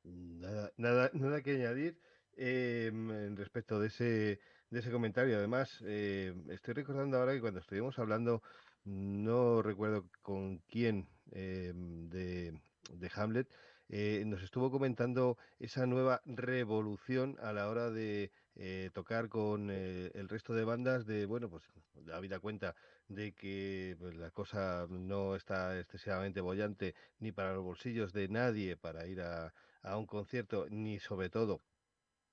Nada, 0.03 0.71
nada, 0.77 1.09
nada 1.13 1.41
que 1.41 1.51
añadir 1.51 1.97
eh, 2.35 2.91
respecto 3.35 3.79
de 3.79 3.87
ese, 3.87 4.39
de 4.69 4.79
ese 4.79 4.91
comentario. 4.91 5.37
Además, 5.37 5.81
eh, 5.85 6.33
estoy 6.49 6.73
recordando 6.73 7.17
ahora 7.17 7.33
que 7.33 7.41
cuando 7.41 7.61
estuvimos 7.61 7.97
hablando, 7.99 8.43
no 8.83 9.61
recuerdo 9.61 10.09
con 10.21 10.57
quién 10.67 11.07
eh, 11.31 11.71
de, 11.73 12.59
de 12.91 13.11
Hamlet, 13.15 13.47
eh, 13.95 14.23
nos 14.25 14.41
estuvo 14.41 14.71
comentando 14.71 15.37
esa 15.59 15.85
nueva 15.85 16.23
revolución 16.25 17.37
a 17.39 17.53
la 17.53 17.69
hora 17.69 17.91
de 17.91 18.31
eh, 18.55 18.89
tocar 18.91 19.29
con 19.29 19.69
eh, 19.69 20.09
el 20.15 20.29
resto 20.29 20.55
de 20.55 20.63
bandas, 20.65 21.05
de, 21.05 21.27
bueno, 21.27 21.47
pues 21.47 21.63
da 21.93 22.19
vida 22.19 22.39
cuenta 22.39 22.75
de 23.07 23.33
que 23.33 23.95
pues, 23.99 24.15
la 24.15 24.31
cosa 24.31 24.87
no 24.89 25.35
está 25.35 25.79
excesivamente 25.79 26.41
bollante 26.41 26.95
ni 27.19 27.31
para 27.31 27.53
los 27.53 27.63
bolsillos 27.63 28.13
de 28.13 28.27
nadie 28.29 28.77
para 28.77 29.05
ir 29.05 29.21
a, 29.21 29.53
un 29.95 30.07
concierto, 30.07 30.65
ni 30.71 30.97
sobre 30.99 31.29
todo 31.29 31.59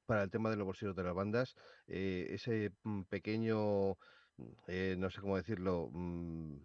para 0.07 0.23
el 0.23 0.31
tema 0.31 0.49
de 0.51 0.57
los 0.57 0.65
bolsillos 0.67 0.97
de 0.97 1.05
las 1.05 1.15
bandas, 1.15 1.57
eh, 1.89 2.29
ese 2.31 2.73
mm, 2.85 3.03
pequeño, 3.03 3.99
eh, 4.67 4.97
no 4.99 5.11
sé 5.11 5.21
cómo 5.21 5.37
decirlo, 5.37 5.91
mm, 5.93 6.57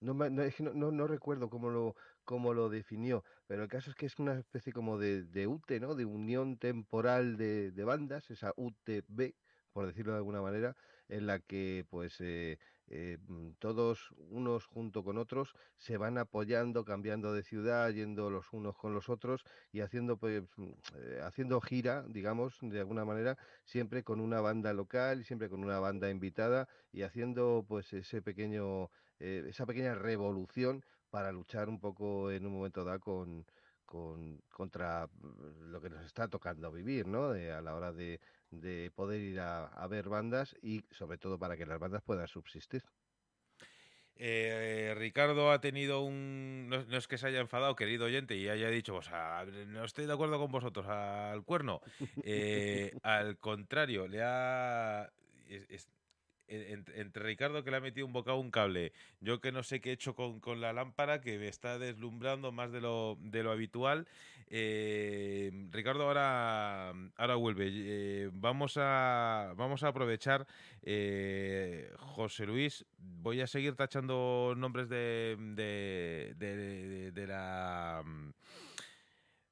no, 0.00 0.14
no, 0.14 0.30
no- 0.74 0.90
no 0.92 1.06
recuerdo 1.06 1.50
cómo 1.50 1.70
lo, 1.70 1.94
cómo 2.24 2.54
lo 2.54 2.68
definió, 2.68 3.24
pero 3.46 3.62
el 3.62 3.68
caso 3.68 3.90
es 3.90 3.96
que 3.96 4.06
es 4.06 4.18
una 4.18 4.34
especie 4.38 4.72
como 4.72 4.98
de, 4.98 5.24
de 5.24 5.46
UTE, 5.46 5.80
¿no? 5.80 5.94
De 5.94 6.04
unión 6.04 6.58
temporal 6.58 7.36
de, 7.36 7.70
de 7.72 7.84
bandas, 7.84 8.30
esa 8.30 8.52
UTB, 8.56 9.34
por 9.72 9.86
decirlo 9.86 10.12
de 10.12 10.18
alguna 10.18 10.42
manera, 10.42 10.76
en 11.08 11.26
la 11.26 11.40
que 11.40 11.84
pues 11.90 12.20
eh, 12.20 12.58
eh, 12.92 13.18
mm, 13.28 13.52
todos 13.60 14.10
unos 14.16 14.66
junto 14.66 15.04
con 15.04 15.16
otros 15.16 15.54
se 15.78 15.96
van 15.96 16.18
apoyando, 16.18 16.84
cambiando 16.84 17.32
de 17.32 17.44
ciudad, 17.44 17.90
yendo 17.90 18.30
los 18.30 18.52
unos 18.52 18.76
con 18.76 18.94
los 18.94 19.08
otros 19.08 19.44
y 19.70 19.80
haciendo, 19.80 20.16
pues, 20.16 20.42
mm, 20.56 20.70
eh, 20.96 21.20
haciendo 21.22 21.60
gira, 21.60 22.04
digamos, 22.08 22.58
de 22.60 22.80
alguna 22.80 23.04
manera, 23.04 23.38
siempre 23.64 24.02
con 24.02 24.20
una 24.20 24.40
banda 24.40 24.72
local 24.72 25.20
y 25.20 25.24
siempre 25.24 25.48
con 25.48 25.62
una 25.62 25.78
banda 25.78 26.10
invitada 26.10 26.68
y 26.92 27.02
haciendo 27.02 27.64
pues 27.68 27.92
ese 27.92 28.22
pequeño, 28.22 28.90
eh, 29.20 29.44
esa 29.48 29.66
pequeña 29.66 29.94
revolución 29.94 30.84
para 31.10 31.32
luchar 31.32 31.68
un 31.68 31.80
poco 31.80 32.30
en 32.30 32.46
un 32.46 32.52
momento 32.54 32.84
dado 32.84 33.00
con, 33.00 33.46
con, 33.84 34.40
contra 34.50 35.06
mm, 35.06 35.70
lo 35.70 35.80
que 35.80 35.90
nos 35.90 36.04
está 36.04 36.28
tocando 36.28 36.70
vivir, 36.72 37.06
¿no? 37.06 37.30
De, 37.30 37.52
a 37.52 37.60
la 37.60 37.74
hora 37.74 37.92
de, 37.92 38.20
de 38.50 38.90
poder 38.94 39.20
ir 39.20 39.40
a, 39.40 39.66
a, 39.66 39.86
ver 39.88 40.08
bandas 40.08 40.56
y 40.62 40.84
sobre 40.90 41.18
todo 41.18 41.38
para 41.38 41.56
que 41.56 41.66
las 41.66 41.78
bandas 41.78 42.02
puedan 42.02 42.28
subsistir. 42.28 42.82
Eh, 44.22 44.94
Ricardo 44.98 45.50
ha 45.50 45.62
tenido 45.62 46.02
un. 46.02 46.68
No, 46.68 46.84
no, 46.84 46.98
es 46.98 47.08
que 47.08 47.16
se 47.16 47.26
haya 47.26 47.40
enfadado, 47.40 47.74
querido 47.74 48.04
oyente, 48.04 48.36
y 48.36 48.50
haya 48.50 48.68
dicho, 48.68 48.94
o 48.94 49.00
sea, 49.00 49.46
no 49.68 49.82
estoy 49.82 50.04
de 50.04 50.12
acuerdo 50.12 50.38
con 50.38 50.52
vosotros, 50.52 50.86
al 50.86 51.42
cuerno. 51.42 51.80
Eh, 52.22 52.92
al 53.02 53.38
contrario, 53.38 54.06
le 54.06 54.22
ha. 54.22 55.10
Es, 55.48 55.64
es, 55.70 55.88
entre, 56.50 57.22
Ricardo 57.22 57.64
que 57.64 57.70
le 57.70 57.76
ha 57.76 57.80
metido 57.80 58.06
un 58.06 58.12
bocado 58.12 58.38
un 58.38 58.50
cable, 58.50 58.92
yo 59.20 59.40
que 59.40 59.52
no 59.52 59.62
sé 59.62 59.80
qué 59.80 59.90
he 59.90 59.92
hecho 59.92 60.14
con, 60.14 60.40
con 60.40 60.60
la 60.60 60.72
lámpara, 60.72 61.20
que 61.20 61.38
me 61.38 61.48
está 61.48 61.78
deslumbrando 61.78 62.52
más 62.52 62.72
de 62.72 62.80
lo, 62.80 63.16
de 63.20 63.42
lo 63.42 63.52
habitual. 63.52 64.06
Eh, 64.48 65.52
Ricardo 65.70 66.04
ahora, 66.04 66.92
ahora 67.16 67.34
vuelve. 67.36 67.68
Eh, 67.70 68.30
vamos, 68.32 68.74
a, 68.76 69.54
vamos 69.56 69.84
a 69.84 69.88
aprovechar, 69.88 70.46
eh, 70.82 71.92
José 71.98 72.46
Luis, 72.46 72.84
voy 72.98 73.40
a 73.40 73.46
seguir 73.46 73.76
tachando 73.76 74.54
nombres 74.56 74.88
de, 74.88 75.36
de, 75.38 77.12
de 77.12 77.26
la 77.26 78.02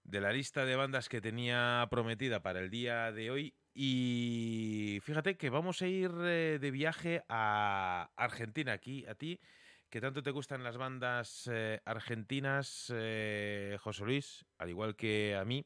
de 0.09 0.23
la 0.23 0.33
lista 0.33 0.65
de 0.65 0.75
bandas 0.75 1.09
que 1.09 1.21
tenía 1.21 1.87
prometida 1.91 2.41
para 2.41 2.61
el 2.61 2.71
día 2.71 3.13
de 3.13 3.31
hoy 3.31 3.55
y 3.81 4.99
fíjate 5.05 5.37
que 5.37 5.51
vamos 5.51 5.83
a 5.83 5.87
ir 5.87 6.11
eh, 6.25 6.59
de 6.61 6.71
viaje 6.73 7.23
a 7.29 8.11
Argentina, 8.17 8.73
aquí, 8.73 9.07
a 9.07 9.15
ti, 9.15 9.39
que 9.89 10.01
tanto 10.01 10.21
te 10.21 10.33
gustan 10.33 10.65
las 10.65 10.77
bandas 10.77 11.49
eh, 11.53 11.81
argentinas, 11.85 12.93
eh, 12.93 13.77
José 13.81 14.05
Luis, 14.05 14.45
al 14.59 14.71
igual 14.71 14.97
que 14.97 15.37
a 15.37 15.45
mí. 15.45 15.65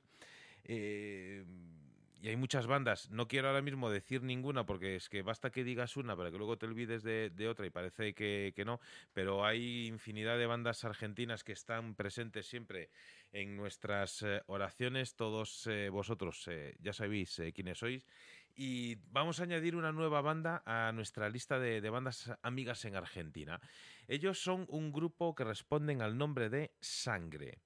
Y 2.23 2.28
hay 2.28 2.36
muchas 2.36 2.68
bandas, 2.68 3.10
no 3.10 3.26
quiero 3.26 3.49
ahora 3.49 3.62
mismo 3.62 3.91
decir 3.91 4.23
ninguna 4.23 4.65
porque 4.65 4.94
es 4.94 5.09
que 5.09 5.23
basta 5.23 5.51
que 5.51 5.65
digas 5.65 5.97
una 5.97 6.15
para 6.17 6.31
que 6.31 6.39
luego 6.39 6.57
te 6.57 6.67
olvides 6.67 7.02
de, 7.02 7.49
otra 7.49 7.67
y 7.67 7.70
parece 7.70 8.15
que, 8.15 8.55
no, 8.65 8.78
pero 9.12 9.44
hay 9.44 9.89
infinidad 9.89 10.39
de 10.39 10.47
bandas 10.47 10.84
argentinas 10.84 11.42
que 11.42 11.51
están 11.51 11.97
presentes 11.97 12.47
siempre 12.47 12.91
en 13.33 13.57
nuestras 13.57 14.23
eh, 14.23 14.41
oraciones, 14.47 15.17
todos 15.17 15.67
eh, 15.67 15.89
vosotros 15.89 16.47
eh, 16.47 16.76
ya 16.78 16.92
sabéis 16.92 17.42
quiénes 17.52 17.78
sois. 17.78 18.07
Y 18.55 18.99
vamos 19.10 19.41
a 19.41 19.42
añadir 19.42 19.75
una 19.75 19.91
nueva 19.91 20.20
banda 20.20 20.62
a 20.65 20.92
nuestra 20.92 21.28
lista 21.28 21.59
de 21.59 21.91
bandas 21.91 22.31
amigas 22.42 22.84
en 22.84 22.94
Argentina. 22.94 23.60
Ellos 24.07 24.41
son 24.41 24.67
un 24.68 24.92
grupo 24.92 25.34
que 25.34 25.42
responden 25.42 26.02
al 26.02 26.17
nombre 26.17 26.51
de 26.51 26.70
Sangre. 26.78 27.59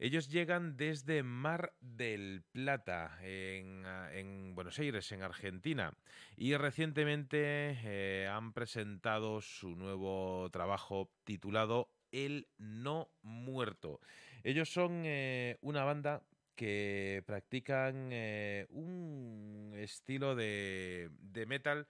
Ellos 0.00 0.28
llegan 0.28 0.76
desde 0.76 1.24
Mar 1.24 1.74
del 1.80 2.44
Plata, 2.52 3.18
en, 3.20 3.84
en 4.12 4.54
Buenos 4.54 4.78
Aires, 4.78 5.10
en 5.10 5.22
Argentina, 5.22 5.92
y 6.36 6.54
recientemente 6.54 7.76
eh, 7.82 8.28
han 8.28 8.52
presentado 8.52 9.40
su 9.40 9.74
nuevo 9.74 10.48
trabajo 10.52 11.10
titulado 11.24 11.90
El 12.12 12.46
No 12.58 13.10
Muerto. 13.22 13.98
Ellos 14.44 14.72
son 14.72 15.02
eh, 15.04 15.58
una 15.62 15.82
banda 15.82 16.22
que 16.54 17.24
practican 17.26 18.10
eh, 18.12 18.66
un 18.70 19.72
estilo 19.76 20.36
de, 20.36 21.10
metal 21.48 21.88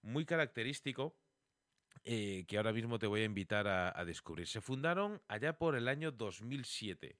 muy 0.00 0.24
característico. 0.24 1.14
Que 2.02 2.56
ahora 2.56 2.72
mismo 2.72 2.98
te 2.98 3.06
voy 3.06 3.20
a 3.20 3.24
invitar 3.24 3.68
a, 3.68 3.92
a 3.94 4.06
descubrir. 4.06 4.46
Se 4.46 4.62
fundaron 4.62 5.20
allá 5.28 5.58
por 5.58 5.76
el 5.76 5.86
año 5.86 6.10
2007. 6.10 7.18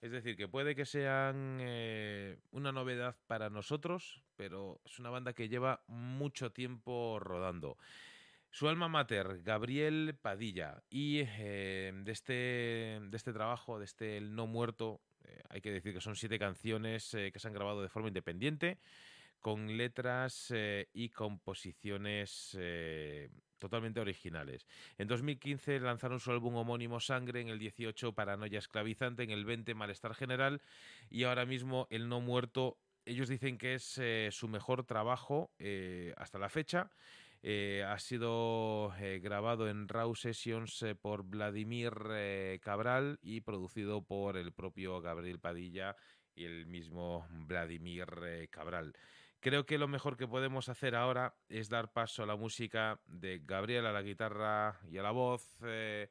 Es 0.00 0.12
decir, 0.12 0.34
que 0.36 0.48
puede 0.48 0.74
que 0.74 0.86
sean 0.86 1.58
eh, 1.60 2.38
una 2.52 2.72
novedad 2.72 3.16
para 3.26 3.50
nosotros, 3.50 4.22
pero 4.36 4.80
es 4.86 4.98
una 4.98 5.10
banda 5.10 5.34
que 5.34 5.50
lleva 5.50 5.82
mucho 5.88 6.52
tiempo 6.52 7.18
rodando. 7.20 7.76
Su 8.50 8.68
alma 8.68 8.88
mater, 8.88 9.42
Gabriel 9.42 10.16
Padilla, 10.20 10.82
y 10.88 11.20
eh, 11.20 11.92
de, 11.94 12.12
este, 12.12 12.32
de 12.32 13.16
este 13.16 13.34
trabajo, 13.34 13.78
de 13.78 13.84
este 13.84 14.16
El 14.16 14.34
No 14.34 14.46
Muerto, 14.46 15.02
eh, 15.24 15.42
hay 15.50 15.60
que 15.60 15.70
decir 15.70 15.92
que 15.92 16.00
son 16.00 16.16
siete 16.16 16.38
canciones 16.38 17.10
que 17.10 17.38
se 17.38 17.48
han 17.48 17.54
grabado 17.54 17.82
de 17.82 17.90
forma 17.90 18.08
independiente, 18.08 18.78
con 19.38 19.76
letras 19.76 20.52
y 20.92 21.08
composiciones 21.10 22.56
totalmente 23.60 24.00
originales. 24.00 24.66
En 24.98 25.06
2015 25.06 25.78
lanzaron 25.78 26.18
su 26.18 26.32
álbum 26.32 26.56
homónimo 26.56 26.98
Sangre, 26.98 27.40
en 27.40 27.48
el 27.48 27.60
18 27.60 28.12
Paranoia 28.12 28.58
Esclavizante, 28.58 29.22
en 29.22 29.30
el 29.30 29.44
20 29.44 29.74
Malestar 29.74 30.14
General 30.14 30.60
y 31.08 31.24
ahora 31.24 31.46
mismo 31.46 31.86
El 31.90 32.08
No 32.08 32.20
Muerto. 32.20 32.78
Ellos 33.04 33.28
dicen 33.28 33.58
que 33.58 33.74
es 33.74 33.98
eh, 33.98 34.30
su 34.32 34.48
mejor 34.48 34.84
trabajo 34.84 35.52
eh, 35.58 36.12
hasta 36.16 36.38
la 36.38 36.48
fecha. 36.48 36.90
Eh, 37.42 37.84
ha 37.86 37.98
sido 37.98 38.92
grabado 39.22 39.68
en 39.68 39.88
Raw 39.88 40.14
Sessions 40.14 40.84
por 41.00 41.22
Vladimir 41.22 41.92
Cabral 42.60 43.18
y 43.22 43.40
producido 43.40 44.02
por 44.02 44.36
el 44.36 44.52
propio 44.52 45.00
Gabriel 45.00 45.38
Padilla 45.38 45.96
y 46.34 46.44
el 46.44 46.66
mismo 46.66 47.26
Vladimir 47.30 48.48
Cabral. 48.50 48.94
Creo 49.40 49.64
que 49.64 49.78
lo 49.78 49.88
mejor 49.88 50.18
que 50.18 50.28
podemos 50.28 50.68
hacer 50.68 50.94
ahora 50.94 51.34
es 51.48 51.70
dar 51.70 51.94
paso 51.94 52.22
a 52.22 52.26
la 52.26 52.36
música 52.36 53.00
de 53.06 53.40
Gabriel 53.42 53.86
a 53.86 53.92
la 53.92 54.02
guitarra 54.02 54.78
y 54.90 54.98
a 54.98 55.02
la 55.02 55.12
voz, 55.12 55.56
eh, 55.64 56.10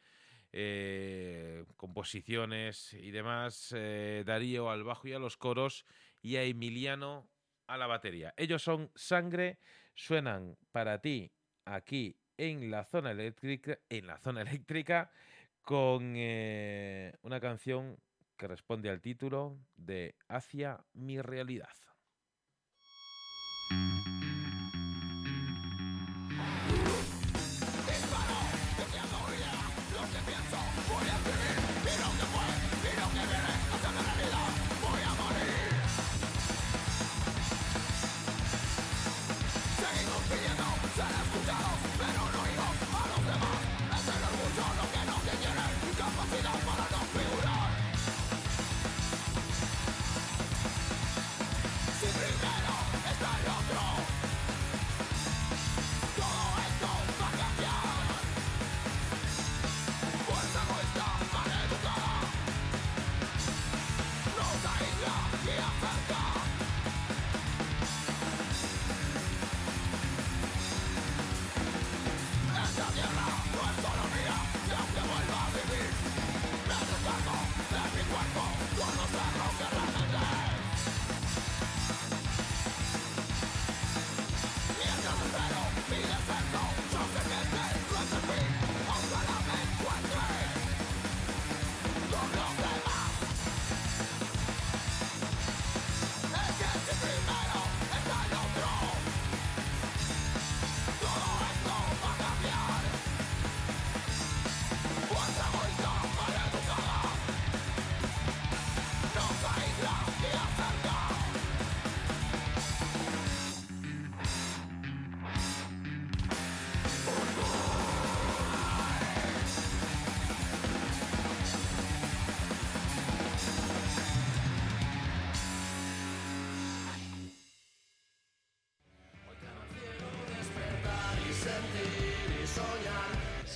eh, 0.51 1.63
composiciones 1.77 2.91
y 2.93 3.11
demás, 3.11 3.71
eh, 3.77 4.23
Darío 4.25 4.71
al 4.71 4.83
bajo 4.83 5.07
y 5.07 5.13
a 5.13 5.19
los 5.19 5.37
coros 5.37 5.85
y 6.23 6.37
a 6.37 6.43
Emiliano 6.43 7.29
a 7.67 7.77
la 7.77 7.85
batería. 7.85 8.33
Ellos 8.35 8.63
son 8.63 8.89
Sangre, 8.95 9.59
suenan 9.93 10.57
para 10.71 10.99
ti 10.99 11.31
aquí 11.65 12.17
en 12.35 12.71
la 12.71 12.83
zona 12.83 13.11
eléctrica, 13.11 15.11
con 15.61 16.15
una 16.15 17.39
canción 17.39 17.99
que 18.35 18.47
responde 18.47 18.89
al 18.89 19.01
título 19.01 19.59
de 19.75 20.15
Hacia 20.27 20.83
mi 20.93 21.21
realidad. 21.21 21.69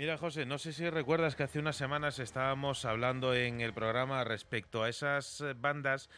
Mira, 0.00 0.16
José, 0.16 0.46
no 0.46 0.56
sé 0.56 0.72
si 0.72 0.88
recuerdas 0.88 1.36
que 1.36 1.42
hace 1.42 1.58
unas 1.58 1.76
semanas 1.76 2.18
estábamos 2.20 2.86
hablando 2.86 3.34
en 3.34 3.60
el 3.60 3.74
programa 3.74 4.24
respecto 4.24 4.82
a 4.82 4.88
esas 4.88 5.42
eh, 5.42 5.52
bandas 5.54 6.08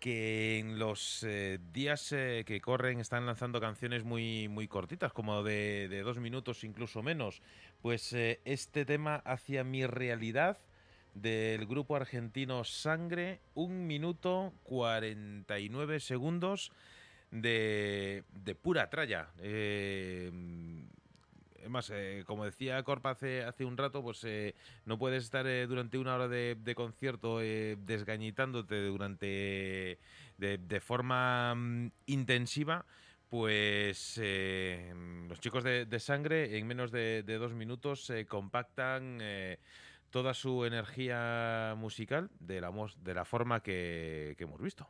que 0.00 0.58
en 0.58 0.78
los 0.78 1.22
eh, 1.22 1.58
días 1.70 2.12
eh, 2.12 2.44
que 2.46 2.62
corren 2.62 2.98
están 2.98 3.26
lanzando 3.26 3.60
canciones 3.60 4.04
muy, 4.04 4.48
muy 4.48 4.68
cortitas, 4.68 5.12
como 5.12 5.42
de, 5.42 6.00
dos 6.02 6.18
minutos, 6.18 6.64
incluso 6.64 7.02
menos. 7.02 7.42
Pues 7.82 8.14
este 8.14 8.86
tema 8.86 9.16
hacia 9.16 9.64
mi 9.64 9.84
realidad 9.84 10.56
del 11.12 11.66
grupo 11.66 11.94
argentino 11.94 12.64
Sangre, 12.64 13.42
un 13.52 13.86
minuto 13.86 14.54
49 14.62 16.00
segundos 16.00 16.72
de, 17.30 18.24
de 18.32 18.54
pura 18.54 18.88
tralla. 18.88 19.28
Además, 21.60 21.90
eh, 21.92 22.24
como 22.26 22.44
decía 22.44 22.82
Corpa 22.82 23.10
hace, 23.10 23.44
hace 23.44 23.64
un 23.64 23.76
rato, 23.76 24.02
pues 24.02 24.22
eh, 24.24 24.54
no 24.84 24.98
puedes 24.98 25.24
estar 25.24 25.46
eh, 25.46 25.66
durante 25.66 25.98
una 25.98 26.14
hora 26.14 26.28
de, 26.28 26.74
concierto 26.74 27.38
desgañitándote 27.38 28.86
durante 28.86 29.98
de, 30.38 30.80
forma 30.80 31.54
mm, 31.54 31.90
intensiva. 32.06 32.84
Pues 33.28 34.20
los 35.28 35.40
chicos 35.40 35.64
de, 35.64 35.98
sangre 35.98 36.58
en 36.58 36.66
menos 36.66 36.92
de, 36.92 37.22
dos 37.24 37.52
minutos 37.54 38.08
eh, 38.10 38.24
compactan 38.24 39.18
toda 40.10 40.32
su 40.32 40.64
energía 40.64 41.74
musical 41.76 42.30
de 42.38 42.60
la, 42.60 42.72
de 43.02 43.14
la 43.14 43.24
forma 43.24 43.62
que 43.62 44.36
hemos 44.38 44.60
visto. 44.60 44.88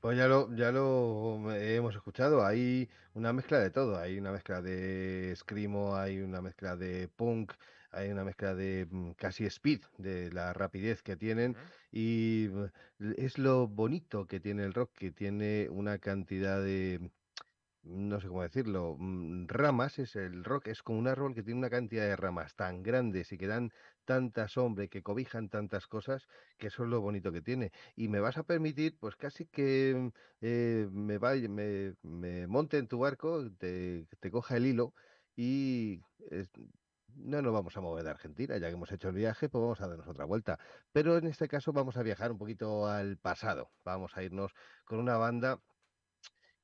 Pues 0.00 0.16
ya 0.16 0.28
lo, 0.28 0.54
ya 0.54 0.70
lo 0.70 1.52
hemos 1.52 1.94
escuchado, 1.96 2.46
hay 2.46 2.88
una 3.14 3.32
mezcla 3.32 3.58
de 3.58 3.70
todo, 3.70 3.98
hay 3.98 4.16
una 4.18 4.30
mezcla 4.30 4.62
de 4.62 5.34
screamo, 5.36 5.96
hay 5.96 6.20
una 6.20 6.40
mezcla 6.40 6.76
de 6.76 7.08
punk, 7.08 7.52
hay 7.90 8.10
una 8.10 8.22
mezcla 8.24 8.54
de 8.54 8.86
mm, 8.88 9.12
casi 9.12 9.44
speed, 9.46 9.80
de 9.98 10.30
la 10.30 10.52
rapidez 10.52 11.02
que 11.02 11.16
tienen. 11.16 11.56
Y 11.90 12.48
mm, 12.52 13.12
es 13.16 13.38
lo 13.38 13.66
bonito 13.66 14.26
que 14.26 14.38
tiene 14.38 14.64
el 14.64 14.72
rock, 14.74 14.92
que 14.94 15.10
tiene 15.10 15.68
una 15.68 15.98
cantidad 15.98 16.62
de, 16.62 17.10
no 17.82 18.20
sé 18.20 18.28
cómo 18.28 18.42
decirlo, 18.42 18.96
mm, 18.98 19.48
ramas, 19.48 19.98
es 19.98 20.14
el 20.16 20.44
rock, 20.44 20.68
es 20.68 20.82
como 20.82 20.98
un 21.00 21.08
árbol 21.08 21.34
que 21.34 21.42
tiene 21.42 21.58
una 21.58 21.70
cantidad 21.70 22.04
de 22.04 22.16
ramas 22.16 22.54
tan 22.54 22.82
grandes 22.84 23.32
y 23.32 23.38
que 23.38 23.48
dan 23.48 23.72
tanta 24.08 24.48
sombra 24.48 24.84
y 24.84 24.88
que 24.88 25.02
cobijan 25.02 25.50
tantas 25.50 25.86
cosas, 25.86 26.26
que 26.58 26.68
eso 26.68 26.84
es 26.84 26.88
lo 26.88 27.02
bonito 27.02 27.30
que 27.30 27.42
tiene. 27.42 27.72
Y 27.94 28.08
me 28.08 28.20
vas 28.20 28.38
a 28.38 28.44
permitir, 28.44 28.98
pues 28.98 29.16
casi 29.16 29.44
que 29.46 30.10
eh, 30.40 30.88
me, 30.90 31.18
vaya, 31.18 31.46
me, 31.50 31.94
me 32.02 32.46
monte 32.46 32.78
en 32.78 32.88
tu 32.88 32.98
barco, 33.00 33.50
te, 33.58 34.06
coja 34.32 34.56
el 34.56 34.66
hilo 34.66 34.94
y 35.36 36.00
no 37.14 37.42
nos 37.42 37.52
vamos 37.52 37.76
a 37.76 37.80
mover 37.82 38.04
de 38.04 38.10
Argentina, 38.10 38.56
ya 38.56 38.68
que 38.68 38.74
hemos 38.74 38.92
hecho 38.92 39.08
el 39.10 39.14
viaje, 39.14 39.48
pues 39.50 39.60
vamos 39.60 39.80
a 39.82 39.88
darnos 39.88 40.08
otra 40.08 40.24
vuelta. 40.24 40.58
Pero 40.92 41.18
en 41.18 41.26
este 41.26 41.48
caso 41.48 41.72
vamos 41.74 41.96
a 41.98 42.02
viajar 42.02 42.32
un 42.32 42.38
poquito 42.38 42.86
al 42.86 43.18
pasado, 43.18 43.72
vamos 43.84 44.16
a 44.16 44.22
irnos 44.22 44.52
con 44.86 44.98
una 45.00 45.18
banda 45.18 45.60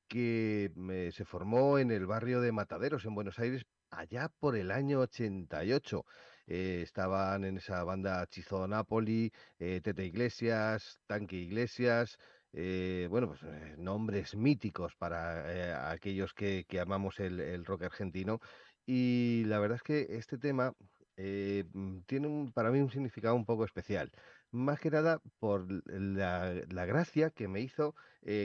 que 0.07 0.71
me- 0.75 1.11
se 1.11 1.25
formó 1.25 1.79
en 1.79 1.91
el 1.91 2.05
barrio 2.05 2.41
de 2.41 2.51
Mataderos, 2.51 3.05
en 3.05 3.15
Buenos 3.15 3.39
Aires, 3.39 3.65
allá 3.89 4.29
por 4.39 4.55
el 4.55 4.71
año 4.71 4.99
88. 4.99 6.05
Eh, 6.47 6.81
estaban 6.83 7.43
en 7.43 7.57
esa 7.57 7.83
banda 7.83 8.25
Chizo 8.27 8.67
Napoli, 8.67 9.31
eh, 9.59 9.81
Tete 9.81 10.05
Iglesias, 10.05 10.99
Tanque 11.07 11.37
Iglesias, 11.37 12.17
eh, 12.53 13.07
bueno, 13.09 13.27
pues 13.27 13.41
nombres 13.77 14.35
míticos 14.35 14.95
para 14.95 15.91
aquellos 15.91 16.33
que, 16.33 16.65
que 16.67 16.79
amamos 16.79 17.19
el, 17.19 17.39
el 17.39 17.65
rock 17.65 17.83
argentino. 17.83 18.39
Y 18.85 19.43
la 19.47 19.59
verdad 19.59 19.77
es 19.77 19.83
que 19.83 20.17
este 20.17 20.37
tema 20.37 20.73
mm, 21.17 21.99
tiene 22.05 22.51
para 22.53 22.71
mí 22.71 22.79
un 22.79 22.91
significado 22.91 23.35
un 23.35 23.45
poco 23.45 23.65
especial. 23.65 24.11
Más 24.51 24.79
que 24.79 24.91
nada 24.91 25.19
por 25.39 25.65
la, 25.87 26.53
la 26.69 26.85
gracia 26.85 27.31
que 27.31 27.47
me 27.47 27.61
hizo 27.61 27.95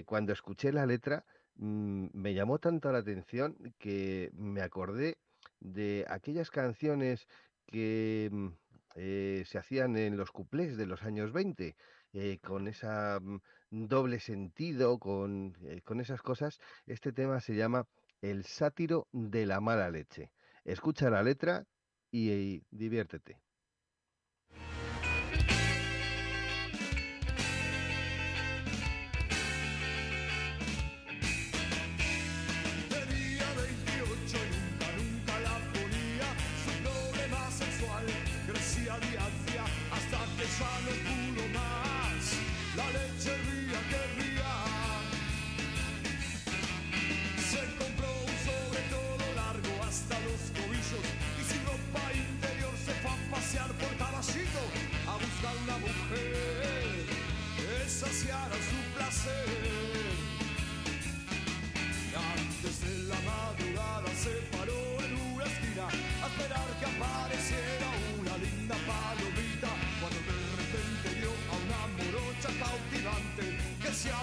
cuando 0.07 0.33
escuché 0.33 0.73
la 0.73 0.87
letra 0.87 1.25
mm, 1.57 2.09
me 2.13 2.35
llamó 2.35 2.59
tanto 2.59 2.91
la 2.93 2.99
atención 2.99 3.57
que 3.79 4.31
me 4.35 4.63
acordé 4.63 5.19
de 5.61 6.07
aquellas 6.09 6.51
canciones 6.51 7.27
que 7.71 8.29
mm, 8.31 8.49
eh, 8.97 9.45
se 9.47 9.59
hacían 9.59 9.97
en 9.97 10.17
los 10.17 10.31
cuplés 10.31 10.77
de 10.77 10.87
los 10.87 11.03
años 11.03 11.33
20, 11.33 11.77
eh, 12.13 12.39
con 12.43 12.69
esa 12.69 13.21
mm, 13.21 13.41
doble 13.71 14.21
sentido, 14.21 14.99
con, 14.99 15.57
eh, 15.65 15.81
con 15.83 16.01
esas 16.01 16.23
cosas. 16.23 16.61
Este 16.87 17.13
tema 17.13 17.41
se 17.41 17.55
llama 17.55 17.87
El 18.21 18.45
sátiro 18.45 19.07
de 19.13 19.47
la 19.47 19.61
mala 19.61 19.91
leche. 19.91 20.31
Escucha 20.65 21.11
la 21.11 21.23
letra 21.23 21.65
y 22.11 22.63
diviértete. 22.71 23.39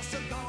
Que 0.09 0.46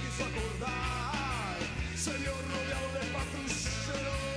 quiso 0.00 0.24
acordar, 0.24 1.58
se 1.96 2.12
vio 2.18 2.32
rodeado 2.32 2.88
de 2.94 3.04
patrulleros. 3.12 4.28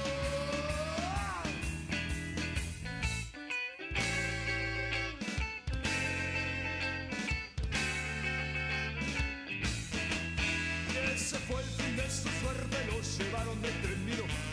se 11.17 11.37
fue 11.39 11.61
el 11.61 11.67
fin 11.69 11.95
de 11.95 12.09
su 12.09 12.27
suerte, 12.41 12.77
lo 12.87 12.99
llevaron 13.01 13.61
de 13.61 13.69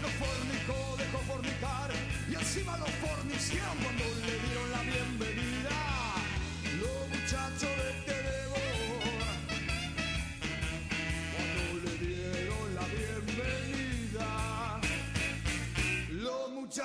lo 0.03 0.09
fornicó, 0.21 0.97
dejó 0.97 1.19
fornicar 1.27 1.91
y 2.31 2.35
encima 2.35 2.77
lo 2.77 2.87
fornicó. 2.87 3.08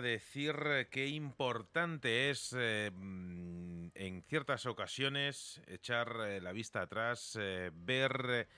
decir 0.00 0.88
qué 0.90 1.06
importante 1.06 2.30
es 2.30 2.54
eh, 2.56 2.90
mm, 2.92 3.88
en 3.94 4.22
ciertas 4.22 4.66
ocasiones 4.66 5.60
echar 5.66 6.16
eh, 6.26 6.40
la 6.40 6.52
vista 6.52 6.82
atrás, 6.82 7.38
eh, 7.40 7.70
ver 7.74 8.48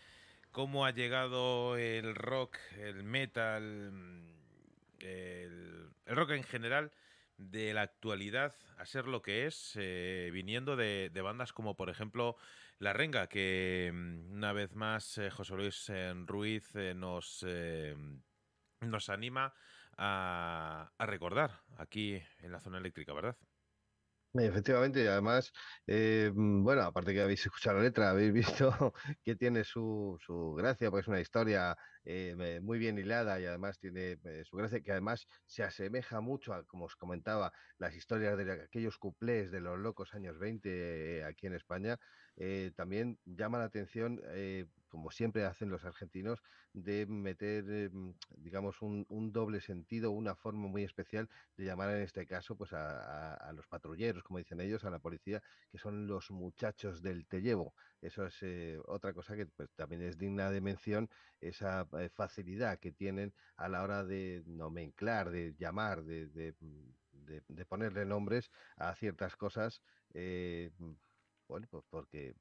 cómo 0.51 0.87
ha 0.87 0.91
llegado 0.91 1.77
el 1.77 2.15
rock, 2.15 2.57
el 2.79 3.03
metal, 3.03 3.93
mm, 3.93 4.29
el, 5.01 5.91
rock 6.07 6.31
en 6.31 6.45
general 6.45 6.93
de 7.39 7.75
la 7.75 7.83
actualidad 7.83 8.55
a 8.79 8.87
ser 8.87 9.07
lo 9.07 9.23
que 9.23 9.47
es, 9.47 9.79
viniendo 10.33 10.77
de, 10.77 11.11
de 11.13 11.23
bandas 11.23 11.53
como 11.53 11.77
por 11.77 11.91
ejemplo 11.91 12.37
La 12.79 12.93
Renga, 12.93 13.29
que 13.29 13.91
mm, 13.93 14.33
una 14.33 14.53
vez 14.53 14.75
más 14.75 15.21
José 15.33 15.55
Luis 15.55 15.93
Ruiz 16.27 16.75
nos, 16.95 17.45
nos 18.81 19.09
anima 19.11 19.55
a, 19.97 20.93
a 20.99 21.07
recordar 21.07 21.63
aquí 21.79 22.21
en 22.39 22.53
la 22.53 22.61
zona 22.61 22.79
eléctrica, 22.79 23.13
¿verdad? 23.15 23.37
Efectivamente, 24.39 25.09
además, 25.09 25.51
eh, 25.87 26.31
mm, 26.35 26.63
bueno, 26.63 26.83
aparte 26.83 27.15
que 27.15 27.23
habéis 27.23 27.47
escuchado 27.47 27.79
la 27.79 27.85
letra, 27.85 28.11
habéis 28.11 28.33
visto 28.35 28.93
que 29.23 29.35
tiene 29.35 29.65
su, 29.65 30.19
su 30.21 30.53
gracia, 30.53 30.91
pues 30.91 31.05
es 31.05 31.09
una 31.09 31.21
historia 31.23 31.75
eh, 32.05 32.61
muy 32.63 32.79
bien 32.79 32.99
hilada 32.99 33.41
y 33.41 33.47
además 33.47 33.79
tiene 33.79 34.19
eh, 34.25 34.43
su 34.45 34.57
gracia, 34.59 34.83
que 34.83 34.93
además 34.93 35.27
se 35.47 35.63
asemeja 35.63 36.21
mucho 36.21 36.53
a, 36.53 36.65
como 36.67 36.85
os 36.85 36.97
comentaba, 36.97 37.51
las 37.79 37.95
historias 37.95 38.37
de 38.37 38.53
aquellos 38.65 38.99
cuplés 38.99 39.51
de 39.51 39.61
los 39.61 39.79
locos 39.79 40.13
años 40.13 40.39
20 40.39 41.21
eh, 41.21 41.25
aquí 41.25 41.47
en 41.47 41.55
España. 41.55 41.97
También 42.77 43.19
llama 43.25 43.57
la 43.59 43.65
atención, 43.65 44.21
como 44.97 45.11
siempre 45.11 45.45
hacen 45.45 45.69
los 45.69 45.85
argentinos, 45.85 46.43
de 46.73 47.05
meter, 47.05 47.67
eh, 47.69 47.91
mm, 47.93 48.13
digamos, 48.39 48.81
un, 48.81 49.05
doble 49.31 49.61
sentido, 49.61 50.11
una 50.11 50.35
forma 50.35 50.69
muy 50.69 50.85
especial 50.85 51.29
de 51.59 51.67
llamar 51.67 51.91
en 51.91 52.01
este 52.01 52.27
caso 52.27 52.57
pues 52.57 52.73
a, 52.73 53.53
los 53.55 53.67
patrulleros, 53.67 54.23
como 54.23 54.39
dicen 54.39 54.59
ellos, 54.59 54.85
a 54.85 54.91
la 54.91 54.99
policía, 54.99 55.43
que 55.71 55.77
son 55.77 56.07
los 56.07 56.31
muchachos 56.31 57.03
del 57.03 57.27
Te 57.27 57.43
llevo. 57.43 57.75
Eso 58.01 58.25
es 58.25 58.39
eh, 58.41 58.81
otra 58.87 59.13
cosa 59.13 59.37
que 59.37 59.45
pues, 59.45 59.69
también 59.75 60.01
es 60.01 60.17
digna 60.17 60.51
de 60.51 60.63
mención, 60.63 61.11
esa 61.43 61.87
eh, 61.99 62.09
facilidad 62.09 62.79
que 62.79 62.91
tienen 62.91 63.35
a 63.57 63.69
la 63.69 63.83
hora 63.83 64.03
de 64.03 64.45
nomenclar, 64.47 65.31
de 65.31 65.55
llamar, 65.59 66.05
de, 66.05 66.27
de, 66.29 66.55
mm, 66.59 67.63
ponerle 67.69 68.07
nombres 68.07 68.51
a 68.77 68.95
ciertas 68.95 69.37
cosas. 69.37 69.83
mm, 70.15 70.93
bueno, 71.49 71.67
pues 71.71 71.85
porque 71.91 72.35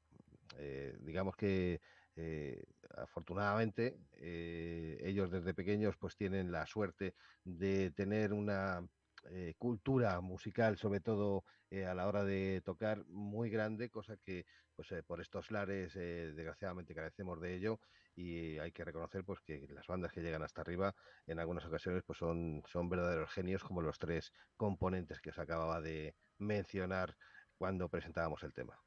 digamos 1.00 1.36
que 1.36 1.80
eh, 2.16 2.64
afortunadamente 2.96 3.98
eh, 4.12 4.98
ellos 5.02 5.30
desde 5.30 5.52
pequeños 5.52 5.96
pues 5.98 6.16
tienen 6.16 6.50
la 6.50 6.66
suerte 6.66 7.14
de 7.44 7.90
tener 7.90 8.32
una 8.32 8.88
eh, 9.30 9.54
cultura 9.58 10.20
musical, 10.22 10.78
sobre 10.78 11.00
todo 11.00 11.44
a 11.70 11.94
la 11.94 12.06
hora 12.06 12.24
de 12.24 12.62
tocar, 12.64 13.04
muy 13.06 13.50
grande, 13.50 13.90
cosa 13.90 14.16
que 14.16 14.46
pues 14.74 14.88
por 15.04 15.20
estos 15.20 15.50
lares 15.50 15.94
desgraciadamente 15.94 16.94
carecemos 16.94 17.40
de 17.40 17.54
ello 17.54 17.80
y 18.14 18.58
hay 18.58 18.72
que 18.72 18.84
reconocer 18.84 19.24
pues 19.24 19.40
que 19.40 19.66
las 19.68 19.86
bandas 19.86 20.12
que 20.12 20.22
llegan 20.22 20.42
hasta 20.42 20.62
arriba 20.62 20.94
en 21.26 21.38
algunas 21.38 21.66
ocasiones 21.66 22.02
pues 22.04 22.18
son, 22.18 22.62
son 22.66 22.88
verdaderos 22.88 23.30
genios 23.30 23.62
como 23.62 23.82
los 23.82 23.98
tres 23.98 24.32
componentes 24.56 25.20
que 25.20 25.30
os 25.30 25.38
acababa 25.38 25.80
de 25.80 26.14
mencionar 26.38 27.16
cuando 27.58 27.88
presentábamos 27.88 28.42
el 28.42 28.54
tema. 28.54 28.80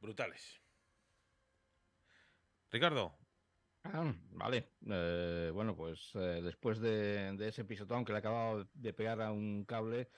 Brutales. 0.00 0.59
Ricardo, 2.70 3.20
Ah, 3.84 4.12
vale. 4.32 4.72
Eh, 4.86 5.50
bueno, 5.54 5.74
pues 5.74 6.10
eh, 6.14 6.40
después 6.42 6.80
de, 6.80 7.36
ese 7.48 7.64
pisotón 7.64 8.04
que 8.04 8.12
le 8.12 8.18
acababa 8.18 8.66
de 8.74 8.92
pegar 8.92 9.20
a 9.22 9.32
un 9.32 9.64
cable, 9.64 10.10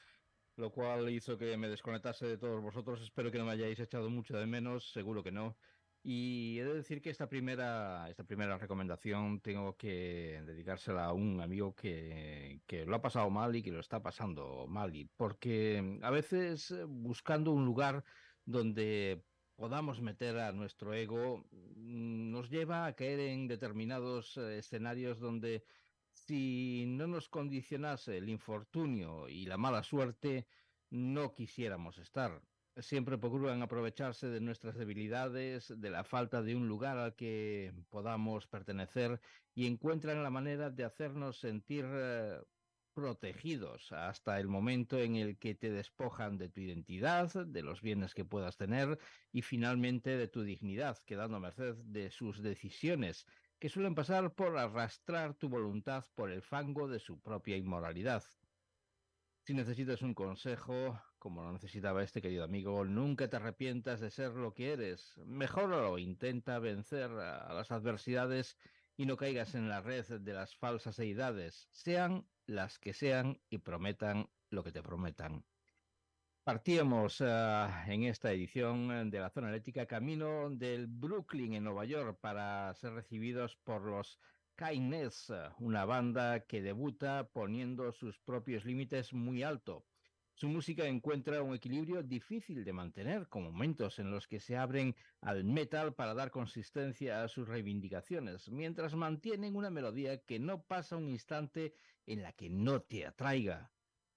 lo 0.56 0.72
cual 0.72 1.08
hizo 1.10 1.38
que 1.38 1.56
me 1.56 1.68
desconectase 1.68 2.26
de 2.26 2.38
todos 2.38 2.60
vosotros, 2.62 3.00
espero 3.02 3.30
que 3.30 3.38
no 3.38 3.46
me 3.46 3.52
hayáis 3.52 3.78
echado 3.80 4.10
mucho 4.10 4.36
de 4.36 4.46
menos, 4.46 4.92
seguro 4.92 5.22
que 5.22 5.32
no. 5.32 5.56
Y 6.02 6.58
he 6.58 6.64
de 6.64 6.74
decir 6.74 7.00
que 7.00 7.10
esta 7.10 7.28
primera, 7.28 8.08
esta 8.10 8.24
primera 8.24 8.58
recomendación 8.58 9.40
tengo 9.40 9.76
que 9.76 10.42
dedicársela 10.44 11.04
a 11.06 11.12
un 11.12 11.40
amigo 11.40 11.74
que, 11.76 12.60
que 12.66 12.84
lo 12.84 12.96
ha 12.96 13.02
pasado 13.02 13.30
mal 13.30 13.54
y 13.54 13.62
que 13.62 13.70
lo 13.70 13.80
está 13.80 14.02
pasando 14.02 14.66
mal. 14.68 14.94
Y 14.96 15.04
porque 15.16 15.98
a 16.02 16.10
veces 16.10 16.72
eh, 16.72 16.84
buscando 16.84 17.52
un 17.52 17.64
lugar 17.64 18.04
donde 18.44 19.24
podamos 19.56 20.00
meter 20.00 20.38
a 20.38 20.52
nuestro 20.52 20.94
ego 20.94 21.44
mm, 21.50 22.30
nos 22.30 22.50
lleva 22.50 22.86
a 22.86 22.94
caer 22.94 23.20
en 23.20 23.48
determinados 23.48 24.36
eh, 24.36 24.58
escenarios 24.58 25.20
donde 25.20 25.64
si 26.12 26.84
no 26.86 27.06
nos 27.06 27.28
condicionase 27.28 28.18
el 28.18 28.28
infortunio 28.28 29.28
y 29.28 29.46
la 29.46 29.56
mala 29.56 29.82
suerte, 29.82 30.46
no 30.90 31.32
quisiéramos 31.34 31.98
estar. 31.98 32.42
Siempre 32.76 33.18
procuran 33.18 33.62
aprovecharse 33.62 34.28
de 34.28 34.40
nuestras 34.40 34.76
debilidades, 34.76 35.72
de 35.76 35.90
la 35.90 36.04
falta 36.04 36.42
de 36.42 36.54
un 36.56 36.68
lugar 36.68 36.98
al 36.98 37.14
que 37.14 37.72
podamos 37.90 38.46
pertenecer 38.46 39.20
y 39.54 39.66
encuentran 39.66 40.22
la 40.22 40.30
manera 40.30 40.70
de 40.70 40.84
hacernos 40.84 41.38
sentir 41.38 41.84
eh, 41.86 42.40
protegidos 42.92 43.92
hasta 43.92 44.38
el 44.38 44.48
momento 44.48 44.98
en 44.98 45.16
el 45.16 45.38
que 45.38 45.54
te 45.54 45.70
despojan 45.70 46.38
de 46.38 46.48
tu 46.48 46.60
identidad, 46.60 47.32
de 47.46 47.62
los 47.62 47.82
bienes 47.82 48.14
que 48.14 48.24
puedas 48.24 48.56
tener 48.56 48.98
y 49.32 49.42
finalmente 49.42 50.16
de 50.16 50.28
tu 50.28 50.42
dignidad, 50.42 50.98
quedando 51.06 51.36
a 51.36 51.40
merced 51.40 51.74
de 51.76 52.10
sus 52.10 52.42
decisiones, 52.42 53.26
que 53.58 53.68
suelen 53.68 53.94
pasar 53.94 54.34
por 54.34 54.58
arrastrar 54.58 55.34
tu 55.34 55.48
voluntad 55.48 56.04
por 56.14 56.30
el 56.30 56.42
fango 56.42 56.88
de 56.88 56.98
su 56.98 57.20
propia 57.20 57.56
inmoralidad. 57.56 58.24
Si 59.44 59.54
necesitas 59.54 60.02
un 60.02 60.14
consejo, 60.14 61.00
como 61.18 61.42
lo 61.42 61.52
necesitaba 61.52 62.02
este 62.02 62.22
querido 62.22 62.44
amigo, 62.44 62.84
nunca 62.84 63.28
te 63.28 63.36
arrepientas 63.36 64.00
de 64.00 64.10
ser 64.10 64.32
lo 64.32 64.54
que 64.54 64.72
eres. 64.72 65.16
Mejóralo, 65.26 65.98
intenta 65.98 66.58
vencer 66.58 67.10
a 67.10 67.52
las 67.52 67.72
adversidades 67.72 68.56
y 68.96 69.06
no 69.06 69.16
caigas 69.16 69.54
en 69.54 69.68
la 69.68 69.80
red 69.80 70.04
de 70.20 70.32
las 70.32 70.54
falsas 70.56 70.96
deidades, 70.96 71.66
sean 71.70 72.28
las 72.46 72.78
que 72.78 72.92
sean 72.92 73.40
y 73.50 73.58
prometan 73.58 74.28
lo 74.50 74.62
que 74.62 74.72
te 74.72 74.82
prometan. 74.82 75.44
Partíamos 76.44 77.20
eh, 77.20 77.66
en 77.86 78.02
esta 78.04 78.32
edición 78.32 79.10
de 79.10 79.20
la 79.20 79.30
zona 79.30 79.48
eléctrica 79.48 79.86
camino 79.86 80.50
del 80.50 80.88
Brooklyn 80.88 81.54
en 81.54 81.64
Nueva 81.64 81.84
York 81.84 82.18
para 82.20 82.74
ser 82.74 82.94
recibidos 82.94 83.56
por 83.56 83.82
los 83.82 84.18
Kindness, 84.56 85.32
una 85.58 85.84
banda 85.84 86.40
que 86.40 86.60
debuta 86.60 87.28
poniendo 87.32 87.92
sus 87.92 88.18
propios 88.18 88.64
límites 88.64 89.12
muy 89.12 89.42
alto. 89.42 89.86
Su 90.34 90.48
música 90.48 90.86
encuentra 90.86 91.42
un 91.42 91.54
equilibrio 91.54 92.02
difícil 92.02 92.64
de 92.64 92.72
mantener, 92.72 93.28
con 93.28 93.44
momentos 93.44 93.98
en 93.98 94.10
los 94.10 94.26
que 94.26 94.40
se 94.40 94.56
abren 94.56 94.96
al 95.20 95.44
metal 95.44 95.94
para 95.94 96.14
dar 96.14 96.30
consistencia 96.30 97.22
a 97.22 97.28
sus 97.28 97.46
reivindicaciones, 97.46 98.50
mientras 98.50 98.94
mantienen 98.94 99.54
una 99.54 99.70
melodía 99.70 100.22
que 100.24 100.38
no 100.38 100.62
pasa 100.62 100.96
un 100.96 101.08
instante 101.08 101.74
en 102.06 102.22
la 102.22 102.32
que 102.32 102.50
no 102.50 102.82
te 102.82 103.06
atraiga 103.06 103.72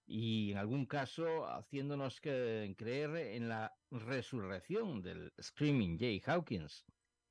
y 0.08 0.52
en 0.52 0.58
algún 0.58 0.86
caso 0.86 1.48
haciéndonos 1.48 2.22
creer 2.22 3.16
en 3.16 3.50
la 3.50 3.76
resurrección 3.90 5.02
del 5.02 5.34
Screaming 5.42 5.98
Jay 5.98 6.22
Hawkins. 6.26 6.86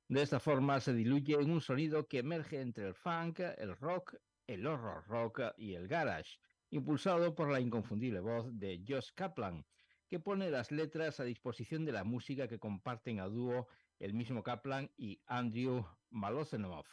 De 0.07 0.21
esta 0.21 0.39
forma 0.39 0.79
se 0.79 0.93
diluye 0.93 1.35
en 1.35 1.51
un 1.51 1.61
sonido 1.61 2.07
que 2.07 2.19
emerge 2.19 2.61
entre 2.61 2.87
el 2.87 2.93
funk, 2.93 3.39
el 3.39 3.75
rock, 3.77 4.15
el 4.45 4.67
horror 4.67 5.05
rock 5.07 5.41
y 5.57 5.73
el 5.73 5.87
garage, 5.87 6.37
impulsado 6.69 7.33
por 7.33 7.49
la 7.49 7.59
inconfundible 7.59 8.19
voz 8.19 8.47
de 8.59 8.83
Josh 8.87 9.11
Kaplan, 9.15 9.65
que 10.07 10.19
pone 10.19 10.51
las 10.51 10.71
letras 10.71 11.19
a 11.19 11.23
disposición 11.23 11.85
de 11.85 11.93
la 11.93 12.03
música 12.03 12.47
que 12.47 12.59
comparten 12.59 13.19
a 13.19 13.27
dúo 13.27 13.67
el 13.99 14.13
mismo 14.13 14.43
Kaplan 14.43 14.91
y 14.97 15.21
Andrew 15.25 15.85
Malosenov, 16.11 16.85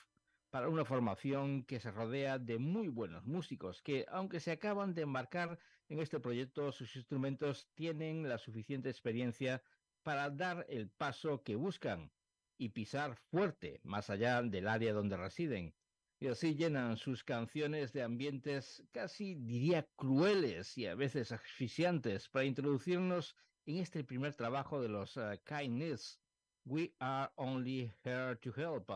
para 0.52 0.68
una 0.68 0.84
formación 0.84 1.64
que 1.64 1.80
se 1.80 1.90
rodea 1.90 2.38
de 2.38 2.58
muy 2.58 2.88
buenos 2.88 3.24
músicos 3.24 3.80
que, 3.80 4.04
aunque 4.10 4.38
se 4.38 4.50
acaban 4.50 4.92
de 4.92 5.00
embarcar 5.00 5.58
en 5.88 5.98
este 5.98 6.20
proyecto, 6.20 6.72
sus 6.72 6.94
instrumentos 6.94 7.70
tienen 7.74 8.28
la 8.28 8.36
suficiente 8.36 8.90
experiencia 8.90 9.62
para 10.02 10.28
dar 10.28 10.66
el 10.68 10.90
paso 10.90 11.42
que 11.42 11.56
buscan 11.56 12.12
y 12.58 12.68
pisar 12.68 13.16
fuerte 13.30 13.80
más 13.82 14.10
allá 14.10 14.42
del 14.42 14.68
área 14.68 14.92
donde 14.92 15.16
residen. 15.16 15.74
Y 16.20 16.26
así 16.26 16.54
llenan 16.54 16.98
sus 16.98 17.24
canciones 17.24 17.94
de 17.94 18.02
ambientes 18.02 18.84
casi 18.92 19.34
diría 19.34 19.88
crueles 19.96 20.76
y 20.76 20.84
a 20.84 20.94
veces 20.94 21.32
asfixiantes 21.32 22.28
para 22.28 22.44
introducirnos 22.44 23.36
en 23.64 23.78
este 23.78 24.04
primer 24.04 24.34
trabajo 24.34 24.82
de 24.82 24.90
los 24.90 25.16
uh, 25.16 25.38
Kindness, 25.46 26.20
We 26.66 26.92
Are 26.98 27.32
Only 27.36 27.90
Here 28.04 28.36
to 28.36 28.52
Help, 28.54 28.90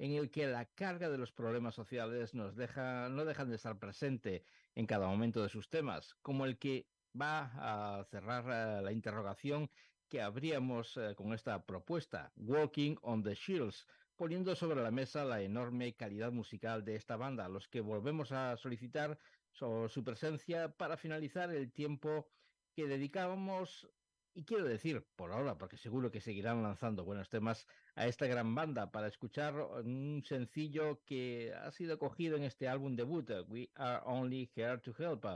en 0.00 0.12
el 0.12 0.30
que 0.30 0.46
la 0.46 0.64
carga 0.64 1.10
de 1.10 1.18
los 1.18 1.30
problemas 1.30 1.74
sociales 1.74 2.34
nos 2.34 2.56
deja, 2.56 3.10
no 3.10 3.26
dejan 3.26 3.50
de 3.50 3.56
estar 3.56 3.78
presente 3.78 4.44
en 4.74 4.86
cada 4.86 5.06
momento 5.06 5.42
de 5.42 5.50
sus 5.50 5.68
temas, 5.68 6.14
como 6.22 6.46
el 6.46 6.58
que 6.58 6.88
va 7.20 7.52
a 7.98 8.04
cerrar 8.04 8.44
uh, 8.46 8.82
la 8.82 8.92
interrogación 8.92 9.70
que 10.08 10.22
habríamos 10.22 10.96
uh, 10.96 11.14
con 11.14 11.34
esta 11.34 11.66
propuesta, 11.66 12.32
Walking 12.36 12.96
on 13.02 13.22
the 13.22 13.34
Shields, 13.34 13.86
poniendo 14.16 14.56
sobre 14.56 14.82
la 14.82 14.90
mesa 14.90 15.26
la 15.26 15.42
enorme 15.42 15.94
calidad 15.94 16.32
musical 16.32 16.82
de 16.82 16.96
esta 16.96 17.16
banda, 17.16 17.44
a 17.44 17.50
los 17.50 17.68
que 17.68 17.82
volvemos 17.82 18.32
a 18.32 18.56
solicitar 18.56 19.18
su 19.52 20.02
presencia 20.02 20.70
para 20.78 20.96
finalizar 20.96 21.50
el 21.50 21.72
tiempo 21.72 22.26
que 22.74 22.86
dedicábamos 22.86 23.86
y 24.34 24.44
quiero 24.44 24.64
decir, 24.64 25.06
por 25.16 25.32
ahora, 25.32 25.58
porque 25.58 25.76
seguro 25.76 26.10
que 26.10 26.20
seguirán 26.20 26.62
lanzando 26.62 27.04
buenos 27.04 27.28
temas 27.28 27.66
a 27.94 28.06
esta 28.06 28.26
gran 28.26 28.54
banda 28.54 28.90
para 28.90 29.08
escuchar 29.08 29.54
un 29.54 30.22
sencillo 30.24 31.02
que 31.04 31.52
ha 31.54 31.70
sido 31.72 31.98
cogido 31.98 32.36
en 32.36 32.44
este 32.44 32.68
álbum 32.68 32.96
debut, 32.96 33.28
We 33.48 33.70
Are 33.74 34.02
Only 34.04 34.50
Here 34.54 34.78
to 34.78 34.94
Help. 34.98 35.26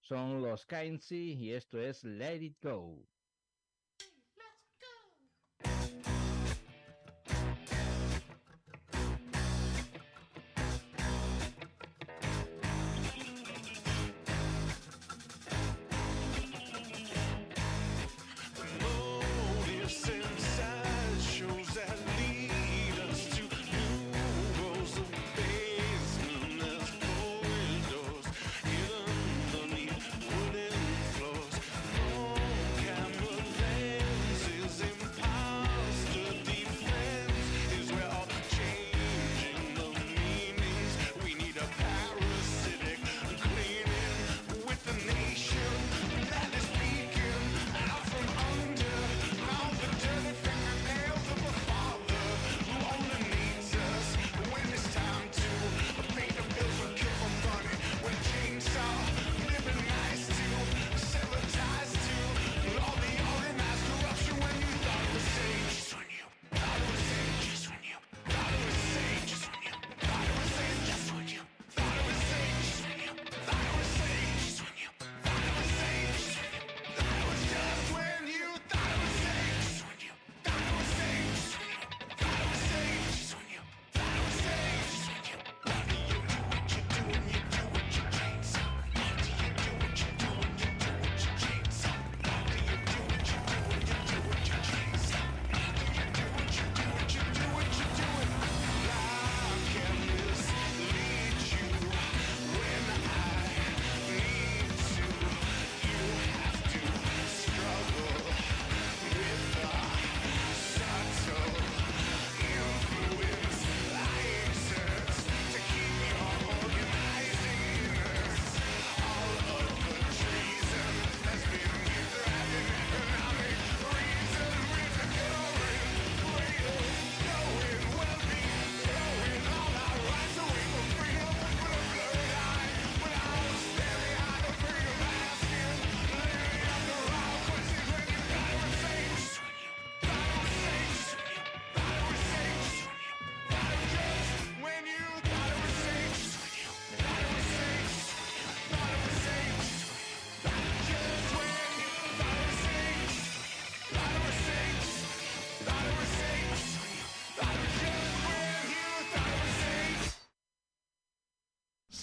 Son 0.00 0.42
los 0.42 0.66
Kindsy 0.66 1.34
y 1.34 1.52
esto 1.52 1.80
es 1.80 2.04
Let 2.04 2.42
It 2.42 2.58
Go. 2.62 3.13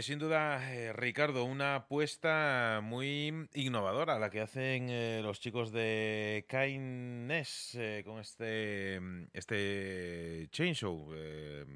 Es 0.00 0.06
sin 0.06 0.18
duda, 0.18 0.72
eh, 0.72 0.94
Ricardo, 0.94 1.44
una 1.44 1.74
apuesta 1.74 2.80
muy 2.82 3.46
innovadora 3.52 4.18
la 4.18 4.30
que 4.30 4.40
hacen 4.40 4.88
eh, 4.88 5.20
los 5.22 5.40
chicos 5.40 5.72
de 5.72 6.46
Kindness 6.48 7.74
eh, 7.74 8.02
con 8.02 8.18
este, 8.18 8.98
mm, 8.98 9.24
este 9.34 10.48
Chain 10.52 10.74
Show. 10.74 11.10
Eh, 11.14 11.66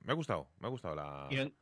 me 0.00 0.12
ha 0.12 0.14
gustado, 0.14 0.52
me 0.58 0.68
ha 0.68 0.70
gustado 0.70 0.94
la... 0.94 1.28
Y 1.30 1.52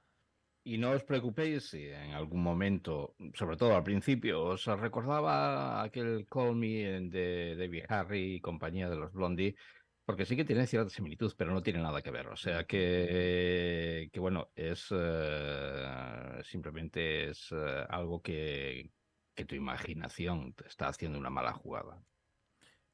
Y 0.74 0.78
no 0.78 0.92
os 0.92 1.02
preocupéis 1.02 1.70
si 1.70 1.88
en 1.88 2.12
algún 2.12 2.44
momento, 2.44 3.16
sobre 3.34 3.56
todo 3.56 3.74
al 3.74 3.82
principio, 3.82 4.40
os 4.44 4.64
recordaba 4.66 5.82
aquel 5.82 6.28
Call 6.30 6.54
Me 6.54 7.00
de 7.10 7.56
David 7.56 7.86
Harry 7.88 8.36
y 8.36 8.40
compañía 8.40 8.88
de 8.88 8.94
los 8.94 9.12
Blondie, 9.12 9.56
porque 10.04 10.26
sí 10.26 10.36
que 10.36 10.44
tiene 10.44 10.66
cierta 10.66 10.90
similitud, 10.90 11.32
pero 11.36 11.52
no 11.52 11.62
tiene 11.62 11.80
nada 11.80 12.02
que 12.02 12.10
ver. 12.10 12.28
O 12.28 12.36
sea 12.36 12.64
que, 12.66 14.08
que 14.12 14.20
bueno, 14.20 14.50
es 14.56 14.88
eh, 14.90 16.40
simplemente 16.44 17.30
es 17.30 17.48
eh, 17.52 17.86
algo 17.88 18.20
que, 18.22 18.92
que 19.34 19.44
tu 19.44 19.54
imaginación 19.54 20.54
te 20.54 20.66
está 20.66 20.88
haciendo 20.88 21.18
una 21.18 21.30
mala 21.30 21.52
jugada. 21.52 22.04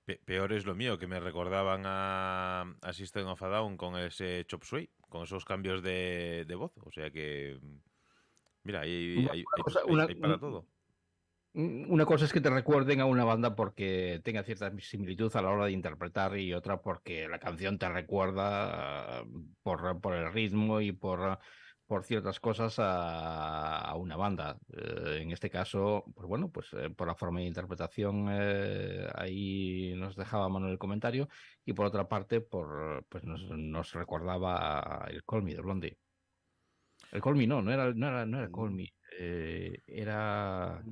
Pe- 0.04 0.20
peor 0.24 0.52
es 0.52 0.64
lo 0.66 0.74
mío, 0.74 0.98
que 0.98 1.06
me 1.06 1.20
recordaban 1.20 1.82
a, 1.86 2.62
a 2.82 2.92
System 2.92 3.26
of 3.26 3.42
a 3.42 3.48
Down 3.48 3.76
con 3.76 3.96
ese 3.98 4.44
chop 4.46 4.62
suey, 4.64 4.90
con 5.08 5.22
esos 5.24 5.44
cambios 5.44 5.82
de, 5.82 6.44
de 6.46 6.54
voz. 6.54 6.72
O 6.84 6.90
sea 6.90 7.10
que. 7.10 7.58
mm, 7.60 7.76
Mira, 8.64 8.80
hay, 8.82 9.26
hay- 9.30 9.44
para 10.20 10.38
todo. 10.38 10.68
Mm, 11.54 11.90
Una 11.90 12.04
cosa 12.06 12.24
es 12.24 12.32
que 12.32 12.40
te 12.40 12.50
recuerden 12.50 13.00
a 13.00 13.06
una 13.06 13.24
banda 13.24 13.54
porque 13.54 14.20
tenga 14.24 14.42
cierta 14.42 14.70
similitud 14.80 15.34
a 15.34 15.42
la 15.42 15.50
hora 15.50 15.66
de 15.66 15.72
interpretar 15.72 16.36
y 16.38 16.52
otra 16.54 16.80
porque 16.82 17.28
la 17.28 17.38
canción 17.38 17.78
te 17.78 17.88
recuerda 17.88 19.20
ah, 19.20 19.24
por, 19.62 20.00
por 20.00 20.14
el 20.14 20.32
ritmo 20.32 20.80
y 20.80 20.92
por, 20.92 21.38
por 21.86 22.04
ciertas 22.04 22.38
cosas 22.40 22.78
a, 22.78 23.78
a 23.80 23.96
una 23.96 24.16
banda. 24.16 24.58
Eh, 24.72 25.20
en 25.22 25.30
este 25.32 25.50
caso, 25.50 26.04
pues 26.14 26.28
bueno, 26.28 26.50
pues 26.50 26.72
eh, 26.74 26.90
por 26.90 27.06
la 27.08 27.14
forma 27.14 27.40
de 27.40 27.46
interpretación 27.46 28.26
eh, 28.30 29.08
ahí 29.14 29.94
nos 29.96 30.16
dejaba 30.16 30.48
Manuel 30.48 30.72
el 30.72 30.78
comentario 30.78 31.28
y 31.64 31.72
por 31.72 31.86
otra 31.86 32.08
parte 32.08 32.40
por 32.40 33.04
pues 33.08 33.24
nos, 33.24 33.42
nos 33.50 33.92
recordaba 33.94 35.04
a 35.04 35.10
el 35.10 35.24
Call 35.24 35.42
Me 35.42 35.54
de 35.54 35.62
Blondie. 35.62 35.98
El 37.10 37.22
Call 37.22 37.36
Me 37.36 37.46
no, 37.46 37.62
no 37.62 37.72
era, 37.72 37.92
no 37.94 38.06
era, 38.08 38.26
no 38.26 38.38
era 38.38 38.48
Me, 38.70 38.92
eh, 39.18 39.82
era... 39.86 40.82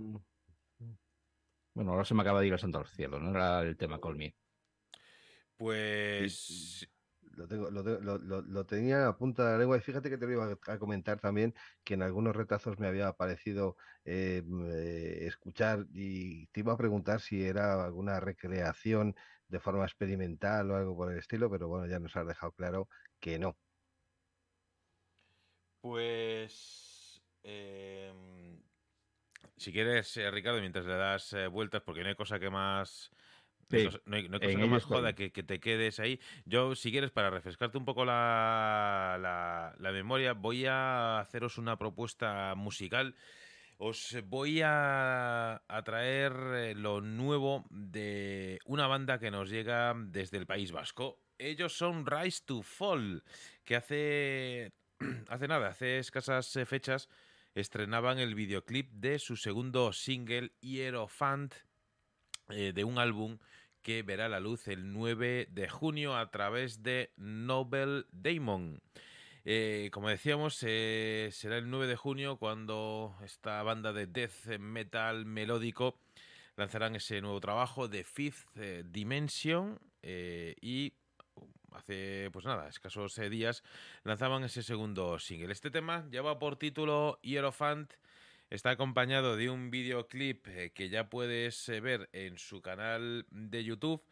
Bueno, 1.76 1.92
ahora 1.92 2.04
se 2.04 2.14
me 2.14 2.22
acaba 2.22 2.40
de 2.40 2.46
ir 2.48 2.52
el 2.54 2.58
santo 2.58 2.78
al 2.78 2.86
cielo, 2.86 3.20
no 3.20 3.30
era 3.30 3.60
el 3.60 3.76
tema 3.76 4.00
Call 4.00 4.16
Me. 4.16 4.36
Pues. 5.56 6.88
Lo, 7.20 7.46
tengo, 7.48 7.70
lo, 7.70 7.84
tengo- 7.84 8.00
lo- 8.00 8.18
lo- 8.18 8.40
lo 8.42 8.66
tenía 8.66 9.08
a 9.08 9.16
punta 9.18 9.44
de 9.44 9.52
la 9.52 9.58
lengua 9.58 9.76
y 9.76 9.80
fíjate 9.80 10.08
que 10.08 10.16
te 10.16 10.26
lo 10.26 10.32
iba 10.32 10.58
a 10.66 10.78
comentar 10.78 11.20
también, 11.20 11.54
que 11.84 11.94
en 11.94 12.02
algunos 12.02 12.34
retazos 12.34 12.78
me 12.78 12.86
había 12.86 13.12
parecido 13.12 13.76
eh, 14.04 14.38
m- 14.46 14.68
eh, 14.72 15.26
escuchar 15.26 15.86
y 15.92 16.46
te 16.48 16.60
iba 16.60 16.72
a 16.72 16.76
preguntar 16.78 17.20
si 17.20 17.44
era 17.44 17.84
alguna 17.84 18.20
recreación 18.20 19.14
de 19.48 19.60
forma 19.60 19.84
experimental 19.84 20.70
o 20.70 20.76
algo 20.76 20.96
por 20.96 21.12
el 21.12 21.18
estilo, 21.18 21.50
pero 21.50 21.68
bueno, 21.68 21.86
ya 21.86 21.98
nos 22.00 22.16
has 22.16 22.26
dejado 22.26 22.52
claro 22.52 22.88
que 23.20 23.38
no. 23.38 23.58
Pues. 25.80 27.22
em, 27.42 28.35
si 29.56 29.72
quieres, 29.72 30.16
eh, 30.16 30.30
Ricardo, 30.30 30.60
mientras 30.60 30.84
le 30.86 30.94
das 30.94 31.32
eh, 31.32 31.46
vueltas, 31.48 31.82
porque 31.82 32.02
no 32.02 32.08
hay 32.08 32.14
cosa 32.14 32.38
que 32.38 32.50
más. 32.50 33.10
No 33.68 33.78
hay 33.78 33.82
Sí, 33.82 33.86
cosa, 33.86 34.00
no 34.06 34.16
hay- 34.16 34.28
no 34.28 34.34
hay 34.36 34.40
cosa 34.40 34.52
en 34.52 34.60
que 34.60 34.66
más 34.66 34.82
estoy. 34.82 34.96
joda 34.98 35.12
que, 35.14 35.32
que 35.32 35.42
te 35.42 35.58
quedes 35.60 35.98
ahí. 35.98 36.20
Yo, 36.44 36.74
si 36.76 36.90
quieres, 36.92 37.10
para 37.10 37.30
refrescarte 37.30 37.78
un 37.78 37.84
poco 37.84 38.04
la, 38.04 39.18
la- 39.20 39.74
la 39.78 39.92
memoria, 39.92 40.34
voy 40.34 40.66
a 40.66 41.18
haceros 41.20 41.58
una 41.58 41.76
propuesta 41.76 42.54
musical. 42.54 43.16
Os 43.78 44.16
voy 44.24 44.62
a, 44.62 45.62
a 45.68 45.82
traer 45.84 46.32
eh, 46.54 46.74
lo 46.74 47.00
nuevo 47.02 47.64
de 47.70 48.58
una 48.64 48.86
banda 48.86 49.18
que 49.18 49.30
nos 49.30 49.50
llega 49.50 49.94
desde 49.96 50.38
el 50.38 50.46
País 50.46 50.72
Vasco. 50.72 51.18
Ellos 51.38 51.76
son 51.76 52.06
Rise 52.06 52.42
to 52.46 52.62
Fall, 52.62 53.22
que 53.64 53.76
hace, 53.76 54.72
hace 55.28 55.48
nada, 55.48 55.68
hace 55.68 55.98
escasas 55.98 56.56
eh, 56.56 56.64
fechas, 56.64 57.08
estrenaban 57.56 58.18
el 58.18 58.34
videoclip 58.34 58.92
de 58.92 59.18
su 59.18 59.36
segundo 59.36 59.92
single, 59.92 60.52
Hierophant, 60.60 61.54
eh, 62.50 62.72
de 62.72 62.84
un 62.84 62.98
álbum 62.98 63.38
que 63.82 64.02
verá 64.02 64.28
la 64.28 64.40
luz 64.40 64.68
el 64.68 64.92
9 64.92 65.48
de 65.50 65.68
junio 65.68 66.16
a 66.16 66.30
través 66.30 66.82
de 66.82 67.12
Nobel 67.16 68.06
Daemon. 68.12 68.82
Eh, 69.44 69.90
como 69.92 70.08
decíamos, 70.08 70.62
eh, 70.66 71.30
será 71.32 71.56
el 71.56 71.70
9 71.70 71.86
de 71.86 71.96
junio 71.96 72.36
cuando 72.36 73.16
esta 73.24 73.62
banda 73.62 73.92
de 73.92 74.06
death 74.06 74.58
metal 74.58 75.24
melódico 75.24 76.00
lanzarán 76.56 76.96
ese 76.96 77.20
nuevo 77.20 77.40
trabajo 77.40 77.88
de 77.88 78.04
Fifth 78.04 78.48
eh, 78.56 78.82
Dimension 78.84 79.78
y 80.02 80.92
hace 81.76 82.30
pues 82.32 82.44
nada, 82.44 82.68
escasos 82.68 83.16
eh, 83.18 83.28
días 83.28 83.62
lanzaban 84.04 84.44
ese 84.44 84.62
segundo 84.62 85.18
single. 85.18 85.52
Este 85.52 85.70
tema 85.70 86.08
lleva 86.10 86.38
por 86.38 86.56
título 86.56 87.18
Hierophant, 87.22 87.92
está 88.50 88.70
acompañado 88.70 89.36
de 89.36 89.50
un 89.50 89.70
videoclip 89.70 90.46
eh, 90.48 90.70
que 90.74 90.88
ya 90.88 91.08
puedes 91.08 91.68
eh, 91.68 91.80
ver 91.80 92.08
en 92.12 92.38
su 92.38 92.62
canal 92.62 93.26
de 93.30 93.64
YouTube. 93.64 94.02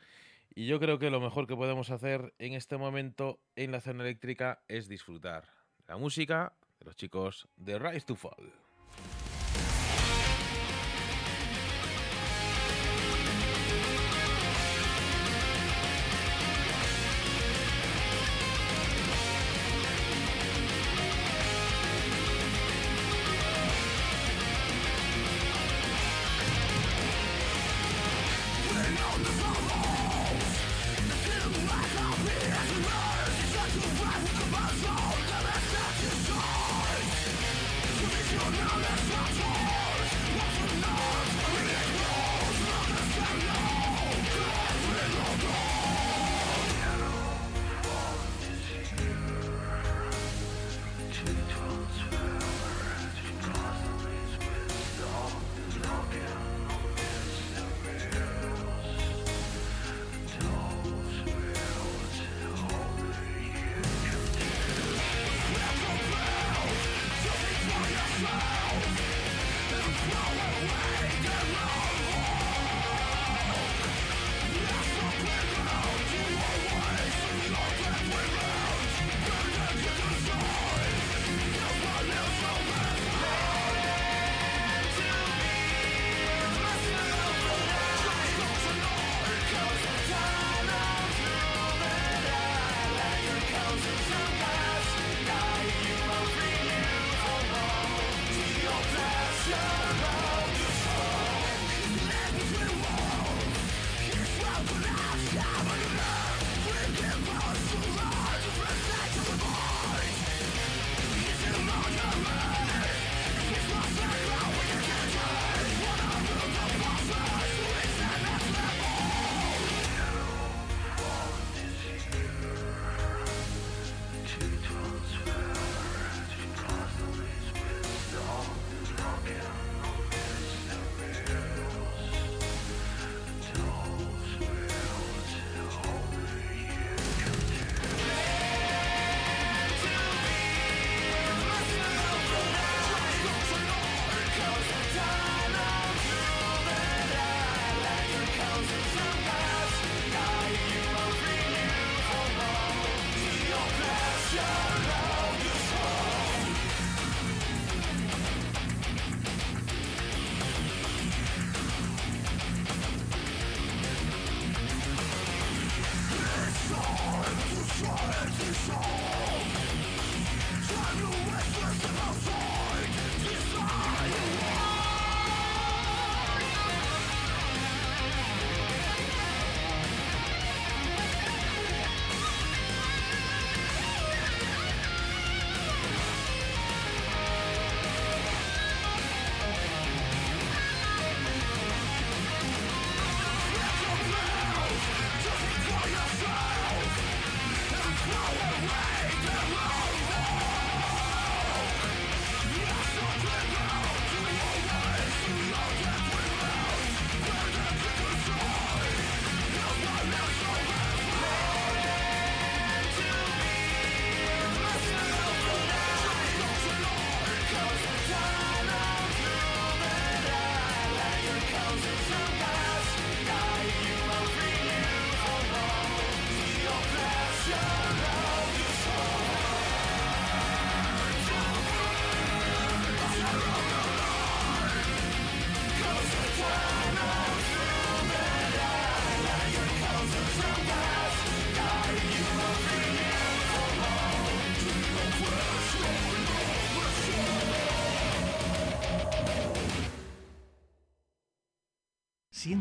Y 0.54 0.66
yo 0.66 0.78
creo 0.78 0.98
que 0.98 1.10
lo 1.10 1.20
mejor 1.20 1.46
que 1.46 1.56
podemos 1.56 1.90
hacer 1.90 2.32
en 2.38 2.52
este 2.52 2.76
momento 2.76 3.40
en 3.56 3.72
la 3.72 3.80
zona 3.80 4.04
eléctrica 4.04 4.62
es 4.68 4.88
disfrutar 4.88 5.48
la 5.88 5.96
música 5.96 6.52
de 6.78 6.86
los 6.86 6.96
chicos 6.96 7.48
de 7.56 7.78
Rise 7.78 8.06
to 8.06 8.14
Fall. 8.14 8.63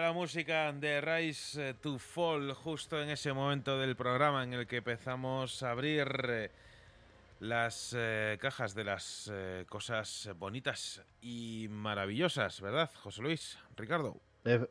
La 0.00 0.12
música 0.12 0.72
de 0.72 1.00
Rise 1.00 1.74
to 1.74 1.98
Fall 1.98 2.52
justo 2.54 3.00
en 3.02 3.10
ese 3.10 3.32
momento 3.32 3.78
del 3.78 3.96
programa 3.96 4.42
en 4.44 4.52
el 4.54 4.66
que 4.66 4.76
empezamos 4.78 5.62
a 5.62 5.70
abrir 5.72 6.08
eh, 6.28 6.50
las 7.40 7.94
eh, 7.96 8.38
cajas 8.40 8.74
de 8.74 8.84
las 8.84 9.28
eh, 9.32 9.66
cosas 9.68 10.30
bonitas 10.38 11.02
y 11.20 11.66
maravillosas, 11.70 12.60
¿verdad, 12.60 12.90
José 13.02 13.22
Luis? 13.22 13.58
Ricardo. 13.76 14.16
Ef- 14.44 14.68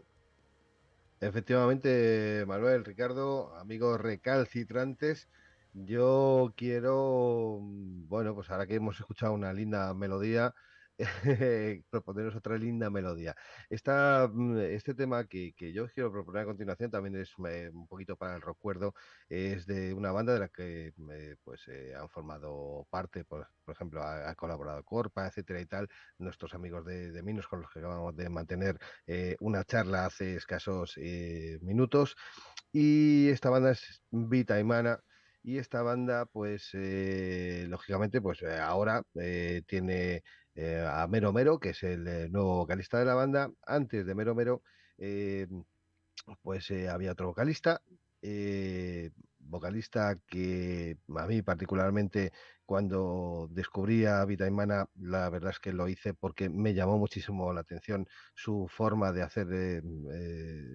Efectivamente, 1.20 2.46
Manuel, 2.48 2.86
Ricardo, 2.86 3.56
amigos 3.58 4.00
recalcitrantes, 4.00 5.28
yo 5.74 6.54
quiero, 6.56 7.60
mm, 7.62 8.08
bueno, 8.08 8.34
pues 8.34 8.50
ahora 8.50 8.66
que 8.68 8.76
hemos 8.76 9.00
escuchado 9.00 9.34
una 9.34 9.52
linda 9.54 9.94
melodía, 9.94 10.54
proponeros 11.90 12.36
otra 12.36 12.58
linda 12.58 12.90
melodía. 12.90 13.36
Esta, 13.70 14.30
mm, 14.32 14.58
este 14.58 14.94
tema 14.96 15.26
que, 15.26 15.54
que 15.54 15.72
yo 15.74 15.88
quiero 15.90 16.12
proponer 16.12 16.44
a 16.44 16.46
continuación 16.46 16.90
también 16.92 17.16
es 17.16 17.34
eh, 17.48 17.70
un 17.74 17.88
poquito 17.88 18.16
para 18.16 18.36
el 18.36 18.42
recuerdo, 18.42 18.94
es 19.30 19.66
de 19.66 19.94
una 19.94 20.12
banda 20.12 20.34
de 20.34 20.40
la 20.40 20.50
que 20.50 20.94
eh, 21.12 21.36
pues 21.44 21.68
eh, 21.68 21.94
han 21.96 22.10
formado 22.10 22.88
parte, 22.90 23.24
por, 23.26 23.48
por 23.64 23.76
ejemplo, 23.76 24.02
ha, 24.04 24.34
colaborado 24.36 24.84
Corpa, 24.84 25.28
etcétera 25.28 25.62
y 25.62 25.66
tal, 25.66 25.88
nuestros 26.18 26.54
amigos 26.54 26.86
de, 26.86 27.12
de 27.12 27.24
Minos 27.24 27.48
con 27.48 27.62
los 27.62 27.72
que 27.72 27.80
acabamos 27.80 28.16
de 28.16 28.30
mantener 28.30 28.78
una 29.40 29.64
charla 29.64 30.06
hace 30.06 30.36
escasos 30.36 30.98
minutos. 31.62 32.16
Y 32.72 33.30
esta 33.30 33.50
banda 33.50 33.72
es 33.72 34.02
Vita 34.12 34.60
Imana. 34.60 35.00
Y 35.44 35.58
esta 35.60 35.82
banda, 35.82 36.26
pues, 36.26 36.72
lógicamente, 36.74 38.22
pues 38.22 38.44
ahora 38.44 39.04
tiene 39.66 40.24
eh, 40.58 40.84
a 40.84 41.06
Mero 41.06 41.32
Mero, 41.32 41.60
que 41.60 41.70
es 41.70 41.84
el 41.84 42.08
eh, 42.08 42.30
nuevo 42.30 42.56
vocalista 42.58 42.98
de 42.98 43.06
la 43.06 43.14
banda. 43.14 43.52
Antes 43.68 44.08
de 44.08 44.16
Mero 44.16 44.34
Mero, 44.34 44.64
eh, 44.98 45.48
pues 46.42 46.72
había 46.90 47.12
otro 47.12 47.28
vocalista, 47.28 47.80
vocalista 49.38 50.18
que 50.28 50.98
a 51.16 51.28
mí 51.28 51.44
particularmente 51.44 52.34
cuando 52.66 53.48
descubrí 53.52 54.06
a 54.06 54.26
Vitaimana, 54.26 54.90
la 54.96 55.30
verdad 55.30 55.52
es 55.52 55.60
que 55.60 55.72
lo 55.74 55.88
hice 55.88 56.16
porque 56.16 56.50
me 56.50 56.74
llamó 56.74 56.98
muchísimo 56.98 57.54
la 57.54 57.62
atención 57.62 58.08
su 58.34 58.68
forma 58.68 59.14
de 59.14 59.22
hacer 59.22 59.48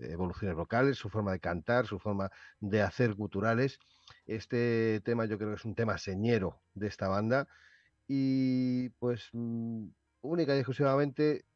evoluciones 0.09 0.57
vocales, 0.57 0.97
su 0.97 1.11
forma 1.11 1.33
de 1.33 1.41
cantar, 1.41 1.87
su 1.87 1.99
forma 1.99 2.31
de 2.61 2.83
hacer 2.83 3.15
guturales. 3.15 3.81
Este 4.27 5.01
tema 5.05 5.27
yo 5.27 5.39
creo 5.39 5.51
que 5.51 5.57
es 5.57 5.65
un 5.65 5.75
tema 5.75 5.99
señero 5.99 6.63
de 6.75 6.87
esta 6.87 7.09
banda 7.09 7.49
y 8.15 8.91
pues 8.99 9.31
mm, 9.33 9.87
única 10.21 10.55
y 10.55 10.59
exclusivamente 10.59 11.47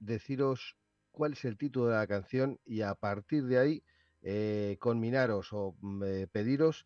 deciros 0.00 0.76
cuál 1.12 1.34
es 1.34 1.44
el 1.44 1.56
título 1.56 1.86
de 1.86 1.94
la 1.94 2.06
canción 2.08 2.58
y 2.66 2.80
a 2.80 2.96
partir 2.96 3.44
de 3.44 3.58
ahí 3.58 3.84
eh, 4.22 4.76
conminaros 4.80 5.52
o 5.52 5.76
mm, 5.80 6.02
eh, 6.04 6.26
pediros 6.26 6.84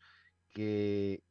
que 0.51 1.23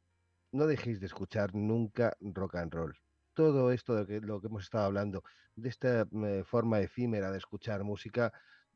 no 0.50 0.66
dejéis 0.66 0.98
de 0.98 1.06
escuchar 1.06 1.54
nunca 1.54 2.16
rock 2.20 2.56
and 2.56 2.74
roll. 2.74 2.98
Todo 3.32 3.70
esto 3.70 4.04
de 4.04 4.20
lo 4.22 4.40
que 4.40 4.48
hemos 4.48 4.64
estado 4.64 4.86
hablando, 4.86 5.22
de 5.54 5.68
esta 5.68 6.08
mm, 6.10 6.42
forma 6.42 6.80
efímera 6.80 7.30
de 7.30 7.38
escuchar 7.38 7.84
música, 7.84 8.32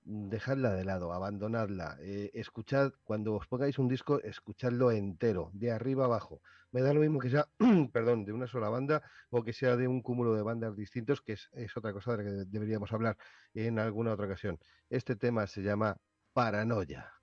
dejadla 0.08 0.72
de 0.74 0.84
lado, 0.84 1.12
abandonadla. 1.12 1.98
eh, 2.00 2.30
escuchad, 2.34 2.92
cuando 3.04 3.34
os 3.34 3.46
pongáis 3.46 3.78
un 3.78 3.88
disco, 3.88 4.20
escuchadlo 4.22 4.90
entero, 4.90 5.50
de 5.52 5.70
arriba 5.70 6.06
abajo. 6.06 6.40
Me 6.72 6.80
da 6.82 6.94
lo 6.94 7.00
mismo 7.00 7.18
que 7.18 7.30
sea, 7.30 7.46
perdón, 7.92 8.24
de 8.24 8.32
una 8.32 8.46
sola 8.46 8.68
banda 8.70 9.02
o 9.30 9.42
que 9.44 9.52
sea 9.52 9.76
de 9.76 9.86
un 9.88 10.02
cúmulo 10.02 10.34
de 10.34 10.42
bandas 10.42 10.76
distintos, 10.76 11.20
que 11.22 11.34
es, 11.34 11.48
es 11.52 11.76
otra 11.76 11.92
cosa 11.92 12.12
de 12.12 12.18
la 12.18 12.24
que 12.24 12.30
deberíamos 12.46 12.92
hablar 12.92 13.16
en 13.54 13.78
alguna 13.78 14.12
otra 14.12 14.26
ocasión. 14.26 14.58
Este 14.88 15.16
tema 15.16 15.46
se 15.46 15.62
llama 15.62 15.96
Paranoia. 16.32 17.00
Paranoia 17.00 17.17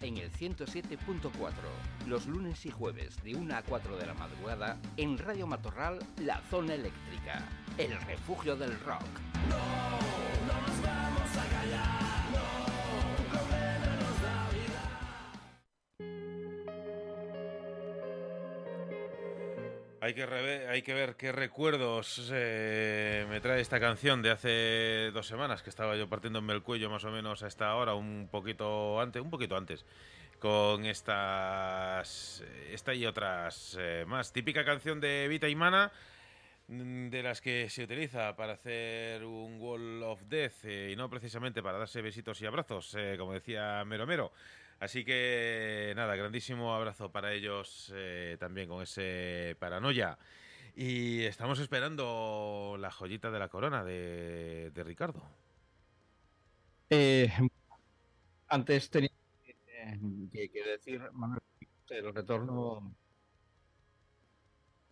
En 0.00 0.18
el 0.18 0.30
107.4, 0.30 1.30
los 2.06 2.26
lunes 2.26 2.64
y 2.64 2.70
jueves 2.70 3.20
de 3.24 3.34
1 3.34 3.56
a 3.56 3.62
4 3.62 3.96
de 3.96 4.06
la 4.06 4.14
madrugada 4.14 4.78
en 4.96 5.18
Radio 5.18 5.48
Matorral, 5.48 5.98
La 6.20 6.40
Zona 6.48 6.74
Eléctrica, 6.74 7.42
el 7.76 7.90
refugio 8.02 8.54
del 8.54 8.78
rock. 8.80 9.02
Hay 20.04 20.12
que, 20.12 20.24
hay 20.68 20.82
que 20.82 20.92
ver 20.92 21.16
qué 21.16 21.32
recuerdos 21.32 22.30
eh, 22.30 23.24
me 23.30 23.40
trae 23.40 23.62
esta 23.62 23.80
canción 23.80 24.20
de 24.20 24.32
hace 24.32 25.10
dos 25.14 25.26
semanas, 25.26 25.62
que 25.62 25.70
estaba 25.70 25.96
yo 25.96 26.10
partiéndome 26.10 26.52
el 26.52 26.62
cuello 26.62 26.90
más 26.90 27.04
o 27.04 27.10
menos 27.10 27.42
a 27.42 27.46
esta 27.46 27.74
hora, 27.74 27.94
un 27.94 28.28
poquito 28.30 29.00
antes, 29.00 29.22
un 29.22 29.30
poquito 29.30 29.56
antes, 29.56 29.86
con 30.38 30.84
estas, 30.84 32.44
esta 32.70 32.92
y 32.92 33.06
otras 33.06 33.78
eh, 33.80 34.04
más. 34.06 34.30
Típica 34.30 34.62
canción 34.62 35.00
de 35.00 35.26
Vita 35.26 35.48
y 35.48 35.54
Mana, 35.54 35.90
mm, 36.68 37.08
de 37.08 37.22
las 37.22 37.40
que 37.40 37.70
se 37.70 37.84
utiliza 37.84 38.36
para 38.36 38.52
hacer 38.52 39.24
un 39.24 39.58
Wall 39.58 40.02
of 40.02 40.20
Death 40.28 40.64
eh, 40.64 40.90
y 40.92 40.96
no 40.96 41.08
precisamente 41.08 41.62
para 41.62 41.78
darse 41.78 42.02
besitos 42.02 42.42
y 42.42 42.44
abrazos, 42.44 42.94
como 43.16 43.32
decía 43.32 43.82
Mero 43.86 44.06
Mero. 44.06 44.32
Así 44.80 45.04
que 45.04 45.92
nada, 45.96 46.16
grandísimo 46.16 46.74
abrazo 46.74 47.10
para 47.12 47.32
ellos 47.32 47.92
eh, 47.94 48.36
también 48.38 48.68
con 48.68 48.82
ese 48.82 49.56
paranoia. 49.58 50.18
Y 50.76 51.22
estamos 51.24 51.58
esperando 51.60 52.76
la 52.78 52.90
joyita 52.90 53.30
de 53.30 53.38
la 53.38 53.48
corona 53.48 53.84
de, 53.84 54.70
de 54.72 54.84
Ricardo. 54.84 55.22
Eh, 56.90 57.28
antes 58.48 58.90
tenía 58.90 59.10
que, 60.32 60.64
decir, 60.64 61.00
Manuel, 61.12 61.40
el 61.88 62.14
retorno. 62.14 62.94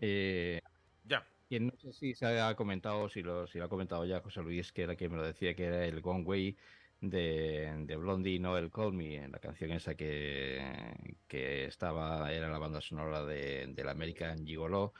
eh, 0.00 0.60
Ya. 1.04 1.26
que 1.48 1.60
no 1.60 1.72
sé 1.76 1.92
si 1.92 2.14
se 2.14 2.40
ha 2.40 2.54
comentado, 2.56 3.08
si 3.08 3.22
lo, 3.22 3.46
si 3.46 3.58
lo 3.58 3.64
ha 3.66 3.68
comentado 3.68 4.04
ya 4.04 4.20
José 4.20 4.42
Luis, 4.42 4.72
que 4.72 4.82
era 4.82 4.96
quien 4.96 5.10
me 5.12 5.16
lo 5.18 5.24
decía, 5.26 5.54
que 5.54 5.64
era 5.66 5.84
el 5.84 6.00
Gone 6.00 6.24
Way 6.24 6.56
de, 7.02 7.96
Blondie, 7.98 8.38
no 8.38 8.56
el 8.56 8.70
Call 8.70 8.92
Me, 8.94 9.28
la 9.28 9.38
canción 9.38 9.72
esa 9.72 9.94
que, 9.94 11.18
que 11.28 11.66
estaba, 11.66 12.32
era 12.32 12.48
la 12.48 12.58
banda 12.58 12.80
sonora 12.80 13.24
de, 13.24 13.66
del 13.68 13.88
American 13.88 14.46
Gigolo. 14.46 14.94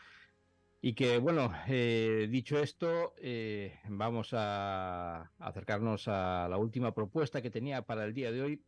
Y 0.80 0.94
que, 0.94 1.18
bueno, 1.18 1.52
eh, 1.68 2.26
dicho 2.28 2.58
esto, 2.58 3.14
eh, 3.18 3.78
vamos 3.88 4.30
a 4.32 5.30
acercarnos 5.38 6.08
a 6.08 6.48
la 6.50 6.58
última 6.58 6.92
propuesta 6.92 7.40
que 7.40 7.50
tenía 7.50 7.82
para 7.82 8.04
el 8.04 8.14
día 8.14 8.32
de 8.32 8.42
hoy. 8.42 8.64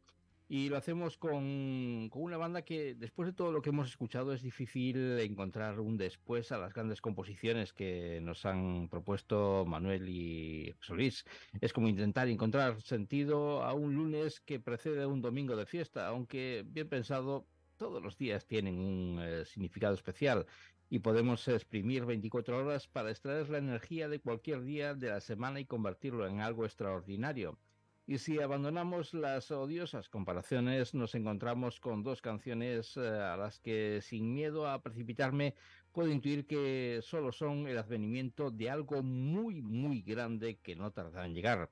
Y 0.47 0.69
lo 0.69 0.77
hacemos 0.77 1.17
con, 1.17 2.09
con 2.11 2.23
una 2.23 2.37
banda 2.37 2.63
que, 2.63 2.95
después 2.95 3.27
de 3.27 3.33
todo 3.33 3.51
lo 3.51 3.63
que 3.63 3.71
hemos 3.71 3.89
escuchado, 3.89 4.33
es 4.35 4.43
difícil 4.43 5.19
encontrar 5.21 5.81
un 5.81 5.97
después 5.97 6.53
a 6.53 6.59
las 6.59 6.75
grandes 6.75 7.01
composiciones 7.01 7.73
que 7.73 8.21
nos 8.21 8.45
han 8.45 8.89
propuesto 8.91 9.65
Manuel 9.67 10.07
y 10.09 10.75
Luis. 10.91 11.25
Es 11.61 11.73
como 11.73 11.89
intentar 11.89 12.29
encontrar 12.29 12.81
sentido 12.83 13.63
a 13.63 13.73
un 13.73 13.95
lunes 13.95 14.41
que 14.41 14.61
precede 14.61 15.03
a 15.03 15.09
un 15.09 15.23
domingo 15.23 15.57
de 15.57 15.65
fiesta, 15.65 16.09
aunque 16.09 16.63
bien 16.67 16.89
pensado, 16.91 17.49
todos 17.77 18.03
los 18.03 18.17
días 18.17 18.47
tienen 18.47 18.79
un 18.79 19.21
eh, 19.21 19.45
significado 19.47 19.95
especial 19.95 20.47
y 20.89 21.01
podemos 21.01 21.49
exprimir 21.49 22.05
24 22.05 22.59
horas 22.59 22.87
para 22.87 23.11
extraer 23.11 23.49
la 23.49 23.59
energía 23.59 24.09
de 24.09 24.21
cualquier 24.21 24.63
día 24.63 24.95
de 24.95 25.09
la 25.09 25.21
semana 25.21 25.61
y 25.61 25.67
convertirlo 25.67 26.27
en 26.27 26.41
algo 26.41 26.65
extraordinario. 26.65 27.59
Y 28.07 28.19
si 28.19 28.39
abandonamos 28.39 29.15
las 29.15 29.51
odiosas 29.51 30.11
comparaciones, 30.11 30.93
nos 30.93 31.15
encontramos 31.15 31.81
con 31.81 32.03
dos 32.03 32.21
canciones 32.21 32.99
eh, 32.99 33.01
a 33.01 33.37
las 33.37 33.61
que, 33.61 34.01
sin 34.03 34.35
miedo 34.35 34.69
a 34.69 34.83
precipitarme, 34.83 35.55
puedo 35.91 36.11
intuir 36.11 36.47
que 36.47 37.01
solo 37.03 37.33
son 37.33 37.67
el 37.67 37.79
advenimiento 37.79 38.51
de 38.51 38.69
algo 38.69 39.03
muy, 39.03 39.63
muy 39.63 40.03
grande 40.03 40.59
que 40.59 40.77
no 40.77 40.91
tardará 40.91 41.25
en 41.25 41.35
llegar. 41.35 41.71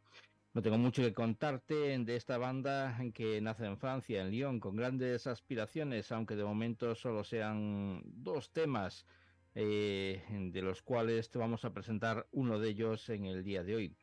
No 0.55 0.63
tengo 0.63 0.79
mucho 0.79 1.03
que 1.03 1.15
contarte 1.15 1.99
de 1.99 2.17
esta 2.17 2.39
banda 2.39 2.99
que 3.15 3.41
nace 3.41 3.65
en 3.67 3.79
Francia, 3.79 4.21
en 4.21 4.31
Lyon, 4.31 4.61
con 4.61 4.77
grandes 4.77 5.27
aspiraciones, 5.27 6.13
aunque 6.13 6.37
de 6.37 6.45
momento 6.45 6.95
solo 6.95 7.25
sean 7.25 8.03
dos 8.05 8.53
temas, 8.53 9.07
eh, 9.55 10.23
de 10.31 10.63
los 10.63 10.83
cuales 10.83 11.31
te 11.31 11.39
vamos 11.39 11.65
a 11.65 11.73
presentar 11.73 12.27
uno 12.33 12.59
de 12.59 12.71
ellos 12.71 13.09
en 13.09 13.27
el 13.27 13.43
día 13.45 13.65
de 13.65 13.77
hoy. 13.77 13.97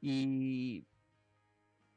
Y, 0.00 0.86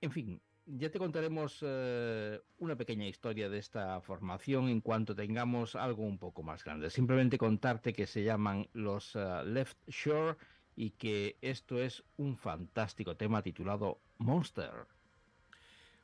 en 0.01 0.11
fin, 0.11 0.41
ya 0.65 0.91
te 0.91 0.99
contaremos 0.99 1.59
eh, 1.61 2.39
una 2.59 2.75
pequeña 2.75 3.07
historia 3.07 3.49
de 3.49 3.57
esta 3.57 3.99
formación 4.01 4.69
en 4.69 4.81
cuanto 4.81 5.15
tengamos 5.15 5.75
algo 5.75 6.03
un 6.03 6.19
poco 6.19 6.43
más 6.43 6.63
grande. 6.63 6.89
Simplemente 6.89 7.37
contarte 7.37 7.93
que 7.93 8.05
se 8.05 8.23
llaman 8.23 8.67
los 8.73 9.15
eh, 9.15 9.43
Left 9.45 9.77
Shore 9.87 10.37
y 10.75 10.91
que 10.91 11.37
esto 11.41 11.81
es 11.81 12.03
un 12.17 12.37
fantástico 12.37 13.15
tema 13.15 13.41
titulado 13.41 13.99
Monster. 14.19 14.71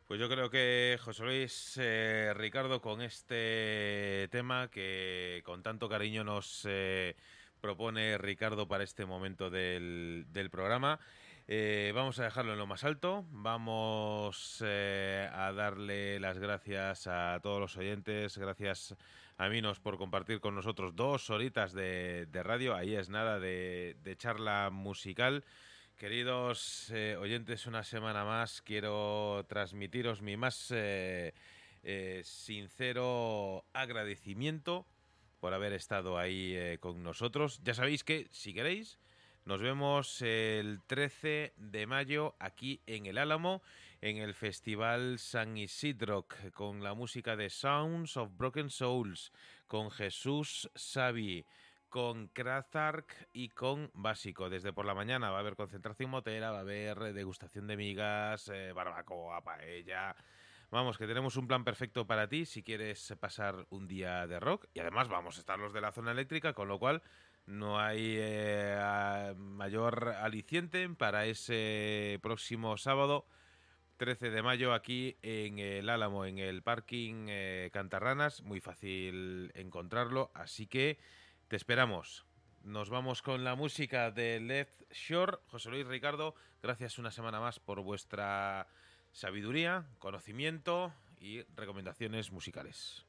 Pues 0.08 0.20
yo 0.20 0.30
creo 0.30 0.50
que 0.50 0.98
José 1.02 1.24
Luis, 1.24 1.78
eh, 1.82 2.34
Ricardo, 2.36 2.82
con 2.82 3.02
este 3.02 4.28
tema 4.32 4.70
que 4.70 5.42
con 5.46 5.64
tanto 5.64 5.90
cariño 5.90 6.24
nos 6.24 6.68
propone 7.62 8.18
Ricardo 8.18 8.68
para 8.68 8.84
este 8.84 9.06
momento 9.06 9.50
del 9.50 10.50
programa, 10.52 11.00
eh, 11.48 11.92
vamos 11.94 12.20
a 12.20 12.24
dejarlo 12.24 12.54
en 12.54 12.60
lo 12.60 12.66
más 12.66 12.84
alto. 12.84 13.26
Vamos 13.30 14.64
eh, 14.66 15.30
a 15.32 15.52
darle 15.52 16.20
las 16.20 16.40
gracias 16.40 17.06
a 17.06 17.40
todos 17.44 17.60
los 17.60 17.78
oyentes. 17.78 18.38
Gracias 18.38 18.96
a 19.38 19.48
Minos 19.50 19.80
por 19.80 19.98
compartir 19.98 20.40
con 20.40 20.56
nosotros 20.56 20.96
dos 20.96 21.30
horitas 21.30 21.74
de, 21.74 22.28
radio. 22.34 22.76
Ahí 22.76 22.96
es 22.96 23.10
nada 23.10 23.40
de, 23.40 24.16
charla 24.18 24.72
musical. 24.72 25.44
Queridos 25.98 26.90
eh, 26.92 27.16
oyentes, 27.20 27.68
una 27.68 27.84
semana 27.84 28.26
más 28.26 28.62
quiero 28.64 29.46
transmitiros 29.48 30.22
mi 30.22 30.38
más 30.38 30.74
sincero 32.24 33.66
agradecimiento 33.72 34.88
por 35.40 35.54
haber 35.54 35.74
estado 35.74 36.18
ahí 36.18 36.78
con 36.80 37.04
nosotros. 37.04 37.62
Ya 37.64 37.76
sabéis 37.76 38.04
que, 38.04 38.28
si 38.32 38.52
queréis, 38.52 38.98
nos 39.46 39.62
vemos 39.62 40.24
el 40.24 40.82
13 40.88 41.54
de 41.56 41.86
mayo 41.86 42.36
aquí 42.40 42.82
en 42.88 43.06
el 43.06 43.20
Álamo, 43.20 43.62
en 44.02 44.18
el 44.18 44.34
Festival 44.34 45.20
San 45.20 45.56
Isidro, 45.56 46.26
con 46.54 46.84
la 46.84 46.96
música 46.96 47.36
de 47.36 47.52
Sounds 47.52 48.18
of 48.18 48.32
Broken 48.36 48.72
Souls, 48.72 49.32
con 49.68 49.92
Jesús 49.92 50.70
Savi 50.74 51.46
con 51.90 52.28
Krazark 52.28 53.30
y 53.32 53.50
con 53.50 53.90
Básico. 53.94 54.50
Desde 54.50 54.74
por 54.74 54.86
la 54.86 54.94
mañana 54.94 55.30
va 55.30 55.38
a 55.38 55.40
haber 55.40 55.56
concentración 55.56 56.10
motera, 56.10 56.52
va 56.52 56.58
a 56.58 56.62
haber 56.62 57.14
degustación 57.14 57.68
de 57.68 57.78
migas, 57.78 58.50
eh, 58.50 58.74
barbacoa, 58.74 59.42
paella. 59.42 60.14
Vamos, 60.72 60.98
que 60.98 61.08
tenemos 61.08 61.38
un 61.38 61.48
plan 61.48 61.64
perfecto 61.64 62.06
para 62.06 62.28
ti 62.28 62.46
si 62.46 62.64
quieres 62.64 63.14
pasar 63.20 63.66
un 63.70 63.88
día 63.88 64.28
de 64.28 64.42
rock. 64.42 64.66
Y 64.74 64.80
además 64.80 65.08
vamos 65.08 65.38
a 65.38 65.40
estar 65.40 65.58
los 65.58 65.72
de 65.72 65.80
la 65.80 65.94
zona 65.94 66.12
eléctrica, 66.12 66.52
con 66.52 66.68
lo 66.68 66.80
cual 66.80 67.02
no 67.46 67.80
hay 67.80 68.16
eh, 68.18 69.34
mayor 69.38 70.10
aliciente 70.20 70.90
para 70.90 71.26
ese 71.26 72.20
próximo 72.22 72.78
sábado 72.78 73.26
13 73.98 74.30
de 74.30 74.42
mayo 74.42 74.74
aquí 74.74 75.18
en 75.22 75.60
el 75.60 75.90
Álamo, 75.90 76.26
en 76.26 76.40
el 76.40 76.62
parking 76.64 77.28
eh, 77.30 77.70
Cantarranas. 77.72 78.42
Muy 78.42 78.60
fácil 78.60 79.52
encontrarlo, 79.56 80.32
así 80.34 80.68
que 80.68 81.00
te 81.48 81.56
esperamos. 81.56 82.26
Nos 82.64 82.90
vamos 82.90 83.22
con 83.22 83.44
la 83.44 83.56
música 83.56 84.12
de 84.12 84.40
Left 84.40 84.92
Shore. 84.92 85.38
José 85.48 85.70
Luis 85.70 85.88
Ricardo, 85.88 86.36
gracias 86.62 86.98
una 86.98 87.12
semana 87.12 87.40
más 87.40 87.60
por 87.60 87.82
vuestra 87.82 88.68
sabiduría, 89.12 89.86
conocimiento 90.00 90.94
y 91.20 91.44
recomendaciones 91.56 92.32
musicales. 92.32 93.05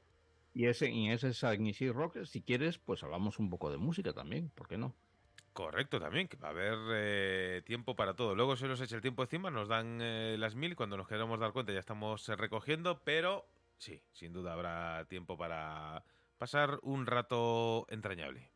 Y 0.57 0.69
ese, 0.69 0.91
y 0.91 1.11
ese 1.11 1.35
Sagnissi 1.35 1.91
Rock, 1.91 2.25
si 2.25 2.41
quieres, 2.41 2.79
pues 2.79 3.03
hablamos 3.03 3.39
un 3.39 3.51
poco 3.51 3.71
de 3.71 3.77
música 3.77 4.15
también, 4.15 4.49
¿por 4.49 4.67
qué 4.67 4.79
no? 4.79 4.95
Correcto 5.53 6.01
también, 6.01 6.29
que 6.29 6.39
va 6.39 6.49
a 6.49 6.53
haber 6.53 6.79
eh, 6.95 7.63
tiempo 7.67 7.95
para 7.95 8.17
todo. 8.17 8.35
Luego 8.35 8.57
se 8.57 8.67
nos 8.67 8.81
echa 8.81 8.97
el 8.97 9.03
tiempo 9.03 9.23
encima, 9.23 9.51
nos 9.51 9.69
dan 9.69 10.01
eh, 10.01 10.37
las 10.39 10.55
mil, 10.55 10.75
cuando 10.75 10.97
nos 10.97 11.09
queremos 11.09 11.39
dar 11.39 11.53
cuenta 11.53 11.75
ya 11.75 11.79
estamos 11.79 12.27
eh, 12.31 12.37
recogiendo, 12.37 13.03
pero 13.05 13.47
sí, 13.77 14.01
sin 14.13 14.33
duda 14.33 14.55
habrá 14.55 15.05
tiempo 15.11 15.37
para 15.37 16.03
pasar 16.39 16.79
un 16.81 17.05
rato 17.05 17.87
entrañable. 17.91 18.51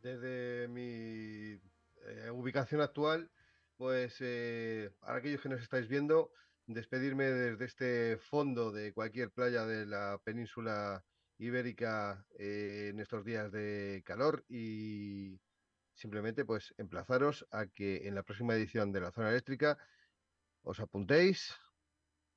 Desde 0.00 0.68
mi 0.68 1.60
eh, 2.06 2.30
ubicación 2.32 2.80
actual, 2.80 3.30
pues 3.76 4.16
eh, 4.20 4.90
para 5.00 5.18
aquellos 5.18 5.42
que 5.42 5.50
nos 5.50 5.60
estáis 5.60 5.86
viendo, 5.86 6.32
despedirme 6.66 7.24
desde 7.24 7.64
este 7.64 8.16
fondo 8.18 8.72
de 8.72 8.92
cualquier 8.92 9.30
playa 9.30 9.66
de 9.66 9.86
la 9.86 10.20
península 10.24 11.04
ibérica 11.38 12.24
eh, 12.38 12.90
en 12.92 13.00
estos 13.00 13.24
días 13.24 13.50
de 13.50 14.02
calor 14.04 14.44
y 14.48 15.40
simplemente 15.94 16.44
pues 16.44 16.74
emplazaros 16.78 17.46
a 17.50 17.66
que 17.66 18.06
en 18.06 18.14
la 18.14 18.22
próxima 18.22 18.54
edición 18.54 18.92
de 18.92 19.00
la 19.00 19.12
zona 19.12 19.30
eléctrica 19.30 19.78
os 20.62 20.78
apuntéis, 20.80 21.52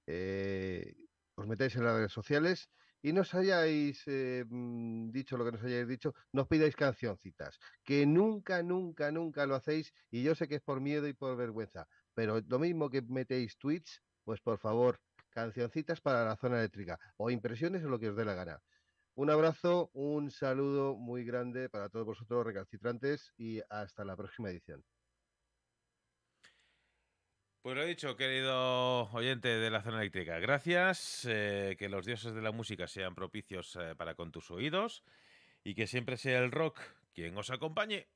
eh, 0.08 0.96
os 1.36 1.48
metáis 1.48 1.76
en 1.76 1.84
las 1.84 1.96
redes 1.96 2.12
sociales 2.12 2.70
y 3.02 3.14
nos 3.14 3.36
hayáis 3.36 4.02
eh, 4.08 4.44
mm, 4.48 5.12
dicho 5.12 5.38
lo 5.38 5.46
que 5.46 5.52
nos 5.52 5.64
hayáis 5.64 5.88
dicho, 5.88 6.16
nos 6.32 6.48
pidáis 6.48 6.76
cancioncitas, 6.76 7.60
que 7.84 8.06
nunca, 8.08 8.64
nunca, 8.64 9.12
nunca 9.12 9.46
lo 9.46 9.56
hacéis 9.56 9.94
y 10.10 10.24
yo 10.24 10.34
sé 10.34 10.48
que 10.48 10.56
es 10.56 10.62
por 10.62 10.82
miedo 10.82 11.08
y 11.08 11.14
por 11.14 11.38
vergüenza, 11.38 11.88
pero 12.16 12.42
lo 12.48 12.58
mismo 12.60 12.90
que 12.90 13.04
metéis 13.04 13.58
tweets, 13.58 14.02
pues 14.26 14.42
por 14.42 14.58
favor, 14.58 15.00
cancioncitas 15.30 16.02
para 16.02 16.26
la 16.26 16.36
zona 16.36 16.60
eléctrica 16.60 17.00
o 17.18 17.30
impresiones 17.30 17.84
o 17.84 17.90
lo 17.90 18.00
que 18.00 18.10
os 18.10 18.16
dé 18.18 18.26
la 18.26 18.34
gana. 18.34 18.62
Un 19.14 19.30
abrazo, 19.30 19.92
un 19.94 20.30
saludo 20.30 20.96
muy 20.96 21.24
grande 21.24 21.70
para 21.70 21.88
todos 21.88 22.06
vosotros 22.06 22.46
recalcitrantes 22.46 23.32
y 23.38 23.62
hasta 23.70 24.04
la 24.04 24.18
próxima 24.18 24.50
edición. 24.50 24.84
Pues 27.62 27.76
lo 27.76 27.82
he 27.82 27.88
dicho, 27.88 28.16
querido 28.16 29.10
oyente 29.12 29.48
de 29.48 29.72
la 29.72 29.82
zona 29.82 30.02
eléctrica. 30.02 30.38
Gracias. 30.40 31.26
eh, 31.28 31.76
que 31.80 31.90
los 31.90 32.06
dioses 32.06 32.36
de 32.36 32.42
la 32.42 32.52
música 32.52 32.88
sean 32.88 33.16
propicios 33.16 33.76
eh, 33.78 33.96
para 33.96 34.16
con 34.16 34.32
tus 34.32 34.52
oídos 34.52 35.04
y 35.64 35.74
que 35.74 35.88
siempre 35.88 36.18
sea 36.18 36.40
el 36.40 36.52
rock 36.52 36.80
quien 37.14 37.36
os 37.38 37.50
acompañe. 37.50 38.08